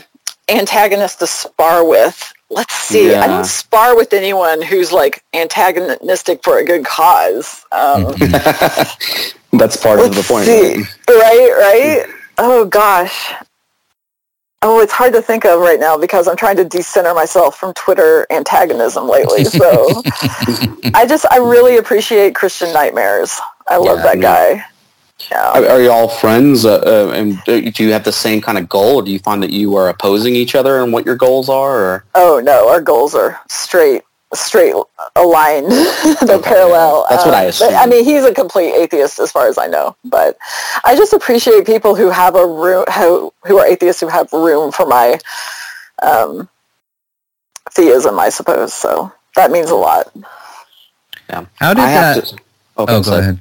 antagonist 0.49 1.19
to 1.21 1.27
spar 1.27 1.85
with. 1.85 2.33
Let's 2.51 2.75
see. 2.75 3.15
I 3.15 3.27
don't 3.27 3.45
spar 3.45 3.97
with 3.97 4.13
anyone 4.13 4.63
who's 4.63 4.93
like 4.93 5.23
antagonistic 5.35 6.45
for 6.45 6.59
a 6.59 6.65
good 6.65 6.85
cause. 6.85 7.65
Um, 7.73 8.13
That's 9.53 9.77
part 9.77 10.01
of 10.01 10.15
the 10.15 10.23
point. 10.27 10.45
see. 10.47 10.77
Right, 11.09 11.51
right. 11.59 12.05
Oh 12.39 12.65
gosh. 12.67 13.33
Oh, 14.69 14.81
it's 14.81 14.93
hard 14.93 15.13
to 15.13 15.23
think 15.23 15.45
of 15.45 15.61
right 15.61 15.79
now 15.79 15.97
because 15.97 16.27
I'm 16.27 16.35
trying 16.35 16.57
to 16.57 16.65
decenter 16.65 17.15
myself 17.15 17.57
from 17.57 17.73
Twitter 17.75 18.27
antagonism 18.31 19.09
lately. 19.09 19.45
So 19.45 20.03
I 20.93 21.07
just, 21.09 21.25
I 21.31 21.37
really 21.37 21.77
appreciate 21.77 22.35
Christian 22.35 22.73
Nightmares. 22.73 23.39
I 23.69 23.77
love 23.77 23.99
Yeah, 23.99 24.03
that 24.03 24.21
guy. 24.21 24.65
Yeah. 25.31 25.53
Are, 25.53 25.67
are 25.67 25.81
you 25.81 25.93
all 25.93 26.09
friends? 26.09 26.65
Uh, 26.65 26.79
uh, 26.85 27.13
and 27.15 27.41
do 27.45 27.85
you 27.85 27.93
have 27.93 28.03
the 28.03 28.11
same 28.11 28.41
kind 28.41 28.59
of 28.59 28.69
goal? 28.69 28.97
Or 28.97 29.03
do 29.03 29.13
you 29.13 29.21
find 29.21 29.41
that 29.45 29.51
you 29.51 29.77
are 29.77 29.89
opposing 29.89 30.35
each 30.35 30.57
other 30.57 30.83
and 30.83 30.93
what 30.93 31.07
your 31.07 31.17
goals 31.17 31.49
are? 31.49 31.79
Or? 31.79 32.05
Oh 32.17 32.41
no, 32.43 32.69
our 32.69 32.81
goals 32.81 33.15
are 33.15 33.39
straight, 33.49 34.03
straight 34.35 34.75
aligned. 35.15 35.71
They're 36.27 36.37
Okay, 36.39 36.49
parallel. 36.51 37.07
that's 37.09 37.25
what 37.25 37.35
I 37.35 37.45
Um, 37.45 37.49
assumed. 37.49 37.71
but, 37.73 37.83
I 37.83 37.87
mean, 37.87 38.05
he's 38.05 38.25
a 38.25 38.35
complete 38.35 38.73
atheist 38.75 39.19
as 39.19 39.31
far 39.33 39.47
as 39.49 39.57
I 39.59 39.67
know, 39.67 39.97
but 40.05 40.37
I 40.85 40.97
just 40.97 41.13
appreciate 41.13 41.65
people 41.67 41.95
who 41.95 42.11
have 42.11 42.35
a 42.37 42.47
room, 42.47 42.85
who 42.95 43.33
who 43.45 43.59
are 43.59 43.67
atheists 43.67 44.01
who 44.01 44.09
have 44.09 44.33
room 44.33 44.73
for 44.73 44.85
my 44.87 45.19
um, 46.03 46.49
theism, 47.73 48.19
I 48.19 48.29
suppose. 48.29 48.75
So 48.75 49.13
that 49.37 49.51
means 49.51 49.71
a 49.71 49.77
lot. 49.77 50.11
Yeah 51.31 51.45
how 51.57 51.75
did 51.75 51.85
I 51.85 51.93
that? 51.93 52.25
to. 52.27 52.37
oh, 52.79 52.83
Okay, 52.85 52.93
go 52.97 53.03
so- 53.03 53.19
ahead. 53.19 53.41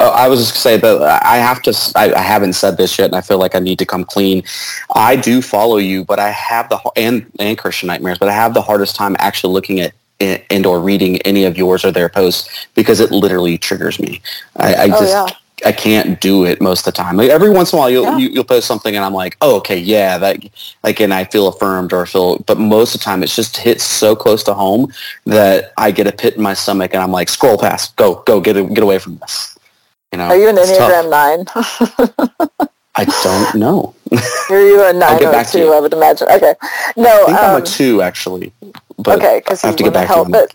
Uh, 0.00 0.10
I 0.10 0.28
was 0.28 0.40
just 0.40 0.52
gonna 0.54 0.60
say 0.62 0.76
that 0.78 1.22
I 1.24 1.36
have 1.36 1.62
to. 1.62 1.92
I, 1.94 2.12
I 2.14 2.22
haven't 2.22 2.54
said 2.54 2.78
this 2.78 2.98
yet, 2.98 3.06
and 3.06 3.14
I 3.16 3.20
feel 3.20 3.38
like 3.38 3.54
I 3.54 3.60
need 3.60 3.78
to 3.80 3.86
come 3.86 4.04
clean. 4.04 4.42
I 4.94 5.14
do 5.16 5.42
follow 5.42 5.76
you, 5.76 6.04
but 6.04 6.18
I 6.18 6.30
have 6.30 6.70
the 6.70 6.80
and 6.96 7.30
and 7.38 7.58
Christian 7.58 7.88
nightmares, 7.88 8.18
but 8.18 8.28
I 8.30 8.32
have 8.32 8.54
the 8.54 8.62
hardest 8.62 8.96
time 8.96 9.14
actually 9.18 9.52
looking 9.52 9.80
at 9.80 9.92
and 10.20 10.66
or 10.66 10.80
reading 10.80 11.18
any 11.22 11.44
of 11.44 11.56
yours 11.58 11.84
or 11.84 11.92
their 11.92 12.08
posts 12.08 12.66
because 12.74 13.00
it 13.00 13.10
literally 13.10 13.58
triggers 13.58 13.98
me. 14.00 14.20
I, 14.56 14.74
I 14.74 14.84
Oh, 14.84 14.88
just 15.00 15.12
yeah. 15.12 15.26
I 15.66 15.72
can't 15.72 16.20
do 16.20 16.44
it 16.46 16.60
most 16.62 16.86
of 16.86 16.94
the 16.94 17.02
time. 17.02 17.18
Like 17.18 17.30
every 17.30 17.50
once 17.50 17.72
in 17.72 17.78
a 17.78 17.80
while, 17.80 17.90
you'll 17.90 18.04
Yeah. 18.04 18.18
you, 18.18 18.28
you'll 18.30 18.44
post 18.44 18.66
something, 18.66 18.96
and 18.96 19.04
I'm 19.04 19.12
like, 19.14 19.36
oh, 19.42 19.56
okay, 19.56 19.78
yeah, 19.78 20.16
that 20.18 20.38
like, 20.82 21.00
and 21.00 21.12
I 21.12 21.24
feel 21.24 21.48
affirmed 21.48 21.92
or 21.92 22.06
feel. 22.06 22.38
But 22.46 22.58
most 22.58 22.94
of 22.94 23.00
the 23.00 23.04
time, 23.04 23.22
it's 23.22 23.36
just 23.36 23.58
hits 23.58 23.84
so 23.84 24.16
close 24.16 24.42
to 24.44 24.54
home 24.54 24.92
that 25.26 25.72
I 25.76 25.90
get 25.90 26.06
a 26.06 26.12
pit 26.12 26.36
in 26.36 26.42
my 26.42 26.54
stomach, 26.54 26.94
and 26.94 27.02
I'm 27.02 27.12
like, 27.12 27.28
scroll 27.28 27.58
past, 27.58 27.96
go, 27.96 28.22
go, 28.26 28.40
get 28.40 28.54
get 28.72 28.82
away 28.82 28.98
from 28.98 29.16
this. 29.18 29.56
You 30.12 30.18
know, 30.18 30.24
Are 30.26 30.36
you 30.36 30.48
an. 30.48 30.56
Enneagram 30.56 31.10
nine? 31.10 31.44
I 32.96 33.04
don't 33.22 33.54
know. 33.62 33.94
Are 34.50 34.60
you 34.66 34.84
a 34.84 34.92
nine 34.92 35.24
or 35.24 35.30
a 35.32 35.44
to 35.44 35.50
two? 35.50 35.72
I 35.72 35.78
would 35.80 35.92
imagine. 35.92 36.28
Okay, 36.30 36.54
no. 36.96 37.22
I 37.22 37.26
think 37.26 37.38
I'm 37.38 37.54
um, 37.56 37.62
a 37.62 37.64
two 37.64 38.02
actually. 38.02 38.52
But 38.98 39.18
okay, 39.18 39.38
because 39.38 39.62
I 39.64 39.68
you 39.68 39.70
have 39.70 39.76
to 39.78 39.84
get 39.84 39.90
to 39.90 39.94
back 39.94 40.08
to 40.08 40.14
help. 40.14 40.28
you. 40.28 40.32
But 40.32 40.52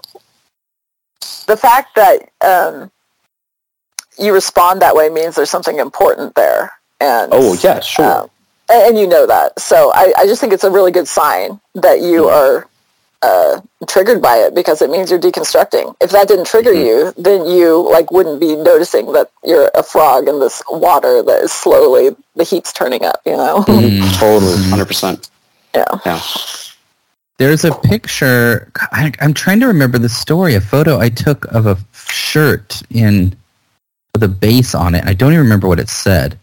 the 1.47 1.55
fact 1.57 1.95
that 1.95 2.29
um, 2.45 2.91
you 4.19 4.33
respond 4.33 4.81
that 4.81 4.93
way 4.95 5.09
means 5.09 5.35
there's 5.35 5.49
something 5.49 5.79
important 5.79 6.35
there. 6.35 6.73
And 6.99 7.29
Oh 7.33 7.53
yeah, 7.55 7.79
sure. 7.79 8.05
um, 8.23 8.29
and, 8.69 8.89
and 8.89 8.99
you 8.99 9.07
know 9.07 9.25
that. 9.25 9.57
So 9.59 9.91
I, 9.95 10.11
I 10.17 10.25
just 10.25 10.41
think 10.41 10.51
it's 10.51 10.63
a 10.65 10.71
really 10.71 10.91
good 10.91 11.07
sign 11.07 11.61
that 11.75 12.01
you 12.01 12.23
Mm-hmm. 12.23 12.35
are 12.35 12.67
uh, 13.25 13.61
triggered 13.87 14.21
by 14.21 14.35
it 14.45 14.53
because 14.59 14.81
it 14.83 14.89
means 14.89 15.09
you're 15.11 15.19
deconstructing. 15.29 15.95
If 16.05 16.09
that 16.11 16.27
didn't 16.27 16.45
trigger 16.53 16.73
Mhm. 16.73 16.85
you, 16.87 16.97
then 17.27 17.39
you 17.55 17.67
like 17.95 18.07
wouldn't 18.11 18.39
be 18.39 18.55
noticing 18.55 19.05
that 19.13 19.27
you're 19.43 19.69
a 19.73 19.83
frog 19.83 20.27
in 20.31 20.39
this 20.39 20.61
water 20.69 21.13
that 21.23 21.39
is 21.45 21.51
slowly 21.51 22.15
the 22.35 22.43
heat's 22.43 22.71
turning 22.71 23.03
up. 23.11 23.19
You 23.25 23.37
know? 23.43 23.55
Mm. 23.67 24.19
totally, 24.19 24.57
hundred 24.69 24.87
percent. 24.87 25.29
yeah. 25.73 25.85
Yeah. 26.05 26.21
There's 27.37 27.65
a 27.65 27.73
picture. 27.93 28.71
I, 28.93 29.11
I'm 29.19 29.33
trying 29.33 29.59
to 29.59 29.67
remember 29.67 29.97
the 29.97 30.07
story. 30.23 30.55
A 30.55 30.61
photo 30.61 30.99
I 30.99 31.09
took 31.09 31.45
of 31.53 31.65
a 31.67 31.77
shirt 31.93 32.81
in 32.89 33.35
with 34.13 34.23
a 34.23 34.29
base 34.29 34.73
on 34.73 34.95
it. 34.95 35.03
I 35.05 35.13
don't 35.13 35.33
even 35.33 35.43
remember 35.43 35.67
what 35.67 35.79
it 35.79 35.89
said. 35.89 36.37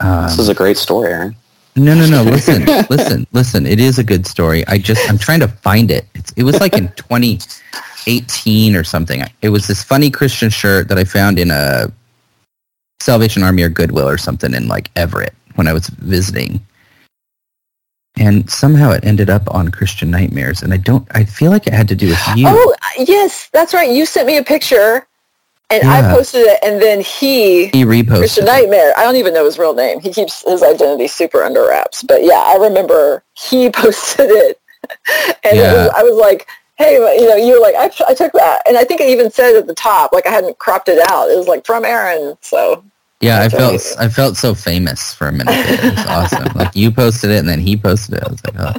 Um, 0.00 0.24
This 0.28 0.38
is 0.38 0.48
a 0.48 0.54
great 0.54 0.78
story, 0.78 1.12
Aaron. 1.12 1.36
No, 1.76 1.94
no, 1.94 2.06
no. 2.06 2.22
Listen, 2.22 2.64
listen, 2.90 3.26
listen. 3.32 3.66
It 3.66 3.80
is 3.80 3.98
a 3.98 4.04
good 4.04 4.26
story. 4.26 4.66
I 4.66 4.78
just 4.78 5.08
I'm 5.08 5.18
trying 5.18 5.40
to 5.40 5.48
find 5.48 5.90
it. 5.90 6.06
It's, 6.14 6.32
it 6.32 6.42
was 6.42 6.58
like 6.60 6.74
in 6.74 6.88
2018 6.92 8.76
or 8.76 8.84
something. 8.84 9.22
It 9.42 9.50
was 9.50 9.66
this 9.66 9.82
funny 9.82 10.10
Christian 10.10 10.50
shirt 10.50 10.88
that 10.88 10.98
I 10.98 11.04
found 11.04 11.38
in 11.38 11.50
a 11.50 11.92
Salvation 13.00 13.42
Army 13.42 13.62
or 13.62 13.68
Goodwill 13.68 14.08
or 14.08 14.18
something 14.18 14.54
in 14.54 14.68
like 14.68 14.90
Everett 14.96 15.34
when 15.54 15.68
I 15.68 15.72
was 15.72 15.88
visiting. 15.88 16.64
And 18.18 18.48
somehow 18.48 18.92
it 18.92 19.04
ended 19.04 19.28
up 19.28 19.42
on 19.54 19.70
Christian 19.70 20.10
Nightmares, 20.10 20.62
and 20.62 20.72
I 20.72 20.78
don't. 20.78 21.06
I 21.14 21.24
feel 21.24 21.50
like 21.50 21.66
it 21.66 21.74
had 21.74 21.88
to 21.88 21.94
do 21.94 22.08
with 22.08 22.28
you. 22.34 22.46
Oh 22.48 22.74
yes, 22.98 23.50
that's 23.52 23.74
right. 23.74 23.90
You 23.90 24.06
sent 24.06 24.26
me 24.26 24.38
a 24.38 24.42
picture, 24.42 25.06
and 25.70 25.82
I 25.88 26.14
posted 26.14 26.42
it, 26.42 26.58
and 26.62 26.80
then 26.80 27.00
he 27.00 27.66
he 27.68 27.84
reposted. 27.84 28.18
Christian 28.18 28.44
it. 28.44 28.46
Nightmare. 28.48 28.92
I 28.96 29.02
don't 29.04 29.16
even 29.16 29.34
know 29.34 29.44
his 29.44 29.58
real 29.58 29.74
name. 29.74 30.00
He 30.00 30.12
keeps 30.12 30.42
his 30.42 30.62
identity 30.62 31.08
super 31.08 31.42
under 31.42 31.66
wraps. 31.68 32.02
But 32.02 32.22
yeah, 32.24 32.42
I 32.46 32.56
remember 32.56 33.22
he 33.34 33.70
posted 33.74 34.30
it, 34.30 34.60
and 35.44 35.58
it 35.58 35.62
was, 35.62 35.90
I 35.96 36.02
was 36.02 36.14
like, 36.16 36.46
"Hey, 36.78 36.94
you 36.94 37.28
know, 37.28 37.36
you 37.36 37.54
were 37.54 37.60
like, 37.60 37.74
I, 37.74 37.90
I 38.08 38.14
took 38.14 38.32
that," 38.34 38.62
and 38.68 38.76
I 38.78 38.84
think 38.84 39.00
it 39.00 39.08
even 39.10 39.30
said 39.30 39.56
at 39.56 39.66
the 39.66 39.74
top, 39.74 40.12
like 40.12 40.26
I 40.26 40.30
hadn't 40.30 40.58
cropped 40.58 40.88
it 40.88 40.98
out. 41.10 41.28
It 41.30 41.36
was 41.36 41.48
like 41.48 41.66
from 41.66 41.84
Aaron. 41.84 42.36
So 42.42 42.84
Yeah, 43.20 43.40
I 43.42 43.48
felt 43.48 43.70
amazing. 43.70 43.98
I 43.98 44.08
felt 44.08 44.36
so 44.36 44.54
famous 44.54 45.12
for 45.14 45.26
a 45.28 45.32
minute. 45.32 45.54
It 45.56 45.96
was 45.96 46.06
awesome. 46.06 46.52
Like 46.54 46.76
you 46.76 46.90
posted 46.92 47.30
it 47.30 47.38
and 47.38 47.48
then 47.48 47.60
he 47.60 47.76
posted 47.76 48.16
it. 48.18 48.22
I 48.24 48.30
was 48.30 48.44
like, 48.44 48.54
oh. 48.58 48.72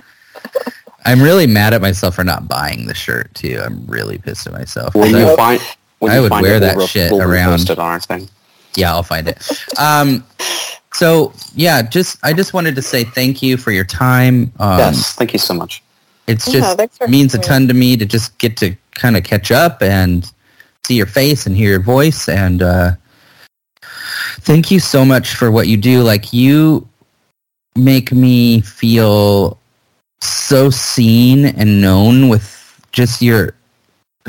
I'm 1.06 1.22
really 1.22 1.48
mad 1.48 1.74
at 1.74 1.82
myself 1.82 2.16
for 2.16 2.24
not 2.26 2.48
buying 2.50 2.86
the 2.88 2.94
shirt 2.94 3.34
too. 3.34 3.62
I'm 3.64 3.86
really 3.88 4.18
pissed 4.18 4.46
at 4.46 4.54
myself. 4.54 4.94
When 4.94 5.12
So- 5.12 5.18
you 5.32 5.36
find, 5.38 5.62
when 6.00 6.12
I 6.12 6.20
would 6.20 6.30
find 6.30 6.44
wear 6.44 6.58
it, 6.58 6.60
that 6.62 6.78
we'll, 6.78 6.88
shit 6.88 7.12
around. 7.12 7.60
repost 7.60 7.70
it 7.72 7.80
on 7.80 7.86
our 7.92 8.00
thing. 8.00 8.30
yeah, 8.76 8.92
I'll 8.94 9.04
find 9.04 9.28
it. 9.28 9.38
Um, 9.80 10.24
so 10.94 11.34
yeah, 11.56 11.82
just 11.82 12.18
I 12.24 12.34
just 12.34 12.54
wanted 12.54 12.76
to 12.76 12.82
say 12.82 13.04
thank 13.04 13.42
you 13.42 13.58
for 13.58 13.72
your 13.72 13.86
time. 13.86 14.52
Um, 14.60 14.80
yes, 14.80 15.14
thank 15.14 15.34
you 15.34 15.40
so 15.40 15.54
much. 15.54 15.84
It's 16.28 16.48
Yeah, 16.48 16.60
just 16.60 16.78
thanks 16.78 17.00
means 17.08 17.34
a 17.34 17.40
ton 17.40 17.68
to 17.68 17.74
me 17.74 17.96
to 17.98 18.06
just 18.06 18.38
get 18.38 18.58
to 18.58 18.76
kind 18.96 19.16
of 19.16 19.24
catch 19.24 19.52
up 19.52 19.82
and 19.82 20.30
see 20.86 20.96
your 20.96 21.06
face 21.06 21.46
and 21.46 21.56
hear 21.56 21.70
your 21.72 21.82
voice 21.82 22.28
and 22.30 22.62
uh, 22.64 22.92
thank 24.42 24.72
you 24.72 24.80
so 24.80 25.06
much 25.06 25.36
for 25.36 25.52
what 25.52 25.68
you 25.68 25.78
do. 25.78 26.02
Like 26.02 26.34
you 26.34 26.88
make 27.76 28.12
me 28.12 28.62
feel 28.62 29.60
so 30.22 30.70
seen 30.70 31.46
and 31.46 31.82
known 31.82 32.28
with 32.30 32.54
just 32.92 33.22
your 33.22 33.54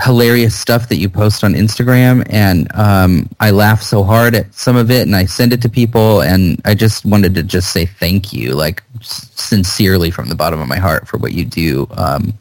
hilarious 0.03 0.59
stuff 0.59 0.89
that 0.89 0.97
you 0.97 1.09
post 1.09 1.43
on 1.43 1.55
Instagram 1.55 2.25
and 2.31 2.73
um, 2.75 3.29
I 3.41 3.51
laugh 3.51 3.83
so 3.83 4.05
hard 4.05 4.35
at 4.35 4.53
some 4.55 4.77
of 4.77 4.91
it 4.91 5.03
and 5.03 5.17
I 5.17 5.25
send 5.25 5.53
it 5.53 5.61
to 5.63 5.69
people 5.69 6.23
and 6.23 6.61
I 6.65 6.75
just 6.75 7.05
wanted 7.05 7.35
to 7.35 7.43
just 7.43 7.73
say 7.73 7.87
thank 7.87 8.33
you 8.33 8.55
like 8.55 8.83
sincerely 9.01 10.11
from 10.11 10.29
the 10.29 10.35
bottom 10.35 10.61
of 10.61 10.69
my 10.69 10.79
heart 10.79 11.09
for 11.09 11.19
what 11.19 11.33
you 11.33 11.45
do 11.45 11.89
um, 11.93 12.33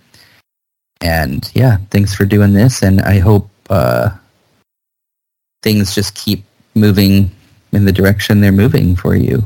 and 1.02 1.50
yeah 1.56 1.78
thanks 1.90 2.14
for 2.14 2.26
doing 2.26 2.54
this 2.54 2.84
and 2.84 3.02
I 3.02 3.20
hope 3.20 3.50
uh, 3.70 4.10
things 5.64 5.96
just 5.96 6.16
keep 6.16 6.44
moving 6.76 7.32
in 7.72 7.86
the 7.86 7.92
direction 7.92 8.40
they're 8.40 8.52
moving 8.52 8.96
for 8.96 9.16
you 9.16 9.44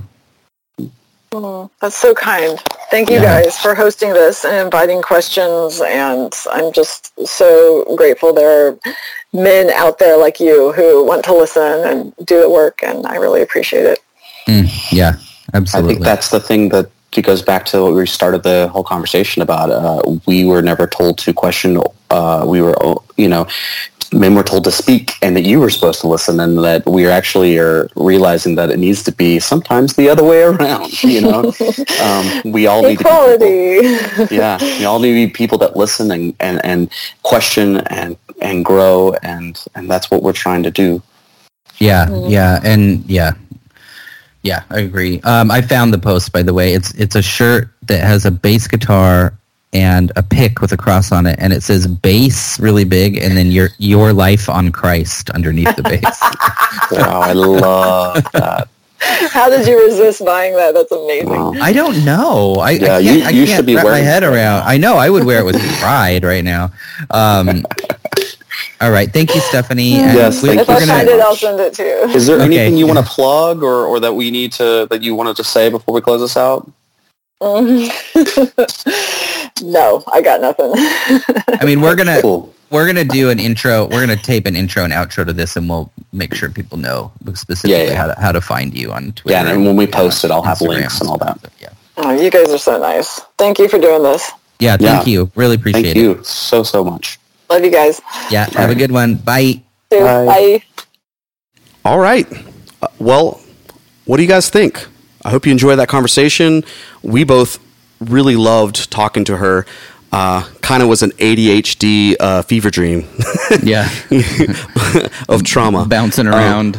mm, 1.32 1.70
that's 1.80 1.96
so 1.96 2.14
kind. 2.14 2.62
Thank 2.92 3.10
you 3.10 3.22
Yeah. 3.22 3.42
guys 3.42 3.58
for 3.58 3.74
hosting 3.74 4.12
this 4.14 4.44
and 4.44 4.56
inviting 4.58 5.02
questions. 5.02 5.82
And 5.82 6.34
I'm 6.52 6.72
just 6.74 7.12
so 7.26 7.86
grateful 7.96 8.34
there 8.34 8.68
are 8.68 8.78
men 9.32 9.70
out 9.72 9.98
there 9.98 10.18
like 10.18 10.42
you 10.42 10.74
who 10.74 11.04
want 11.06 11.24
to 11.26 11.34
listen 11.34 11.86
and 11.86 12.14
do 12.26 12.42
the 12.42 12.50
work. 12.50 12.84
And 12.84 13.08
I 13.08 13.16
really 13.16 13.42
appreciate 13.42 13.86
it. 13.86 14.00
Mm, 14.48 14.70
yeah 14.92 15.14
absolutely. 15.54 15.92
I 15.92 15.94
think 15.94 16.06
that's 16.06 16.30
the 16.30 16.40
thing 16.40 16.70
that 16.70 16.90
it 17.16 17.22
goes 17.24 17.42
back 17.42 17.66
to 17.66 17.84
what 17.84 17.94
we 17.94 18.06
started 18.06 18.44
the 18.44 18.70
whole 18.70 18.84
conversation 18.84 19.42
about. 19.42 19.70
Uh, 19.70 20.18
we 20.26 20.46
were 20.46 20.62
never 20.62 20.88
told 20.88 21.18
to 21.20 21.34
question. 21.34 21.82
Uh, 22.10 22.44
we 22.48 22.62
were, 22.62 22.76
you 23.18 23.28
know, 23.28 23.48
men 24.14 24.36
were 24.36 24.44
told 24.44 24.64
to 24.66 24.72
speak 24.72 25.14
and 25.22 25.36
that 25.38 25.44
you 25.44 25.60
were 25.60 25.70
supposed 25.70 26.02
to 26.02 26.08
listen 26.08 26.40
and 26.40 26.58
that 26.64 26.86
we 26.86 27.06
are 27.06 27.12
actually 27.12 27.58
are 27.58 27.88
realizing 27.96 28.56
that 28.56 28.70
it 28.70 28.78
needs 28.78 29.04
to 29.04 29.12
be 29.12 29.40
sometimes 29.40 29.96
the 29.96 30.10
other 30.10 30.24
way 30.24 30.42
around 30.44 31.02
you 31.04 31.22
know 31.22 31.54
um, 32.02 32.52
we 32.52 32.68
all 32.68 32.82
need 32.82 33.00
Equality. 33.00 33.46
to 33.46 33.82
be 33.82 33.98
people, 34.10 34.28
yeah 34.36 34.58
we 34.80 34.86
all 34.86 35.00
need 35.00 35.12
to 35.12 35.28
be 35.28 35.32
people 35.32 35.58
that 35.58 35.78
listen 35.78 36.12
and, 36.12 36.36
and, 36.40 36.60
and 36.66 36.92
question 37.24 37.78
and 37.88 38.18
and 38.42 38.66
grow 38.66 39.14
and 39.24 39.64
and 39.76 39.90
that's 39.90 40.12
what 40.12 40.24
we're 40.24 40.34
trying 40.34 40.64
to 40.64 40.72
do 40.72 41.02
Yeah, 41.80 42.10
yeah, 42.28 42.60
and 42.64 43.04
yeah, 43.10 43.34
yeah, 44.44 44.64
I 44.70 44.80
agree. 44.82 45.22
Um, 45.22 45.50
I 45.50 45.62
found 45.62 45.94
the 45.94 45.98
post 46.00 46.32
by 46.32 46.44
the 46.44 46.54
way. 46.54 46.74
It's 46.74 46.94
it's 46.96 47.16
a 47.16 47.22
shirt 47.22 47.70
that 47.88 48.04
has 48.04 48.26
a 48.26 48.32
bass 48.32 48.68
guitar 48.68 49.34
and 49.74 50.12
a 50.16 50.24
pick 50.24 50.60
with 50.62 50.72
a 50.74 50.78
cross 50.78 51.12
on 51.12 51.26
it, 51.26 51.38
and 51.40 51.54
it 51.54 51.64
says 51.64 51.88
"base" 51.88 52.60
really 52.60 52.84
big, 52.84 53.18
and 53.18 53.38
then 53.38 53.52
your 53.52 53.70
your 53.78 54.12
life 54.14 54.50
on 54.50 54.72
Christ 54.72 55.30
underneath 55.32 55.76
the 55.76 55.84
base. 55.84 56.02
wow 56.92 57.22
i 57.22 57.32
love 57.34 58.22
that 58.34 58.68
How 59.32 59.50
did 59.50 59.66
you 59.68 59.82
resist 59.84 60.24
buying 60.24 60.56
that? 60.56 60.74
That's 60.76 60.92
amazing. 60.92 61.30
Wow. 61.30 61.54
I 61.60 61.74
don't 61.74 62.04
know. 62.06 62.56
I, 62.56 62.72
Yeah, 62.72 62.96
I 62.96 63.00
you- 63.00 63.12
can't, 63.14 63.26
I 63.26 63.30
you 63.32 63.46
can't 63.46 63.56
should 63.58 63.66
be 63.66 63.76
wrap 63.76 63.86
my 63.86 63.98
head 63.98 64.24
around. 64.24 64.64
I 64.68 64.78
know 64.78 64.96
I 64.98 65.10
would 65.10 65.24
wear 65.24 65.40
it 65.40 65.46
with 65.46 65.60
pride 65.80 66.24
right 66.24 66.44
now. 66.44 66.72
Um, 67.10 67.66
all 68.80 68.92
right, 68.92 69.12
thank 69.12 69.34
you, 69.34 69.42
Stephanie. 69.42 69.94
And 69.96 70.16
Yes, 70.18 70.44
we, 70.44 70.50
thank 70.50 70.62
If 70.62 70.68
we're 70.68 70.76
I 70.76 70.80
you 70.82 70.86
gonna 70.86 70.98
find 71.00 71.10
it, 71.10 71.20
I'll 71.20 71.36
send 71.36 71.60
it 71.60 71.74
to 71.76 71.84
you. 71.84 71.98
is 72.16 72.28
there 72.28 72.36
Okay. 72.38 72.46
anything 72.46 72.78
you 72.78 72.86
want 72.86 73.00
to 73.00 73.06
plug 73.06 73.64
or, 73.64 73.86
or 73.86 74.00
that 74.02 74.14
we 74.14 74.30
need 74.30 74.52
to 74.54 74.86
that 74.92 75.02
you 75.02 75.16
wanted 75.16 75.36
to 75.38 75.44
say 75.44 75.70
before 75.70 75.94
we 75.96 76.02
close 76.02 76.22
this 76.22 76.38
out 76.38 76.70
no, 79.62 80.04
I 80.12 80.22
got 80.22 80.42
nothing. 80.42 80.72
I 80.76 81.66
mean, 81.66 81.82
we're 81.82 81.96
gonna 81.96 82.22
cool 82.22 82.54
we're 82.70 82.86
gonna 82.88 83.04
do 83.04 83.30
an 83.30 83.40
intro. 83.40 83.86
We're 83.88 84.00
gonna 84.00 84.16
tape 84.16 84.46
an 84.46 84.56
intro 84.56 84.84
and 84.84 84.94
outro 84.94 85.26
to 85.26 85.34
this, 85.34 85.56
and 85.58 85.68
we'll 85.70 85.92
make 86.14 86.34
sure 86.34 86.50
people 86.50 86.78
know 86.78 87.12
specifically 87.34 87.72
Yeah, 87.86 87.92
yeah. 87.92 87.96
how 87.96 88.08
to 88.08 88.20
how 88.22 88.32
to 88.32 88.42
find 88.42 88.74
you 88.78 88.92
on 88.92 89.12
Twitter. 89.14 89.38
yeah 89.44 89.52
and 89.52 89.66
when 89.66 89.76
we 89.76 89.88
post 89.88 90.24
it 90.26 90.32
i'll 90.32 90.42
have 90.44 90.58
Instagram 90.60 90.68
links 90.70 91.00
and 91.02 91.10
all 91.10 91.18
that 91.18 91.40
stuff. 91.40 91.54
Yeah, 91.62 91.70
oh, 91.98 92.12
you 92.12 92.30
guys 92.32 92.50
are 92.50 92.58
so 92.58 92.80
nice. 92.80 93.20
Thank 93.38 93.60
you 93.60 93.68
for 93.68 93.80
doing 93.80 94.04
this. 94.04 94.32
yeah. 94.60 94.78
Thank 94.78 95.06
Yeah. 95.08 95.12
you. 95.12 95.32
Really 95.36 95.56
appreciate 95.56 95.84
thank 95.84 95.98
it. 95.98 96.00
you 96.00 96.24
so 96.24 96.64
so 96.64 96.84
much 96.84 97.20
Love 97.50 97.66
you 97.66 97.72
guys. 97.72 98.02
Yeah. 98.30 98.50
Have 98.54 98.70
a 98.70 98.76
good 98.76 98.92
one. 98.94 99.16
Bye. 99.16 99.62
Bye. 99.90 100.00
Bye. 100.26 100.64
All 101.84 102.00
right. 102.00 102.26
Uh, 102.82 102.88
well, 103.00 103.42
what 104.06 104.18
do 104.18 104.24
you 104.24 104.30
guys 104.30 104.50
think? 104.50 104.88
I 105.26 105.30
hope 105.32 105.46
you 105.46 105.52
enjoyed 105.52 105.78
that 105.80 105.90
conversation. 105.90 106.64
We 107.04 107.26
both 107.26 107.60
really 108.02 108.36
loved 108.36 108.92
talking 108.92 109.24
to 109.26 109.38
her. 109.38 109.66
Uh, 110.12 110.44
kind 110.62 110.84
of 110.84 110.90
was 110.90 111.04
an 111.04 111.12
ADHD 111.12 112.16
uh, 112.20 112.42
fever 112.42 112.70
dream 112.70 113.08
Yeah. 113.64 113.90
of 115.30 115.44
trauma. 115.44 115.86
Bouncing 115.86 116.28
Oh. 116.28 116.32
around. 116.32 116.78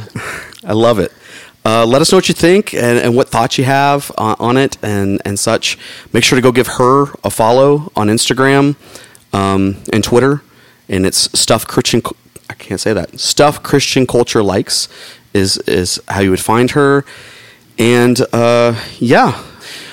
I 0.64 0.72
love 0.74 0.98
it. 0.98 1.12
Uh, 1.64 1.86
let 1.86 2.02
us 2.02 2.10
know 2.12 2.18
what 2.18 2.28
you 2.28 2.34
think 2.34 2.74
and, 2.74 2.98
and 2.98 3.16
what 3.16 3.28
thoughts 3.28 3.56
you 3.56 3.64
have 3.64 4.10
on, 4.18 4.36
on 4.38 4.56
it 4.56 4.76
and, 4.82 5.22
and 5.24 5.38
such. 5.38 5.78
Make 6.12 6.24
sure 6.24 6.36
to 6.36 6.42
go 6.42 6.52
give 6.52 6.66
her 6.66 7.04
a 7.24 7.30
follow 7.30 7.90
on 7.96 8.08
Instagram 8.08 8.74
um, 9.32 9.76
and 9.92 10.02
Twitter. 10.04 10.42
And 10.88 11.06
it's 11.06 11.30
stuff 11.38 11.66
Christian. 11.66 12.02
I 12.50 12.54
can't 12.54 12.80
say 12.80 12.92
that. 12.92 13.18
Stuff 13.18 13.62
Christian 13.62 14.06
culture 14.06 14.42
likes 14.42 14.88
is 15.32 15.56
is 15.58 15.98
how 16.08 16.20
you 16.20 16.28
would 16.30 16.40
find 16.40 16.72
her. 16.72 17.04
And 17.78 18.20
uh, 18.32 18.78
yeah, 18.98 19.42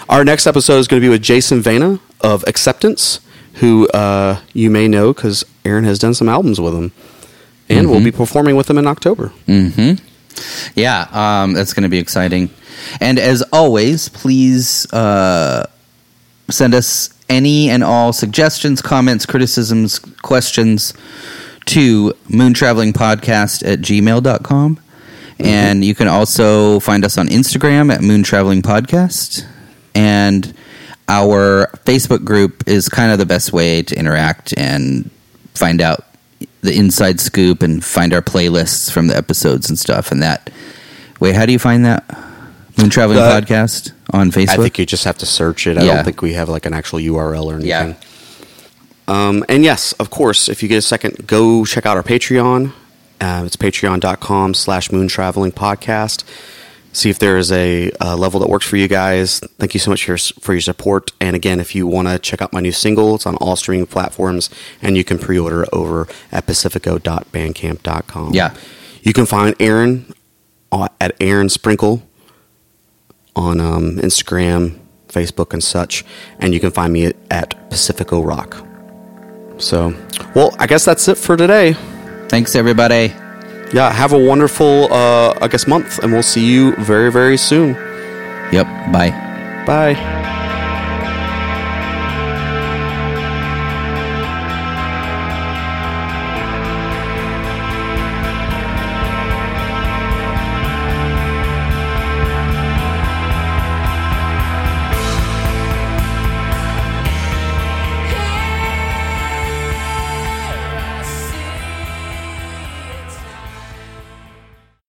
our 0.10 0.26
next 0.26 0.48
episode 0.48 0.80
is 0.80 0.88
going 0.88 1.02
to 1.02 1.06
be 1.06 1.10
with 1.10 1.22
Jason 1.22 1.62
Vena 1.62 2.00
of 2.22 2.44
Acceptance, 2.48 3.22
who 3.56 3.88
uh, 3.90 4.42
you 4.54 4.70
may 4.70 4.88
know 4.88 5.14
because 5.14 5.46
Aaron 5.64 5.84
has 5.86 6.00
done 6.00 6.14
some 6.14 6.28
albums 6.28 6.60
with 6.60 6.74
him, 6.76 6.92
and 7.70 7.90
we'll 7.90 8.04
be 8.04 8.12
performing 8.12 8.56
with 8.56 8.70
him 8.70 8.78
in 8.78 8.88
October. 8.88 9.32
Yeah, 10.76 11.08
um, 11.12 11.54
that's 11.54 11.74
going 11.74 11.84
to 11.84 11.90
be 11.90 12.00
exciting. 12.00 12.50
And 13.00 13.20
as 13.20 13.42
always, 13.54 14.10
please 14.10 14.92
uh, 14.94 15.66
send 16.50 16.74
us 16.74 17.14
any 17.30 17.70
and 17.70 17.84
all 17.84 18.12
suggestions, 18.14 18.82
comments, 18.82 19.26
criticisms, 19.26 20.00
questions 20.00 20.94
to 21.66 22.14
moontravelingpodcast 22.30 23.72
at 23.72 23.80
gmail.com. 23.80 24.80
And 25.40 25.86
you 25.86 25.94
can 25.96 26.08
also 26.08 26.80
find 26.80 27.06
us 27.06 27.18
on 27.18 27.28
Instagram 27.28 27.94
at 27.94 28.02
Moon 28.02 28.24
Traveling 28.24 28.62
Podcast. 28.62 29.46
And 29.96 30.54
our 31.08 31.68
Facebook 31.86 32.24
group 32.24 32.68
is 32.68 32.88
kind 32.90 33.12
of 33.12 33.18
the 33.18 33.26
best 33.26 33.52
way 33.52 33.82
to 33.82 33.98
interact 33.98 34.54
and 34.58 35.10
find 35.54 35.82
out 35.82 36.06
the 36.62 36.76
inside 36.76 37.20
scoop 37.20 37.64
and 37.64 37.84
find 37.84 38.14
our 38.14 38.22
playlists 38.22 38.92
from 38.92 39.08
the 39.08 39.16
episodes 39.18 39.70
and 39.70 39.78
stuff. 39.80 40.12
And 40.12 40.22
that 40.22 40.50
wait, 41.20 41.36
how 41.36 41.46
do 41.46 41.52
you 41.52 41.60
find 41.60 41.86
that 41.86 42.06
Moon 42.78 42.90
Traveling 42.90 43.20
Uh, 43.20 43.42
Podcast 43.42 43.92
on 44.12 44.32
Facebook? 44.32 44.50
I 44.50 44.58
think 44.58 44.78
you 44.80 44.86
just 44.86 45.04
have 45.06 45.18
to 45.20 45.26
search 45.26 45.68
it. 45.68 45.78
I 45.78 45.84
Yeah. 45.84 45.96
don't 45.96 46.06
think 46.06 46.22
we 46.22 46.34
have 46.34 46.48
like 46.50 46.66
an 46.66 46.74
actual 46.74 47.00
URL 47.00 47.46
or 47.46 47.54
anything. 47.56 47.70
Yeah. 47.70 47.94
Um, 49.08 49.44
and 49.50 49.64
yes, 49.64 49.94
of 49.94 50.10
course, 50.12 50.48
if 50.48 50.62
you 50.62 50.70
get 50.70 50.78
a 50.78 50.82
second, 50.84 51.26
go 51.26 51.66
check 51.66 51.86
out 51.86 51.98
our 51.98 52.04
Patreon. 52.04 52.74
Uh, 53.20 53.44
it's 53.46 53.56
patreon.com 53.56 54.54
slash 54.54 54.92
moon 54.92 55.08
traveling 55.08 55.52
podcast. 55.52 56.24
See 56.92 57.10
if 57.10 57.20
there 57.20 57.38
is 57.38 57.52
a, 57.52 57.92
uh 58.02 58.16
level 58.16 58.40
that 58.40 58.50
works 58.50 58.66
for 58.66 58.78
you 58.78 58.88
guys. 58.88 59.40
Thank 59.60 59.74
you 59.74 59.80
so 59.80 59.92
much 59.92 60.04
for 60.06 60.12
your, 60.12 60.18
for 60.18 60.54
your 60.54 60.62
support. 60.62 61.12
And 61.22 61.36
again, 61.36 61.60
if 61.60 61.76
you 61.76 61.86
want 61.88 62.08
to 62.08 62.18
check 62.20 62.42
out 62.42 62.52
my 62.52 62.62
new 62.62 62.72
single, 62.72 63.16
it's 63.16 63.26
on 63.26 63.36
all 63.38 63.56
streaming 63.56 63.86
platforms 63.88 64.50
and 64.82 64.98
you 64.98 65.04
can 65.04 65.20
pre 65.20 65.38
order 65.38 65.66
over 65.72 66.08
at 66.32 66.46
pacifico.bandcamp.com. 66.48 68.34
Yeah. 68.34 68.56
You 69.02 69.14
can 69.14 69.26
find 69.26 69.56
Aaron 69.60 70.14
uh, 70.72 70.88
at 71.00 71.16
Aaron 71.22 71.50
Sprinkle 71.50 72.04
on 73.36 73.60
um, 73.60 73.98
Instagram, 73.98 74.80
Facebook, 75.08 75.54
and 75.54 75.64
such. 75.64 76.04
And 76.40 76.54
you 76.54 76.60
can 76.60 76.72
find 76.72 76.92
me 76.92 77.14
at 77.30 77.70
Pacifico 77.70 78.22
Rock. 78.22 78.66
So, 79.58 79.94
well, 80.36 80.56
I 80.60 80.68
guess 80.68 80.86
that's 80.86 81.08
it 81.08 81.18
for 81.18 81.36
today. 81.38 81.74
Thanks, 82.30 82.56
everybody. 82.56 83.14
Yeah, 83.72 83.92
have 83.92 84.14
a 84.14 84.18
wonderful, 84.18 84.92
uh, 84.92 85.38
I 85.42 85.48
guess, 85.48 85.68
month, 85.68 86.00
and 86.00 86.12
we'll 86.12 86.24
see 86.24 86.46
you 86.46 86.76
very, 86.78 87.12
very 87.12 87.38
soon. 87.38 87.76
Yep. 88.52 88.66
Bye. 88.92 89.12
Bye. 89.68 90.49